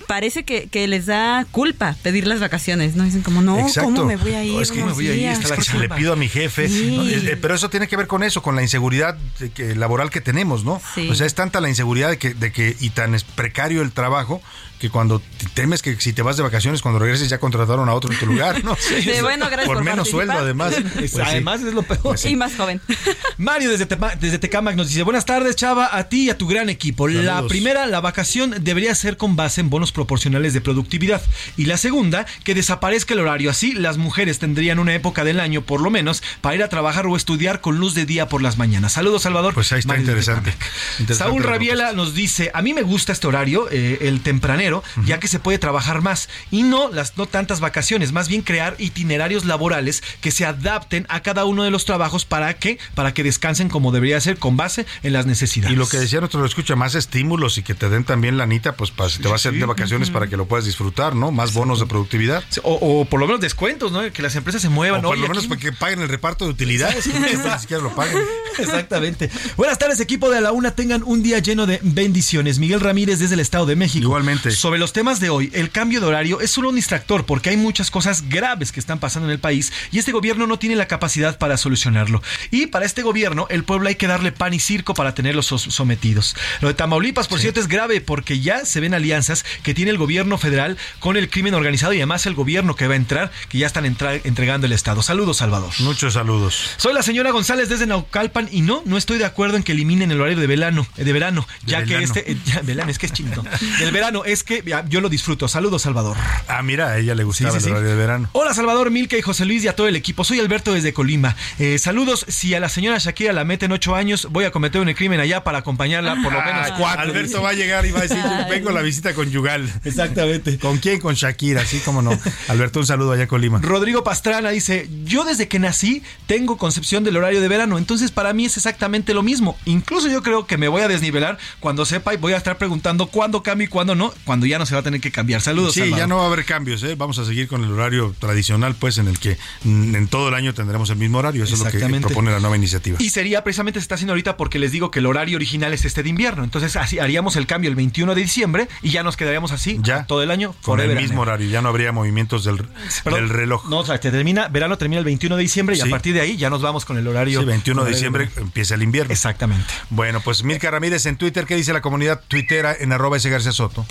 parece 0.08 0.44
que, 0.44 0.68
que 0.68 0.88
les 0.88 1.06
da 1.06 1.46
culpa 1.52 1.96
pedir 2.04 2.28
las 2.28 2.40
vacaciones, 2.40 2.96
¿no? 2.96 3.04
Dicen 3.04 3.22
como, 3.22 3.42
no, 3.42 3.58
¿cómo 3.82 4.06
me 4.06 4.16
voy 4.16 4.34
a 4.34 4.44
ir? 4.44 4.54
No, 4.54 4.62
es 4.62 4.72
que 4.72 4.84
me 4.84 4.92
voy 4.92 5.08
a 5.08 5.14
ir, 5.14 5.20
días? 5.20 5.40
es 5.40 5.70
que 5.70 5.78
le 5.78 5.90
pido 5.90 6.14
a 6.14 6.16
mi 6.16 6.30
jefe. 6.30 6.68
Sí. 6.70 6.96
¿no? 6.98 7.04
Eh, 7.04 7.22
eh, 7.34 7.38
Pero 7.42 7.56
eso 7.56 7.70
tiene 7.70 7.88
que 7.88 7.98
ver 7.98 8.08
con 8.08 8.24
eso, 8.24 8.42
con 8.42 8.56
la 8.56 8.62
inseguridad 8.62 9.16
de 9.40 9.50
que- 9.52 9.76
laboral 9.76 10.10
que 10.10 10.22
tenemos, 10.22 10.64
¿no? 10.64 10.82
Sí. 10.96 11.10
O 11.10 11.16
sea, 11.16 11.26
es 11.26 11.36
tanta 11.36 11.62
la 11.62 11.70
inseguridad 11.70 12.10
de 12.10 12.18
que, 12.18 12.34
de 12.34 12.52
que 12.52 12.76
y 12.80 12.90
tan 12.92 13.16
es 13.16 13.24
precario 13.24 13.82
el 13.82 13.92
trabajo 13.92 14.42
que 14.80 14.90
cuando 14.90 15.20
te- 15.20 15.46
temes 15.54 15.82
que 15.82 15.96
si 16.02 16.12
te 16.12 16.22
vas 16.22 16.36
de 16.36 16.44
vacaciones, 16.44 16.82
cuando 16.82 17.00
regreses 17.00 17.30
ya 17.30 17.38
contrataron 17.38 17.88
a 17.88 17.94
otro 17.94 18.12
en 18.12 18.20
tu 18.20 18.26
lugar, 18.26 18.62
¿no? 18.64 18.76
De 19.06 19.22
bueno, 19.22 19.46
gracias 19.46 19.68
por 19.68 19.76
por 19.78 19.84
menos 19.86 20.10
sueldo, 20.10 20.34
además. 20.34 20.76
Pues 20.96 21.12
sí. 21.12 21.22
Además 21.24 21.62
es 21.62 21.74
lo 21.74 21.84
peor. 21.84 22.18
Y 22.26 22.36
más 22.36 22.56
joven. 22.56 22.82
Mario 23.38 23.70
desde, 23.72 23.88
Tepa- 23.88 24.16
desde 24.20 24.38
Tecamac 24.40 24.76
nos 24.76 24.88
dice, 24.90 25.04
buenas 25.04 25.26
tardes 25.26 25.56
Chava, 25.56 25.90
a 25.98 26.10
ti 26.10 26.24
y 26.26 26.30
a 26.30 26.38
tu 26.38 26.48
gran 26.48 26.70
equipo. 26.70 27.08
La 27.08 27.46
primera, 27.48 27.86
la 27.88 28.02
vacación 28.02 28.56
debería 28.62 28.94
ser 28.96 29.16
con 29.18 29.36
base 29.36 29.62
en 29.62 29.70
bonos 29.70 29.92
proporcionales 29.96 30.54
de 30.54 30.62
productividad. 30.62 31.24
Y 31.58 31.66
la 31.66 31.78
segunda, 31.78 32.28
que 32.44 32.54
desaparezca 32.54 33.16
el 33.16 33.22
horario. 33.22 33.50
Así 33.50 33.74
las 33.74 33.98
mujeres 33.98 34.38
tendrían 34.38 34.78
una 34.78 34.94
época 34.94 35.24
del 35.24 35.40
año, 35.40 35.64
por 35.64 35.82
lo 35.82 35.90
menos, 35.90 36.22
para 36.42 36.56
ir 36.56 36.62
a 36.62 36.70
trabajar 36.70 37.08
o 37.08 37.16
estudiar 37.16 37.62
con 37.62 37.80
luz 37.80 37.96
de 37.96 38.06
día 38.06 38.30
por 38.30 38.44
las 38.44 38.60
mañanas. 38.60 38.94
Saludos 38.94 39.24
Salvador. 39.24 39.56
Pues 39.56 39.72
ahí 39.72 39.80
está 39.80 39.98
interesante. 39.98 40.54
Interesante 41.00 41.16
Saúl 41.16 41.42
la 41.42 41.50
Rabiela 41.50 41.94
nos 41.94 42.14
dice, 42.14 42.52
a 42.54 42.62
mí 42.62 42.74
me 42.74 42.84
gusta 42.84 43.12
este 43.12 43.26
horario, 43.26 43.68
eh, 43.72 44.00
el 44.02 44.22
tempranero, 44.22 44.84
ya 45.06 45.20
que 45.20 45.28
se 45.28 45.40
puede 45.40 45.58
trabajar 45.58 46.02
más 46.02 46.30
y 46.52 46.64
no 46.64 46.90
las 46.92 47.18
no 47.18 47.26
tantas 47.26 47.60
vacaciones, 47.60 48.12
más 48.12 48.28
bien 48.28 48.42
crear 48.42 48.76
itinerarios 48.78 49.46
laborales 49.46 50.04
que 50.22 50.32
se 50.32 50.46
adapten 50.46 51.06
a 51.10 51.22
cada 51.22 51.46
uno 51.46 51.64
de 51.64 51.72
los 51.72 51.86
trabajos 51.86 52.26
para 52.26 52.54
que 52.56 52.78
para 52.94 53.14
que 53.14 53.24
descansen 53.24 53.70
como 53.70 53.92
debería 53.92 54.20
ser 54.20 54.38
con 54.38 54.58
base 54.58 54.86
en 55.04 55.14
las 55.14 55.26
necesidades. 55.26 55.74
Y 55.74 55.78
lo 55.78 55.88
que 55.88 55.98
decía 55.98 56.20
otro 56.20 56.40
lo 56.40 56.46
escucha, 56.46 56.76
más 56.76 56.96
estímulos 56.96 57.58
y 57.58 57.64
que 57.64 57.74
te 57.74 57.90
den 57.90 58.04
también 58.04 58.38
lanita, 58.38 58.76
pues 58.76 58.92
para 58.92 59.10
si 59.10 59.20
te 59.20 59.28
vas 59.28 59.46
a 59.46 59.50
hacer 59.50 59.60
de 59.60 59.66
vacaciones 59.66 59.85
para 60.12 60.28
que 60.28 60.38
lo 60.38 60.46
puedas 60.48 60.66
disfrutar, 60.66 61.16
¿no? 61.16 61.32
Más 61.32 61.54
bonos 61.54 61.80
de 61.80 61.86
productividad. 61.86 62.44
o, 62.64 62.74
o 63.02 63.06
por 63.06 63.20
lo 63.20 63.28
menos 63.28 63.42
descuentos, 63.42 63.92
¿no? 63.92 64.12
Que 64.12 64.22
las 64.22 64.36
empresas 64.36 64.62
se 64.62 64.70
muevan. 64.70 65.04
O 65.06 65.10
por 65.10 65.18
lo 65.18 65.28
menos 65.28 65.46
aquí- 65.46 65.48
para 65.50 65.62
que 65.62 65.72
paguen 65.74 66.02
el 66.02 66.10
reparto 66.10 66.46
de 66.46 66.52
utilidades, 66.52 67.08
ni 67.08 67.60
siquiera 67.60 67.82
lo 67.84 67.94
paguen. 67.96 68.18
Exactamente. 68.58 69.30
Buenas 69.58 69.78
tardes, 69.78 70.00
equipo 70.00 70.30
de 70.30 70.42
la 70.42 70.52
UNA. 70.52 70.72
Tengan 70.76 71.04
un 71.06 71.22
día 71.24 71.40
lleno 71.40 71.66
de 71.66 71.80
bendiciones. 71.84 72.60
Miguel 72.60 72.80
Ramírez 72.80 73.20
desde 73.20 73.34
el 73.36 73.40
Estado 73.40 73.66
de 73.66 73.76
México. 73.76 74.04
Igualmente. 74.04 74.52
Sobre 74.52 74.80
los 74.80 74.94
temas 74.94 75.20
de 75.20 75.30
hoy, 75.30 75.52
el 75.54 75.70
cambio 75.72 76.00
de 76.02 76.08
horario 76.08 76.42
es 76.42 76.52
solo 76.52 76.70
un 76.70 76.76
distractor 76.76 77.26
porque 77.26 77.50
hay 77.50 77.58
muchas 77.58 77.92
cosas 77.92 78.30
graves 78.30 78.72
que 78.72 78.80
están 78.80 79.00
pasando 79.00 79.28
en 79.28 79.32
el 79.34 79.40
país 79.40 79.72
y 79.92 80.00
este 80.00 80.12
gobierno 80.12 80.48
no 80.48 80.58
tiene 80.60 80.76
la 80.76 80.88
capacidad 80.88 81.38
para 81.38 81.58
solucionarlo. 81.58 82.22
Y 82.52 82.68
para 82.68 82.86
este 82.86 83.02
gobierno, 83.04 83.48
el 83.50 83.64
pueblo 83.64 83.90
hay 83.90 83.96
que 83.96 84.08
darle 84.08 84.32
pan 84.32 84.54
y 84.54 84.60
circo 84.60 84.94
para 84.94 85.14
tenerlos 85.14 85.48
sometidos. 85.48 86.36
Lo 86.62 86.68
de 86.70 86.74
Tamaulipas, 86.74 87.28
por 87.28 87.40
cierto, 87.40 87.60
es 87.60 87.68
grave 87.68 88.02
porque 88.02 88.40
ya 88.40 88.66
se 88.66 88.80
ven 88.80 88.94
alianzas 88.94 89.46
que 89.64 89.74
tiene 89.76 89.92
el 89.92 89.98
gobierno 90.00 90.38
federal 90.40 90.78
con 91.00 91.18
el 91.18 91.30
crimen 91.30 91.54
organizado 91.54 91.94
y 91.94 91.98
además 91.98 92.26
el 92.26 92.34
gobierno 92.34 92.76
que 92.76 92.88
va 92.88 92.94
a 92.94 92.98
entrar, 92.98 93.32
que 93.50 93.60
ya 93.60 93.68
están 93.68 93.86
entra- 93.86 94.20
entregando 94.24 94.66
el 94.66 94.74
Estado. 94.74 95.04
Saludos, 95.04 95.38
Salvador. 95.38 95.72
Muchos 95.80 96.14
saludos. 96.16 96.72
Soy 96.78 96.94
la 96.94 97.04
señora 97.04 97.30
González 97.32 97.70
desde 97.70 97.86
Naucalpan 97.86 98.50
y 98.52 98.62
no, 98.62 98.82
no 98.86 98.98
estoy 98.98 99.18
de 99.20 99.26
acuerdo 99.26 99.58
en 99.58 99.64
que 99.64 99.74
eliminen 99.74 100.12
el 100.12 100.20
horario 100.20 100.40
de 100.40 100.48
verano, 100.48 100.88
eh, 100.98 101.04
de 101.04 101.14
verano, 101.14 101.48
De 101.64 101.72
ya 101.74 101.84
que 101.84 102.02
este, 102.02 102.32
eh, 102.32 102.38
ya, 102.46 102.62
velano, 102.62 102.90
es 102.90 102.98
que 102.98 103.06
es 103.06 103.14
chinito. 103.14 103.44
Del 103.80 103.92
verano 103.92 104.26
es 104.26 104.44
que 104.44 104.64
ya, 104.66 104.84
yo 104.88 105.02
lo 105.02 105.10
disfruto. 105.10 105.48
Saludos, 105.48 105.84
Salvador. 105.84 106.18
Ah, 106.48 106.62
mira, 106.64 106.88
a 106.90 106.98
ella 106.98 107.14
le 107.14 107.24
gustaba 107.24 107.52
Sí, 107.52 107.58
sí, 107.58 107.58
el 107.58 107.64
sí. 107.66 107.72
horario 107.72 107.90
de 107.90 107.96
verano. 107.96 108.30
Hola 108.32 108.54
Salvador, 108.54 108.90
Milka 108.92 109.18
y 109.18 109.22
José 109.22 109.46
Luis 109.46 109.64
y 109.64 109.68
a 109.68 109.76
todo 109.76 109.88
el 109.88 109.96
equipo. 109.96 110.24
Soy 110.24 110.40
Alberto 110.40 110.74
desde 110.74 110.94
Colima. 110.94 111.36
Eh, 111.60 111.78
saludos. 111.78 112.26
Si 112.30 112.54
a 112.56 112.60
la 112.60 112.70
señora 112.70 112.98
Shakira 112.98 113.34
la 113.34 113.44
meten 113.44 113.72
ocho 113.72 113.96
años, 113.96 114.28
voy 114.32 114.46
a 114.46 114.52
cometer 114.52 114.82
un 114.82 114.92
crimen 114.94 115.20
allá 115.20 115.44
para 115.44 115.58
acompañarla 115.60 116.16
por 116.24 116.32
lo 116.34 116.42
menos 116.42 116.68
Ah, 116.72 116.76
cuatro. 116.78 117.02
Alberto 117.02 117.42
va 117.42 117.50
a 117.50 117.54
llegar 117.54 117.86
y 117.86 117.92
va 117.92 118.00
a 118.00 118.04
decir, 118.04 118.18
vengo 118.50 118.70
a 118.70 118.74
la 118.74 118.82
visita 118.82 119.14
conyugal. 119.14 119.65
Exactamente. 119.84 120.58
¿Con 120.58 120.78
quién? 120.78 121.00
Con 121.00 121.16
Shakira, 121.16 121.62
así 121.62 121.80
como 121.80 122.02
no. 122.02 122.18
Alberto, 122.48 122.80
un 122.80 122.86
saludo 122.86 123.12
allá 123.12 123.24
a 123.24 123.28
Colima. 123.28 123.60
Rodrigo 123.62 124.04
Pastrana 124.04 124.50
dice, 124.50 124.90
yo 125.06 125.24
desde 125.24 125.48
que 125.48 125.60
nací 125.60 126.04
tengo 126.28 126.58
concepción 126.58 127.04
del 127.04 127.18
horario 127.18 127.42
de 127.42 127.48
verano, 127.48 127.78
entonces 127.78 128.12
para 128.12 128.34
mí 128.34 128.46
es 128.46 128.58
exactamente 128.58 129.14
lo 129.14 129.24
mismo. 129.24 129.58
Incluso 129.66 130.08
yo 130.08 130.24
creo 130.24 130.48
que 130.48 130.58
me 130.58 130.68
voy 130.68 130.82
a 130.82 130.88
desnivelar 130.88 131.38
cuando 131.60 131.86
sepa 131.86 132.14
y 132.14 132.18
voy 132.18 132.34
a 132.34 132.38
estar 132.38 132.58
preguntando 132.58 133.08
cuándo 133.08 133.44
cambio 133.44 133.66
y 133.66 133.70
cuándo 133.70 133.96
no, 133.96 134.14
cuando 134.24 134.46
ya 134.46 134.60
no 134.60 134.66
se 134.66 134.74
va 134.74 134.82
a 134.82 134.84
tener 134.84 135.02
que 135.02 135.12
cambiar. 135.12 135.42
Saludos. 135.42 135.74
Sí, 135.74 135.82
Salvador. 135.82 136.00
ya 136.00 136.08
no 136.08 136.18
va 136.18 136.24
a 136.24 136.28
haber 136.28 136.46
cambios, 136.46 136.84
¿eh? 136.84 136.96
Vamos 136.96 137.20
a 137.20 137.26
seguir 137.26 137.48
con 137.48 137.64
el 137.64 137.72
horario 137.72 138.16
tradicional, 138.20 138.76
pues, 138.76 138.98
en 138.98 139.08
el 139.08 139.20
que 139.20 139.38
en 139.64 140.08
todo 140.08 140.30
el 140.30 140.36
año 140.36 140.54
tendremos 140.54 140.90
el 140.90 140.98
mismo 140.98 141.20
horario. 141.20 141.44
Eso 141.44 141.56
es 141.56 141.62
lo 141.62 141.72
que 141.72 142.00
propone 142.00 142.32
la 142.32 142.40
nueva 142.40 142.56
iniciativa. 142.56 142.98
Y 143.00 143.10
sería 143.10 143.44
precisamente 143.44 143.80
se 143.80 143.84
está 143.84 143.96
haciendo 143.96 144.14
ahorita 144.14 144.38
porque 144.38 144.60
les 144.60 144.72
digo 144.72 144.92
que 144.92 145.00
el 145.00 145.06
horario 145.06 145.36
original 145.38 145.74
es 145.74 145.86
este 145.86 146.04
de 146.04 146.10
invierno. 146.10 146.44
Entonces 146.44 146.76
así 146.76 147.00
haríamos 147.00 147.36
el 147.36 147.48
cambio 147.48 147.70
el 147.70 147.76
21 147.76 148.16
de 148.16 148.22
diciembre 148.22 148.68
y 148.82 148.92
ya 148.92 149.04
nos 149.04 149.18
quedaríamos 149.18 149.52
así 149.56 149.80
Ya. 149.82 150.06
todo 150.06 150.22
el 150.24 150.32
año. 150.32 150.54
Con 150.64 150.80
el 150.80 150.96
mismo 150.96 151.22
horario, 151.22 151.50
ya 151.50 151.62
no 151.62 151.70
habría 151.70 151.92
movimientos 151.92 152.44
del, 152.44 152.58
Perdón. 153.04 153.22
del 153.22 153.30
reloj. 153.30 153.66
No, 153.70 153.80
o 153.80 153.86
sea, 153.86 154.00
te 154.00 154.12
termina, 154.12 154.48
verano 154.50 154.78
termina 154.78 155.00
el 155.00 155.06
21 155.06 155.36
de 155.36 155.42
diciembre 155.42 155.76
y 155.76 155.80
Sí. 155.82 155.88
a 155.88 155.90
partir 155.92 156.14
de 156.14 156.22
ahí 156.22 156.38
ya 156.38 156.50
nos 156.50 156.62
vamos 156.62 156.86
con 156.86 156.98
el 156.98 157.08
horario. 157.08 157.40
Sí, 157.40 157.46
21 157.46 157.84
de 157.84 157.92
diciembre 157.92 158.30
empieza 158.38 158.76
el 158.76 158.84
invierno. 158.84 159.12
Exactamente. 159.12 159.66
Bueno, 159.90 160.22
pues 160.22 160.44
Mirka 160.44 160.70
Ramírez 160.72 161.06
en 161.06 161.18
Twitter, 161.18 161.46
¿qué 161.46 161.56
dice 161.56 161.74
la 161.74 161.82
comunidad 161.82 162.22
tuitera 162.28 162.76
en 162.80 162.92
arroba 162.92 163.18
ese 163.18 163.30
García 163.30 163.52
Soto? 163.52 163.86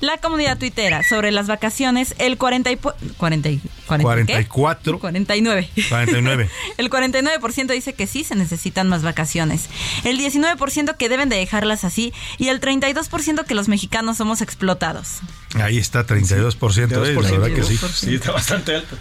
La 0.00 0.16
comunidad 0.18 0.58
tuitera 0.58 1.02
sobre 1.02 1.30
las 1.30 1.46
vacaciones, 1.46 2.14
el 2.18 2.38
40 2.38 2.70
y 2.70 2.76
po- 2.76 2.94
40 3.18 3.50
y- 3.50 3.60
40 3.86 4.24
¿qué? 4.26 4.46
44. 4.46 4.98
49. 4.98 5.68
49. 5.88 6.48
El 6.78 6.88
49% 6.90 7.72
dice 7.72 7.92
que 7.92 8.06
sí 8.06 8.24
se 8.24 8.34
necesitan 8.36 8.88
más 8.88 9.02
vacaciones. 9.02 9.68
El 10.04 10.18
19% 10.18 10.96
que 10.96 11.08
deben 11.08 11.28
de 11.28 11.36
dejarlas 11.36 11.84
así 11.84 12.12
y 12.38 12.48
el 12.48 12.60
32% 12.60 13.44
que 13.44 13.54
los 13.54 13.68
mexicanos 13.68 14.16
somos 14.16 14.40
explotados. 14.42 15.18
Ahí 15.56 15.78
está, 15.78 16.06
32%, 16.06 17.04
¿eh? 17.04 17.14
la 17.14 17.30
verdad 17.30 17.54
que 17.54 17.62
sí. 17.64 17.76
Sí, 17.92 18.14
está 18.14 18.30
bastante 18.30 18.74
alto. 18.76 18.96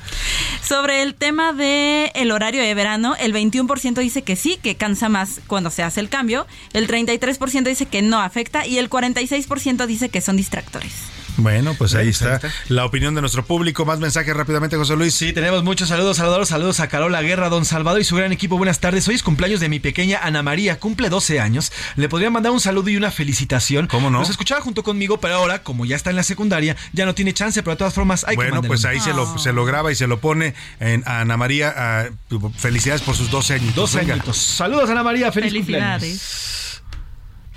Sobre 0.67 1.03
el 1.03 1.13
tema 1.13 1.53
de 1.53 2.11
el 2.15 2.31
horario 2.31 2.61
de 2.63 2.73
verano, 2.73 3.15
el 3.19 3.33
21% 3.33 3.93
dice 3.99 4.23
que 4.23 4.35
sí, 4.35 4.57
que 4.61 4.75
cansa 4.75 5.07
más 5.09 5.39
cuando 5.47 5.69
se 5.69 5.83
hace 5.83 5.99
el 5.99 6.09
cambio, 6.09 6.47
el 6.73 6.87
33% 6.87 7.63
dice 7.63 7.85
que 7.85 8.01
no 8.01 8.19
afecta 8.19 8.65
y 8.65 8.79
el 8.79 8.89
46% 8.89 9.85
dice 9.85 10.09
que 10.09 10.21
son 10.21 10.35
distractores. 10.37 10.88
Bueno, 11.37 11.73
pues 11.75 11.93
ahí 11.95 12.11
Bueno, 12.19 12.35
está, 12.35 12.51
la 12.67 12.83
opinión 12.83 13.15
de 13.15 13.21
nuestro 13.21 13.45
público. 13.45 13.85
Más 13.85 13.99
mensajes 13.99 14.35
rápidamente, 14.35 14.75
José 14.75 14.97
Luis. 14.97 15.13
Sí, 15.15 15.31
tenemos 15.31 15.63
muchos 15.63 15.87
saludos, 15.87 16.17
Salvador. 16.17 16.45
Saludos 16.45 16.81
a 16.81 16.89
Carola 16.89 17.21
Guerra, 17.21 17.47
Don 17.47 17.63
Salvador 17.63 18.01
y 18.01 18.03
su 18.03 18.17
gran 18.17 18.33
equipo. 18.33 18.57
Buenas 18.57 18.81
tardes. 18.81 19.07
Hoy 19.07 19.15
es 19.15 19.23
cumpleaños 19.23 19.61
de 19.61 19.69
mi 19.69 19.79
pequeña 19.79 20.19
Ana 20.21 20.43
María. 20.43 20.79
Cumple 20.81 21.07
12 21.07 21.39
años. 21.39 21.71
Le 21.95 22.09
podría 22.09 22.29
mandar 22.29 22.51
un 22.51 22.59
saludo 22.59 22.89
y 22.89 22.97
una 22.97 23.09
felicitación. 23.09 23.87
¿Cómo 23.87 24.09
no? 24.09 24.19
Nos 24.19 24.29
escuchaba 24.29 24.59
junto 24.59 24.83
conmigo, 24.83 25.21
pero 25.21 25.35
ahora, 25.35 25.63
como 25.63 25.85
ya 25.85 25.95
está 25.95 26.09
en 26.09 26.17
la 26.17 26.23
secundaria, 26.23 26.75
ya 26.91 27.05
no 27.05 27.15
tiene 27.15 27.33
chance, 27.33 27.63
pero 27.63 27.71
de 27.75 27.77
todas 27.77 27.93
formas 27.93 28.25
hay 28.25 28.31
que 28.35 28.43
Bueno, 28.43 28.61
pues 28.61 28.83
ahí 28.83 28.99
se, 28.99 29.13
lo, 29.13 29.37
se 29.37 29.53
lo 29.53 29.63
graba 29.63 29.93
y 29.93 29.95
se 29.95 30.07
lo 30.07 30.19
pone 30.19 30.55
en, 30.81 31.03
a 31.05 31.21
Ana 31.21 31.37
María. 31.37 31.73
a- 31.77 32.09
felicidades 32.57 33.01
por 33.01 33.15
sus 33.15 33.31
12 33.31 33.53
años. 33.53 33.75
12 33.75 33.99
Venga. 33.99 34.15
añitos. 34.15 34.35
Saludos, 34.35 34.89
Ana 34.89 35.03
María. 35.03 35.31
Feliz 35.31 35.53
Felicidades. 35.53 36.01
cumpleaños. 36.01 36.68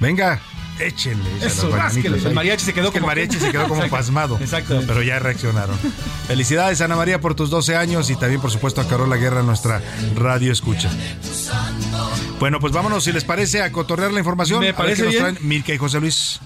Venga, 0.03 0.41
échenle. 0.79 1.31
Eso, 1.41 1.75
las 1.75 1.97
El 1.97 2.35
mariachi 2.35 2.65
se 2.65 2.75
quedó 2.75 2.89
Es 2.89 2.93
que 2.93 2.99
como- 3.01 3.11
El 3.13 3.17
mariachi 3.17 3.39
se 3.39 3.51
quedó 3.53 3.63
como 3.69 3.77
Exacto. 3.85 3.97
pasmado. 3.97 4.39
Exactamente. 4.41 4.87
Pero 4.89 5.03
ya 5.03 5.19
reaccionaron. 5.21 5.79
Felicidades, 6.27 6.81
Ana 6.81 6.97
María, 6.97 7.21
por 7.21 7.35
tus 7.35 7.49
12 7.51 7.77
años 7.77 8.11
y 8.11 8.17
también, 8.17 8.41
por 8.41 8.51
supuesto, 8.51 8.81
a 8.81 8.89
Carola 8.89 9.17
Guerra, 9.17 9.43
nuestra 9.43 9.81
radio 10.17 10.53
escucha. 10.53 10.91
Bueno, 12.41 12.59
pues 12.59 12.73
vámonos, 12.73 13.05
si 13.05 13.13
les 13.13 13.25
parece, 13.25 13.63
a 13.63 13.71
cotorrear 13.71 14.11
la 14.13 14.19
información. 14.19 14.59
Me 14.61 14.67
A 14.67 14.73
ver 14.73 14.75
parece 14.77 14.97
qué 14.97 15.05
nos 15.05 15.13
bien. 15.15 15.23
traen 15.37 15.49
Mirka 15.49 15.73
y 15.73 15.79
José 15.79 16.01
Luis. 16.01 16.41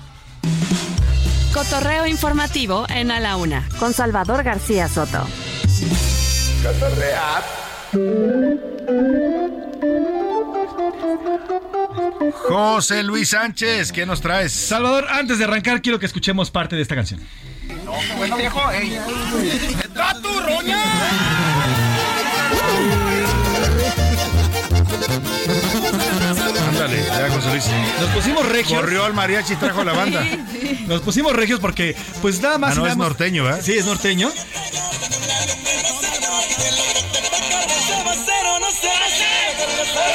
Cotorreo 1.55 2.07
informativo 2.07 2.85
en 2.91 3.11
A 3.11 3.19
la 3.19 3.37
Una 3.37 3.67
con 3.79 3.95
Salvador 3.95 4.43
García 4.45 4.89
Soto. 4.89 5.27
José 12.49 13.03
Luis 13.03 13.31
Sánchez, 13.31 13.93
¿qué 13.93 14.07
nos 14.07 14.21
traes? 14.21 14.53
Salvador, 14.53 15.07
antes 15.11 15.39
de 15.39 15.45
arrancar, 15.45 15.83
quiero 15.83 15.99
que 15.99 16.07
escuchemos 16.07 16.51
parte 16.51 16.77
de 16.77 16.83
esta 16.83 16.95
canción. 16.95 17.21
Bueno, 18.17 18.37
viejo, 18.37 18.71
ey. 18.71 18.99
¡Gaturroña! 19.95 20.79
Ándale, 26.69 27.05
ya, 27.05 27.31
José 27.31 27.51
Luis. 27.51 27.65
Nos 28.01 28.11
pusimos 28.11 28.49
regios. 28.49 28.81
Corrió 28.81 29.05
al 29.05 29.15
mariachi 29.15 29.55
y 29.55 29.57
trajo 29.57 29.85
la 29.85 29.93
banda. 29.93 30.25
Nos 30.87 31.01
pusimos 31.01 31.33
regios 31.33 31.61
porque, 31.61 31.97
pues 32.23 32.41
nada 32.41 32.59
más. 32.59 32.73
Ah, 32.73 32.75
no, 32.77 32.83
nada 32.83 32.93
es 32.93 32.99
norteño, 32.99 33.45
¿verdad? 33.45 33.61
Sí, 33.63 33.73
es 33.73 33.87
norteño. 33.87 34.31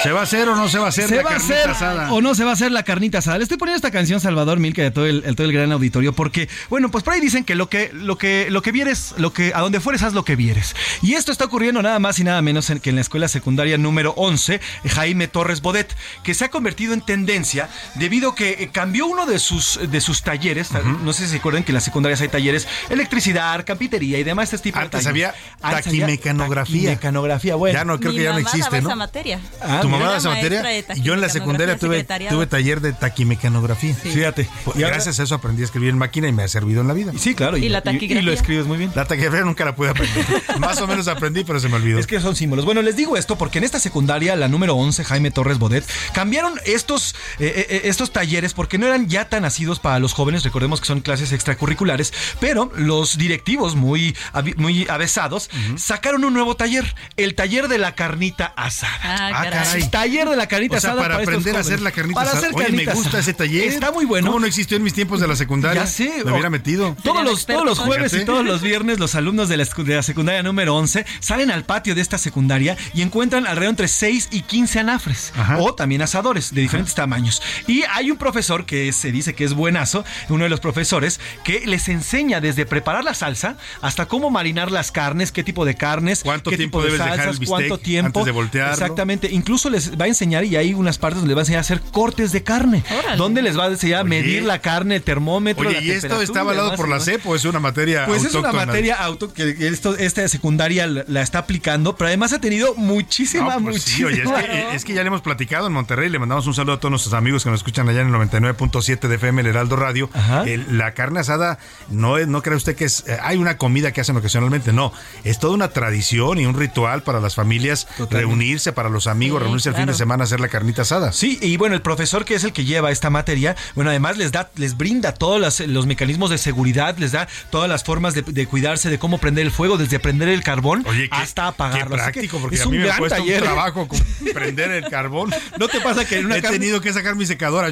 ¿Se 0.04 0.12
va 0.12 0.22
a 0.22 0.24
hacer 0.24 0.50
o 0.50 0.56
no 0.56 0.68
se 0.68 0.80
va 0.80 0.86
a 0.86 0.90
hacer 0.90 1.08
¿Se 1.08 1.16
la 1.16 1.22
va 1.22 1.30
carnita 1.30 1.54
hacer 1.56 1.70
asada? 1.70 2.12
o 2.14 2.22
no 2.22 2.34
se 2.34 2.44
va 2.44 2.50
a 2.50 2.54
hacer 2.54 2.72
la 2.72 2.82
carnita 2.84 3.20
asada? 3.20 3.38
Le 3.38 3.44
estoy 3.44 3.58
poniendo 3.60 3.76
esta 3.76 3.92
canción 3.92 4.20
Salvador 4.20 4.58
Milka 4.60 4.82
de 4.82 4.90
todo 4.90 5.06
el, 5.06 5.24
el- 5.26 5.36
todo 5.36 5.46
el 5.46 5.54
gran 5.54 5.72
auditorio 5.72 6.14
porque, 6.14 6.50
bueno, 6.70 6.90
pues 6.90 7.04
por 7.04 7.14
ahí 7.14 7.22
dicen 7.22 7.44
que 7.44 7.54
lo 7.54 7.70
que 7.70 7.92
lo 7.94 8.18
que 8.18 8.48
lo 8.50 8.64
que 8.64 8.72
vieres, 8.72 9.14
lo 9.18 9.32
que 9.32 9.52
a 9.54 9.60
donde 9.62 9.80
fueres 9.80 10.02
haz 10.02 10.14
lo 10.14 10.26
que 10.26 10.36
vieres. 10.36 10.76
Y 11.04 11.14
esto 11.14 11.32
está 11.32 11.46
ocurriendo 11.46 11.84
nada 11.84 12.00
más 12.00 12.18
y 12.18 12.24
nada 12.24 12.42
menos 12.42 12.70
en, 12.72 12.80
que 12.80 12.90
en 12.90 12.96
la 12.96 13.02
escuela 13.02 13.28
secundaria 13.28 13.78
número 13.78 14.14
11, 14.18 14.60
Jaime 14.90 15.28
Torres 15.28 15.62
Bodet, 15.62 15.96
que 16.24 16.34
se 16.34 16.46
ha 16.46 16.50
convertido 16.50 16.94
en 16.96 17.02
tendencia 17.02 17.70
debido 17.96 18.32
a 18.32 18.36
que 18.36 18.50
eh, 18.60 18.70
cambió 18.74 19.06
uno 19.06 19.28
de 19.28 19.38
sus 19.38 19.80
de 19.92 20.02
sus 20.02 20.24
talleres, 20.24 20.70
no 21.04 21.14
sé 21.14 21.26
si 21.26 21.32
se 21.32 21.38
acuerdan 21.38 21.64
que 21.64 21.72
en 21.72 21.76
las 21.76 21.84
secundarias 21.84 22.22
hay 22.22 22.30
talleres 22.30 22.68
electricidad, 22.90 23.64
carpintería 23.66 24.18
y 24.18 24.24
demás 24.24 24.52
este 24.52 24.70
tipo 24.70 24.80
Antes 24.80 25.04
de 25.04 25.10
había 25.10 25.28
talleres. 25.32 25.52
Antes 25.62 25.88
había 25.88 26.06
taquimecanografía. 26.08 26.92
Taquimecanografía, 27.34 27.56
bueno. 27.56 27.74
Ya 27.80 27.86
no, 27.86 28.00
creo 28.00 28.12
Mi 28.12 28.18
que 28.18 28.24
ya 28.24 28.30
no 28.30 28.36
mamá 28.36 28.46
daba 28.50 28.58
existe, 28.58 28.82
¿no? 28.82 28.88
esa 28.90 28.96
materia. 28.96 29.40
Ah, 29.62 29.80
¿Tu 29.82 29.90
mamá 29.90 30.12
de 30.12 30.18
esa 30.18 30.30
materia? 30.30 30.64
yo 30.96 31.14
en 31.14 31.22
la 31.22 31.30
secundaria 31.30 31.78
tuve, 31.78 32.04
tuve 32.04 32.48
taller 32.48 32.82
de 32.82 32.94
taquimecanografía. 32.94 33.94
Fíjate. 33.96 34.48
Pues, 34.66 34.78
Y 34.78 34.84
ahora- 34.84 34.96
Gracias 34.96 35.20
a 35.20 35.24
eso 35.24 35.36
aprendí 35.36 35.62
a 35.62 35.66
escribir 35.66 35.90
en 35.90 35.98
máquina 35.98 36.28
y 36.28 36.32
me 36.34 36.44
ha 36.44 36.48
servido 36.48 36.82
en 36.82 36.88
la 36.88 36.94
vida. 36.94 37.12
Sí, 37.18 37.34
claro. 37.34 37.58
¿Y 37.58 37.70
la 37.70 37.82
taquigrafía? 37.82 38.20
Y 38.20 38.22
lo 38.22 38.32
escribes 38.32 38.66
muy 38.68 38.78
bien. 38.78 38.92
La 38.96 39.06
taquigrafía 39.06 39.42
nunca 39.42 39.66
la 39.66 39.76
pude 39.76 39.90
aprender. 39.90 40.26
Más 40.60 40.80
o 40.82 40.88
menos 40.88 41.08
aprendí, 41.08 41.44
pero 41.44 41.60
se 41.60 41.70
me 41.70 41.76
olvidó. 41.76 41.98
Es 42.00 42.08
que 42.08 42.20
son 42.20 42.36
símbolos. 42.36 42.66
Bueno, 42.66 42.82
les 42.82 42.96
digo 42.96 43.18
esto 43.18 43.38
porque 43.38 43.58
en 43.60 43.64
esta 43.64 43.80
secundaria, 43.80 44.36
la 44.36 44.48
número 44.48 44.76
11, 44.76 45.04
Jaime 45.06 45.32
Torres 45.32 45.58
Bodet, 45.60 45.86
cambiaron 46.14 46.54
estos, 46.66 47.16
eh, 47.40 47.66
eh, 47.70 47.82
estos 47.86 48.12
talleres 48.12 48.54
porque 48.54 48.78
no 48.78 48.86
eran 48.88 49.08
ya 49.08 49.30
tan 49.30 49.44
nacidos 49.44 49.80
para 49.80 50.00
los 50.00 50.14
jóvenes. 50.14 50.44
Recordemos 50.44 50.82
que 50.82 50.88
son 50.88 51.02
clases 51.02 51.32
extracurriculares, 51.32 52.14
pero 52.40 52.72
los 52.76 53.18
directivos 53.18 53.76
muy, 53.76 54.16
muy 54.58 54.86
avesados 54.90 55.50
sacaron 55.78 56.24
un 56.26 56.34
nuevo 56.34 56.56
taller, 56.56 56.96
el 57.24 57.36
taller 57.36 57.68
de 57.68 57.78
la 57.78 57.96
carnita 57.96 58.54
asada. 58.56 58.92
Ah, 59.04 59.30
Ah, 59.34 59.44
caray. 59.44 59.64
caray. 59.64 59.90
Taller 59.90 60.30
de 60.30 60.36
la 60.36 60.48
carnita 60.48 60.78
O 60.78 60.80
sea, 60.80 60.92
asada 60.92 61.02
para 61.02 61.16
aprender 61.18 61.56
a 61.56 61.60
hacer 61.60 61.82
la 61.82 61.92
carnita 61.92 62.20
Para 62.20 62.32
asada. 62.32 62.48
hacer 62.50 62.56
Oye, 62.66 62.72
me 62.72 62.86
gusta 62.86 63.10
asada. 63.10 63.20
ese 63.20 63.34
taller. 63.34 63.64
Está 63.70 63.92
muy 63.92 64.06
bueno. 64.06 64.28
¿Cómo 64.28 64.40
no 64.40 64.46
existió 64.48 64.78
en 64.78 64.84
mis 64.84 64.94
tiempos 64.94 65.20
de 65.20 65.28
la 65.28 65.36
secundaria? 65.36 65.82
Ya 65.84 65.88
sé. 65.88 66.12
Me 66.26 66.32
hubiera 66.32 66.50
metido. 66.50 66.96
Todos 67.04 67.24
los, 67.24 67.46
todos 67.46 67.66
los 67.66 67.80
jueves 67.80 68.14
y 68.14 68.26
todos 68.26 68.46
los 68.46 68.62
viernes 68.62 69.00
los 69.00 69.16
alumnos 69.16 69.50
de 69.50 69.58
la, 69.58 69.64
escu- 69.64 69.84
de 69.84 69.96
la 69.96 70.04
secundaria 70.04 70.44
número 70.44 70.76
11 70.76 71.06
salen 71.20 71.52
al 71.52 71.64
patio 71.66 71.96
de 71.96 72.02
esta 72.02 72.18
secundaria 72.18 72.78
y 72.94 73.02
encuentran 73.02 73.46
alrededor 73.48 73.72
entre 73.72 73.88
6 73.88 74.30
y 74.32 74.42
15 74.42 74.80
anafres 74.80 75.34
Ajá. 75.36 75.58
o 75.60 75.74
también 75.76 76.02
asadores 76.02 76.54
de 76.54 76.62
diferentes 76.62 76.96
tamaños. 76.96 77.42
Y 77.68 77.84
hay 77.84 78.12
un 78.12 78.18
profesor 78.18 78.66
que 78.66 78.92
se 78.94 79.12
dice 79.12 79.34
que 79.34 79.44
es 79.44 79.54
buenazo, 79.54 80.04
uno 80.30 80.44
de 80.44 80.50
los 80.50 80.60
profesores, 80.60 81.20
que 81.44 81.66
les 81.66 81.88
enseña 81.90 82.42
desde 82.42 82.66
preparar 82.66 83.04
la 83.04 83.14
salsa 83.14 83.58
hasta 83.82 84.08
cómo 84.08 84.30
marinar 84.30 84.72
las 84.72 84.92
carnes, 84.92 85.32
qué 85.32 85.44
tipo 85.44 85.66
de 85.66 85.76
carnes, 85.76 86.22
¿Cuánto 86.24 86.50
qué 86.50 86.58
tiempo 86.58 86.80
tipo 86.82 86.92
de 86.92 86.98
salsas, 87.06 87.40
cuánto 87.48 87.78
tiempo. 87.78 88.08
antes 88.20 88.26
de 88.26 88.32
voltearlo? 88.32 88.74
Exactamente. 88.74 89.30
Incluso 89.32 89.70
les 89.70 90.00
va 90.00 90.06
a 90.06 90.08
enseñar 90.08 90.44
y 90.46 90.56
hay 90.56 90.74
unas 90.74 90.98
partes 90.98 91.20
donde 91.20 91.30
les 91.30 91.38
va 91.38 91.42
a 91.42 91.44
enseñar 91.44 91.60
a 91.60 91.62
hacer 91.62 91.82
cortes 91.92 92.32
de 92.32 92.44
carne. 92.44 92.84
Órale. 92.98 93.18
Donde 93.18 93.42
les 93.42 93.58
va 93.58 93.66
a 93.66 93.68
enseñar 93.68 94.02
a 94.02 94.04
medir 94.04 94.44
la 94.44 94.60
carne, 94.60 94.98
el 94.98 95.04
termómetro, 95.04 95.68
Oye, 95.68 95.78
la 95.80 95.82
¿y 95.86 95.92
esto 95.92 96.22
está 96.22 96.42
avalado 96.42 96.66
demás, 96.72 96.78
por 96.80 96.90
la. 96.90 97.00
CEP 97.00 97.26
o 97.26 97.36
es 97.36 97.46
una 97.46 97.60
materia 97.60 98.06
Pues 98.06 98.24
es 98.24 98.34
una 98.36 98.52
materia 98.52 98.96
auto 98.96 99.34
que 99.34 99.56
esto, 99.68 99.96
esta 99.98 100.28
secundaria 100.28 100.88
la, 100.88 101.22
está 101.22 101.40
aplicando, 101.40 101.96
pero 101.96 102.08
además 102.10 102.34
ha 102.34 102.40
tenido 102.42 102.76
muchísima, 102.76 103.56
No, 103.58 103.64
pues 103.66 103.82
sí, 103.84 104.04
muchísima. 104.04 104.36
oye, 104.36 104.44
es 104.44 104.46
que, 104.70 104.76
es 104.76 104.86
que 104.86 104.94
ya 104.94 105.02
le 105.02 105.08
hemos 105.08 105.22
platicado 105.22 105.68
en 105.68 105.74
Monterrey, 105.74 106.10
le 106.10 106.20
mandamos 106.20 106.46
un 106.48 106.54
saludo 106.54 106.74
a 106.76 106.80
todos 106.80 106.92
nuestros 106.92 107.14
amigos 107.14 107.44
que 107.44 107.50
nos 107.50 107.60
escuchan 107.62 107.88
allá 107.90 108.02
en 108.02 108.08
el 108.08 108.14
99.7 108.14 109.08
de 109.08 109.16
FM, 109.16 109.42
el 109.42 109.48
Heraldo 109.48 109.76
Radio. 109.76 110.10
El- 110.46 110.78
la 110.78 110.94
carne 110.94 111.20
asada, 111.22 111.58
no, 111.90 112.18
es- 112.18 112.28
no 112.28 112.42
cree 112.42 112.56
usted 112.56 112.76
que 112.76 112.86
es, 112.86 113.04
eh, 113.08 113.18
hay 113.22 113.38
una 113.38 113.58
comida 113.58 113.92
que 113.92 114.02
hacen 114.02 114.16
ocasionalmente, 114.18 114.74
no, 114.74 114.92
es 115.24 115.40
toda 115.40 115.54
una 115.54 115.70
tradición 115.70 116.40
y 116.40 116.46
un 116.46 116.58
ritual 116.58 116.91
para 117.04 117.20
las 117.22 117.36
familias 117.36 117.86
Totalmente. 117.98 118.18
reunirse, 118.18 118.74
para 118.74 118.90
los 118.90 119.08
amigos, 119.08 119.40
Sí, 119.40 119.44
reunirse 119.46 119.70
el 119.70 119.76
fin 119.76 119.86
de 119.86 119.94
semana 119.94 120.24
a 120.24 120.26
hacer 120.26 120.40
la 120.42 120.50
carnita 120.50 120.82
asada. 120.84 121.12
Sí, 121.14 121.40
y 121.42 121.56
bueno, 121.58 121.76
el 121.76 121.82
profesor 121.82 122.26
que 122.26 122.36
es 122.36 122.44
el 122.44 122.52
que 122.54 122.66
lleva 122.66 122.92
esta 122.92 123.10
materia, 123.10 123.56
bueno, 123.76 123.90
además 123.90 124.18
les 124.18 124.32
da, 124.32 124.50
les 124.58 124.76
brinda 124.78 125.14
todos 125.14 125.62
los 125.62 125.86
mecanismos 125.86 126.30
de 126.30 126.38
seguridad, 126.38 126.98
les 126.98 127.14
da 127.14 127.28
todas 127.50 127.70
las 127.70 127.84
formas 127.84 128.14
de, 128.14 128.22
de 128.24 128.46
cuidarse, 128.48 128.90
de 128.90 129.00
cómo 129.00 129.18
prender 129.18 129.46
el 129.46 129.52
fuego, 129.52 129.78
desde 129.78 130.00
prender 130.00 130.28
el 130.30 130.44
carbón 130.44 130.84
Oye, 130.86 131.10
qué, 131.10 131.16
hasta 131.16 131.44
qué 131.44 131.48
apagarlo. 131.50 131.96
Que 131.96 132.02
práctico, 132.04 132.40
porque 132.40 132.56
es 132.58 132.62
a 132.62 132.66
mí 132.66 132.72
un 132.76 132.82
me 132.82 132.88
gran 132.88 133.00
cuesta 133.00 133.22
un 133.22 133.28
trabajo 133.30 133.88
con 133.88 134.00
prender 134.34 134.72
el 134.72 134.90
carbón. 134.90 135.34
¿No 135.58 135.68
te 135.68 135.80
pasa 135.80 136.06
que 136.06 136.20
en 136.20 136.26
una 136.26 136.38
He 136.38 136.42
carne- 136.42 136.60
tenido 136.60 136.82
que 136.82 136.92
sacar 136.92 137.16
mi 137.16 137.26
secadora 137.26 137.70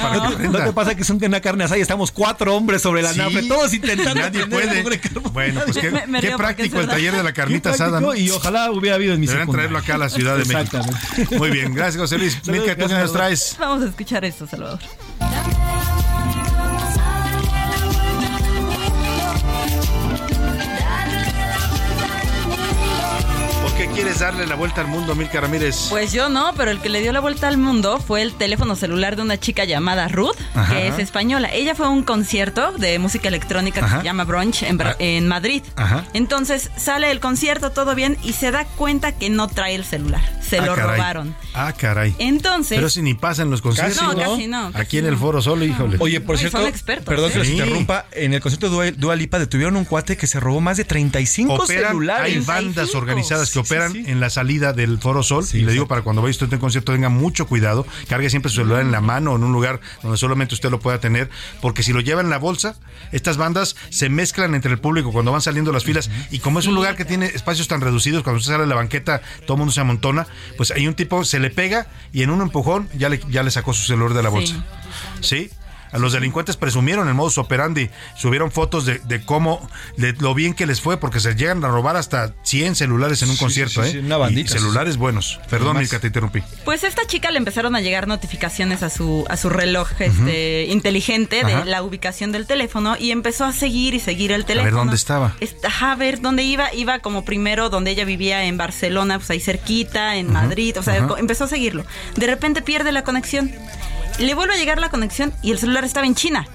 para 0.00 0.16
¿No 0.16 0.36
que 0.36 0.48
no 0.48 0.58
te 0.64 0.72
pasa 0.72 0.94
que 0.94 1.04
son 1.04 1.22
una 1.22 1.40
carne 1.40 1.64
asada 1.64 1.78
y 1.78 1.82
estamos 1.82 2.10
cuatro 2.10 2.56
hombres 2.56 2.82
sobre 2.82 3.02
la 3.02 3.12
Sí. 3.12 3.18
nave, 3.18 3.42
todos 3.44 3.72
intentando 3.74 4.14
Nadie 4.14 4.40
prender 4.46 4.60
el 4.62 4.68
puede. 4.68 4.82
pobre 4.82 5.00
carbón? 5.00 5.32
Bueno, 5.32 5.60
pues 5.64 5.76
qué, 5.80 5.90
Me- 5.90 6.06
me 6.06 6.20
qué 6.20 6.36
práctico 6.36 6.80
el 6.80 6.88
taller 6.88 7.14
de 7.14 7.22
la 7.22 7.32
carnita 7.32 7.70
Qué 7.70 7.74
asada, 7.74 8.00
Y 8.16 8.30
ojalá 8.32 8.70
hubiera 8.70 8.96
habido 8.96 9.14
en 9.14 9.20
mi 9.20 9.26
Deberían 9.26 9.50
traerlo 9.50 9.78
acá 9.78 9.94
a 9.94 9.98
la 9.98 10.08
Ciudad 10.08 10.36
de 10.36 10.44
México. 10.44 10.78
Exactamente. 10.78 11.38
Muy 11.38 11.50
bien, 11.50 11.74
gracias 11.74 12.00
José 12.00 12.18
Luis. 12.18 12.46
Milka, 12.46 12.76
¿tú 12.76 12.86
qué 12.86 12.94
nos 12.94 13.12
traes? 13.12 13.56
Vamos 13.58 13.84
a 13.84 13.88
escuchar 13.88 14.24
esto, 14.24 14.46
Salvador. 14.46 14.80
Quieres 23.92 24.18
darle 24.20 24.46
la 24.46 24.54
vuelta 24.54 24.80
al 24.80 24.86
mundo, 24.88 25.14
Milka 25.14 25.40
Ramírez? 25.40 25.86
Pues 25.90 26.12
yo 26.12 26.28
no, 26.28 26.52
pero 26.56 26.70
el 26.70 26.80
que 26.80 26.88
le 26.88 27.00
dio 27.00 27.12
la 27.12 27.20
vuelta 27.20 27.48
al 27.48 27.58
mundo 27.58 27.98
fue 28.00 28.22
el 28.22 28.32
teléfono 28.34 28.76
celular 28.76 29.16
de 29.16 29.22
una 29.22 29.38
chica 29.38 29.64
llamada 29.64 30.08
Ruth, 30.08 30.36
Ajá. 30.54 30.72
que 30.74 30.88
es 30.88 30.98
española. 30.98 31.48
Ella 31.52 31.74
fue 31.74 31.86
a 31.86 31.88
un 31.90 32.02
concierto 32.02 32.72
de 32.72 32.98
música 32.98 33.28
electrónica 33.28 33.80
que 33.82 33.88
se 33.98 34.02
llama 34.02 34.24
Brunch 34.24 34.62
en, 34.62 34.78
Bra- 34.78 34.92
Ah. 34.92 34.96
en 34.98 35.28
Madrid. 35.28 35.62
Ajá. 35.76 36.04
Entonces 36.12 36.70
sale 36.76 37.10
el 37.10 37.20
concierto, 37.20 37.70
todo 37.70 37.94
bien, 37.94 38.16
y 38.22 38.32
se 38.32 38.50
da 38.50 38.64
cuenta 38.64 39.12
que 39.12 39.30
no 39.30 39.48
trae 39.48 39.74
el 39.74 39.84
celular. 39.84 40.22
Se 40.40 40.58
Ah, 40.58 40.66
lo 40.66 40.74
caray. 40.74 40.96
robaron. 40.98 41.36
Ah, 41.54 41.72
caray. 41.72 42.14
Entonces. 42.18 42.76
Pero 42.76 42.90
si 42.90 43.02
ni 43.02 43.14
pasa 43.14 43.42
en 43.42 43.50
los 43.50 43.62
conciertos. 43.62 43.98
Casi 43.98 44.06
no, 44.16 44.16
casi 44.22 44.46
no, 44.48 44.72
casi 44.72 44.82
Aquí 44.82 44.98
en 44.98 45.06
el 45.06 45.12
no. 45.14 45.18
foro 45.20 45.40
solo, 45.42 45.64
híjole. 45.64 45.96
Oye, 46.00 46.20
por 46.20 46.36
Ay, 46.36 46.40
cierto, 46.40 46.58
son 46.58 46.66
expertos, 46.66 47.06
perdón 47.06 47.30
¿eh? 47.30 47.32
que 47.32 47.38
los 47.38 47.46
Sí. 47.46 47.52
interrumpa, 47.54 48.06
en 48.12 48.34
el 48.34 48.40
concierto 48.40 48.66
de 48.68 48.72
Dua, 48.72 48.90
Dua 48.96 49.16
Lipa 49.16 49.38
detuvieron 49.38 49.76
un 49.76 49.84
cuate 49.84 50.16
que 50.16 50.26
se 50.26 50.40
robó 50.40 50.60
más 50.60 50.76
de 50.76 50.84
35 50.84 51.54
operan, 51.54 51.88
celulares. 51.92 52.24
hay 52.26 52.38
bandas 52.40 52.74
35. 52.90 52.98
organizadas 52.98 53.48
que 53.48 53.52
Sí, 53.54 53.58
sí. 53.90 54.04
en 54.06 54.20
la 54.20 54.30
salida 54.30 54.72
del 54.72 54.98
Foro 54.98 55.22
Sol 55.22 55.44
Sí, 55.44 55.58
y 55.58 55.62
le 55.62 55.72
digo 55.72 55.88
para 55.88 56.02
cuando 56.02 56.22
vaya 56.22 56.30
usted 56.30 56.50
a 56.50 56.56
un 56.56 56.60
concierto 56.60 56.92
tenga 56.92 57.08
mucho 57.08 57.46
cuidado, 57.46 57.86
cargue 58.08 58.30
siempre 58.30 58.50
su 58.50 58.56
celular 58.56 58.82
en 58.82 58.92
la 58.92 59.00
mano 59.00 59.32
o 59.32 59.36
en 59.36 59.44
un 59.44 59.52
lugar 59.52 59.80
donde 60.02 60.16
solamente 60.16 60.54
usted 60.54 60.70
lo 60.70 60.80
pueda 60.80 61.00
tener, 61.00 61.30
porque 61.60 61.82
si 61.82 61.92
lo 61.92 62.00
lleva 62.00 62.20
en 62.20 62.30
la 62.30 62.38
bolsa, 62.38 62.76
estas 63.12 63.36
bandas 63.36 63.76
se 63.90 64.08
mezclan 64.08 64.54
entre 64.54 64.72
el 64.72 64.78
público 64.78 65.12
cuando 65.12 65.32
van 65.32 65.40
saliendo 65.40 65.72
las 65.72 65.84
filas 65.84 66.10
y 66.30 66.38
como 66.38 66.58
es 66.58 66.66
un 66.66 66.74
lugar 66.74 66.96
que 66.96 67.04
tiene 67.04 67.26
espacios 67.26 67.68
tan 67.68 67.80
reducidos, 67.80 68.22
cuando 68.22 68.38
usted 68.38 68.52
sale 68.52 68.64
de 68.64 68.68
la 68.68 68.76
banqueta 68.76 69.22
todo 69.46 69.54
el 69.54 69.58
mundo 69.58 69.72
se 69.72 69.80
amontona, 69.80 70.26
pues 70.56 70.70
hay 70.70 70.86
un 70.86 70.94
tipo 70.94 71.24
se 71.24 71.38
le 71.38 71.50
pega 71.50 71.88
y 72.12 72.22
en 72.22 72.30
un 72.30 72.40
empujón 72.40 72.88
ya 72.96 73.08
le, 73.08 73.20
ya 73.30 73.42
le 73.42 73.50
sacó 73.50 73.72
su 73.72 73.84
celular 73.84 74.14
de 74.14 74.22
la 74.22 74.28
bolsa. 74.28 74.64
¿Sí? 75.20 75.50
A 75.92 75.98
los 75.98 76.12
delincuentes 76.12 76.56
presumieron 76.56 77.06
el 77.08 77.14
modus 77.14 77.38
operandi, 77.38 77.90
subieron 78.16 78.50
fotos 78.50 78.86
de, 78.86 78.98
de 79.00 79.22
cómo, 79.24 79.68
de 79.96 80.14
lo 80.14 80.34
bien 80.34 80.54
que 80.54 80.66
les 80.66 80.80
fue, 80.80 80.96
porque 80.96 81.20
se 81.20 81.34
llegan 81.34 81.62
a 81.64 81.68
robar 81.68 81.96
hasta 81.96 82.34
100 82.42 82.76
celulares 82.76 83.22
en 83.22 83.28
un 83.30 83.36
Sí, 83.36 83.40
concierto, 83.40 83.84
sí, 83.84 83.98
¿eh? 83.98 84.00
una 84.00 84.16
bandita. 84.16 84.50
Y 84.56 84.58
celulares 84.58 84.96
buenos. 84.96 85.38
Perdón, 85.50 85.76
Milka, 85.78 85.98
te 86.00 86.06
interrumpí. 86.08 86.42
Pues 86.64 86.82
a 86.84 86.88
esta 86.88 87.06
chica 87.06 87.30
le 87.30 87.38
empezaron 87.38 87.76
a 87.76 87.80
llegar 87.80 88.08
notificaciones 88.08 88.82
a 88.82 88.90
su, 88.90 89.24
a 89.28 89.36
su 89.36 89.48
reloj 89.50 89.88
este, 90.00 90.64
inteligente 90.64 91.44
de 91.44 91.52
Ajá. 91.54 91.64
la 91.64 91.82
ubicación 91.82 92.32
del 92.32 92.46
teléfono 92.46 92.96
y 92.98 93.10
empezó 93.10 93.44
a 93.44 93.52
seguir 93.52 93.94
y 93.94 94.00
seguir 94.00 94.32
el 94.32 94.44
teléfono. 94.44 94.76
dónde 94.78 94.96
estaba. 94.96 95.34
Est- 95.40 95.64
Ajá, 95.64 95.92
a 95.92 95.96
ver 95.96 96.20
dónde 96.20 96.42
iba. 96.42 96.72
Iba 96.74 97.00
como 97.00 97.24
primero 97.24 97.68
donde 97.70 97.90
ella 97.90 98.04
vivía 98.04 98.44
en 98.44 98.56
Barcelona, 98.56 99.18
pues 99.18 99.30
ahí 99.30 99.40
cerquita, 99.40 100.16
en 100.16 100.32
Madrid. 100.32 100.76
O 100.78 100.82
sea, 100.82 101.04
ajá. 101.04 101.14
empezó 101.18 101.44
a 101.44 101.48
seguirlo. 101.48 101.84
De 102.16 102.26
repente 102.26 102.62
pierde 102.62 102.92
la 102.92 103.04
conexión. 103.04 103.52
Le 104.18 104.34
vuelve 104.34 104.54
a 104.54 104.56
llegar 104.56 104.78
la 104.78 104.90
conexión 104.90 105.32
y 105.42 105.50
el 105.52 105.58
celular 105.58 105.84
estaba 105.84 106.06
en 106.06 106.14
China. 106.14 106.46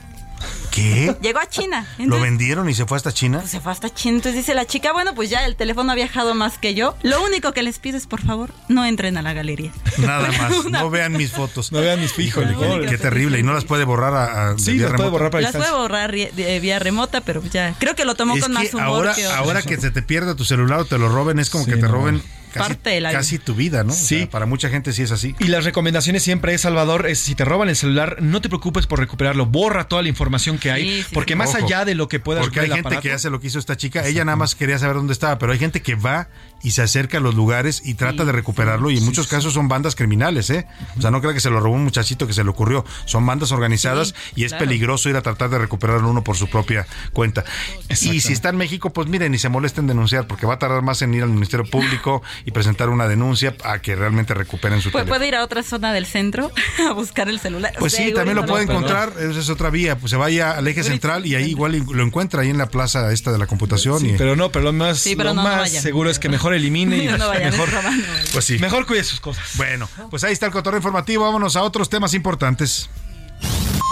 ¿Qué? 0.72 1.16
Llegó 1.24 1.40
a 1.40 1.50
China. 1.50 1.88
¿Lo 1.98 2.20
vendieron 2.22 2.70
y 2.70 2.76
se 2.76 2.86
fue 2.86 2.98
hasta 2.98 3.12
China? 3.12 3.40
pues 3.40 3.50
se 3.50 3.60
fue 3.60 3.72
hasta 3.72 3.90
China. 3.92 4.18
Entonces 4.18 4.42
dice 4.42 4.54
la 4.54 4.66
chica, 4.66 4.94
bueno, 4.94 5.16
pues 5.16 5.28
ya 5.32 5.44
el 5.46 5.56
teléfono 5.56 5.92
ha 5.92 5.96
viajado 5.96 6.36
más 6.36 6.60
que 6.60 6.76
yo. 6.76 6.96
Lo 7.02 7.24
único 7.24 7.52
que 7.52 7.64
les 7.64 7.80
pido 7.80 7.98
es, 7.98 8.06
por 8.06 8.22
favor, 8.22 8.54
no 8.68 8.86
entren 8.86 9.18
a 9.18 9.24
la 9.24 9.34
galería. 9.34 9.72
Nada 9.98 10.32
más. 10.32 10.52
Una- 10.66 10.82
No 10.82 10.92
vean 10.92 11.14
mis 11.14 11.32
fotos. 11.32 11.72
No 11.72 11.80
vean 11.82 12.00
mis 12.00 12.14
fijos. 12.14 12.46
Qué, 12.46 12.86
qué 12.88 12.98
terrible. 13.00 13.40
Y 13.40 13.44
no 13.44 13.54
las 13.54 13.66
puede 13.66 13.86
borrar 13.86 14.14
a, 14.14 14.50
a- 14.50 14.54
de 14.54 14.60
Sí, 14.60 14.74
vía 14.74 14.84
las 14.84 14.92
puede 14.92 14.98
remota. 14.98 15.10
borrar 15.12 15.32
para 15.32 15.42
Las 15.42 15.56
puede 15.56 15.72
borrar 15.72 16.12
de 16.12 16.60
vía 16.60 16.78
remota, 16.78 17.22
pero 17.22 17.44
ya 17.44 17.74
creo 17.80 17.96
que 17.96 18.06
lo 18.06 18.14
tomó 18.14 18.36
Es 18.36 18.44
con 18.44 18.52
que 18.54 18.60
más 18.60 18.74
humor 18.76 18.86
ahora, 18.88 19.16
que 19.16 19.26
ahora 19.26 19.62
que 19.64 19.78
se 19.78 19.90
te 19.90 20.04
pierda 20.04 20.36
tu 20.36 20.46
celular 20.46 20.82
o 20.82 20.86
te 20.86 21.00
lo 21.00 21.10
roben, 21.10 21.40
es 21.40 21.50
como 21.50 21.66
Sí, 21.66 21.72
que 21.72 21.78
te 21.78 21.84
no. 21.88 21.92
roben 21.92 22.22
casi, 22.54 22.70
Parte 22.70 22.90
de 22.92 23.02
la 23.02 23.10
vida. 23.10 23.20
casi 23.20 23.40
tu 23.40 23.54
vida, 23.56 23.84
¿no? 23.84 23.94
O 23.94 23.96
Sí. 23.96 24.20
sea, 24.20 24.30
para 24.30 24.46
mucha 24.46 24.70
gente 24.70 24.94
sí 24.94 25.04
es 25.04 25.12
así. 25.12 25.36
Y 25.40 25.46
las 25.50 25.66
recomendaciones 25.66 26.24
siempre 26.24 26.54
es, 26.54 26.62
Salvador, 26.62 27.08
es 27.08 27.20
si 27.20 27.36
te 27.36 27.46
roban 27.46 27.70
el 27.70 27.76
celular, 27.76 28.18
no 28.22 28.42
te 28.42 28.50
preocupes 28.50 28.88
por 28.88 29.00
recuperarlo, 29.00 29.46
borra 29.46 29.88
toda 29.88 30.02
la 30.02 30.10
información 30.10 30.58
que 30.58 30.72
hay, 30.72 30.84
Sí, 30.84 31.04
sí, 31.04 31.10
porque 31.14 31.34
sí. 31.34 31.38
más 31.38 31.50
Ojo, 31.56 31.66
allá 31.66 31.86
de 31.86 31.96
lo 31.96 32.08
que 32.08 32.20
puedas 32.20 32.44
Porque 32.44 32.60
hay 32.62 32.68
gente 32.68 32.82
aparato- 32.90 33.02
que 33.02 33.12
hace 33.14 33.30
lo 33.30 33.40
que 33.40 33.48
hizo 33.48 33.60
esta 33.60 33.76
chica. 33.78 34.06
Ella 34.06 34.26
nada 34.26 34.36
más 34.36 34.56
quería 34.56 34.80
saber 34.80 34.96
dónde 34.96 35.14
estaba, 35.14 35.38
pero 35.40 35.52
hay 35.52 35.60
gente 35.60 35.82
que 35.82 35.96
va 35.96 36.28
y 36.64 36.72
se 36.72 36.82
acerca 36.82 37.18
a 37.18 37.22
los 37.22 37.36
lugares 37.36 37.82
y 37.86 37.94
trata 37.94 38.26
de 38.26 38.32
recuperarlo. 38.32 38.90
Y 38.90 38.98
en 38.98 39.06
muchos 39.06 39.28
casos 39.28 39.54
son 39.54 39.68
bandas 39.68 39.96
criminales, 39.96 40.50
¿eh? 40.50 40.66
O 40.98 41.02
sea, 41.02 41.12
no 41.12 41.22
creo 41.22 41.34
que 41.34 41.40
se 41.40 41.50
lo 41.50 41.60
robó 41.60 41.76
un 41.76 41.84
muchachito 41.84 42.26
que 42.28 42.34
se 42.34 42.44
le 42.44 42.50
ocurrió. 42.50 42.84
Son 43.06 43.26
bandas 43.26 43.52
organizadas 43.52 44.10
Sí, 44.10 44.14
y 44.38 44.44
es 44.46 44.52
claro. 44.52 44.66
peligroso 44.66 45.10
ir 45.10 45.16
a 45.16 45.22
tratar 45.22 45.50
de 45.50 45.58
recuperarlo 45.60 46.10
uno 46.10 46.24
por 46.24 46.36
su 46.36 46.48
propia 46.50 46.88
cuenta. 47.14 47.44
Y 47.90 47.96
si 48.22 48.34
está 48.34 48.50
en 48.50 48.58
México, 48.58 48.92
pues 48.92 49.08
miren, 49.08 49.34
y 49.34 49.38
se 49.38 49.50
molesten 49.50 49.84
en 49.84 49.88
denunciar, 49.90 50.28
porque 50.28 50.46
va 50.46 50.56
a 50.56 50.60
tardar 50.60 50.82
más 50.82 51.02
en 51.02 51.14
ir 51.14 51.24
al 51.24 51.30
Ministerio 51.30 51.66
Público 51.72 52.22
y 52.46 52.52
presentar 52.52 52.90
una 52.90 53.08
denuncia 53.08 53.56
a 53.64 53.80
que 53.80 53.96
realmente 53.96 54.34
recuperen 54.34 54.82
su 54.82 54.92
teléfono. 54.92 55.10
puede 55.10 55.28
ir 55.28 55.36
a 55.36 55.44
otra 55.44 55.64
zona 55.64 55.94
del 55.94 56.06
centro 56.06 56.52
a 56.90 56.94
buscar 56.94 57.30
el 57.30 57.40
celular. 57.40 57.74
Pues 57.80 57.94
sí, 57.94 58.14
también 58.14 58.36
lo 58.36 58.46
puede 58.46 58.64
encontrar, 58.64 59.14
esa 59.20 59.40
es 59.40 59.50
otra 59.50 59.70
vía, 59.70 59.98
pues 59.98 60.10
se 60.12 60.18
vaya 60.18 60.52
al 60.52 60.68
eje 60.68 60.84
central 60.84 61.26
y 61.26 61.36
ahí 61.36 61.50
igual 61.52 61.84
lo 61.90 62.04
encuentra 62.04 62.42
ahí 62.42 62.50
en 62.50 62.58
la 62.58 62.68
plaza 62.68 63.12
esta 63.12 63.32
de 63.32 63.38
la 63.38 63.48
computación. 63.48 64.06
y, 64.06 64.14
Pero 64.14 64.36
no, 64.36 64.52
pero 64.52 64.66
lo 64.66 64.74
más, 64.74 65.00
Sí, 65.00 65.16
pero 65.16 65.30
lo 65.30 65.36
no, 65.36 65.44
más 65.44 65.72
seguro 65.72 66.10
es 66.10 66.20
que 66.20 66.30
mejor 66.30 66.54
elimine 66.54 66.98
y 66.98 67.08
No 67.18 67.28
vayan, 67.30 67.52
mejor, 67.52 67.70
pues 68.34 68.46
sí. 68.46 68.60
mejor 68.60 68.86
cuide 68.86 69.04
sus 69.04 69.20
cosas. 69.20 69.44
Bueno, 69.56 69.90
pues 70.10 70.24
ahí 70.24 70.34
está 70.34 70.46
el 70.46 70.52
cotorreo 70.52 70.78
informativo, 70.78 71.24
vámonos 71.24 71.56
a 71.56 71.64
otros 71.64 71.90
temas 71.90 72.14
importantes. 72.14 72.90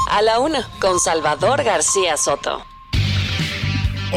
A 0.09 0.21
la 0.21 0.39
una, 0.39 0.67
con 0.79 0.99
Salvador 0.99 1.63
García 1.63 2.15
Soto. 2.17 2.63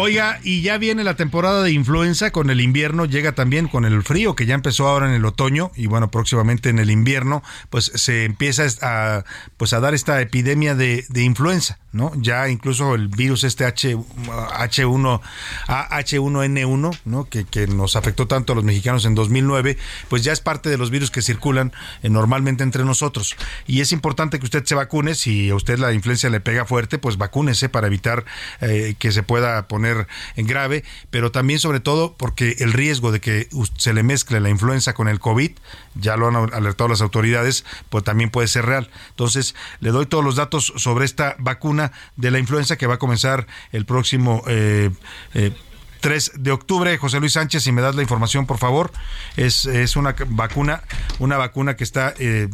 Oiga, 0.01 0.39
y 0.45 0.63
ya 0.63 0.79
viene 0.79 1.03
la 1.03 1.15
temporada 1.15 1.61
de 1.65 1.73
influenza 1.73 2.31
con 2.31 2.51
el 2.51 2.61
invierno, 2.61 3.05
llega 3.05 3.33
también 3.33 3.67
con 3.67 3.85
el 3.85 4.05
frío 4.05 4.37
que 4.37 4.47
ya 4.47 4.55
empezó 4.55 4.87
ahora 4.87 5.09
en 5.09 5.15
el 5.15 5.25
otoño 5.25 5.73
y 5.75 5.89
bueno, 5.89 6.09
próximamente 6.09 6.69
en 6.69 6.79
el 6.79 6.91
invierno, 6.91 7.43
pues 7.69 7.91
se 7.95 8.25
empieza 8.25 8.65
a, 8.83 9.25
pues 9.57 9.73
a 9.73 9.81
dar 9.81 9.95
esta 9.95 10.21
epidemia 10.21 10.77
de, 10.77 11.05
de 11.09 11.23
influenza, 11.25 11.81
¿no? 11.91 12.13
Ya 12.15 12.49
incluso 12.49 12.95
el 12.95 13.09
virus 13.09 13.43
este 13.43 13.65
H, 13.65 13.97
H1, 13.97 15.21
H1N1, 15.67 17.01
¿no? 17.05 17.25
Que, 17.29 17.45
que 17.45 17.67
nos 17.67 17.97
afectó 17.97 18.29
tanto 18.29 18.53
a 18.53 18.57
los 18.57 18.65
mexicanos 18.65 19.05
en 19.05 19.17
2009, 19.17 19.79
pues 20.09 20.23
ya 20.23 20.33
es 20.33 20.41
parte 20.41 20.71
de 20.71 20.79
los 20.79 20.91
virus 20.91 21.11
que 21.11 21.23
circulan 21.23 21.73
eh, 22.05 22.09
normalmente 22.09 22.63
entre 22.63 22.85
nosotros. 22.85 23.35
Y 23.67 23.81
es 23.81 23.91
importante 23.91 24.39
que 24.39 24.45
usted 24.45 24.65
se 24.65 24.77
vacune, 24.77 25.17
si 25.17 25.51
a 25.51 25.57
usted 25.57 25.79
la 25.81 25.93
influencia 25.93 26.31
le 26.31 26.39
pega 26.39 26.65
fuerte, 26.65 26.99
pues 26.99 27.17
vacúnese 27.17 27.69
para 27.69 27.89
evitar 27.89 28.25
eh, 28.61 28.95
que 28.97 29.11
se 29.11 29.25
pueda 29.25 29.67
poner 29.67 29.88
en 30.37 30.47
grave, 30.47 30.85
pero 31.11 31.31
también 31.31 31.61
sobre 31.61 31.81
todo 31.81 32.15
porque 32.17 32.57
el 32.59 32.73
riesgo 32.73 33.13
de 33.13 33.21
que 33.21 33.49
se 33.77 33.93
le 33.93 34.03
mezcle 34.03 34.41
la 34.41 34.51
influenza 34.51 34.95
con 34.95 35.09
el 35.09 35.21
COVID, 35.21 35.53
ya 35.95 36.17
lo 36.17 36.29
han 36.29 36.37
alertado 36.55 36.89
las 36.89 37.01
autoridades, 37.01 37.65
pues 37.91 38.05
también 38.05 38.31
puede 38.31 38.49
ser 38.49 38.67
real. 38.67 38.91
Entonces, 39.11 39.55
le 39.81 39.91
doy 39.91 40.07
todos 40.07 40.25
los 40.25 40.37
datos 40.37 40.73
sobre 40.77 41.05
esta 41.05 41.37
vacuna 41.39 41.93
de 42.17 42.31
la 42.31 42.39
influenza 42.39 42.77
que 42.77 42.87
va 42.87 42.95
a 42.95 42.99
comenzar 42.99 43.47
el 43.73 43.85
próximo 43.85 44.43
eh, 44.47 44.91
eh, 45.35 45.53
3 46.01 46.33
de 46.37 46.51
octubre. 46.51 46.97
José 46.99 47.21
Luis 47.21 47.33
Sánchez, 47.33 47.63
si 47.63 47.73
me 47.73 47.83
das 47.83 47.95
la 47.95 48.03
información, 48.03 48.47
por 48.47 48.59
favor. 48.59 48.93
Es, 49.37 49.67
es 49.67 49.97
una 49.97 50.15
vacuna, 50.29 50.83
una 51.19 51.37
vacuna 51.37 51.77
que 51.77 51.85
está 51.85 52.15
eh, 52.19 52.49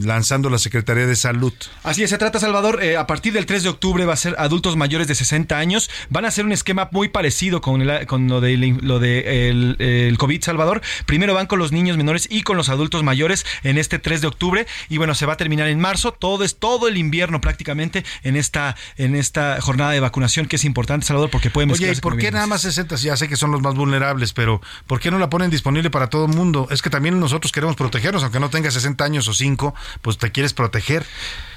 lanzando 0.00 0.50
la 0.50 0.58
Secretaría 0.58 1.06
de 1.06 1.16
Salud. 1.16 1.52
Así 1.82 2.02
es, 2.02 2.10
se 2.10 2.18
trata, 2.18 2.38
Salvador. 2.40 2.82
eh, 2.82 2.96
a 2.96 3.06
partir 3.06 3.32
del 3.32 3.46
3 3.46 3.62
de 3.62 3.68
octubre 3.68 4.04
va 4.04 4.14
a 4.14 4.16
ser 4.16 4.34
adultos 4.38 4.76
mayores 4.76 5.06
de 5.08 5.14
60 5.14 5.58
años. 5.58 5.90
Van 6.10 6.24
a 6.24 6.28
hacer 6.28 6.44
un 6.44 6.52
esquema 6.52 6.88
muy 6.92 7.08
parecido 7.08 7.60
con, 7.60 7.82
el- 7.82 8.06
con 8.06 8.28
lo 8.28 8.40
de, 8.40 8.56
lo 8.80 8.98
de 8.98 9.48
el, 9.48 9.76
el 9.78 10.18
COVID, 10.18 10.42
Salvador. 10.42 10.82
Primero 11.06 11.34
van 11.34 11.46
con 11.46 11.58
los 11.58 11.72
niños 11.72 11.96
menores 11.96 12.26
y 12.30 12.42
con 12.42 12.56
los 12.56 12.68
adultos 12.68 13.02
mayores 13.02 13.44
en 13.62 13.78
este 13.78 13.98
3 13.98 14.20
de 14.20 14.26
octubre. 14.26 14.66
Y 14.88 14.98
bueno, 14.98 15.14
se 15.14 15.26
va 15.26 15.34
a 15.34 15.36
terminar 15.36 15.68
en 15.68 15.80
marzo. 15.80 16.12
Todo 16.12 16.44
es 16.44 16.56
todo 16.56 16.88
el 16.88 16.96
invierno 16.96 17.40
prácticamente 17.40 18.04
en 18.22 18.36
esta, 18.36 18.76
en 18.96 19.14
esta 19.16 19.60
jornada 19.60 19.90
de 19.92 20.00
vacunación 20.00 20.46
que 20.46 20.56
es 20.56 20.64
importante, 20.64 21.06
Salvador, 21.06 21.30
porque 21.30 21.50
puede 21.50 21.64
Oye, 21.66 21.72
mezclarse. 21.72 21.98
¿y 21.98 22.02
por 22.02 22.16
qué 22.18 22.30
nada 22.30 22.46
más 22.46 22.64
60? 22.72 22.96
Ya 22.96 23.16
sé 23.16 23.28
que 23.28 23.36
son 23.36 23.50
los 23.52 23.60
más 23.62 23.74
vulnerables, 23.74 24.32
pero 24.32 24.60
¿por 24.86 25.00
qué 25.00 25.10
no 25.10 25.18
la 25.18 25.30
ponen 25.30 25.50
disponible 25.50 25.90
para 25.90 26.08
todo 26.08 26.26
el 26.26 26.32
mundo? 26.34 26.66
Es 26.70 26.82
que 26.82 26.90
también 26.90 27.18
nosotros 27.20 27.52
queremos 27.52 27.76
protegernos, 27.76 28.22
aunque 28.22 28.40
no 28.40 28.50
tenga 28.50 28.70
60 28.70 29.04
años 29.04 29.28
o 29.28 29.34
5, 29.34 29.74
pues 30.02 30.18
te 30.18 30.30
quieres 30.32 30.52
proteger. 30.54 31.06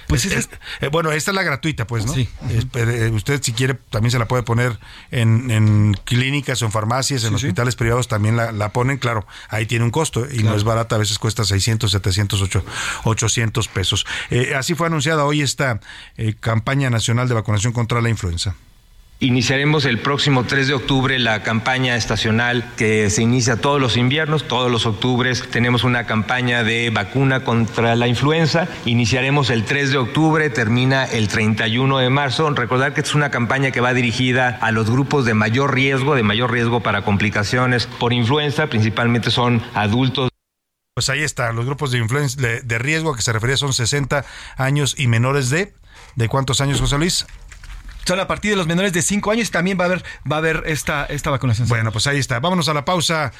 Pues 0.07 0.23
Es- 0.25 0.33
es- 0.33 0.49
eh, 0.81 0.89
bueno, 0.89 1.11
esta 1.11 1.31
es 1.31 1.35
la 1.35 1.41
gratuita, 1.41 1.87
pues, 1.87 2.05
¿no? 2.05 2.13
Sí. 2.13 2.29
Eh, 2.75 3.09
usted, 3.11 3.41
si 3.41 3.53
quiere, 3.53 3.73
también 3.89 4.11
se 4.11 4.19
la 4.19 4.27
puede 4.27 4.43
poner 4.43 4.77
en, 5.09 5.49
en 5.49 5.97
clínicas 6.03 6.61
o 6.61 6.65
en 6.65 6.71
farmacias, 6.71 7.23
en 7.23 7.29
Sí, 7.31 7.39
sí. 7.39 7.45
hospitales 7.47 7.75
privados 7.75 8.07
también 8.07 8.37
la, 8.37 8.51
la 8.51 8.69
ponen. 8.71 8.97
Claro, 8.99 9.25
ahí 9.49 9.65
tiene 9.65 9.83
un 9.83 9.89
costo 9.89 10.27
y 10.31 10.43
no 10.43 10.53
es 10.55 10.63
barata, 10.63 10.95
a 10.95 10.99
veces 10.99 11.17
cuesta 11.17 11.43
600, 11.43 11.89
700, 11.89 12.39
ocho- 12.39 12.63
800 13.03 13.67
pesos. 13.67 14.05
Eh, 14.29 14.53
así 14.55 14.75
fue 14.75 14.85
anunciada 14.87 15.25
hoy 15.25 15.41
esta 15.41 15.79
eh, 16.17 16.35
campaña 16.39 16.91
nacional 16.91 17.27
de 17.27 17.33
vacunación 17.33 17.73
contra 17.73 17.99
la 17.99 18.09
influenza. 18.09 18.53
Iniciaremos 19.21 19.85
el 19.85 19.99
próximo 19.99 20.43
3 20.43 20.67
de 20.67 20.73
octubre 20.73 21.17
la 21.19 21.41
campaña 21.41 21.95
estacional 21.95 22.73
que 22.75 23.09
se 23.09 23.21
inicia 23.21 23.55
todos 23.55 23.79
los 23.79 23.95
inviernos, 23.95 24.45
todos 24.45 24.69
los 24.69 24.85
octubres. 24.85 25.49
Tenemos 25.49 25.85
una 25.85 26.05
campaña 26.05 26.65
de 26.65 26.89
vacuna 26.89 27.45
contra 27.45 27.95
la 27.95 28.09
influenza. 28.09 28.67
Iniciaremos 28.83 29.49
el 29.51 29.63
3 29.63 29.91
de 29.91 29.97
octubre, 29.99 30.49
termina 30.49 31.05
el 31.05 31.29
31 31.29 31.99
de 31.99 32.09
marzo. 32.09 32.49
Recordar 32.49 32.93
que 32.93 33.01
es 33.01 33.15
una 33.15 33.31
campaña 33.31 33.71
que 33.71 33.79
va 33.79 33.93
dirigida 33.93 34.49
a 34.61 34.71
los 34.71 34.91
grupos 34.91 35.23
de 35.23 35.33
mayor 35.33 35.73
riesgo, 35.73 36.15
de 36.15 36.23
mayor 36.23 36.51
riesgo 36.51 36.81
para 36.81 37.03
complicaciones 37.03 37.87
por 37.87 38.11
influenza, 38.11 38.67
principalmente 38.67 39.31
son 39.31 39.63
adultos. 39.73 40.29
Pues 40.93 41.07
ahí 41.07 41.23
está, 41.23 41.53
los 41.53 41.65
grupos 41.65 41.91
de 41.91 41.99
influencia 41.99 42.41
de, 42.41 42.61
de 42.61 42.79
riesgo 42.79 43.13
a 43.13 43.15
que 43.15 43.21
se 43.21 43.31
refería 43.31 43.55
son 43.55 43.71
60 43.71 44.25
años 44.57 44.93
y 44.97 45.07
menores 45.07 45.49
de 45.49 45.73
¿de 46.15 46.29
cuántos 46.29 46.61
años, 46.61 46.79
José 46.79 46.97
Luis? 46.97 47.25
Son 48.05 48.19
a 48.19 48.27
partir 48.27 48.51
de 48.51 48.57
los 48.57 48.67
menores 48.67 48.93
de 48.93 49.01
5 49.01 49.31
años 49.31 49.47
y 49.49 49.51
también 49.51 49.79
va 49.79 49.83
a 49.83 49.87
haber, 49.87 50.03
va 50.31 50.35
a 50.35 50.39
haber 50.39 50.63
esta, 50.67 51.05
esta 51.05 51.31
vacunación. 51.31 51.67
Bueno, 51.67 51.91
pues 51.91 52.05
ahí 52.07 52.19
está. 52.19 52.39
Vámonos 52.39 52.69
a 52.69 52.73
la 52.73 52.85
pausa. 52.85 53.31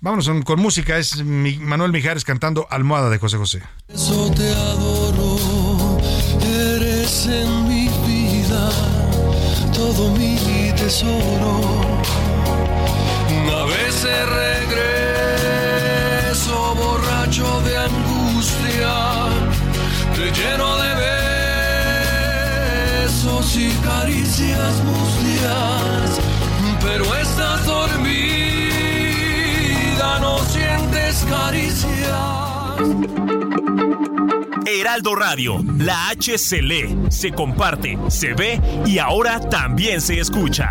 Vámonos 0.00 0.30
con, 0.44 0.60
música. 0.60 0.98
Es 0.98 1.22
mi- 1.24 1.58
Manuel 1.58 1.90
Mijares 1.92 2.24
cantando 2.24 2.66
Almohada 2.70 3.08
de 3.10 3.18
José 3.18 3.36
José. 3.38 3.62
Eso 3.88 4.30
te 4.34 4.48
adoro, 4.52 5.98
eres 6.42 7.26
en 7.26 7.68
mi 7.68 7.88
vida 8.06 8.70
todo 9.74 10.10
mi 10.16 10.38
tesoro. 10.76 11.60
A 13.58 13.64
veces 13.66 14.26
regreso 15.50 16.74
borracho 16.74 17.60
de 17.62 17.76
angustia, 17.78 19.28
te 20.14 20.30
lleno 20.32 20.69
besos 23.22 23.56
y 23.56 23.68
caricias 23.84 24.82
mustias, 24.82 26.20
pero 26.80 27.04
estás 27.16 27.66
dormida, 27.66 28.08
no 30.20 30.38
sientes 30.38 31.26
caricias. 31.28 32.80
Heraldo 34.66 35.14
Radio, 35.14 35.62
la 35.76 36.08
H 36.08 36.38
se 36.38 36.62
lee, 36.62 36.96
se 37.10 37.32
comparte, 37.32 37.98
se 38.08 38.32
ve 38.32 38.58
y 38.86 38.96
ahora 38.98 39.38
también 39.40 40.00
se 40.00 40.18
escucha. 40.18 40.70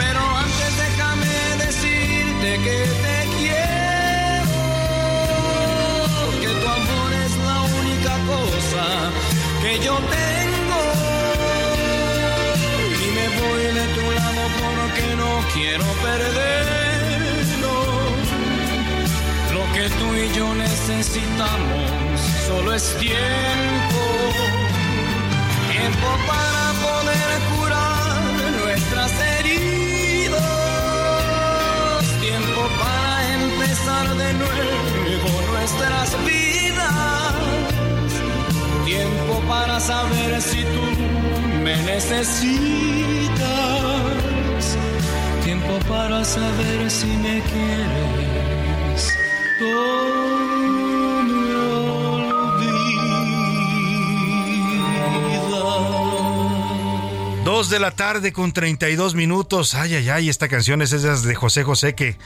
Pero 0.00 0.20
antes 0.44 0.72
déjame 0.84 1.36
decirte 1.64 2.48
que 2.66 2.78
te 3.04 3.16
quiero. 3.36 4.58
Que 6.42 6.52
tu 6.60 6.66
amor 6.78 7.10
es 7.24 7.32
la 7.48 7.58
única 7.80 8.14
cosa 8.32 8.84
que 9.62 9.72
yo 9.86 9.94
tengo. 10.18 10.80
Y 13.02 13.06
me 13.18 13.26
voy 13.40 13.62
de 13.78 13.86
tu 13.96 14.04
lado 14.18 14.42
porque 14.60 15.04
no 15.22 15.32
quiero 15.54 15.86
perderlo. 16.06 17.74
Lo 19.54 19.62
que 19.74 19.84
tú 19.98 20.06
y 20.14 20.16
yo 20.36 20.46
necesitamos 20.54 22.35
solo 22.46 22.74
es 22.74 22.96
tiempo. 22.98 24.02
Tiempo 25.72 26.08
para 26.30 26.64
poder 26.86 27.28
curar 27.50 28.22
nuestras 28.62 29.12
heridas. 29.32 30.44
Tiempo 32.20 32.60
para 32.80 33.16
de 34.14 34.32
nuevo 34.34 35.32
nuestras 35.52 36.08
vidas. 36.24 37.34
Tiempo 38.84 39.34
para 39.48 39.80
saber 39.80 40.40
si 40.40 40.62
tú 40.62 40.84
me 41.64 41.76
necesitas. 41.82 43.36
Tiempo 45.44 45.78
para 45.88 46.24
saber 46.24 46.90
si 46.90 47.06
me 47.06 47.40
quieres. 47.50 49.02
No 49.60 50.55
Dos 57.46 57.70
de 57.70 57.78
la 57.78 57.92
tarde 57.92 58.32
con 58.32 58.50
32 58.52 59.14
minutos. 59.14 59.76
Ay, 59.76 59.94
ay, 59.94 60.08
ay, 60.08 60.28
esta 60.28 60.48
canción 60.48 60.82
es 60.82 60.92
esas 60.92 61.22
de 61.22 61.36
José 61.36 61.62
José 61.62 61.94
que 61.94 62.16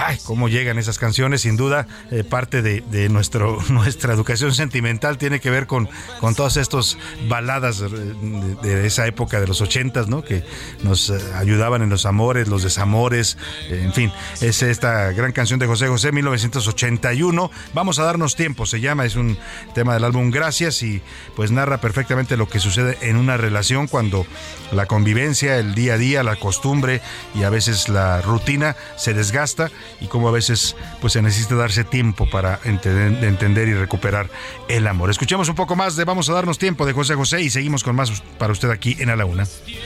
Ay, 0.00 0.16
cómo 0.22 0.48
llegan 0.48 0.78
esas 0.78 0.96
canciones, 0.96 1.40
sin 1.40 1.56
duda, 1.56 1.88
eh, 2.12 2.22
parte 2.22 2.62
de, 2.62 3.08
nuestro, 3.08 3.58
nuestra 3.68 4.14
educación 4.14 4.54
sentimental 4.54 5.18
tiene 5.18 5.40
que 5.40 5.50
ver 5.50 5.66
con, 5.66 5.88
con 6.20 6.36
todas 6.36 6.56
estas 6.56 6.96
baladas 7.26 7.80
de, 7.80 8.14
de, 8.62 8.86
esa 8.86 9.08
época 9.08 9.40
de 9.40 9.48
los 9.48 9.60
ochentas, 9.60 10.06
¿no? 10.06 10.22
Que 10.22 10.44
nos 10.84 11.10
eh, 11.10 11.18
ayudaban 11.34 11.82
en 11.82 11.90
los 11.90 12.06
amores, 12.06 12.46
los 12.46 12.62
desamores, 12.62 13.38
eh, 13.70 13.82
en 13.82 13.92
fin, 13.92 14.12
es 14.40 14.62
esta 14.62 15.10
gran 15.10 15.32
canción 15.32 15.58
de 15.58 15.66
José 15.66 15.88
José, 15.88 16.12
1981. 16.12 17.50
Vamos 17.74 17.98
a 17.98 18.04
darnos 18.04 18.36
tiempo, 18.36 18.66
se 18.66 18.80
llama, 18.80 19.04
es 19.04 19.16
un 19.16 19.36
tema 19.74 19.94
del 19.94 20.04
álbum 20.04 20.30
Gracias 20.30 20.80
y 20.84 21.02
pues 21.34 21.50
narra 21.50 21.80
perfectamente 21.80 22.36
lo 22.36 22.48
que 22.48 22.60
sucede 22.60 22.98
en 23.00 23.16
una 23.16 23.36
relación 23.36 23.88
cuando 23.88 24.24
la 24.70 24.86
convivencia, 24.86 25.56
el 25.56 25.74
día 25.74 25.94
a 25.94 25.98
día, 25.98 26.22
la 26.22 26.36
costumbre 26.36 27.00
y 27.34 27.42
a 27.42 27.50
veces 27.50 27.88
la 27.88 28.20
rutina 28.20 28.76
se 28.96 29.12
desgasta 29.12 29.72
y 30.00 30.06
cómo 30.06 30.28
a 30.28 30.32
veces 30.32 30.76
pues 31.00 31.12
se 31.12 31.22
necesita 31.22 31.54
darse 31.54 31.84
tiempo 31.84 32.28
para 32.30 32.58
entender, 32.64 33.24
entender, 33.24 33.68
y 33.68 33.74
recuperar 33.74 34.28
el 34.68 34.86
amor. 34.86 35.10
Escuchemos 35.10 35.48
un 35.48 35.54
poco 35.54 35.76
más 35.76 35.96
de 35.96 36.04
Vamos 36.04 36.28
a 36.30 36.32
darnos 36.32 36.58
tiempo 36.58 36.86
de 36.86 36.92
José 36.92 37.14
José 37.14 37.42
y 37.42 37.50
seguimos 37.50 37.84
con 37.84 37.96
más 37.96 38.22
para 38.38 38.52
usted 38.52 38.70
aquí 38.70 38.96
en 39.00 39.10
A 39.10 39.16
la 39.16 39.24
Una. 39.24 39.44
Tiempo 39.44 39.78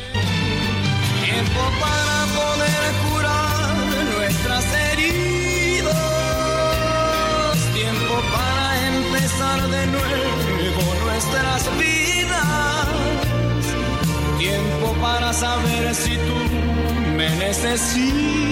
para 1.81 2.27
poder 2.35 2.93
curar 3.11 3.77
nuestras 4.17 4.65
heridas. 4.93 5.97
Tiempo 7.75 8.23
para 8.33 8.89
empezar 8.89 9.63
de 9.69 9.87
nuevo 9.87 10.95
nuestras 11.05 11.79
vidas. 11.79 12.89
Tiempo 14.39 14.95
para 15.01 15.33
saber 15.33 15.95
si 15.95 16.17
tú 16.17 16.35
me 17.17 17.31
necesitas. 17.37 18.52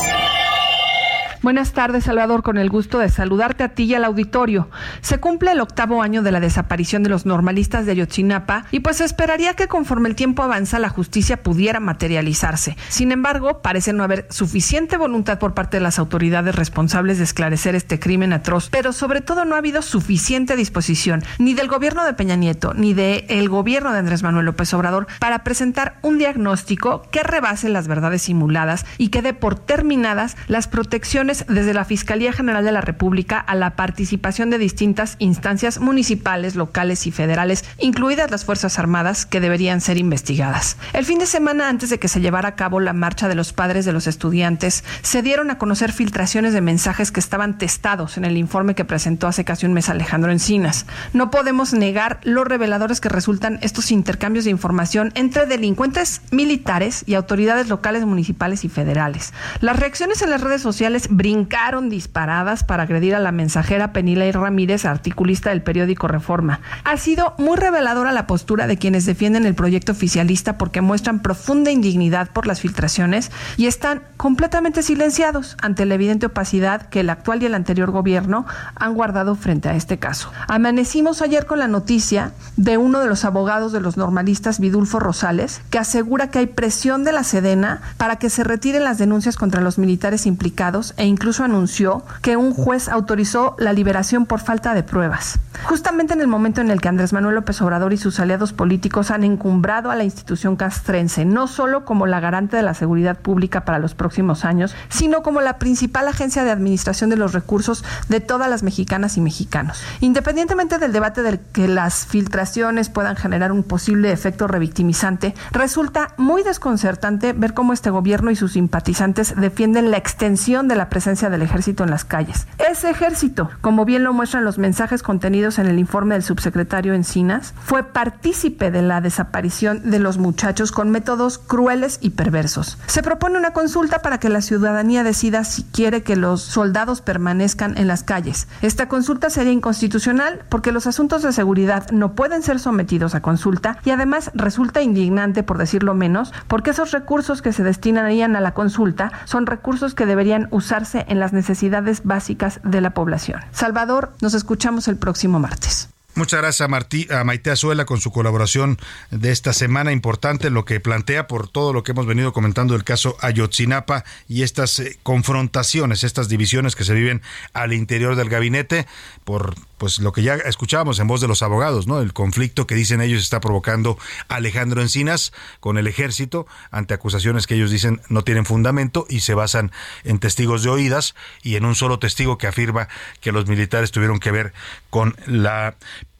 Buenas 1.41 1.73
tardes, 1.73 2.03
Salvador, 2.03 2.43
con 2.43 2.59
el 2.59 2.69
gusto 2.69 2.99
de 2.99 3.09
saludarte 3.09 3.63
a 3.63 3.69
ti 3.69 3.85
y 3.85 3.95
al 3.95 4.03
auditorio. 4.03 4.69
Se 5.01 5.19
cumple 5.19 5.53
el 5.53 5.59
octavo 5.59 6.03
año 6.03 6.21
de 6.21 6.31
la 6.31 6.39
desaparición 6.39 7.01
de 7.01 7.09
los 7.09 7.25
normalistas 7.25 7.87
de 7.87 7.93
Ayotzinapa 7.93 8.65
y 8.69 8.81
pues 8.81 9.01
esperaría 9.01 9.55
que 9.55 9.67
conforme 9.67 10.07
el 10.07 10.15
tiempo 10.15 10.43
avanza 10.43 10.77
la 10.77 10.89
justicia 10.89 11.41
pudiera 11.41 11.79
materializarse. 11.79 12.77
Sin 12.89 13.11
embargo, 13.11 13.63
parece 13.63 13.91
no 13.91 14.03
haber 14.03 14.27
suficiente 14.29 14.97
voluntad 14.97 15.39
por 15.39 15.55
parte 15.55 15.77
de 15.77 15.81
las 15.81 15.97
autoridades 15.97 16.53
responsables 16.53 17.17
de 17.17 17.23
esclarecer 17.23 17.73
este 17.73 17.99
crimen 17.99 18.33
atroz, 18.33 18.69
pero 18.69 18.93
sobre 18.93 19.21
todo 19.21 19.43
no 19.43 19.55
ha 19.55 19.57
habido 19.57 19.81
suficiente 19.81 20.55
disposición 20.55 21.23
ni 21.39 21.55
del 21.55 21.67
gobierno 21.67 22.05
de 22.05 22.13
Peña 22.13 22.35
Nieto 22.35 22.75
ni 22.75 22.93
del 22.93 23.25
el 23.29 23.49
gobierno 23.49 23.91
de 23.91 23.97
Andrés 23.97 24.21
Manuel 24.21 24.45
López 24.45 24.71
Obrador 24.75 25.07
para 25.17 25.43
presentar 25.43 25.97
un 26.03 26.19
diagnóstico 26.19 27.01
que 27.09 27.23
rebase 27.23 27.67
las 27.67 27.87
verdades 27.87 28.21
simuladas 28.21 28.85
y 28.99 29.07
que 29.07 29.23
dé 29.23 29.33
por 29.33 29.57
terminadas 29.57 30.37
las 30.47 30.67
protecciones 30.67 31.30
desde 31.39 31.73
la 31.73 31.85
Fiscalía 31.85 32.33
General 32.33 32.63
de 32.63 32.71
la 32.71 32.81
República 32.81 33.39
a 33.39 33.55
la 33.55 33.75
participación 33.75 34.49
de 34.49 34.57
distintas 34.57 35.15
instancias 35.19 35.79
municipales, 35.79 36.55
locales 36.55 37.07
y 37.07 37.11
federales, 37.11 37.63
incluidas 37.79 38.29
las 38.31 38.45
Fuerzas 38.45 38.77
Armadas, 38.77 39.25
que 39.25 39.39
deberían 39.39 39.81
ser 39.81 39.97
investigadas. 39.97 40.77
El 40.93 41.05
fin 41.05 41.19
de 41.19 41.25
semana 41.25 41.69
antes 41.69 41.89
de 41.89 41.99
que 41.99 42.07
se 42.07 42.21
llevara 42.21 42.49
a 42.49 42.55
cabo 42.55 42.79
la 42.79 42.93
marcha 42.93 43.27
de 43.27 43.35
los 43.35 43.53
padres 43.53 43.85
de 43.85 43.93
los 43.93 44.07
estudiantes, 44.07 44.83
se 45.01 45.21
dieron 45.21 45.51
a 45.51 45.57
conocer 45.57 45.91
filtraciones 45.91 46.53
de 46.53 46.61
mensajes 46.61 47.11
que 47.11 47.19
estaban 47.19 47.57
testados 47.57 48.17
en 48.17 48.25
el 48.25 48.37
informe 48.37 48.75
que 48.75 48.85
presentó 48.85 49.27
hace 49.27 49.45
casi 49.45 49.65
un 49.65 49.73
mes 49.73 49.89
Alejandro 49.89 50.31
Encinas. 50.31 50.85
No 51.13 51.31
podemos 51.31 51.73
negar 51.73 52.19
lo 52.23 52.43
reveladores 52.43 52.99
que 52.99 53.09
resultan 53.09 53.59
estos 53.61 53.91
intercambios 53.91 54.45
de 54.45 54.51
información 54.51 55.11
entre 55.15 55.45
delincuentes 55.45 56.21
militares 56.31 57.03
y 57.05 57.13
autoridades 57.13 57.69
locales, 57.69 58.05
municipales 58.05 58.65
y 58.65 58.69
federales. 58.69 59.33
Las 59.59 59.79
reacciones 59.79 60.21
en 60.21 60.29
las 60.29 60.41
redes 60.41 60.61
sociales 60.61 61.07
brincaron 61.21 61.87
disparadas 61.87 62.63
para 62.63 62.81
agredir 62.81 63.13
a 63.13 63.19
la 63.19 63.31
mensajera 63.31 63.93
Penila 63.93 64.25
y 64.25 64.31
Ramírez, 64.31 64.85
articulista 64.85 65.51
del 65.51 65.61
periódico 65.61 66.07
Reforma. 66.07 66.61
Ha 66.83 66.97
sido 66.97 67.35
muy 67.37 67.57
reveladora 67.57 68.11
la 68.11 68.25
postura 68.25 68.65
de 68.65 68.77
quienes 68.77 69.05
defienden 69.05 69.45
el 69.45 69.53
proyecto 69.53 69.91
oficialista 69.91 70.57
porque 70.57 70.81
muestran 70.81 71.19
profunda 71.19 71.69
indignidad 71.69 72.31
por 72.31 72.47
las 72.47 72.59
filtraciones 72.59 73.29
y 73.55 73.67
están 73.67 74.01
completamente 74.17 74.81
silenciados 74.81 75.57
ante 75.61 75.85
la 75.85 75.93
evidente 75.93 76.25
opacidad 76.25 76.89
que 76.89 77.01
el 77.01 77.11
actual 77.11 77.43
y 77.43 77.45
el 77.45 77.53
anterior 77.53 77.91
gobierno 77.91 78.47
han 78.73 78.95
guardado 78.95 79.35
frente 79.35 79.69
a 79.69 79.75
este 79.75 79.99
caso. 79.99 80.31
Amanecimos 80.47 81.21
ayer 81.21 81.45
con 81.45 81.59
la 81.59 81.67
noticia 81.67 82.31
de 82.57 82.77
uno 82.77 82.99
de 82.99 83.05
los 83.05 83.25
abogados 83.25 83.71
de 83.71 83.79
los 83.79 83.95
normalistas, 83.95 84.59
Vidulfo 84.59 84.99
Rosales, 84.99 85.61
que 85.69 85.77
asegura 85.77 86.31
que 86.31 86.39
hay 86.39 86.47
presión 86.47 87.03
de 87.03 87.11
la 87.11 87.23
Sedena 87.23 87.79
para 87.97 88.15
que 88.15 88.31
se 88.31 88.43
retiren 88.43 88.83
las 88.83 88.97
denuncias 88.97 89.37
contra 89.37 89.61
los 89.61 89.77
militares 89.77 90.25
implicados 90.25 90.95
e 90.97 91.10
incluso 91.11 91.43
anunció 91.43 92.03
que 92.21 92.37
un 92.37 92.53
juez 92.53 92.89
autorizó 92.89 93.55
la 93.59 93.73
liberación 93.73 94.25
por 94.25 94.39
falta 94.39 94.73
de 94.73 94.83
pruebas. 94.83 95.39
Justamente 95.63 96.13
en 96.13 96.21
el 96.21 96.27
momento 96.27 96.61
en 96.61 96.71
el 96.71 96.81
que 96.81 96.87
Andrés 96.87 97.13
Manuel 97.13 97.35
López 97.35 97.61
Obrador 97.61 97.93
y 97.93 97.97
sus 97.97 98.19
aliados 98.19 98.53
políticos 98.53 99.11
han 99.11 99.23
encumbrado 99.23 99.91
a 99.91 99.95
la 99.95 100.03
institución 100.03 100.55
castrense, 100.55 101.25
no 101.25 101.47
solo 101.47 101.85
como 101.85 102.07
la 102.07 102.19
garante 102.19 102.57
de 102.57 102.63
la 102.63 102.73
seguridad 102.73 103.19
pública 103.19 103.65
para 103.65 103.77
los 103.77 103.93
próximos 103.93 104.45
años, 104.45 104.73
sino 104.89 105.21
como 105.21 105.41
la 105.41 105.59
principal 105.59 106.07
agencia 106.07 106.43
de 106.43 106.51
administración 106.51 107.09
de 107.09 107.17
los 107.17 107.33
recursos 107.33 107.83
de 108.09 108.21
todas 108.21 108.49
las 108.49 108.63
mexicanas 108.63 109.17
y 109.17 109.21
mexicanos. 109.21 109.83
Independientemente 109.99 110.79
del 110.79 110.93
debate 110.93 111.21
de 111.21 111.39
que 111.51 111.67
las 111.67 112.05
filtraciones 112.07 112.89
puedan 112.89 113.15
generar 113.15 113.51
un 113.51 113.63
posible 113.63 114.11
efecto 114.11 114.47
revictimizante, 114.47 115.35
resulta 115.51 116.13
muy 116.17 116.43
desconcertante 116.43 117.33
ver 117.33 117.53
cómo 117.53 117.73
este 117.73 117.89
gobierno 117.89 118.31
y 118.31 118.35
sus 118.35 118.53
simpatizantes 118.53 119.35
defienden 119.35 119.91
la 119.91 119.97
extensión 119.97 120.67
de 120.67 120.75
la 120.75 120.89
presencia 120.89 121.00
del 121.01 121.41
ejército 121.41 121.83
en 121.83 121.89
las 121.89 122.05
calles. 122.05 122.45
Ese 122.57 122.89
ejército, 122.89 123.49
como 123.61 123.85
bien 123.85 124.03
lo 124.03 124.13
muestran 124.13 124.43
los 124.43 124.59
mensajes 124.59 125.01
contenidos 125.01 125.57
en 125.57 125.65
el 125.65 125.79
informe 125.79 126.13
del 126.13 126.23
subsecretario 126.23 126.93
Encinas, 126.93 127.53
fue 127.63 127.83
partícipe 127.83 128.69
de 128.69 128.83
la 128.83 129.01
desaparición 129.01 129.89
de 129.89 129.97
los 129.97 130.19
muchachos 130.19 130.71
con 130.71 130.91
métodos 130.91 131.39
crueles 131.39 131.97
y 132.01 132.11
perversos. 132.11 132.77
Se 132.85 133.01
propone 133.01 133.39
una 133.39 133.51
consulta 133.51 134.03
para 134.03 134.19
que 134.19 134.29
la 134.29 134.41
ciudadanía 134.41 135.03
decida 135.03 135.43
si 135.43 135.63
quiere 135.63 136.03
que 136.03 136.15
los 136.15 136.43
soldados 136.43 137.01
permanezcan 137.01 137.77
en 137.77 137.87
las 137.87 138.03
calles. 138.03 138.47
Esta 138.61 138.87
consulta 138.87 139.29
sería 139.29 139.51
inconstitucional 139.51 140.41
porque 140.49 140.71
los 140.71 140.85
asuntos 140.85 141.23
de 141.23 141.33
seguridad 141.33 141.89
no 141.91 142.13
pueden 142.13 142.43
ser 142.43 142.59
sometidos 142.59 143.15
a 143.15 143.21
consulta 143.21 143.77
y 143.83 143.89
además 143.89 144.31
resulta 144.35 144.81
indignante, 144.83 145.41
por 145.41 145.57
decirlo 145.57 145.95
menos, 145.95 146.31
porque 146.47 146.69
esos 146.69 146.91
recursos 146.91 147.41
que 147.41 147.53
se 147.53 147.63
destinarían 147.63 148.35
a 148.35 148.41
la 148.41 148.53
consulta 148.53 149.11
son 149.25 149.47
recursos 149.47 149.95
que 149.95 150.05
deberían 150.05 150.47
usarse 150.51 150.90
en 150.95 151.19
las 151.19 151.33
necesidades 151.33 152.03
básicas 152.03 152.59
de 152.63 152.81
la 152.81 152.93
población. 152.93 153.41
Salvador, 153.51 154.13
nos 154.21 154.33
escuchamos 154.33 154.87
el 154.87 154.97
próximo 154.97 155.39
martes. 155.39 155.90
Muchas 156.13 156.41
gracias 156.41 156.61
a, 156.61 156.67
Martí, 156.67 157.07
a 157.09 157.23
Maite 157.23 157.51
Azuela 157.51 157.85
con 157.85 158.01
su 158.01 158.11
colaboración 158.11 158.77
de 159.11 159.31
esta 159.31 159.53
semana 159.53 159.93
importante, 159.93 160.49
lo 160.49 160.65
que 160.65 160.81
plantea 160.81 161.25
por 161.25 161.47
todo 161.47 161.71
lo 161.71 161.83
que 161.83 161.93
hemos 161.93 162.05
venido 162.05 162.33
comentando 162.33 162.73
del 162.73 162.83
caso 162.83 163.15
Ayotzinapa 163.21 164.03
y 164.27 164.43
estas 164.43 164.79
eh, 164.79 164.99
confrontaciones, 165.03 166.03
estas 166.03 166.27
divisiones 166.27 166.75
que 166.75 166.83
se 166.83 166.93
viven 166.93 167.21
al 167.53 167.71
interior 167.71 168.17
del 168.17 168.27
gabinete 168.27 168.87
por 169.23 169.55
pues 169.77 169.97
lo 169.97 170.11
que 170.11 170.21
ya 170.21 170.35
escuchábamos 170.35 170.99
en 170.99 171.07
voz 171.07 171.21
de 171.21 171.27
los 171.27 171.41
abogados, 171.41 171.87
¿no? 171.87 172.01
El 172.01 172.13
conflicto 172.13 172.67
que 172.67 172.75
dicen 172.75 173.01
ellos 173.01 173.23
está 173.23 173.39
provocando 173.39 173.97
Alejandro 174.27 174.81
Encinas 174.81 175.33
con 175.59 175.79
el 175.79 175.87
ejército 175.87 176.45
ante 176.69 176.93
acusaciones 176.93 177.47
que 177.47 177.55
ellos 177.55 177.71
dicen 177.71 177.99
no 178.09 178.23
tienen 178.23 178.45
fundamento 178.45 179.07
y 179.09 179.21
se 179.21 179.33
basan 179.33 179.71
en 180.03 180.19
testigos 180.19 180.61
de 180.61 180.69
oídas 180.69 181.15
y 181.41 181.55
en 181.55 181.65
un 181.65 181.73
solo 181.73 181.97
testigo 181.97 182.37
que 182.37 182.45
afirma 182.45 182.89
que 183.21 183.31
los 183.31 183.47
militares 183.47 183.89
tuvieron 183.89 184.19
que 184.19 184.29
ver 184.29 184.53
con 184.91 185.15
la 185.25 185.75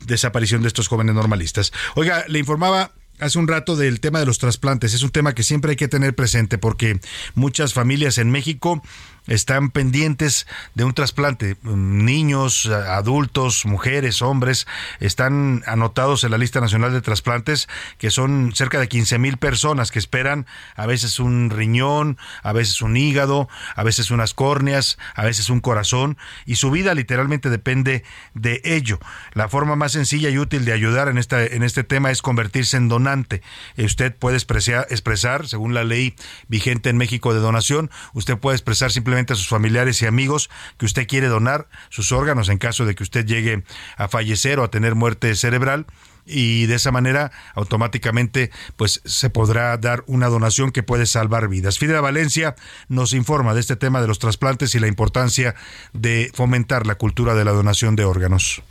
desaparición 0.06 0.62
de 0.62 0.68
estos 0.68 0.88
jóvenes 0.88 1.16
normalistas. 1.16 1.72
Oiga, 1.95 2.26
le 2.28 2.40
informaba 2.40 2.91
hace 3.20 3.40
un 3.40 3.48
rato 3.48 3.76
del 3.76 3.99
tema 3.99 4.20
de 4.20 4.26
los 4.26 4.40
trasplantes. 4.40 4.94
Es 4.94 5.03
un 5.03 5.12
tema 5.12 5.34
que 5.34 5.44
siempre 5.44 5.72
hay 5.72 5.76
que 5.78 5.88
tener 5.88 6.16
presente 6.16 6.58
porque 6.58 6.99
muchas 7.36 7.74
familias 7.74 8.18
en 8.18 8.32
México 8.32 8.82
están 9.27 9.69
pendientes 9.69 10.48
de 10.73 10.84
un 10.84 10.93
trasplante. 10.93 11.57
Niños, 11.64 12.65
adultos, 12.68 13.65
mujeres, 13.65 14.22
hombres 14.22 14.68
están 14.99 15.64
anotados 15.68 16.23
en 16.23 16.31
la 16.31 16.38
lista 16.38 16.60
nacional 16.60 16.91
de 16.91 17.02
trasplantes, 17.02 17.69
que 17.98 18.10
son 18.10 18.53
cerca 18.56 18.80
de 18.80 18.88
15 18.88 19.19
mil 19.19 19.38
personas 19.38 19.91
que 19.91 19.99
esperan 19.99 20.48
a 20.76 20.85
veces 20.85 21.19
un 21.19 21.49
riñón, 21.49 22.18
a 22.41 22.52
veces 22.52 22.81
un 22.81 22.98
hígado, 22.98 23.48
a 23.76 23.84
veces 23.84 24.11
unas 24.11 24.34
córneas, 24.34 24.98
a 25.15 25.23
veces 25.23 25.49
un 25.49 25.60
corazón, 25.60 26.18
y 26.45 26.56
su 26.56 26.72
vida 26.72 26.95
literalmente 26.95 27.49
depende 27.49 28.03
de 28.34 28.61
ello. 28.64 28.99
La 29.34 29.49
forma 29.49 29.76
más 29.76 29.91
sencilla 29.91 30.30
y 30.30 30.38
útil 30.38 30.65
de 30.65 30.73
ayudar 30.73 31.07
en, 31.07 31.18
esta, 31.18 31.45
en 31.45 31.64
este 31.64 31.84
tema 31.84 32.11
es 32.11 32.22
convertirse 32.22 32.77
en 32.77 32.88
donante. 32.88 33.41
Usted 33.77 34.15
puede 34.15 34.38
expresar, 34.38 34.88
expresar, 34.89 35.48
según 35.48 35.73
la 35.73 35.84
ley 35.84 36.15
vigente 36.48 36.89
en 36.89 36.98
México 36.98 37.34
de 37.34 37.39
donación, 37.39 37.91
usted 38.14 38.38
puede 38.38 38.56
expresar 38.56 38.91
simplemente 38.91 39.11
a 39.12 39.36
sus 39.36 39.48
familiares 39.48 40.02
y 40.02 40.06
amigos 40.06 40.50
que 40.78 40.86
usted 40.86 41.08
quiere 41.08 41.28
donar 41.28 41.68
sus 41.90 42.12
órganos 42.12 42.50
en 42.50 42.58
caso 42.58 42.86
de 42.86 42.96
que 42.96 43.04
usted 43.04 43.26
llegue 43.26 43.64
a 43.98 44.08
fallecer 44.08 44.60
o 44.60 44.64
a 44.64 44.72
tener 44.72 44.96
muerte 44.96 45.36
cerebral 45.36 45.86
y 46.26 46.66
de 46.68 46.76
esa 46.76 46.92
manera 46.92 47.32
automáticamente 47.56 48.52
pues 48.78 49.02
se 49.06 49.30
podrá 49.30 49.76
dar 49.78 50.04
una 50.08 50.28
donación 50.28 50.72
que 50.72 50.84
puede 50.84 51.06
salvar 51.06 51.50
vidas. 51.50 51.78
Fidel 51.78 52.02
Valencia 52.02 52.56
nos 52.88 53.14
informa 53.14 53.54
de 53.54 53.60
este 53.60 53.76
tema 53.76 54.02
de 54.02 54.08
los 54.08 54.20
trasplantes 54.20 54.76
y 54.76 54.80
la 54.80 54.88
importancia 54.88 55.56
de 55.94 56.32
fomentar 56.34 56.88
la 56.88 56.96
cultura 56.96 57.36
de 57.36 57.46
la 57.46 57.52
donación 57.52 57.96
de 57.96 58.06
órganos. 58.06 58.64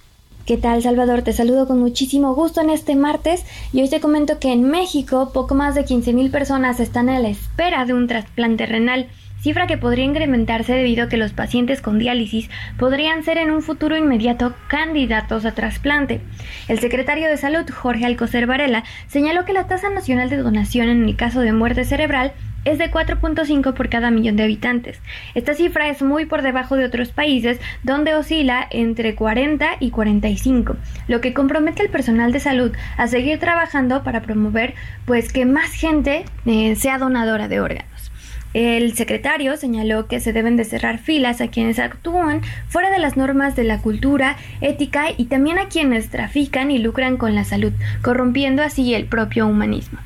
¿Qué 0.47 0.57
tal, 0.57 0.83
Salvador? 0.83 1.23
Te 1.23 1.33
saludo 1.33 1.69
con 1.69 1.79
muchísimo 1.79 2.35
gusto 2.35 2.61
en 2.61 2.71
este 2.71 2.97
martes 2.97 3.45
y 3.73 3.83
hoy 3.83 3.89
te 3.89 4.01
comento 4.01 4.39
que 4.39 4.53
en 4.53 4.65
México 4.65 5.31
poco 5.33 5.55
más 5.55 5.75
de 5.75 5.85
15.000 5.85 6.31
personas 6.31 6.81
están 6.81 7.09
a 7.09 7.21
la 7.21 7.29
espera 7.29 7.85
de 7.85 7.93
un 7.93 8.09
trasplante 8.09 8.67
renal 8.67 9.09
cifra 9.41 9.67
que 9.67 9.79
podría 9.79 10.05
incrementarse 10.05 10.73
debido 10.73 11.05
a 11.05 11.09
que 11.09 11.17
los 11.17 11.33
pacientes 11.33 11.81
con 11.81 11.99
diálisis 11.99 12.51
podrían 12.79 13.25
ser 13.25 13.39
en 13.39 13.51
un 13.51 13.63
futuro 13.63 13.97
inmediato 13.97 14.55
candidatos 14.69 15.45
a 15.45 15.55
trasplante. 15.55 16.21
El 16.69 16.79
secretario 16.79 17.29
de 17.29 17.37
Salud, 17.37 17.69
Jorge 17.71 18.07
Alcocer 18.07 18.47
Varela, 18.47 18.85
señaló 19.09 19.45
que 19.45 19.53
la 19.53 19.67
tasa 19.67 19.91
nacional 19.91 20.31
de 20.31 20.39
donación 20.39 20.89
en 20.89 21.05
el 21.05 21.17
caso 21.17 21.41
de 21.41 21.53
muerte 21.53 21.85
cerebral 21.85 22.33
es 22.65 22.79
de 22.79 22.91
4.5 22.91 23.75
por 23.75 23.89
cada 23.89 24.11
millón 24.11 24.37
de 24.37 24.45
habitantes. 24.45 25.01
Esta 25.35 25.55
cifra 25.55 25.89
es 25.89 26.03
muy 26.03 26.27
por 26.27 26.43
debajo 26.43 26.77
de 26.77 26.85
otros 26.85 27.11
países 27.11 27.59
donde 27.83 28.15
oscila 28.15 28.67
entre 28.71 29.15
40 29.15 29.77
y 29.81 29.91
45, 29.91 30.77
lo 31.09 31.21
que 31.21 31.33
compromete 31.33 31.83
al 31.83 31.89
personal 31.89 32.33
de 32.33 32.41
salud 32.41 32.73
a 32.97 33.07
seguir 33.07 33.39
trabajando 33.39 34.03
para 34.03 34.23
promover 34.23 34.75
pues 35.07 35.33
que 35.33 35.47
más 35.47 35.73
gente 35.73 36.25
eh, 36.47 36.77
sea 36.77 36.99
donadora 36.99 37.49
de 37.49 37.61
órganos. 37.61 38.00
El 38.53 38.95
secretario 38.95 39.57
señaló 39.57 40.09
que 40.09 40.19
se 40.19 40.33
deben 40.33 40.57
de 40.57 40.65
cerrar 40.65 40.99
filas 40.99 41.41
a 41.41 41.49
quienes 41.49 41.79
actúan 41.79 42.43
fuera 42.69 42.91
de 42.91 42.99
las 42.99 43.17
normas 43.17 43.55
de 43.55 43.63
la 43.63 43.79
cultura, 43.79 44.37
ética 44.61 45.07
y 45.17 45.27
también 45.27 45.59
a 45.59 45.69
quienes 45.69 46.09
trafican 46.09 46.73
y 46.73 46.79
lucran 46.79 47.17
con 47.17 47.37
la 47.37 47.45
salud, 47.45 47.73
corrompiendo 48.03 48.63
así 48.63 48.95
el 48.95 49.07
propio 49.07 49.47
humanismo. 49.47 50.01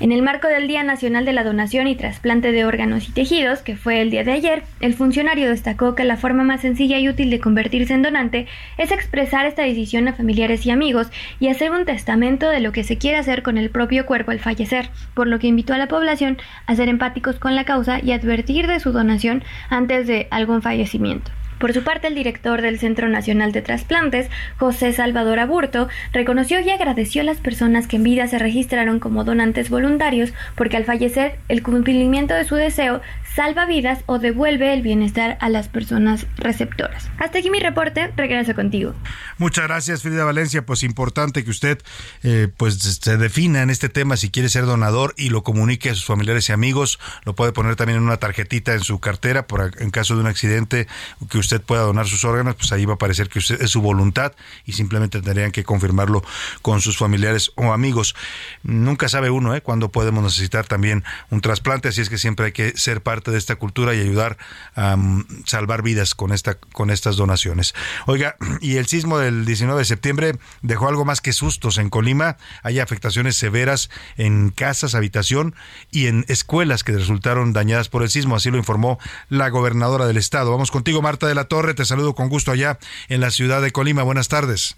En 0.00 0.12
el 0.12 0.22
marco 0.22 0.48
del 0.48 0.68
Día 0.68 0.82
Nacional 0.82 1.24
de 1.24 1.32
la 1.32 1.44
Donación 1.44 1.86
y 1.88 1.96
Trasplante 1.96 2.52
de 2.52 2.64
Órganos 2.64 3.08
y 3.08 3.12
Tejidos, 3.12 3.60
que 3.60 3.76
fue 3.76 4.00
el 4.00 4.10
día 4.10 4.24
de 4.24 4.32
ayer, 4.32 4.62
el 4.80 4.94
funcionario 4.94 5.48
destacó 5.48 5.94
que 5.94 6.04
la 6.04 6.16
forma 6.16 6.44
más 6.44 6.60
sencilla 6.60 6.98
y 6.98 7.08
útil 7.08 7.30
de 7.30 7.40
convertirse 7.40 7.94
en 7.94 8.02
donante 8.02 8.46
es 8.76 8.92
expresar 8.92 9.46
esta 9.46 9.62
decisión 9.62 10.08
a 10.08 10.12
familiares 10.12 10.64
y 10.66 10.70
amigos 10.70 11.08
y 11.40 11.48
hacer 11.48 11.70
un 11.70 11.84
testamento 11.84 12.48
de 12.48 12.60
lo 12.60 12.72
que 12.72 12.84
se 12.84 12.98
quiere 12.98 13.18
hacer 13.18 13.42
con 13.42 13.58
el 13.58 13.70
propio 13.70 14.06
cuerpo 14.06 14.30
al 14.30 14.40
fallecer, 14.40 14.90
por 15.14 15.26
lo 15.26 15.38
que 15.38 15.48
invitó 15.48 15.74
a 15.74 15.78
la 15.78 15.88
población 15.88 16.38
a 16.66 16.76
ser 16.76 16.88
empáticos 16.88 17.38
con 17.38 17.54
la 17.54 17.64
causa 17.64 18.00
y 18.02 18.12
advertir 18.12 18.66
de 18.66 18.80
su 18.80 18.92
donación 18.92 19.42
antes 19.70 20.06
de 20.06 20.28
algún 20.30 20.62
fallecimiento. 20.62 21.30
Por 21.58 21.72
su 21.72 21.82
parte, 21.82 22.06
el 22.06 22.14
director 22.14 22.62
del 22.62 22.78
Centro 22.78 23.08
Nacional 23.08 23.52
de 23.52 23.62
Trasplantes, 23.62 24.30
José 24.58 24.92
Salvador 24.92 25.40
Aburto, 25.40 25.88
reconoció 26.12 26.60
y 26.60 26.70
agradeció 26.70 27.22
a 27.22 27.24
las 27.24 27.38
personas 27.38 27.86
que 27.86 27.96
en 27.96 28.04
vida 28.04 28.28
se 28.28 28.38
registraron 28.38 29.00
como 29.00 29.24
donantes 29.24 29.68
voluntarios 29.70 30.32
porque 30.54 30.76
al 30.76 30.84
fallecer 30.84 31.36
el 31.48 31.62
cumplimiento 31.62 32.34
de 32.34 32.44
su 32.44 32.54
deseo 32.54 33.00
salva 33.38 33.66
vidas 33.66 34.00
o 34.06 34.18
devuelve 34.18 34.74
el 34.74 34.82
bienestar 34.82 35.38
a 35.40 35.48
las 35.48 35.68
personas 35.68 36.26
receptoras. 36.38 37.08
Hasta 37.18 37.38
aquí 37.38 37.50
mi 37.50 37.60
reporte, 37.60 38.12
regreso 38.16 38.52
contigo. 38.52 38.94
Muchas 39.36 39.68
gracias, 39.68 40.02
Frida 40.02 40.24
Valencia. 40.24 40.66
Pues 40.66 40.82
importante 40.82 41.44
que 41.44 41.50
usted 41.50 41.78
eh, 42.24 42.48
pues 42.56 42.78
se 43.00 43.16
defina 43.16 43.62
en 43.62 43.70
este 43.70 43.88
tema 43.88 44.16
si 44.16 44.30
quiere 44.30 44.48
ser 44.48 44.66
donador 44.66 45.14
y 45.16 45.28
lo 45.28 45.44
comunique 45.44 45.88
a 45.90 45.94
sus 45.94 46.04
familiares 46.04 46.48
y 46.48 46.52
amigos. 46.52 46.98
Lo 47.22 47.36
puede 47.36 47.52
poner 47.52 47.76
también 47.76 47.98
en 47.98 48.02
una 48.02 48.16
tarjetita 48.16 48.74
en 48.74 48.80
su 48.80 48.98
cartera 48.98 49.46
por 49.46 49.70
en 49.78 49.90
caso 49.90 50.16
de 50.16 50.22
un 50.22 50.26
accidente 50.26 50.88
que 51.30 51.38
usted 51.38 51.60
pueda 51.60 51.82
donar 51.82 52.08
sus 52.08 52.24
órganos, 52.24 52.56
pues 52.56 52.72
ahí 52.72 52.86
va 52.86 52.94
a 52.94 52.96
aparecer 52.96 53.28
que 53.28 53.38
usted, 53.38 53.62
es 53.62 53.70
su 53.70 53.80
voluntad 53.80 54.32
y 54.64 54.72
simplemente 54.72 55.22
tendrían 55.22 55.52
que 55.52 55.62
confirmarlo 55.62 56.24
con 56.60 56.80
sus 56.80 56.98
familiares 56.98 57.52
o 57.54 57.72
amigos. 57.72 58.16
Nunca 58.64 59.08
sabe 59.08 59.30
uno, 59.30 59.54
¿eh? 59.54 59.60
Cuándo 59.60 59.92
podemos 59.92 60.24
necesitar 60.24 60.66
también 60.66 61.04
un 61.30 61.40
trasplante, 61.40 61.86
así 61.86 62.00
es 62.00 62.10
que 62.10 62.18
siempre 62.18 62.46
hay 62.46 62.52
que 62.52 62.76
ser 62.76 63.00
parte 63.00 63.27
de 63.30 63.38
esta 63.38 63.56
cultura 63.56 63.94
y 63.94 64.00
ayudar 64.00 64.36
a 64.74 64.96
mm, 64.96 65.44
salvar 65.44 65.82
vidas 65.82 66.14
con, 66.14 66.32
esta, 66.32 66.54
con 66.54 66.90
estas 66.90 67.16
donaciones. 67.16 67.74
Oiga, 68.06 68.36
y 68.60 68.76
el 68.76 68.86
sismo 68.86 69.18
del 69.18 69.44
19 69.44 69.78
de 69.80 69.84
septiembre 69.84 70.38
dejó 70.62 70.88
algo 70.88 71.04
más 71.04 71.20
que 71.20 71.32
sustos 71.32 71.78
en 71.78 71.90
Colima. 71.90 72.36
Hay 72.62 72.80
afectaciones 72.80 73.36
severas 73.36 73.90
en 74.16 74.50
casas, 74.50 74.94
habitación 74.94 75.54
y 75.90 76.06
en 76.06 76.24
escuelas 76.28 76.84
que 76.84 76.92
resultaron 76.92 77.52
dañadas 77.52 77.88
por 77.88 78.02
el 78.02 78.10
sismo. 78.10 78.36
Así 78.36 78.50
lo 78.50 78.56
informó 78.56 78.98
la 79.28 79.48
gobernadora 79.50 80.06
del 80.06 80.16
estado. 80.16 80.50
Vamos 80.50 80.70
contigo, 80.70 81.02
Marta 81.02 81.26
de 81.26 81.34
la 81.34 81.44
Torre. 81.44 81.74
Te 81.74 81.84
saludo 81.84 82.14
con 82.14 82.28
gusto 82.28 82.50
allá 82.50 82.78
en 83.08 83.20
la 83.20 83.30
ciudad 83.30 83.62
de 83.62 83.70
Colima. 83.70 84.02
Buenas 84.02 84.28
tardes. 84.28 84.76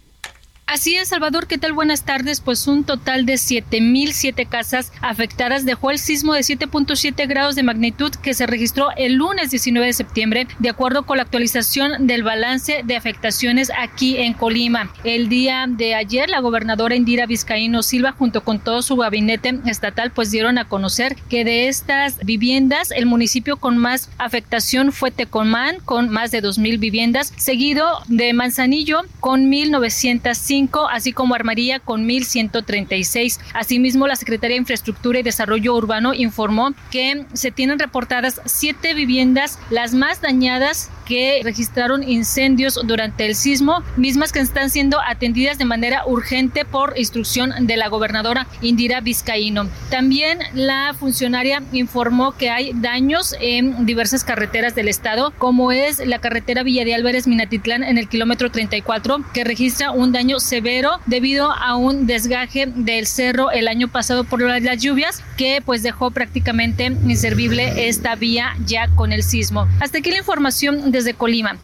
Así 0.73 0.95
es, 0.95 1.09
Salvador, 1.09 1.49
¿qué 1.49 1.59
tal? 1.59 1.73
Buenas 1.73 2.05
tardes. 2.05 2.41
Pues 2.41 2.69
un 2.69 2.85
total 2.85 3.27
de 3.27 3.33
7.007 3.33 4.49
casas 4.49 4.93
afectadas 5.01 5.65
dejó 5.65 5.91
el 5.91 5.99
sismo 5.99 6.33
de 6.33 6.43
7.7 6.43 7.27
grados 7.27 7.57
de 7.57 7.65
magnitud 7.65 8.13
que 8.13 8.35
se 8.35 8.47
registró 8.47 8.91
el 8.97 9.15
lunes 9.15 9.51
19 9.51 9.89
de 9.89 9.93
septiembre, 9.93 10.47
de 10.61 10.69
acuerdo 10.69 11.07
con 11.07 11.17
la 11.17 11.25
actualización 11.25 12.07
del 12.07 12.23
balance 12.23 12.83
de 12.85 12.95
afectaciones 12.95 13.73
aquí 13.77 14.19
en 14.19 14.33
Colima. 14.33 14.93
El 15.03 15.29
día 15.29 15.67
de 15.69 15.97
ayer, 15.97 16.31
la 16.31 16.39
gobernadora 16.39 16.95
Indira 16.95 17.27
Vizcaíno 17.27 17.83
Silva, 17.83 18.13
junto 18.13 18.45
con 18.45 18.61
todo 18.61 18.83
su 18.83 18.95
gabinete 18.95 19.59
estatal, 19.67 20.13
pues 20.13 20.31
dieron 20.31 20.57
a 20.57 20.69
conocer 20.69 21.17
que 21.29 21.45
de 21.45 21.67
estas 21.67 22.19
viviendas, 22.25 22.93
el 22.93 23.07
municipio 23.07 23.57
con 23.57 23.77
más 23.77 24.09
afectación 24.19 24.93
fue 24.93 25.11
Tecomán, 25.11 25.81
con 25.85 26.11
más 26.11 26.31
de 26.31 26.41
2.000 26.41 26.79
viviendas, 26.79 27.33
seguido 27.37 27.89
de 28.07 28.33
Manzanillo, 28.35 29.01
con 29.19 29.51
1.905 29.51 30.60
así 30.91 31.13
como 31.13 31.35
Armaría 31.35 31.81
con 31.81 32.07
1.136. 32.07 33.39
Asimismo, 33.55 34.07
la 34.07 34.17
Secretaría 34.17 34.55
de 34.55 34.61
Infraestructura 34.61 35.19
y 35.19 35.23
Desarrollo 35.23 35.75
Urbano 35.75 36.15
informó 36.15 36.73
que 36.91 37.25
se 37.33 37.51
tienen 37.51 37.79
reportadas 37.79 38.41
siete 38.45 38.95
viviendas, 38.95 39.59
las 39.71 39.95
más 39.95 40.21
dañadas 40.21 40.91
que 41.07 41.41
registraron 41.43 42.09
incendios 42.09 42.79
durante 42.85 43.27
el 43.27 43.35
sismo, 43.35 43.83
mismas 43.97 44.31
que 44.31 44.39
están 44.39 44.71
siendo 44.71 45.01
atendidas 45.01 45.59
de 45.59 45.65
manera 45.65 46.07
urgente 46.07 46.65
por 46.65 46.97
instrucción 46.97 47.53
de 47.67 47.77
la 47.77 47.89
gobernadora 47.89 48.47
Indira 48.61 49.01
Vizcaíno. 49.01 49.69
También 49.91 50.39
la 50.55 50.95
funcionaria 50.97 51.63
informó 51.73 52.37
que 52.37 52.51
hay 52.51 52.73
daños 52.75 53.35
en 53.41 53.87
diversas 53.87 54.23
carreteras 54.23 54.75
del 54.77 54.89
estado, 54.89 55.33
como 55.37 55.73
es 55.73 56.05
la 56.07 56.21
carretera 56.21 56.63
Villa 56.63 56.85
de 56.85 56.95
Álvarez 56.95 57.27
Minatitlán 57.27 57.83
en 57.83 57.99
el 57.99 58.09
kilómetro 58.09 58.51
34, 58.51 59.25
que 59.35 59.43
registra 59.43 59.91
un 59.91 60.13
daño 60.13 60.39
severo 60.51 60.99
debido 61.07 61.53
a 61.53 61.77
un 61.77 62.07
desgaje 62.07 62.67
del 62.67 63.07
cerro 63.07 63.53
el 63.53 63.69
año 63.69 63.87
pasado 63.87 64.25
por 64.25 64.43
las 64.43 64.83
lluvias 64.83 65.23
que 65.37 65.63
pues 65.65 65.85
dejó 65.85 66.11
prácticamente 66.11 66.87
inservible 66.87 67.89
esta 67.89 68.17
vía 68.17 68.57
ya 68.67 68.89
con 68.89 69.13
el 69.13 69.23
sismo. 69.23 69.69
Hasta 69.81 69.99
aquí 69.99 70.11
la 70.11 70.19
información 70.19 70.91
desde 70.91 71.15
Colima. 71.15 71.59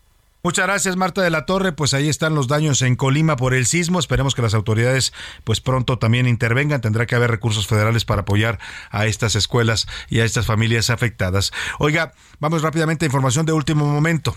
Muchas 0.45 0.67
gracias 0.67 0.95
Marta 0.95 1.23
de 1.23 1.31
la 1.31 1.45
Torre, 1.45 1.73
pues 1.73 1.93
ahí 1.95 2.09
están 2.09 2.37
los 2.37 2.47
daños 2.47 2.81
en 2.83 2.95
Colima 2.95 3.35
por 3.35 3.55
el 3.55 3.67
sismo, 3.67 3.99
esperemos 3.99 4.37
que 4.37 4.43
las 4.43 4.55
autoridades 4.55 5.13
pues 5.43 5.61
pronto 5.61 5.99
también 5.99 6.29
intervengan, 6.29 6.81
tendrá 6.81 7.07
que 7.07 7.17
haber 7.17 7.33
recursos 7.33 7.67
federales 7.67 8.05
para 8.05 8.21
apoyar 8.21 8.61
a 8.91 9.07
estas 9.07 9.35
escuelas 9.35 9.89
y 10.09 10.21
a 10.21 10.25
estas 10.25 10.47
familias 10.47 10.91
afectadas. 10.91 11.53
Oiga, 11.81 12.13
vamos 12.39 12.63
rápidamente 12.63 13.05
a 13.05 13.09
información 13.09 13.47
de 13.47 13.53
último 13.53 13.85
momento. 13.87 14.37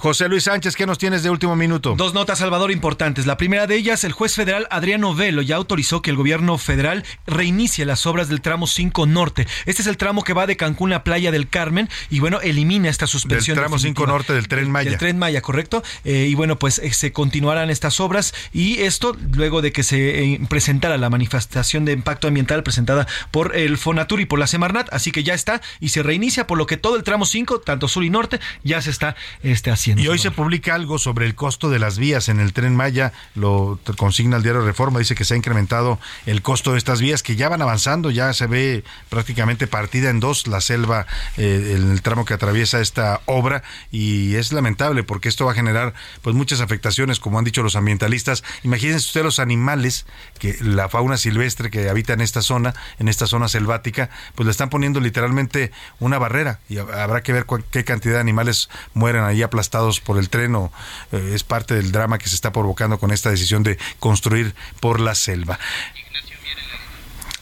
José 0.00 0.30
Luis 0.30 0.44
Sánchez, 0.44 0.76
¿qué 0.76 0.86
nos 0.86 0.96
tienes 0.96 1.22
de 1.22 1.28
último 1.28 1.56
minuto? 1.56 1.94
Dos 1.94 2.14
notas, 2.14 2.38
Salvador, 2.38 2.70
importantes. 2.70 3.26
La 3.26 3.36
primera 3.36 3.66
de 3.66 3.76
ellas, 3.76 4.02
el 4.02 4.12
juez 4.12 4.34
federal 4.34 4.66
Adriano 4.70 5.14
Velo 5.14 5.42
ya 5.42 5.56
autorizó 5.56 6.00
que 6.00 6.08
el 6.08 6.16
gobierno 6.16 6.56
federal 6.56 7.04
reinicie 7.26 7.84
las 7.84 8.06
obras 8.06 8.30
del 8.30 8.40
tramo 8.40 8.66
5 8.66 9.04
norte. 9.04 9.46
Este 9.66 9.82
es 9.82 9.88
el 9.88 9.98
tramo 9.98 10.24
que 10.24 10.32
va 10.32 10.46
de 10.46 10.56
Cancún 10.56 10.94
a 10.94 11.04
Playa 11.04 11.30
del 11.30 11.50
Carmen 11.50 11.90
y 12.08 12.20
bueno, 12.20 12.40
elimina 12.40 12.88
esta 12.88 13.06
suspensión. 13.06 13.56
Del 13.56 13.64
tramo 13.64 13.78
5 13.78 14.06
norte 14.06 14.32
del 14.32 14.48
tren 14.48 14.70
Maya. 14.70 14.88
Del 14.88 14.98
tren 14.98 15.18
Maya, 15.18 15.42
correcto. 15.42 15.82
Eh, 16.04 16.28
y 16.30 16.34
bueno, 16.34 16.58
pues 16.58 16.78
eh, 16.78 16.94
se 16.94 17.12
continuarán 17.12 17.68
estas 17.68 18.00
obras 18.00 18.32
y 18.54 18.80
esto 18.80 19.14
luego 19.34 19.60
de 19.60 19.70
que 19.70 19.82
se 19.82 20.32
eh, 20.32 20.40
presentara 20.48 20.96
la 20.96 21.10
manifestación 21.10 21.84
de 21.84 21.92
impacto 21.92 22.26
ambiental 22.26 22.62
presentada 22.62 23.06
por 23.30 23.54
el 23.54 23.76
Fonatur 23.76 24.22
y 24.22 24.24
por 24.24 24.38
la 24.38 24.46
Semarnat, 24.46 24.88
así 24.94 25.12
que 25.12 25.24
ya 25.24 25.34
está 25.34 25.60
y 25.78 25.90
se 25.90 26.02
reinicia, 26.02 26.46
por 26.46 26.56
lo 26.56 26.64
que 26.64 26.78
todo 26.78 26.96
el 26.96 27.02
tramo 27.02 27.26
5, 27.26 27.60
tanto 27.60 27.86
sur 27.86 28.02
y 28.02 28.08
norte, 28.08 28.40
ya 28.64 28.80
se 28.80 28.88
está 28.88 29.14
este, 29.42 29.70
haciendo. 29.70 29.89
Y 29.96 30.08
hoy 30.08 30.18
se 30.18 30.30
publica 30.30 30.74
algo 30.74 30.98
sobre 30.98 31.26
el 31.26 31.34
costo 31.34 31.70
de 31.70 31.78
las 31.78 31.98
vías 31.98 32.28
en 32.28 32.40
el 32.40 32.52
tren 32.52 32.76
Maya, 32.76 33.12
lo 33.34 33.78
consigna 33.96 34.36
el 34.36 34.42
diario 34.42 34.62
Reforma, 34.62 34.98
dice 34.98 35.14
que 35.14 35.24
se 35.24 35.34
ha 35.34 35.36
incrementado 35.36 35.98
el 36.26 36.42
costo 36.42 36.72
de 36.72 36.78
estas 36.78 37.00
vías 37.00 37.22
que 37.22 37.36
ya 37.36 37.48
van 37.48 37.62
avanzando, 37.62 38.10
ya 38.10 38.32
se 38.32 38.46
ve 38.46 38.84
prácticamente 39.08 39.66
partida 39.66 40.10
en 40.10 40.20
dos 40.20 40.46
la 40.46 40.60
selva 40.60 41.06
eh, 41.36 41.76
en 41.76 41.90
el 41.90 42.02
tramo 42.02 42.24
que 42.24 42.34
atraviesa 42.34 42.80
esta 42.80 43.20
obra 43.26 43.62
y 43.90 44.34
es 44.36 44.52
lamentable 44.52 45.02
porque 45.02 45.28
esto 45.28 45.44
va 45.44 45.52
a 45.52 45.54
generar 45.54 45.94
pues 46.22 46.36
muchas 46.36 46.60
afectaciones, 46.60 47.20
como 47.20 47.38
han 47.38 47.44
dicho 47.44 47.62
los 47.62 47.76
ambientalistas. 47.76 48.44
Imagínense 48.62 49.06
usted 49.06 49.22
los 49.22 49.38
animales, 49.38 50.06
que 50.38 50.56
la 50.60 50.88
fauna 50.88 51.16
silvestre 51.16 51.70
que 51.70 51.88
habita 51.88 52.12
en 52.12 52.20
esta 52.20 52.42
zona, 52.42 52.74
en 52.98 53.08
esta 53.08 53.26
zona 53.26 53.48
selvática, 53.48 54.10
pues 54.34 54.46
le 54.46 54.50
están 54.50 54.70
poniendo 54.70 55.00
literalmente 55.00 55.72
una 55.98 56.18
barrera 56.18 56.60
y 56.68 56.78
habrá 56.78 57.22
que 57.22 57.32
ver 57.32 57.46
qué 57.70 57.84
cantidad 57.84 58.14
de 58.14 58.20
animales 58.20 58.68
mueren 58.94 59.24
ahí 59.24 59.42
aplastados 59.42 59.79
por 60.04 60.18
el 60.18 60.28
tren 60.28 60.54
o 60.54 60.72
eh, 61.12 61.32
es 61.34 61.44
parte 61.44 61.74
del 61.74 61.92
drama 61.92 62.18
que 62.18 62.28
se 62.28 62.34
está 62.34 62.52
provocando 62.52 62.98
con 62.98 63.10
esta 63.10 63.30
decisión 63.30 63.62
de 63.62 63.78
construir 63.98 64.54
por 64.80 65.00
la 65.00 65.14
selva. 65.14 65.58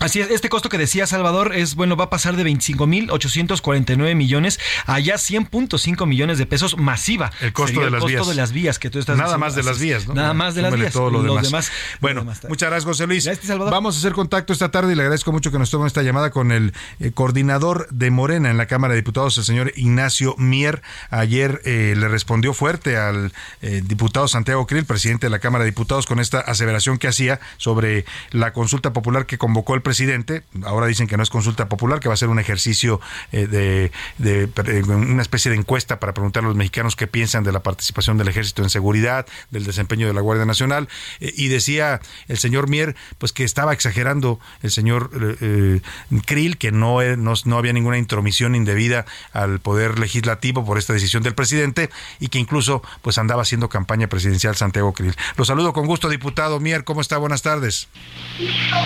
Así 0.01 0.21
es, 0.21 0.31
este 0.31 0.49
costo 0.49 0.69
que 0.69 0.79
decía 0.79 1.07
Salvador 1.07 1.55
es, 1.55 1.75
bueno, 1.75 1.97
va 1.97 2.05
a 2.05 2.11
pasar 2.11 2.37
de 2.37 2.45
25.849 2.45 4.15
millones 4.15 4.61
a 4.87 5.01
ya 5.01 5.15
100.5 5.17 6.07
millones 6.07 6.39
de 6.39 6.47
pesos 6.47 6.77
masiva. 6.79 7.33
El 7.41 7.53
costo, 7.53 7.81
de, 7.81 7.91
las 7.91 8.05
vías. 8.05 8.29
de 8.29 8.35
las 8.35 8.53
vías 8.53 8.79
que 8.79 8.91
tú 8.91 8.99
estás 9.01 9.17
Nada 9.17 9.39
más 9.39 9.55
de 9.57 9.65
las 9.65 9.79
vías, 9.79 10.07
¿no? 10.07 10.15
Nada 10.15 10.35
más 10.35 10.55
de 10.55 10.63
las 10.63 10.75
vías. 10.75 10.93
Todo 10.93 11.11
lo 11.11 11.23
demás. 11.23 11.73
Bueno, 12.01 12.25
muchas 12.49 12.71
gracias, 12.71 12.85
José 12.85 13.07
Luis. 13.07 13.29
Vamos 13.59 13.97
a 13.97 13.99
hacer 13.99 14.13
contacto 14.13 14.53
esta 14.53 14.71
tarde 14.71 14.93
y 14.93 14.97
le 14.97 15.03
agradezco 15.03 15.33
mucho 15.33 15.51
que 15.51 15.59
nos 15.59 15.71
tome 15.71 15.87
esta 15.87 16.03
llamada 16.03 16.31
con 16.31 16.53
el 16.53 16.73
eh, 17.01 17.11
coordinador 17.13 17.89
de 17.91 18.11
Morena 18.11 18.51
en 18.51 18.57
la 18.57 18.67
Cámara 18.67 18.95
de 18.95 19.01
Diputados, 19.01 19.37
el 19.39 19.45
señor 19.45 19.73
Ignacio 19.75 20.35
Mier. 20.39 20.83
Ayer 21.11 21.61
eh, 21.65 21.95
le 21.97 22.09
respondió 22.09 22.55
fuerte 22.55 22.97
al 22.97 23.33
eh, 23.63 23.83
diputado 23.85 24.29
Santiago 24.29 24.67
Krill, 24.67 24.85
presidente 24.85 25.27
de 25.27 25.31
la 25.31 25.41
Cámara 25.41 25.65
de 25.65 25.71
Diputados, 25.71 26.07
con 26.07 26.21
esta 26.21 26.39
aseveración 26.39 26.99
que 26.99 27.09
hacía 27.09 27.41
sobre 27.57 28.05
la 28.31 28.53
consulta 28.53 28.93
popular 28.93 29.27
que 29.27 29.39
convocó 29.39 29.75
el 29.75 29.83
presidente. 29.89 30.43
Ahora 30.67 30.87
dicen 30.87 31.07
que 31.07 31.17
no 31.17 31.23
es 31.23 31.31
consulta 31.31 31.67
popular, 31.67 31.99
que 31.99 32.09
va 32.09 32.15
a 32.15 32.17
ser 32.19 32.29
un 32.29 32.39
ejercicio 32.39 33.01
eh, 33.33 33.47
de, 33.47 33.91
de, 34.19 34.83
una 34.83 35.23
especie 35.23 35.51
de 35.51 35.57
encuesta 35.57 35.99
para 35.99 36.13
preguntar 36.13 36.45
a 36.45 36.47
los 36.47 36.57
mexicanos 36.57 36.95
qué 36.95 37.07
piensan 37.07 37.43
de 37.43 37.53
la 37.53 37.61
participación 37.61 38.19
del 38.19 38.29
ejército 38.29 38.63
en 38.63 38.69
seguridad, 38.69 39.25
del 39.51 39.65
desempeño 39.65 40.07
de 40.07 40.13
la 40.13 40.21
Guardia 40.21 40.45
Nacional. 40.45 40.91
Eh, 41.21 41.33
y 41.35 41.49
decía 41.49 42.03
el 42.29 42.37
señor 42.37 42.69
Mier, 42.69 42.97
pues 43.17 43.33
que 43.33 43.45
estaba 43.45 43.73
exagerando 43.73 44.39
el 44.63 44.71
señor 44.71 45.11
eh, 45.41 45.81
Krill, 46.27 46.59
que 46.59 46.71
no, 46.71 47.01
no, 47.17 47.33
no 47.47 47.57
había 47.57 47.73
ninguna 47.73 47.97
intromisión 47.97 48.55
indebida 48.55 49.07
al 49.33 49.59
poder 49.59 49.99
legislativo 49.99 50.67
por 50.67 50.77
esta 50.77 50.93
decisión 50.93 51.23
del 51.23 51.35
presidente 51.35 51.89
y 52.21 52.29
que 52.29 52.39
incluso 52.39 52.83
pues 53.01 53.17
andaba 53.17 53.41
haciendo 53.41 53.71
campaña 53.71 54.07
presidencial 54.07 54.55
Santiago 54.55 54.93
Krill. 54.93 55.17
Lo 55.39 55.47
saludo 55.47 55.73
con 55.73 55.87
gusto, 55.87 56.11
diputado 56.11 56.61
Mier. 56.61 56.85
¿Cómo 56.85 57.01
está? 57.01 57.17
Buenas 57.17 57.41
tardes. 57.41 57.89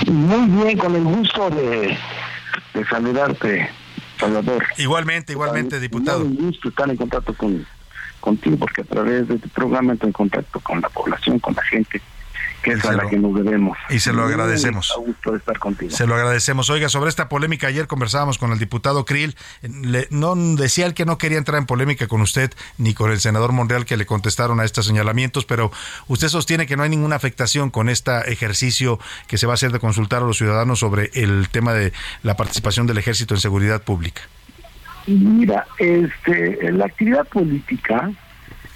Muy 0.06 0.64
bien, 0.64 0.78
con 0.78 0.91
el 0.96 1.04
gusto 1.04 1.50
de, 1.50 1.96
de 2.74 2.84
saludarte, 2.88 3.70
Salvador. 4.18 4.64
Igualmente, 4.78 5.32
igualmente, 5.32 5.80
diputado. 5.80 6.24
Un 6.24 6.36
gusto 6.36 6.68
estar 6.68 6.88
en 6.88 6.96
contacto 6.96 7.34
con, 7.34 7.66
contigo, 8.20 8.56
porque 8.56 8.82
a 8.82 8.84
través 8.84 9.28
de 9.28 9.38
tu 9.38 9.48
programa 9.48 9.94
estoy 9.94 10.08
en 10.08 10.12
contacto 10.12 10.60
con 10.60 10.80
la 10.80 10.88
población, 10.88 11.38
con 11.38 11.54
la 11.54 11.62
gente 11.62 12.00
que 12.62 12.72
es 12.72 12.84
a 12.84 12.92
la 12.92 13.08
que 13.08 13.18
nos 13.18 13.34
debemos. 13.34 13.76
Y 13.90 14.00
se 14.00 14.12
lo 14.12 14.24
agradecemos. 14.24 14.92
Muy 14.96 15.06
gusto 15.08 15.32
de 15.32 15.38
estar 15.38 15.58
contigo. 15.58 15.90
Se 15.90 16.06
lo 16.06 16.14
agradecemos. 16.14 16.70
Oiga, 16.70 16.88
sobre 16.88 17.10
esta 17.10 17.28
polémica, 17.28 17.66
ayer 17.66 17.86
conversábamos 17.86 18.38
con 18.38 18.52
el 18.52 18.58
diputado 18.58 19.04
Krill. 19.04 19.36
Le, 19.62 20.06
no 20.10 20.34
decía 20.34 20.86
él 20.86 20.94
que 20.94 21.04
no 21.04 21.18
quería 21.18 21.38
entrar 21.38 21.58
en 21.58 21.66
polémica 21.66 22.06
con 22.06 22.20
usted 22.20 22.52
ni 22.78 22.94
con 22.94 23.10
el 23.10 23.20
senador 23.20 23.52
Monreal 23.52 23.84
que 23.84 23.96
le 23.96 24.06
contestaron 24.06 24.60
a 24.60 24.64
estos 24.64 24.86
señalamientos, 24.86 25.44
pero 25.44 25.72
usted 26.08 26.28
sostiene 26.28 26.66
que 26.66 26.76
no 26.76 26.82
hay 26.82 26.90
ninguna 26.90 27.16
afectación 27.16 27.70
con 27.70 27.88
este 27.88 28.12
ejercicio 28.32 28.98
que 29.26 29.38
se 29.38 29.46
va 29.46 29.52
a 29.52 29.54
hacer 29.54 29.72
de 29.72 29.78
consultar 29.78 30.22
a 30.22 30.26
los 30.26 30.38
ciudadanos 30.38 30.78
sobre 30.78 31.10
el 31.14 31.48
tema 31.50 31.72
de 31.72 31.92
la 32.22 32.36
participación 32.36 32.86
del 32.86 32.98
ejército 32.98 33.34
en 33.34 33.40
seguridad 33.40 33.82
pública. 33.82 34.22
Mira, 35.06 35.66
este, 35.78 36.70
la 36.72 36.86
actividad 36.86 37.26
política 37.26 38.10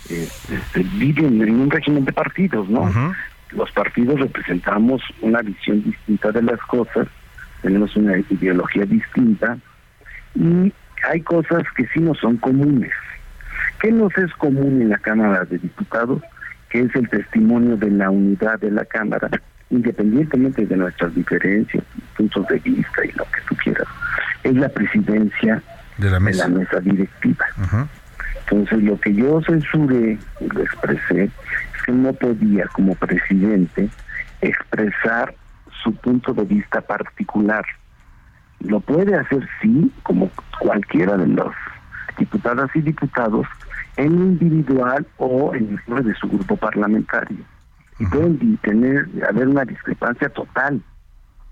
este, 0.08 0.82
vive 0.94 1.26
en 1.26 1.60
un 1.60 1.70
régimen 1.70 2.04
de 2.04 2.12
partidos, 2.12 2.68
¿no? 2.68 3.14
Los 3.56 3.70
partidos 3.72 4.20
representamos 4.20 5.02
una 5.22 5.40
visión 5.40 5.82
distinta 5.82 6.30
de 6.30 6.42
las 6.42 6.60
cosas, 6.62 7.08
tenemos 7.62 7.96
una 7.96 8.18
ideología 8.18 8.84
distinta 8.84 9.58
y 10.34 10.72
hay 11.08 11.20
cosas 11.22 11.62
que 11.76 11.86
sí 11.88 12.00
nos 12.00 12.18
son 12.18 12.36
comunes. 12.36 12.92
¿Qué 13.80 13.90
nos 13.90 14.16
es 14.18 14.32
común 14.34 14.82
en 14.82 14.90
la 14.90 14.98
Cámara 14.98 15.44
de 15.44 15.58
Diputados? 15.58 16.22
Que 16.68 16.80
es 16.80 16.94
el 16.94 17.08
testimonio 17.08 17.76
de 17.76 17.90
la 17.90 18.10
unidad 18.10 18.58
de 18.60 18.70
la 18.70 18.84
Cámara, 18.84 19.30
independientemente 19.70 20.66
de 20.66 20.76
nuestras 20.76 21.14
diferencias, 21.14 21.84
puntos 22.16 22.46
de 22.48 22.58
vista 22.58 23.04
y 23.04 23.12
lo 23.12 23.24
que 23.24 23.40
tú 23.48 23.56
quieras. 23.56 23.86
Es 24.42 24.54
la 24.54 24.68
presidencia 24.68 25.62
de 25.98 26.10
la 26.10 26.20
mesa, 26.20 26.44
de 26.44 26.50
la 26.50 26.58
mesa 26.58 26.80
directiva. 26.80 27.46
Entonces, 28.48 28.82
lo 28.82 29.00
que 29.00 29.14
yo 29.14 29.40
censuré 29.42 30.18
y 30.40 30.48
lo 30.48 30.62
expresé 30.62 31.24
es 31.24 31.30
que 31.86 31.92
no 31.92 32.12
podía, 32.12 32.66
como 32.68 32.94
presidente, 32.96 33.88
expresar 34.40 35.34
su 35.82 35.94
punto 35.94 36.34
de 36.34 36.44
vista 36.44 36.80
particular. 36.80 37.64
Lo 38.60 38.80
puede 38.80 39.14
hacer, 39.14 39.48
sí, 39.62 39.92
como 40.02 40.28
cualquiera 40.58 41.16
de 41.16 41.28
los 41.28 41.54
diputadas 42.18 42.68
y 42.74 42.80
diputados, 42.80 43.46
en 43.96 44.12
individual 44.12 45.06
o 45.18 45.54
en 45.54 45.68
el 45.68 45.80
nombre 45.86 46.04
de 46.04 46.14
su 46.16 46.28
grupo 46.28 46.56
parlamentario. 46.56 47.38
Y 47.98 48.06
pueden 48.06 48.56
tener, 48.58 49.08
haber 49.28 49.48
una 49.48 49.64
discrepancia 49.64 50.28
total. 50.30 50.82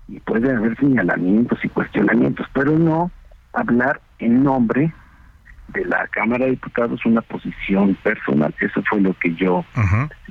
Y 0.07 0.19
puede 0.19 0.53
haber 0.53 0.77
señalamientos 0.77 1.63
y 1.63 1.69
cuestionamientos, 1.69 2.45
pero 2.53 2.77
no 2.77 3.09
hablar 3.53 4.01
en 4.19 4.43
nombre 4.43 4.93
de 5.75 5.85
la 5.85 6.07
Cámara 6.07 6.45
de 6.45 6.51
Diputados 6.51 7.05
una 7.05 7.21
posición 7.21 7.95
personal. 7.95 8.53
Eso 8.59 8.81
fue 8.89 9.01
lo 9.01 9.13
que 9.15 9.33
yo 9.35 9.65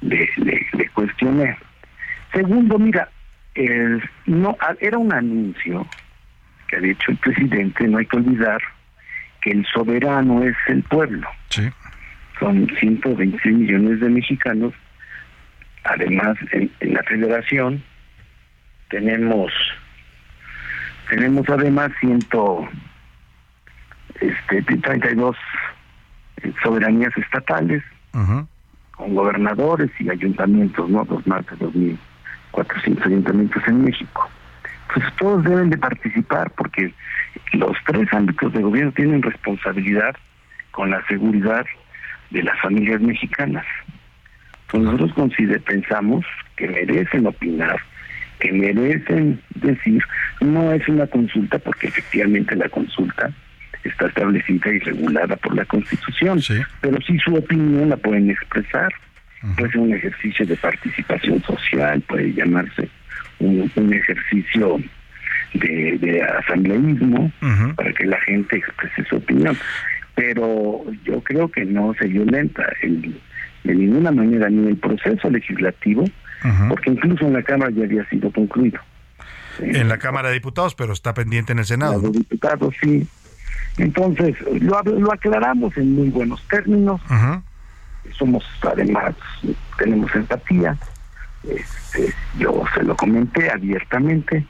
le, 0.01 0.29
le, 0.39 0.89
cuestioné. 0.91 1.57
Segundo, 2.33 2.79
mira, 2.79 3.09
el, 3.55 4.03
no 4.27 4.57
era 4.81 4.99
un 4.99 5.13
anuncio 5.13 5.87
que 6.69 6.77
había 6.77 6.93
hecho 6.93 7.13
el 7.13 7.19
presidente, 7.19 7.87
no 7.87 7.99
hay 7.99 8.07
que 8.07 8.17
olvidar 8.17 8.61
que 9.43 9.51
el 9.51 9.67
soberano 9.67 10.43
es 10.43 10.57
el 10.69 10.83
pueblo. 10.85 11.29
Son 12.41 12.69
126 12.81 13.55
millones 13.55 14.01
de 14.01 14.09
mexicanos. 14.09 14.73
Además, 15.85 16.37
en, 16.53 16.71
en 16.81 16.95
la 16.95 17.03
federación 17.03 17.83
tenemos 18.89 19.53
tenemos 21.09 21.49
además 21.49 21.91
ciento 22.01 22.67
este, 24.21 24.63
32 24.63 25.37
soberanías 26.63 27.17
estatales, 27.17 27.83
con 28.93 29.15
gobernadores 29.15 29.91
y 29.99 30.09
ayuntamientos, 30.09 30.89
¿no? 30.89 31.05
Dos 31.05 31.27
más 31.27 31.45
de 31.47 31.57
2.400 31.57 33.07
ayuntamientos 33.07 33.63
en 33.67 33.85
México. 33.85 34.29
Pues 34.93 35.05
todos 35.17 35.43
deben 35.45 35.71
de 35.71 35.79
participar 35.79 36.51
porque 36.53 36.95
los 37.55 37.77
tres 37.87 38.13
ámbitos 38.13 38.53
de 38.53 38.63
gobierno 38.63 38.93
tienen 38.93 39.23
responsabilidad 39.23 40.15
con 40.71 40.91
la 40.91 41.05
seguridad 41.07 41.67
de 42.31 42.43
las 42.43 42.59
familias 42.61 43.01
mexicanas. 43.01 43.67
Pues 44.71 44.83
nosotros 44.83 45.13
consider, 45.15 45.61
pensamos 45.63 46.25
que 46.57 46.69
merecen 46.69 47.27
opinar, 47.27 47.81
que 48.39 48.53
merecen 48.53 49.41
decir, 49.57 50.03
no 50.41 50.73
es 50.73 50.87
una 50.89 51.07
consulta 51.07 51.59
porque 51.59 51.89
efectivamente 51.89 52.55
la 52.55 52.69
consulta 52.69 53.33
está 53.85 54.07
establecida 54.07 54.73
y 54.73 54.79
regulada 54.79 55.37
por 55.37 55.55
la 55.55 55.65
Constitución, 55.65 56.41
pero 56.81 56.99
sí 57.07 57.19
su 57.19 57.35
opinión 57.35 57.91
la 57.91 57.97
pueden 57.97 58.31
expresar. 58.31 58.93
Puede 59.57 59.73
ser 59.73 59.81
un 59.81 59.93
ejercicio 59.93 60.47
de 60.47 60.57
participación 60.57 61.43
social, 61.43 62.01
puede 62.03 62.33
llamarse 62.33 62.89
un, 63.41 63.93
ejercicio 63.93 64.81
de, 65.53 66.23
asambleísmo 66.39 67.31
para 67.77 67.93
que 67.93 68.07
la 68.07 68.19
gente 68.23 68.57
exprese 68.57 69.05
su 69.05 69.17
opinión. 69.17 69.57
pero 70.15 70.85
yo 71.05 71.21
creo 71.21 71.51
que 71.51 71.65
no 71.65 71.93
se 71.99 72.07
violenta 72.07 72.65
el, 72.83 73.21
de 73.65 73.75
ninguna 73.75 74.13
manera 74.13 74.49
ni 74.49 74.69
el 74.69 74.77
proceso 74.77 75.29
legislativo, 75.29 76.05
porque 76.69 76.91
incluso 76.91 77.27
en 77.27 77.33
la 77.35 77.43
Cámara 77.43 77.71
ya 77.71 77.85
había 77.85 78.09
sido 78.09 78.31
concluido. 78.31 78.81
En 79.59 79.89
la 79.89 79.99
Cámara 79.99 80.29
de 80.29 80.35
Diputados, 80.35 80.75
pero 80.75 80.93
está 80.93 81.15
pendiente 81.15 81.53
en 81.53 81.61
el 81.61 81.65
Senado. 81.65 82.01
Los 82.01 82.13
diputados, 82.13 82.75
sí. 82.83 83.07
Entonces, 83.77 84.37
lo, 84.61 84.81
lo 84.83 85.13
aclaramos 85.13 85.77
en 85.77 85.95
muy 85.95 86.09
buenos 86.11 86.41
términos. 86.49 87.01
Somos, 88.19 88.45
además, 88.63 89.15
tenemos 89.79 90.15
empatía. 90.15 90.77
Este, 91.43 92.13
yo 92.39 92.63
se 92.75 92.83
lo 92.83 92.97
comenté 92.97 93.51
abiertamente. 93.51 94.45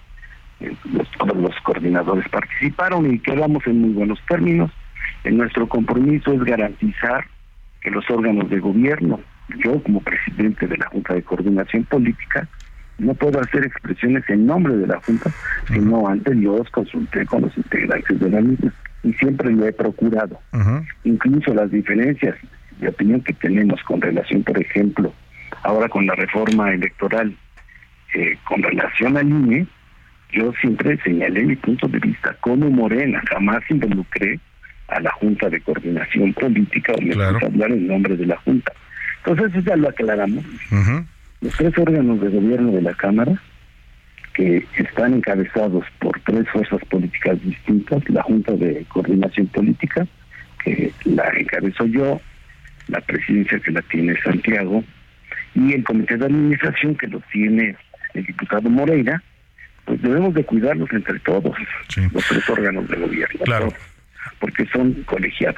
Eh, 0.60 0.76
los- 0.92 1.10
todos 1.12 1.36
los 1.36 1.54
coordinadores 1.62 2.28
participaron 2.28 3.12
y 3.12 3.18
quedamos 3.18 3.66
en 3.66 3.80
muy 3.80 3.90
buenos 3.90 4.20
términos. 4.28 4.70
Eh, 5.24 5.30
nuestro 5.30 5.68
compromiso 5.68 6.32
es 6.32 6.44
garantizar 6.44 7.26
que 7.80 7.90
los 7.90 8.08
órganos 8.10 8.48
de 8.50 8.58
gobierno, 8.60 9.20
yo 9.64 9.82
como 9.82 10.00
presidente 10.00 10.66
de 10.66 10.76
la 10.76 10.86
Junta 10.86 11.14
de 11.14 11.22
Coordinación 11.22 11.84
Política, 11.84 12.48
no 12.98 13.14
puedo 13.14 13.40
hacer 13.40 13.64
expresiones 13.64 14.24
en 14.28 14.46
nombre 14.46 14.76
de 14.76 14.86
la 14.86 15.00
Junta, 15.00 15.30
sino 15.68 16.06
antes 16.08 16.36
yo 16.38 16.62
consulté 16.70 17.26
con 17.26 17.42
los 17.42 17.56
integrantes 17.56 18.20
de 18.20 18.30
la 18.30 18.40
misma 18.40 18.72
y 19.02 19.12
siempre 19.14 19.50
lo 19.50 19.66
he 19.66 19.72
procurado. 19.72 20.40
Incluso 21.04 21.54
las 21.54 21.70
diferencias 21.70 22.36
de 22.78 22.88
opinión 22.88 23.20
que 23.20 23.32
tenemos 23.34 23.82
con 23.82 24.00
relación, 24.00 24.42
por 24.42 24.60
ejemplo, 24.60 25.12
ahora 25.62 25.88
con 25.88 26.06
la 26.06 26.14
reforma 26.14 26.72
electoral, 26.72 27.36
eh, 28.14 28.38
con 28.44 28.62
relación 28.62 29.16
al 29.16 29.28
INE, 29.28 29.66
yo 30.32 30.52
siempre 30.60 30.98
señalé 31.04 31.44
mi 31.44 31.56
punto 31.56 31.86
de 31.88 31.98
vista 31.98 32.36
como 32.40 32.70
Morena, 32.70 33.22
jamás 33.28 33.62
involucré 33.70 34.40
a 34.88 35.00
la 35.00 35.10
Junta 35.12 35.48
de 35.48 35.60
Coordinación 35.60 36.32
Política 36.34 36.92
o 36.92 37.00
me 37.00 37.14
puse 37.14 37.22
a 37.22 37.48
hablar 37.48 37.70
en 37.70 37.86
nombre 37.86 38.16
de 38.16 38.26
la 38.26 38.36
Junta. 38.38 38.72
Entonces 39.18 39.54
eso 39.54 39.60
ya 39.60 39.76
lo 39.76 39.88
aclaramos. 39.88 40.44
Los 41.44 41.52
tres 41.58 41.76
órganos 41.76 42.22
de 42.22 42.30
gobierno 42.30 42.72
de 42.72 42.80
la 42.80 42.94
Cámara, 42.94 43.38
que 44.32 44.66
están 44.78 45.12
encabezados 45.12 45.84
por 45.98 46.18
tres 46.20 46.48
fuerzas 46.48 46.80
políticas 46.86 47.38
distintas, 47.42 48.02
la 48.08 48.22
Junta 48.22 48.52
de 48.52 48.86
Coordinación 48.88 49.48
Política, 49.48 50.06
que 50.64 50.90
la 51.04 51.28
encabezo 51.36 51.84
yo, 51.84 52.18
la 52.88 52.98
presidencia 53.02 53.60
que 53.60 53.72
la 53.72 53.82
tiene 53.82 54.18
Santiago, 54.22 54.82
y 55.54 55.74
el 55.74 55.84
comité 55.84 56.16
de 56.16 56.24
administración 56.24 56.96
que 56.96 57.08
lo 57.08 57.20
tiene 57.30 57.76
el 58.14 58.24
diputado 58.24 58.70
Moreira, 58.70 59.22
pues 59.84 60.00
debemos 60.00 60.32
de 60.32 60.44
cuidarlos 60.44 60.90
entre 60.92 61.18
todos, 61.20 61.54
los 62.10 62.26
tres 62.26 62.48
órganos 62.48 62.88
de 62.88 62.96
gobierno, 62.96 63.40
Claro. 63.44 63.68
Porque 64.40 64.66
son 64.72 64.92
colegiados. 65.04 65.56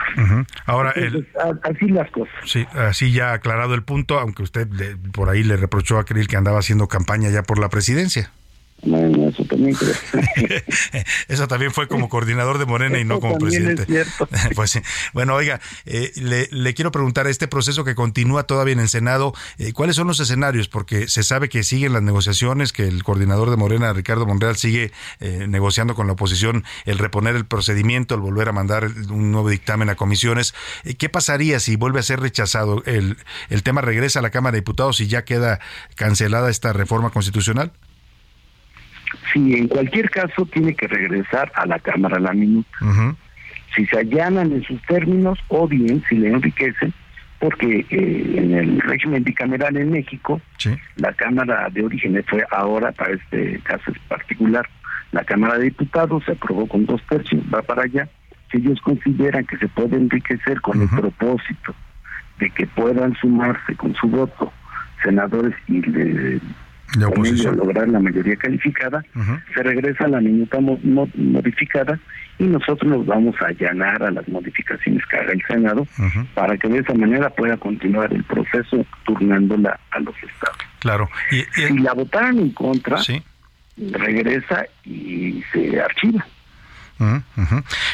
Ahora, 0.65 0.93
Entonces, 0.97 1.31
así 1.63 1.89
las 1.89 2.11
cosas. 2.11 2.35
Sí, 2.45 2.67
así 2.75 3.13
ya 3.13 3.33
aclarado 3.33 3.75
el 3.75 3.83
punto, 3.83 4.19
aunque 4.19 4.43
usted 4.43 4.69
le- 4.71 4.97
por 5.13 5.29
ahí 5.29 5.43
le 5.43 5.57
reprochó 5.57 5.99
a 5.99 6.05
Krill 6.05 6.29
que 6.29 6.37
andaba 6.37 6.59
haciendo 6.59 6.89
campaña 6.89 7.31
ya 7.31 7.43
por 7.43 7.59
la 7.59 7.69
presidencia. 7.69 8.31
No, 8.87 9.01
no, 9.09 9.29
eso 9.29 9.45
también 9.45 9.75
creo. 9.75 9.95
Eso 11.29 11.49
también 11.49 11.73
fue 11.73 11.89
como 11.89 12.09
coordinador 12.09 12.59
de 12.59 12.67
Morena 12.67 12.99
y 12.99 13.05
no 13.05 13.21
como 13.21 13.37
también 13.37 13.69
es 13.69 13.75
presidente. 13.77 13.87
cierto. 13.87 14.29
pues 14.55 14.71
sí. 14.71 14.81
Bueno, 15.13 15.35
oiga, 15.35 15.61
eh, 15.85 16.13
le, 16.17 16.49
le 16.51 16.75
quiero 16.75 16.93
preguntar, 16.93 17.27
este 17.27 17.49
proceso 17.49 17.85
que 17.85 17.95
continúa 17.95 18.45
todavía 18.45 18.73
en 18.73 18.81
el 18.81 18.89
Senado, 18.89 19.35
eh, 19.59 19.73
¿cuáles 19.73 19.97
son 19.97 20.07
los 20.07 20.21
escenarios? 20.21 20.69
Porque 20.69 21.09
se 21.09 21.23
sabe 21.23 21.49
que 21.49 21.63
siguen 21.63 21.93
las 21.93 22.03
negociaciones, 22.03 22.73
que 22.73 22.87
el 22.87 23.03
coordinador 23.03 23.51
de 23.51 23.57
Morena, 23.57 23.93
Ricardo 23.93 24.27
Monreal, 24.27 24.57
sigue 24.57 24.93
eh, 25.21 25.47
negociando 25.49 25.95
con 25.95 26.07
la 26.07 26.13
oposición 26.13 26.65
el 26.85 26.99
reponer 26.99 27.37
el 27.37 27.47
procedimiento, 27.47 28.15
el 28.15 28.21
volver 28.21 28.49
a 28.49 28.53
mandar 28.53 28.91
un 29.11 29.33
nuevo 29.33 29.51
dictamen 29.51 29.91
a 29.91 29.97
comisiones. 29.97 30.55
Eh, 30.85 30.95
¿Qué 30.95 31.09
pasaría 31.09 31.61
si 31.61 31.77
vuelve 31.77 32.01
a 32.01 32.03
ser 32.03 32.21
rechazado? 32.21 32.83
¿El, 32.87 33.17
¿El 33.49 33.63
tema 33.63 33.81
regresa 33.81 34.21
a 34.21 34.23
la 34.23 34.31
Cámara 34.31 34.53
de 34.53 34.61
Diputados 34.61 35.01
y 35.01 35.07
ya 35.07 35.25
queda 35.25 35.61
cancelada 35.95 36.51
esta 36.51 36.73
reforma 36.73 37.11
constitucional? 37.11 37.73
Sí, 39.33 39.55
en 39.55 39.69
cualquier 39.69 40.11
caso 40.11 40.47
tiene 40.47 40.75
que 40.75 40.87
regresar 40.87 41.53
a 41.55 41.67
la 41.67 41.79
Cámara 41.79 42.19
la 42.19 42.33
minuta. 42.33 42.79
Si 43.75 43.87
se 43.87 43.99
allanan 43.99 44.53
en 44.53 44.63
sus 44.63 44.81
términos 44.83 45.39
o 45.49 45.69
bien 45.69 46.03
si 46.09 46.17
le 46.17 46.31
enriquecen, 46.31 46.95
porque 47.39 47.85
eh, 47.91 48.35
en 48.37 48.55
el 48.55 48.81
régimen 48.81 49.23
bicameral 49.23 49.77
en 49.77 49.91
México, 49.91 50.41
la 50.97 51.13
Cámara 51.13 51.69
de 51.71 51.85
Orígenes 51.85 52.25
fue 52.27 52.45
ahora, 52.51 52.93
para 52.93 53.15
este 53.15 53.61
caso 53.61 53.91
es 53.91 53.99
particular, 54.09 54.67
la 55.13 55.25
Cámara 55.25 55.59
de 55.59 55.65
Diputados 55.65 56.25
se 56.25 56.33
aprobó 56.33 56.67
con 56.67 56.87
dos 56.87 57.03
tercios, 57.09 57.43
va 57.53 57.63
para 57.63 57.83
allá. 57.83 58.09
Si 58.51 58.59
ellos 58.59 58.81
consideran 58.81 59.45
que 59.45 59.59
se 59.59 59.69
puede 59.69 59.97
enriquecer 59.97 60.61
con 60.61 60.81
el 60.81 60.89
propósito 60.89 61.75
de 62.39 62.51
que 62.51 62.67
puedan 62.67 63.15
sumarse 63.17 63.75
con 63.77 63.95
su 63.95 64.09
voto 64.09 64.53
senadores 65.03 65.55
y 65.69 65.81
le, 66.99 67.07
con 67.07 67.27
ello 67.27 67.53
lograr 67.53 67.89
la 67.89 68.01
mayoría 68.01 68.37
calificada, 68.37 69.05
se 69.55 69.63
regresa 69.63 70.05
a 70.05 70.09
la 70.09 70.21
minuta 70.21 70.61
mo- 70.61 70.79
mo- 70.83 71.09
modificada 71.15 71.99
y 72.39 72.45
nosotros 72.45 72.91
nos 72.91 73.07
vamos 73.07 73.35
a 73.43 73.47
allanar 73.47 74.03
a 74.03 74.11
las 74.11 74.29
modificaciones 74.29 75.05
que 75.07 75.17
haga 75.17 75.33
el 75.33 75.43
Senado 75.47 75.87
para 76.35 76.57
que 76.59 76.69
de 76.69 76.79
esa 76.81 76.95
manera 76.95 77.31
pueda 77.31 77.57
continuar 77.57 78.13
el 78.13 78.25
proceso 78.25 78.85
turnándola 79.05 79.79
a 79.91 80.01
los 80.01 80.15
estados. 80.23 80.59
Claro. 80.81 81.09
Y, 81.31 81.43
Si 81.61 81.79
la 81.79 81.93
votaran 81.95 82.39
en 82.39 82.51
contra, 82.51 82.97
regresa 83.93 84.67
y 84.85 85.43
se 85.53 85.81
archiva. 85.81 86.27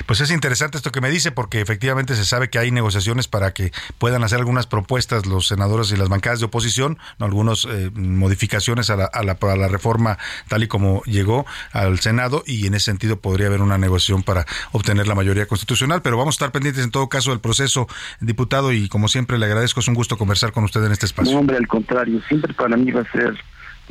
Pues 0.07 0.20
es 0.20 0.31
interesante 0.31 0.77
esto 0.77 0.93
que 0.93 1.01
me 1.01 1.11
dice 1.11 1.33
porque 1.33 1.61
efectivamente 1.61 2.15
se 2.15 2.24
sabe 2.24 2.51
que 2.51 2.59
hay 2.59 2.70
negociaciones 2.70 3.29
para 3.29 3.53
que 3.53 3.73
puedan 3.99 4.23
hacer 4.24 4.39
algunas 4.39 4.66
propuestas 4.66 5.27
los 5.27 5.49
senadores 5.49 5.91
y 5.93 5.97
las 5.97 6.09
bancadas 6.09 6.41
de 6.41 6.47
oposición, 6.47 6.99
algunas 7.19 7.66
modificaciones 7.95 8.91
a 8.91 8.97
la, 8.97 9.05
a, 9.05 9.23
la, 9.23 9.69
reforma 9.69 10.19
tal 10.49 10.62
y 10.62 10.69
como 10.69 11.03
llegó 11.05 11.47
al 11.73 11.99
Senado 12.01 12.43
y 12.47 12.66
en 12.66 12.74
ese 12.74 12.87
sentido 12.87 13.20
podría 13.20 13.47
haber 13.49 13.62
una 13.62 13.79
negociación 13.79 14.23
para 14.23 14.47
obtener 14.73 15.09
la 15.09 15.15
mayoría 15.15 15.47
constitucional, 15.47 16.03
pero 16.03 16.16
vamos 16.16 16.35
a 16.35 16.37
estar 16.37 16.53
pendientes 16.53 16.85
en 16.85 16.91
todo 16.91 17.09
caso 17.09 17.31
del 17.31 17.41
proceso, 17.41 17.87
diputado, 18.20 18.73
y 18.73 18.89
como 18.89 19.09
siempre 19.09 19.39
le 19.39 19.47
agradezco, 19.47 19.81
es 19.81 19.89
un 19.89 19.95
gusto 19.95 20.16
conversar 20.16 20.53
con 20.53 20.65
usted 20.65 20.85
en 20.85 20.93
este 20.93 21.07
espacio. 21.07 21.39
Hombre, 21.39 21.57
al 21.57 21.66
contrario, 21.66 22.20
siempre 22.29 22.53
para 22.55 22.77
mí 22.77 22.91
va 22.91 23.03
a 23.03 23.12
ser 23.12 23.35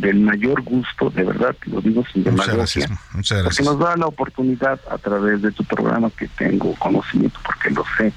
del 0.02 0.20
mayor 0.20 0.62
gusto, 0.64 1.10
de 1.12 1.24
verdad, 1.24 1.56
lo 1.66 1.80
digo 1.82 2.04
sin 2.12 2.24
Muchas 2.24 2.48
demagogia, 2.48 2.54
gracias, 2.56 2.90
muchas 3.14 3.38
porque 3.44 3.44
gracias. 3.44 3.66
nos 3.68 3.80
da 3.80 3.96
la 3.98 4.08
oportunidad 4.08 4.80
a 4.90 4.98
través 4.98 5.42
de 5.42 5.52
tu 5.52 5.64
programa 5.64 6.10
que 6.10 6.28
tengo 6.28 6.74
conocimiento, 6.76 7.40
porque 7.46 7.70
lo 7.70 7.84
sé, 7.98 8.12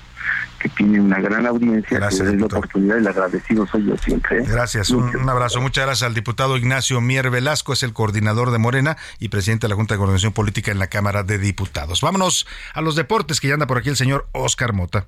que 0.58 0.68
tiene 0.70 0.98
una 0.98 1.20
gran 1.20 1.46
audiencia, 1.46 1.98
Gracias, 1.98 2.30
que 2.30 2.36
la 2.36 2.46
oportunidad 2.46 2.96
y 2.96 2.98
el 3.00 3.06
agradecido 3.06 3.66
soy 3.66 3.84
yo 3.86 3.96
siempre. 3.98 4.38
¿eh? 4.38 4.44
Gracias, 4.48 4.88
un, 4.90 5.14
un 5.14 5.28
abrazo. 5.28 5.60
Muchas 5.60 5.84
gracias 5.84 6.06
al 6.06 6.14
diputado 6.14 6.56
Ignacio 6.56 7.02
Mier 7.02 7.28
Velasco, 7.30 7.74
es 7.74 7.82
el 7.82 7.92
coordinador 7.92 8.50
de 8.50 8.56
Morena 8.58 8.96
y 9.18 9.28
presidente 9.28 9.66
de 9.66 9.68
la 9.68 9.74
Junta 9.76 9.94
de 9.94 9.98
Coordinación 9.98 10.32
Política 10.32 10.72
en 10.72 10.78
la 10.78 10.86
Cámara 10.86 11.22
de 11.22 11.38
Diputados. 11.38 12.00
Vámonos 12.00 12.46
a 12.72 12.80
los 12.80 12.96
deportes, 12.96 13.40
que 13.40 13.48
ya 13.48 13.54
anda 13.54 13.66
por 13.66 13.76
aquí 13.76 13.90
el 13.90 13.96
señor 13.96 14.26
Oscar 14.32 14.72
Mota. 14.72 15.06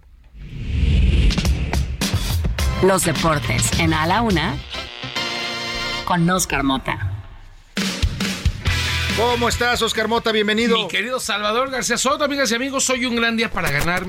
Los 2.83 3.05
deportes 3.07 3.81
en 3.81 3.95
A 3.95 4.07
la 4.07 4.21
Una 4.21 4.55
con 6.07 6.31
Oscar 6.31 6.63
Mota. 6.63 7.11
¿Cómo 9.17 9.49
estás, 9.49 9.83
Oscar 9.83 10.07
Mota? 10.07 10.31
Bienvenido. 10.31 10.77
Mi 10.77 10.89
querido 10.89 11.19
Salvador 11.19 11.69
García 11.71 11.99
Soto, 11.99 12.25
amigas 12.25 12.51
y 12.53 12.55
amigos, 12.55 12.89
hoy 12.91 13.07
un 13.07 13.17
gran 13.17 13.37
día 13.37 13.51
para 13.51 13.71
ganar. 13.73 14.05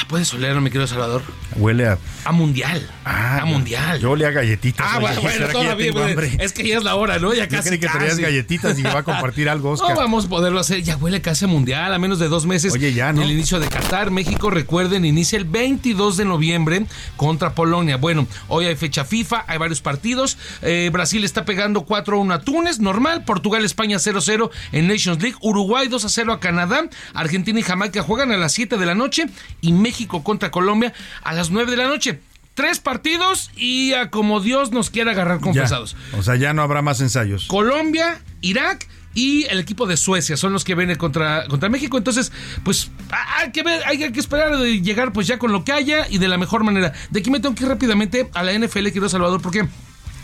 Ah, 0.00 0.06
¿Puedes 0.08 0.32
olerlo, 0.32 0.60
mi 0.60 0.70
querido 0.70 0.86
Salvador? 0.86 1.22
Huele 1.56 1.86
a... 1.86 1.98
A 2.24 2.32
mundial. 2.32 2.88
Ah, 3.04 3.40
a 3.42 3.44
mundial. 3.44 4.00
Yo 4.00 4.16
le 4.16 4.26
a 4.26 4.30
galletitas. 4.30 4.86
Ah, 4.88 4.98
oye, 4.98 5.06
bueno, 5.20 5.30
¿será 5.30 5.52
bueno, 5.52 5.76
que 5.76 5.86
ya 5.86 5.92
todavía. 5.92 6.36
Es 6.38 6.52
que 6.52 6.66
ya 6.66 6.78
es 6.78 6.84
la 6.84 6.94
hora, 6.94 7.18
¿no? 7.18 7.34
Ya 7.34 7.44
Yo 7.44 7.56
casi. 7.56 7.68
creí 7.68 7.80
que 7.80 7.88
traías 7.88 8.18
galletitas 8.18 8.78
y 8.78 8.82
me 8.82 8.90
va 8.90 9.00
a 9.00 9.02
compartir 9.02 9.48
algo, 9.48 9.70
Oscar. 9.72 9.90
No 9.90 9.96
vamos 9.96 10.26
a 10.26 10.28
poderlo 10.28 10.58
hacer. 10.58 10.82
Ya 10.82 10.96
huele 10.96 11.20
casi 11.20 11.44
a 11.44 11.48
mundial, 11.48 11.92
a 11.92 11.98
menos 11.98 12.18
de 12.18 12.28
dos 12.28 12.46
meses 12.46 12.72
Oye, 12.72 12.92
ya, 12.94 13.12
¿no? 13.12 13.20
del 13.20 13.30
inicio 13.30 13.60
de 13.60 13.68
Qatar. 13.68 14.10
México, 14.10 14.50
recuerden, 14.50 15.04
inicia 15.04 15.36
el 15.38 15.44
22 15.44 16.16
de 16.16 16.24
noviembre 16.24 16.86
contra 17.16 17.54
Polonia. 17.54 17.96
Bueno, 17.96 18.26
hoy 18.48 18.66
hay 18.66 18.76
fecha 18.76 19.04
FIFA, 19.04 19.44
hay 19.46 19.58
varios 19.58 19.80
partidos. 19.80 20.38
Eh, 20.62 20.88
Brasil 20.92 21.24
está 21.24 21.44
pegando 21.44 21.84
4-1 21.84 22.34
a 22.34 22.40
Túnez, 22.40 22.78
normal. 22.80 23.24
Portugal, 23.24 23.64
España 23.64 23.98
0-0 23.98 24.50
en 24.72 24.88
Nations 24.88 25.22
League. 25.22 25.36
Uruguay 25.40 25.88
2-0 25.88 26.32
a 26.32 26.40
Canadá. 26.40 26.88
Argentina 27.12 27.60
y 27.60 27.62
Jamaica 27.62 28.02
juegan 28.02 28.32
a 28.32 28.36
las 28.38 28.52
7 28.52 28.78
de 28.78 28.86
la 28.86 28.94
noche. 28.94 29.26
Y 29.60 29.72
México 29.72 29.89
contra 30.22 30.50
Colombia 30.50 30.92
a 31.22 31.32
las 31.34 31.50
9 31.50 31.70
de 31.70 31.76
la 31.76 31.86
noche. 31.88 32.20
Tres 32.54 32.80
partidos 32.80 33.50
y 33.56 33.92
a 33.94 34.10
como 34.10 34.40
Dios 34.40 34.72
nos 34.72 34.90
quiera 34.90 35.12
agarrar 35.12 35.38
Ya. 35.38 35.44
confesados. 35.44 35.96
O 36.18 36.22
sea, 36.22 36.36
ya 36.36 36.52
no 36.52 36.62
habrá 36.62 36.82
más 36.82 37.00
ensayos. 37.00 37.46
Colombia, 37.46 38.20
Irak 38.40 38.86
y 39.14 39.44
el 39.44 39.58
equipo 39.60 39.86
de 39.86 39.96
Suecia 39.96 40.36
son 40.36 40.52
los 40.52 40.64
que 40.64 40.74
vienen 40.74 40.96
contra, 40.96 41.46
contra 41.48 41.68
México. 41.68 41.96
Entonces, 41.96 42.32
pues 42.64 42.90
hay 43.38 43.50
que 43.52 43.62
ver, 43.62 43.82
hay 43.86 44.10
que 44.12 44.20
esperar 44.20 44.56
de 44.58 44.82
llegar 44.82 45.12
pues 45.12 45.26
ya 45.26 45.38
con 45.38 45.52
lo 45.52 45.64
que 45.64 45.72
haya 45.72 46.06
y 46.08 46.18
de 46.18 46.28
la 46.28 46.38
mejor 46.38 46.64
manera. 46.64 46.92
De 47.10 47.20
aquí 47.20 47.30
me 47.30 47.40
tengo 47.40 47.54
que 47.54 47.62
ir 47.64 47.68
rápidamente 47.70 48.28
a 48.34 48.42
la 48.42 48.52
NFL, 48.52 48.84
querido 48.86 49.08
Salvador, 49.08 49.40
porque 49.40 49.66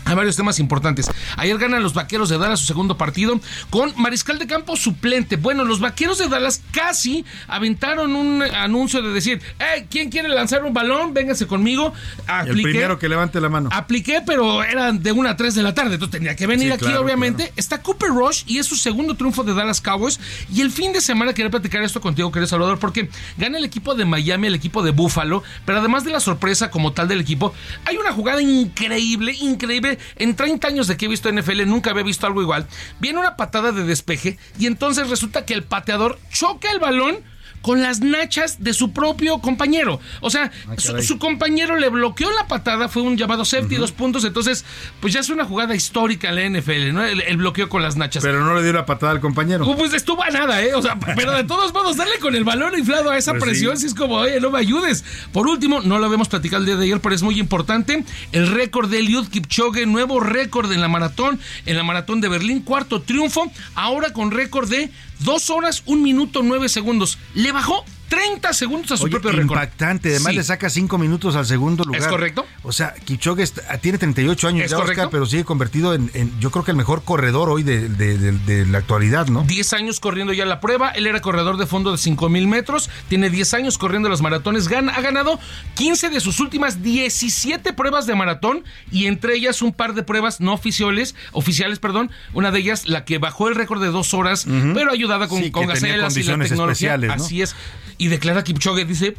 Hay 0.07 0.15
varios 0.15 0.37
temas 0.37 0.59
importantes. 0.59 1.09
Ayer 1.35 1.57
ganan 1.57 1.83
los 1.83 1.93
vaqueros 1.93 2.29
de 2.29 2.37
Dallas 2.37 2.61
su 2.61 2.65
segundo 2.65 2.97
partido 2.97 3.39
con 3.69 3.93
Mariscal 3.97 4.39
de 4.39 4.47
Campo 4.47 4.77
suplente. 4.77 5.35
Bueno, 5.35 5.65
los 5.65 5.79
vaqueros 5.79 6.17
de 6.17 6.29
Dallas 6.29 6.61
casi 6.71 7.25
aventaron 7.47 8.15
un 8.15 8.41
anuncio 8.41 9.01
de 9.01 9.11
decir: 9.11 9.41
hey, 9.59 9.87
¿quién 9.89 10.09
quiere 10.09 10.29
lanzar 10.29 10.63
un 10.63 10.73
balón? 10.73 11.13
Véngase 11.13 11.45
conmigo. 11.45 11.93
Apliqué, 12.25 12.51
el 12.51 12.63
primero 12.63 12.99
que 12.99 13.09
levante 13.09 13.41
la 13.41 13.49
mano. 13.49 13.69
Apliqué, 13.71 14.21
pero 14.25 14.63
eran 14.63 15.03
de 15.03 15.11
1 15.11 15.29
a 15.29 15.35
3 15.35 15.55
de 15.55 15.63
la 15.63 15.73
tarde. 15.73 15.95
Entonces 15.95 16.17
tenía 16.17 16.35
que 16.35 16.47
venir 16.47 16.71
aquí, 16.71 16.93
obviamente. 16.93 17.51
Está 17.55 17.81
Cooper 17.81 18.09
Rush 18.09 18.43
y 18.47 18.59
es 18.59 18.65
su 18.65 18.75
segundo 18.75 19.15
triunfo 19.15 19.43
de 19.43 19.53
Dallas 19.53 19.81
Cowboys. 19.81 20.19
Y 20.53 20.61
el 20.61 20.71
fin 20.71 20.93
de 20.93 21.01
semana 21.01 21.33
quería 21.33 21.51
platicar 21.51 21.81
esto 21.81 21.99
contigo, 21.99 22.31
querido 22.31 22.47
Salvador, 22.47 22.79
porque 22.79 23.09
gana 23.37 23.57
el 23.57 23.65
equipo 23.65 23.95
de 23.95 24.05
Miami, 24.05 24.47
el 24.47 24.55
equipo 24.55 24.83
de 24.83 24.91
Buffalo. 24.91 25.43
Pero 25.65 25.79
además 25.79 26.05
de 26.05 26.11
la 26.11 26.19
sorpresa 26.19 26.71
como 26.71 26.93
tal 26.93 27.07
del 27.07 27.19
equipo, 27.19 27.53
hay 27.85 27.97
una 27.97 28.13
jugada 28.13 28.41
increíble, 28.41 29.33
increíble 29.33 29.96
en 30.15 30.35
30 30.35 30.67
años 30.67 30.87
de 30.87 30.97
que 30.97 31.05
he 31.05 31.09
visto 31.09 31.31
NFL 31.31 31.65
nunca 31.65 31.91
había 31.91 32.03
visto 32.03 32.27
algo 32.27 32.41
igual. 32.41 32.67
Viene 32.99 33.19
una 33.19 33.37
patada 33.37 33.71
de 33.71 33.83
despeje 33.83 34.37
y 34.59 34.67
entonces 34.67 35.09
resulta 35.09 35.45
que 35.45 35.53
el 35.53 35.63
pateador 35.63 36.19
choca 36.31 36.71
el 36.71 36.79
balón 36.79 37.17
con 37.61 37.81
las 37.81 37.99
nachas 37.99 38.63
de 38.63 38.73
su 38.73 38.91
propio 38.91 39.39
compañero. 39.39 39.99
O 40.21 40.29
sea, 40.29 40.51
ah, 40.67 40.75
su, 40.77 41.19
compañero 41.19 41.75
le 41.77 41.89
bloqueó 41.89 42.31
la 42.31 42.47
patada, 42.47 42.87
fue 42.89 43.01
un 43.01 43.17
llamado 43.17 43.45
safety, 43.45 43.75
dos 43.75 43.91
puntos. 43.91 44.23
Entonces, 44.23 44.65
pues 44.99 45.13
ya 45.13 45.19
es 45.19 45.29
una 45.29 45.45
jugada 45.45 45.75
histórica 45.75 46.29
en 46.29 46.53
la 46.53 46.59
NFL, 46.59 46.93
¿no? 46.93 47.03
El, 47.03 47.37
bloqueo 47.37 47.69
con 47.69 47.81
las 47.81 47.97
nachas. 47.97 48.23
Pero 48.23 48.43
no 48.43 48.55
le 48.55 48.63
dio 48.63 48.73
la 48.73 48.85
patada 48.85 49.11
al 49.11 49.19
compañero. 49.19 49.67
Uh, 49.67 49.75
pues 49.75 49.93
estuvo 49.93 50.23
a 50.23 50.29
nada, 50.29 50.61
¿eh? 50.63 50.73
O 50.73 50.81
sea, 50.81 50.97
pero 50.99 51.31
de 51.33 51.43
todos 51.43 51.73
modos, 51.73 51.97
darle 51.97 52.17
con 52.19 52.35
el 52.35 52.43
balón 52.43 52.77
inflado 52.77 53.11
a 53.11 53.17
esa 53.17 53.31
pues 53.31 53.43
presión, 53.43 53.77
si 53.77 53.87
es 53.87 53.93
como, 53.93 54.15
oye, 54.15 54.39
no 54.39 54.49
me 54.49 54.59
ayudes. 54.59 55.03
Por 55.31 55.47
último, 55.47 55.81
no 55.81 55.99
lo 55.99 56.05
habíamos 56.05 56.29
platicado 56.29 56.61
el 56.61 56.65
día 56.65 56.75
de 56.75 56.85
ayer, 56.85 56.99
pero 56.99 57.13
es 57.13 57.21
muy 57.21 57.39
importante. 57.39 58.03
El 58.31 58.47
récord 58.47 58.89
de 58.89 58.99
Eliud 58.99 59.27
Kipchoge, 59.27 59.85
nuevo 59.85 60.19
récord 60.19 60.71
en 60.71 60.81
la 60.81 60.87
maratón, 60.87 61.39
en 61.65 61.77
la 61.77 61.83
maratón 61.83 62.21
de 62.21 62.29
Berlín, 62.29 62.61
cuarto 62.61 63.01
triunfo, 63.01 63.51
ahora 63.75 64.13
con 64.13 64.31
récord 64.31 64.69
de 64.69 64.89
dos 65.19 65.49
horas, 65.49 65.83
un 65.85 66.01
minuto, 66.01 66.41
nueve 66.43 66.69
segundos. 66.69 67.17
Le 67.33 67.51
bajó 67.51 67.85
30 68.07 68.53
segundos 68.53 68.91
a 68.91 68.97
su 68.97 69.09
propio 69.09 69.31
récord. 69.31 69.57
Impactante, 69.57 70.09
además 70.09 70.35
le 70.35 70.43
saca 70.43 70.69
5 70.69 70.97
minutos 70.97 71.35
al 71.35 71.45
segundo 71.45 71.83
lugar. 71.83 72.01
¿Es 72.01 72.07
correcto? 72.07 72.45
O 72.63 72.71
sea, 72.71 72.93
Kipchoge 72.93 73.45
tiene 73.81 73.97
38 73.97 74.47
años 74.47 74.71
ya, 74.71 74.77
Oscar, 74.77 75.09
pero 75.11 75.25
sigue 75.25 75.43
convertido 75.43 75.93
en, 75.93 76.09
yo 76.39 76.51
creo 76.51 76.63
que 76.63 76.71
el 76.71 76.77
mejor 76.77 77.03
corredor 77.03 77.49
hoy 77.49 77.63
de, 77.63 78.65
la 78.67 78.77
actualidad, 78.77 79.27
¿no? 79.27 79.43
10 79.43 79.73
años 79.73 79.99
corriendo 79.99 80.33
ya 80.33 80.45
la 80.45 80.59
prueba, 80.59 80.89
él 80.89 81.07
era 81.07 81.21
corredor 81.21 81.57
de 81.57 81.65
fondo 81.65 81.91
de 81.91 81.97
5 81.97 82.29
mil 82.29 82.47
metros, 82.47 82.89
tiene 83.09 83.29
10 83.29 83.53
años 83.55 83.77
corriendo 83.77 84.09
los 84.09 84.21
maratones, 84.21 84.67
gana, 84.67 84.93
ha 84.93 85.01
ganado 85.01 85.39
15 85.75 86.09
de 86.09 86.19
sus 86.19 86.39
últimas 86.39 86.81
17 86.81 87.73
pruebas 87.73 88.07
de 88.07 88.15
maratón 88.15 88.63
y 88.91 89.07
entre 89.07 89.35
ellas 89.35 89.61
un 89.61 89.73
par 89.73 89.93
de 89.93 90.03
pruebas 90.03 90.39
no 90.39 90.53
oficiales, 90.53 91.15
oficiales, 91.31 91.79
perdón, 91.79 92.11
una 92.33 92.51
de 92.51 92.59
ellas 92.59 92.87
la 92.87 93.05
que 93.05 93.17
bajó 93.17 93.47
el 93.47 93.55
récord 93.55 93.81
de 93.81 93.87
dos 93.87 94.13
horas, 94.13 94.45
pero 94.73 94.91
ayudada 94.91 95.27
con, 95.27 95.49
con 95.51 95.67
gacelas 95.67 96.15
y 96.17 96.23
la 96.23 96.37
tecnología. 96.37 96.97
Así 97.09 97.41
es 97.41 97.55
y 97.97 98.07
declara 98.07 98.43
Kipchoge, 98.43 98.85
dice, 98.85 99.15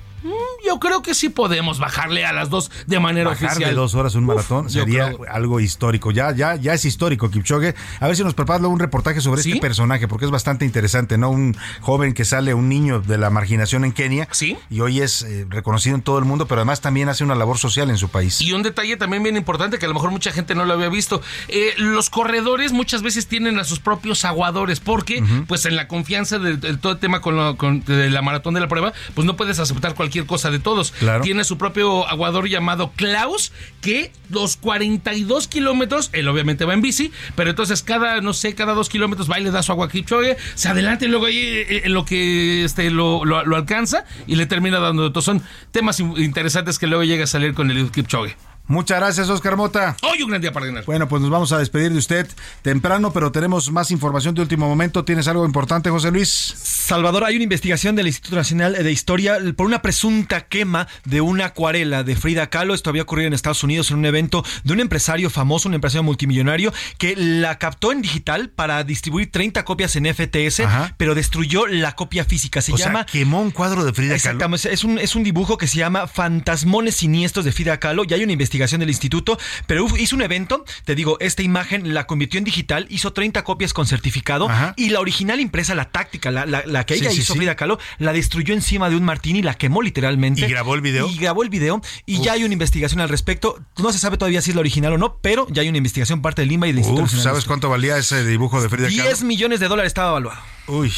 yo 0.65 0.79
creo 0.81 1.03
que 1.03 1.15
sí 1.15 1.29
podemos 1.29 1.79
bajarle 1.79 2.25
a 2.25 2.33
las 2.33 2.51
dos 2.51 2.71
de 2.87 3.01
manera 3.01 3.31
Bajar 3.31 3.51
oficial. 3.51 3.71
de 3.71 3.77
dos 3.77 3.95
horas 3.95 4.15
un 4.15 4.25
maratón 4.25 4.71
sería 4.71 5.15
algo 5.31 5.61
histórico. 5.61 6.11
Ya, 6.11 6.33
ya, 6.33 6.57
ya 6.57 6.75
es 6.75 6.85
histórico, 6.85 7.31
Kipchoge. 7.31 7.75
A 8.01 8.07
ver 8.07 8.17
si 8.17 8.25
nos 8.25 8.35
preparas 8.35 8.63
un 8.67 8.79
reportaje 8.79 9.21
sobre 9.21 9.41
este 9.41 9.57
personaje, 9.61 10.09
porque 10.09 10.25
es 10.25 10.31
bastante 10.31 10.65
interesante, 10.65 11.19
¿no? 11.19 11.31
Un 11.31 11.57
joven 11.81 12.15
que 12.15 12.25
sale, 12.25 12.55
un 12.55 12.69
niño 12.69 13.01
de 13.01 13.19
la 13.19 13.31
marginación 13.31 13.85
en 13.85 13.93
Kenia. 13.93 14.29
Sí. 14.33 14.57
Y 14.71 14.81
hoy 14.81 15.01
es 15.01 15.23
eh, 15.23 15.47
reconocido 15.49 15.95
en 15.95 16.03
todo 16.03 16.19
el 16.19 16.25
mundo, 16.25 16.47
pero 16.47 16.61
además 16.61 16.81
también 16.81 17.09
hace 17.09 17.25
una 17.25 17.35
labor 17.35 17.59
social 17.59 17.91
en 17.91 17.99
su 17.99 18.09
país. 18.09 18.41
Y 18.41 18.53
un 18.53 18.63
detalle 18.63 18.97
también 18.97 19.23
bien 19.23 19.37
importante 19.37 19.79
que 19.79 19.87
a 19.87 19.89
lo 19.89 19.95
mejor 19.95 20.11
mucha 20.11 20.33
gente 20.33 20.55
no 20.55 20.65
lo 20.65 20.75
había 20.75 20.89
visto. 20.89 21.23
Eh, 21.49 21.75
los 21.77 22.11
corredores 22.11 22.73
muchas 22.73 23.03
veces 23.03 23.27
tienen 23.27 23.59
a 23.59 23.65
sus 23.65 23.79
propios 23.79 24.25
aguadores, 24.25 24.81
porque, 24.81 25.23
pues 25.47 25.65
en 25.65 25.77
la 25.77 25.89
confianza 25.89 26.39
de, 26.39 26.57
todo 26.77 26.93
el 26.93 26.99
tema 26.99 27.21
con, 27.21 27.57
con 27.57 27.85
de 27.85 28.11
la 28.11 28.23
maratón 28.23 28.55
de 28.55 28.61
la 28.61 28.69
prueba, 28.69 28.93
pues 29.15 29.27
no 29.27 29.37
puedes 29.37 29.59
aceptar 29.59 29.95
cualquier 29.95 30.08
cosa 30.27 30.51
de 30.51 30.59
todos. 30.59 30.93
Tiene 31.23 31.45
su 31.45 31.59
propio 31.59 32.07
aguador 32.09 32.49
llamado 32.49 32.93
Klaus, 32.97 33.53
que 33.81 34.13
los 34.31 34.57
42 34.57 35.49
kilómetros, 35.49 36.11
él 36.13 36.29
obviamente 36.29 36.65
va 36.65 36.75
en 36.75 36.83
bici, 36.83 37.13
pero 37.35 37.51
entonces 37.51 37.83
cada, 37.83 38.21
no 38.21 38.33
sé, 38.33 38.55
cada 38.55 38.75
dos 38.75 38.89
kilómetros 38.89 39.31
va 39.31 39.39
y 39.39 39.45
le 39.45 39.51
da 39.51 39.63
su 39.63 39.73
agua 39.73 39.87
a 39.87 39.89
Kipchoge, 39.89 40.37
se 40.55 40.69
adelanta 40.69 41.05
y 41.05 41.09
luego 41.09 41.27
ahí 41.27 41.39
eh, 41.39 41.83
en 41.85 41.95
lo 41.95 42.05
que 42.05 42.65
este, 42.65 42.91
lo, 42.91 43.25
lo, 43.25 43.57
alcanza 43.57 44.05
y 44.27 44.37
le 44.37 44.47
termina 44.47 44.79
dando. 44.79 45.07
Entonces 45.07 45.27
son 45.27 45.43
temas 45.71 46.01
interesantes 46.01 46.79
que 46.79 46.87
luego 46.87 47.05
llega 47.05 47.25
a 47.25 47.27
salir 47.27 47.55
con 47.55 47.71
el 47.71 47.91
Kipchoge. 47.91 48.37
Muchas 48.69 48.99
gracias, 48.99 49.31
Oscar 49.31 49.57
Mota. 49.57 49.97
Hoy 50.03 50.23
un 50.23 50.29
gran 50.29 50.43
día 50.43 50.53
para 50.53 50.67
ganar. 50.67 50.85
Bueno, 50.85 51.09
pues 51.09 51.23
nos 51.23 51.31
vamos 51.31 51.53
a 51.53 51.59
despedir 51.59 51.91
de 51.91 51.97
usted 51.97 52.29
temprano, 52.61 53.15
pero 53.15 53.33
tenemos 53.33 53.73
más 53.73 53.91
información 53.91 54.35
de 54.35 54.43
último 54.43 54.69
momento. 54.69 55.07
¿Tienes 55.07 55.27
algo 55.27 55.47
importante, 55.47 55.89
José 55.89 56.11
Luis? 56.11 56.29
Salvador, 56.29 57.25
hay 57.25 57.37
una 57.37 57.45
investigación 57.45 57.97
del 57.97 58.09
Instituto 58.09 58.37
Nacional 58.37 58.75
de 58.75 58.93
Historia 58.93 59.39
por 59.57 59.67
una 59.67 59.81
presunta 59.81 60.43
quema 60.43 60.87
de 61.07 61.23
una 61.23 61.47
acuarela 61.47 62.05
de 62.05 62.15
Frida 62.15 62.51
Kahlo. 62.51 62.75
Esto 62.75 62.91
había 62.91 63.03
ocurrido 63.03 63.29
en 63.29 63.33
Estados 63.33 63.65
Unidos 63.65 63.91
en 63.91 63.97
un 63.97 64.05
evento 64.05 64.45
de 64.65 64.75
un 64.75 64.81
empresario 64.81 65.31
famoso, 65.31 65.71
un 65.71 65.75
empresario 65.75 66.03
multimillonario, 66.03 66.71
que 66.99 67.17
la 67.17 67.59
captó 67.59 67.91
en 67.91 68.03
digital 68.03 68.51
para 68.51 68.85
distribuir 68.85 69.31
30 69.31 69.65
copias 69.65 69.97
en 69.97 70.15
FTS, 70.15 70.65
pero 70.99 71.15
destruyó 71.15 71.67
la 71.67 71.93
copia 71.93 72.27
física. 72.27 72.61
Se 72.61 72.77
llama. 72.77 73.07
quemó 73.07 73.41
un 73.41 73.51
cuadro 73.51 73.87
de 73.87 73.95
Frida 73.95 74.09
Kahlo. 74.09 74.17
Exactamente. 74.17 74.75
Es 74.75 74.85
un, 74.85 74.99
es 74.99 75.17
un 75.17 75.25
dibujo 75.25 75.57
que 75.57 75.67
se 75.67 75.79
llama 75.79 76.07
Fantasmones 76.07 76.97
Siniestros 76.97 77.47
de 77.47 77.53
Frida 77.53 77.81
Kahlo. 77.81 78.05
Y 78.07 78.13
hay 78.13 78.25
una 78.25 78.33
investigación 78.33 78.58
del 78.59 78.89
instituto, 78.89 79.39
pero 79.67 79.87
hizo 79.99 80.17
un 80.17 80.23
evento, 80.23 80.65
te 80.85 80.95
digo, 80.95 81.17
esta 81.21 81.43
imagen 81.43 81.95
la 81.95 82.07
convirtió 82.07 82.39
en 82.39 82.45
digital, 82.45 82.87
hizo 82.91 83.13
30 83.13 83.45
copias 83.45 83.73
con 83.73 83.87
certificado 83.87 84.49
y 84.77 84.91
la 84.91 85.01
original 85.01 85.41
impresa, 85.41 85.75
la 85.75 85.91
táctica, 85.91 86.31
la, 86.31 86.47
la, 86.47 86.85
que 86.85 86.95
ella 86.95 87.13
hizo, 87.13 87.35
Frida 87.35 87.57
Kahlo, 87.57 87.79
la 87.99 88.13
destruyó 88.13 88.55
encima 88.55 88.91
de 88.91 88.97
un 88.97 89.05
martini, 89.05 89.43
la 89.43 89.55
quemó 89.55 89.83
literalmente. 89.83 90.43
¿Y 90.43 90.49
grabó 90.49 90.75
el 90.75 90.81
video? 90.81 91.09
Y 91.09 91.17
grabó 91.17 91.43
el 91.43 91.51
video 91.51 91.81
y 92.07 92.21
ya 92.21 92.33
hay 92.33 92.45
una 92.45 92.53
investigación 92.53 93.01
al 93.01 93.09
respecto. 93.09 93.59
No 93.79 93.93
se 93.93 93.99
sabe 93.99 94.17
todavía 94.17 94.43
si 94.43 94.51
es 94.51 94.57
la 94.57 94.61
original 94.61 94.93
o 94.95 94.99
no, 94.99 95.19
pero 95.19 95.47
ya 95.51 95.63
hay 95.63 95.69
una 95.69 95.79
investigación 95.79 96.23
parte 96.23 96.43
del 96.43 96.49
Lima 96.49 96.67
y 96.67 96.71
del 96.73 96.79
Instituto 96.79 97.09
¿Sabes 97.09 97.45
cuánto 97.45 97.69
valía 97.69 97.97
ese 97.97 98.25
dibujo 98.25 98.61
de 98.63 98.69
Frida 98.69 98.89
Kahlo? 98.89 99.03
10 99.03 99.23
millones 99.25 99.61
de 99.61 99.69
dólares 99.69 99.91
estaba 99.91 100.11
evaluado. 100.11 100.41
Uy. 100.69 100.93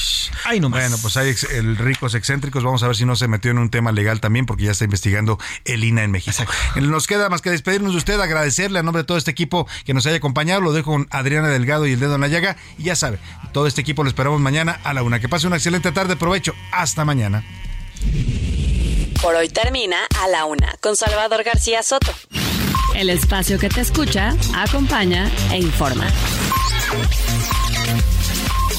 Ay, 0.45 0.59
no 0.59 0.69
Bueno, 0.69 0.97
pues 1.01 1.17
hay 1.17 1.35
el 1.53 1.77
ricos 1.77 2.15
excéntricos. 2.15 2.65
Vamos 2.65 2.83
a 2.83 2.89
ver 2.89 2.97
si 2.97 3.05
no 3.05 3.15
se 3.15 3.29
metió 3.29 3.53
en 3.53 3.59
un 3.59 3.71
tema 3.71 3.93
legal 3.93 4.21
también, 4.21 4.45
porque 4.45 4.65
ya 4.65 4.73
está 4.73 4.85
investigando 4.85 5.39
el 5.65 5.85
INA 5.85 6.03
en 6.03 6.11
México. 6.11 6.45
Nos 6.77 7.07
queda 7.07 7.29
más 7.29 7.41
que 7.41 7.51
despedirnos 7.51 7.93
de 7.93 7.99
usted, 7.99 8.21
agradecerle 8.21 8.81
a 8.81 8.83
nombre 8.83 9.03
de 9.03 9.07
todo 9.07 9.17
este 9.17 9.31
equipo 9.31 9.69
que 9.85 9.95
nos 9.95 10.07
haya 10.07 10.17
acompañado. 10.17 10.61
Lo 10.61 10.73
dejo 10.73 10.91
con 10.91 11.07
Adriana 11.11 11.49
Delgado 11.49 11.87
y 11.87 11.93
el 11.93 12.01
dedo 12.01 12.17
en 12.17 12.21
la 12.21 12.29
llaga. 12.29 12.57
Y 12.79 12.85
ya 12.85 12.97
sabe, 12.97 13.21
todo 13.53 13.69
este 13.69 13.81
equipo 13.81 14.03
lo 14.03 14.09
esperamos 14.09 14.41
mañana 14.41 14.81
a 14.83 14.93
la 14.93 15.05
una. 15.05 15.21
Que 15.21 15.29
pase 15.29 15.47
una 15.47 15.57
excelente 15.57 15.93
tarde. 15.93 16.17
Provecho. 16.17 16.53
Hasta 16.73 17.05
mañana. 17.05 17.45
Por 19.23 19.35
hoy 19.35 19.49
termina 19.49 19.99
a 20.21 20.29
la 20.29 20.47
una 20.47 20.75
con 20.81 20.97
Salvador 20.97 21.45
García 21.45 21.83
Soto. 21.83 22.13
El 22.97 23.09
espacio 23.09 23.59
que 23.59 23.69
te 23.69 23.83
escucha, 23.83 24.35
acompaña 24.55 25.31
e 25.53 25.59
informa. 25.59 26.07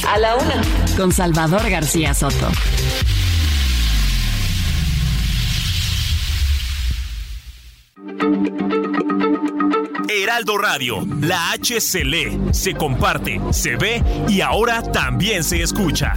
A 0.08 0.18
la 0.18 0.36
una. 0.36 0.62
Con 0.98 1.12
Salvador 1.12 1.70
García 1.70 2.14
Soto. 2.14 2.50
Heraldo 10.10 10.58
Radio, 10.58 11.08
la 11.22 11.52
H 11.52 11.80
se 11.82 12.04
lee, 12.04 12.40
se 12.52 12.74
comparte, 12.74 13.40
se 13.52 13.76
ve 13.76 14.04
y 14.28 14.42
ahora 14.42 14.82
también 14.82 15.44
se 15.44 15.62
escucha. 15.62 16.14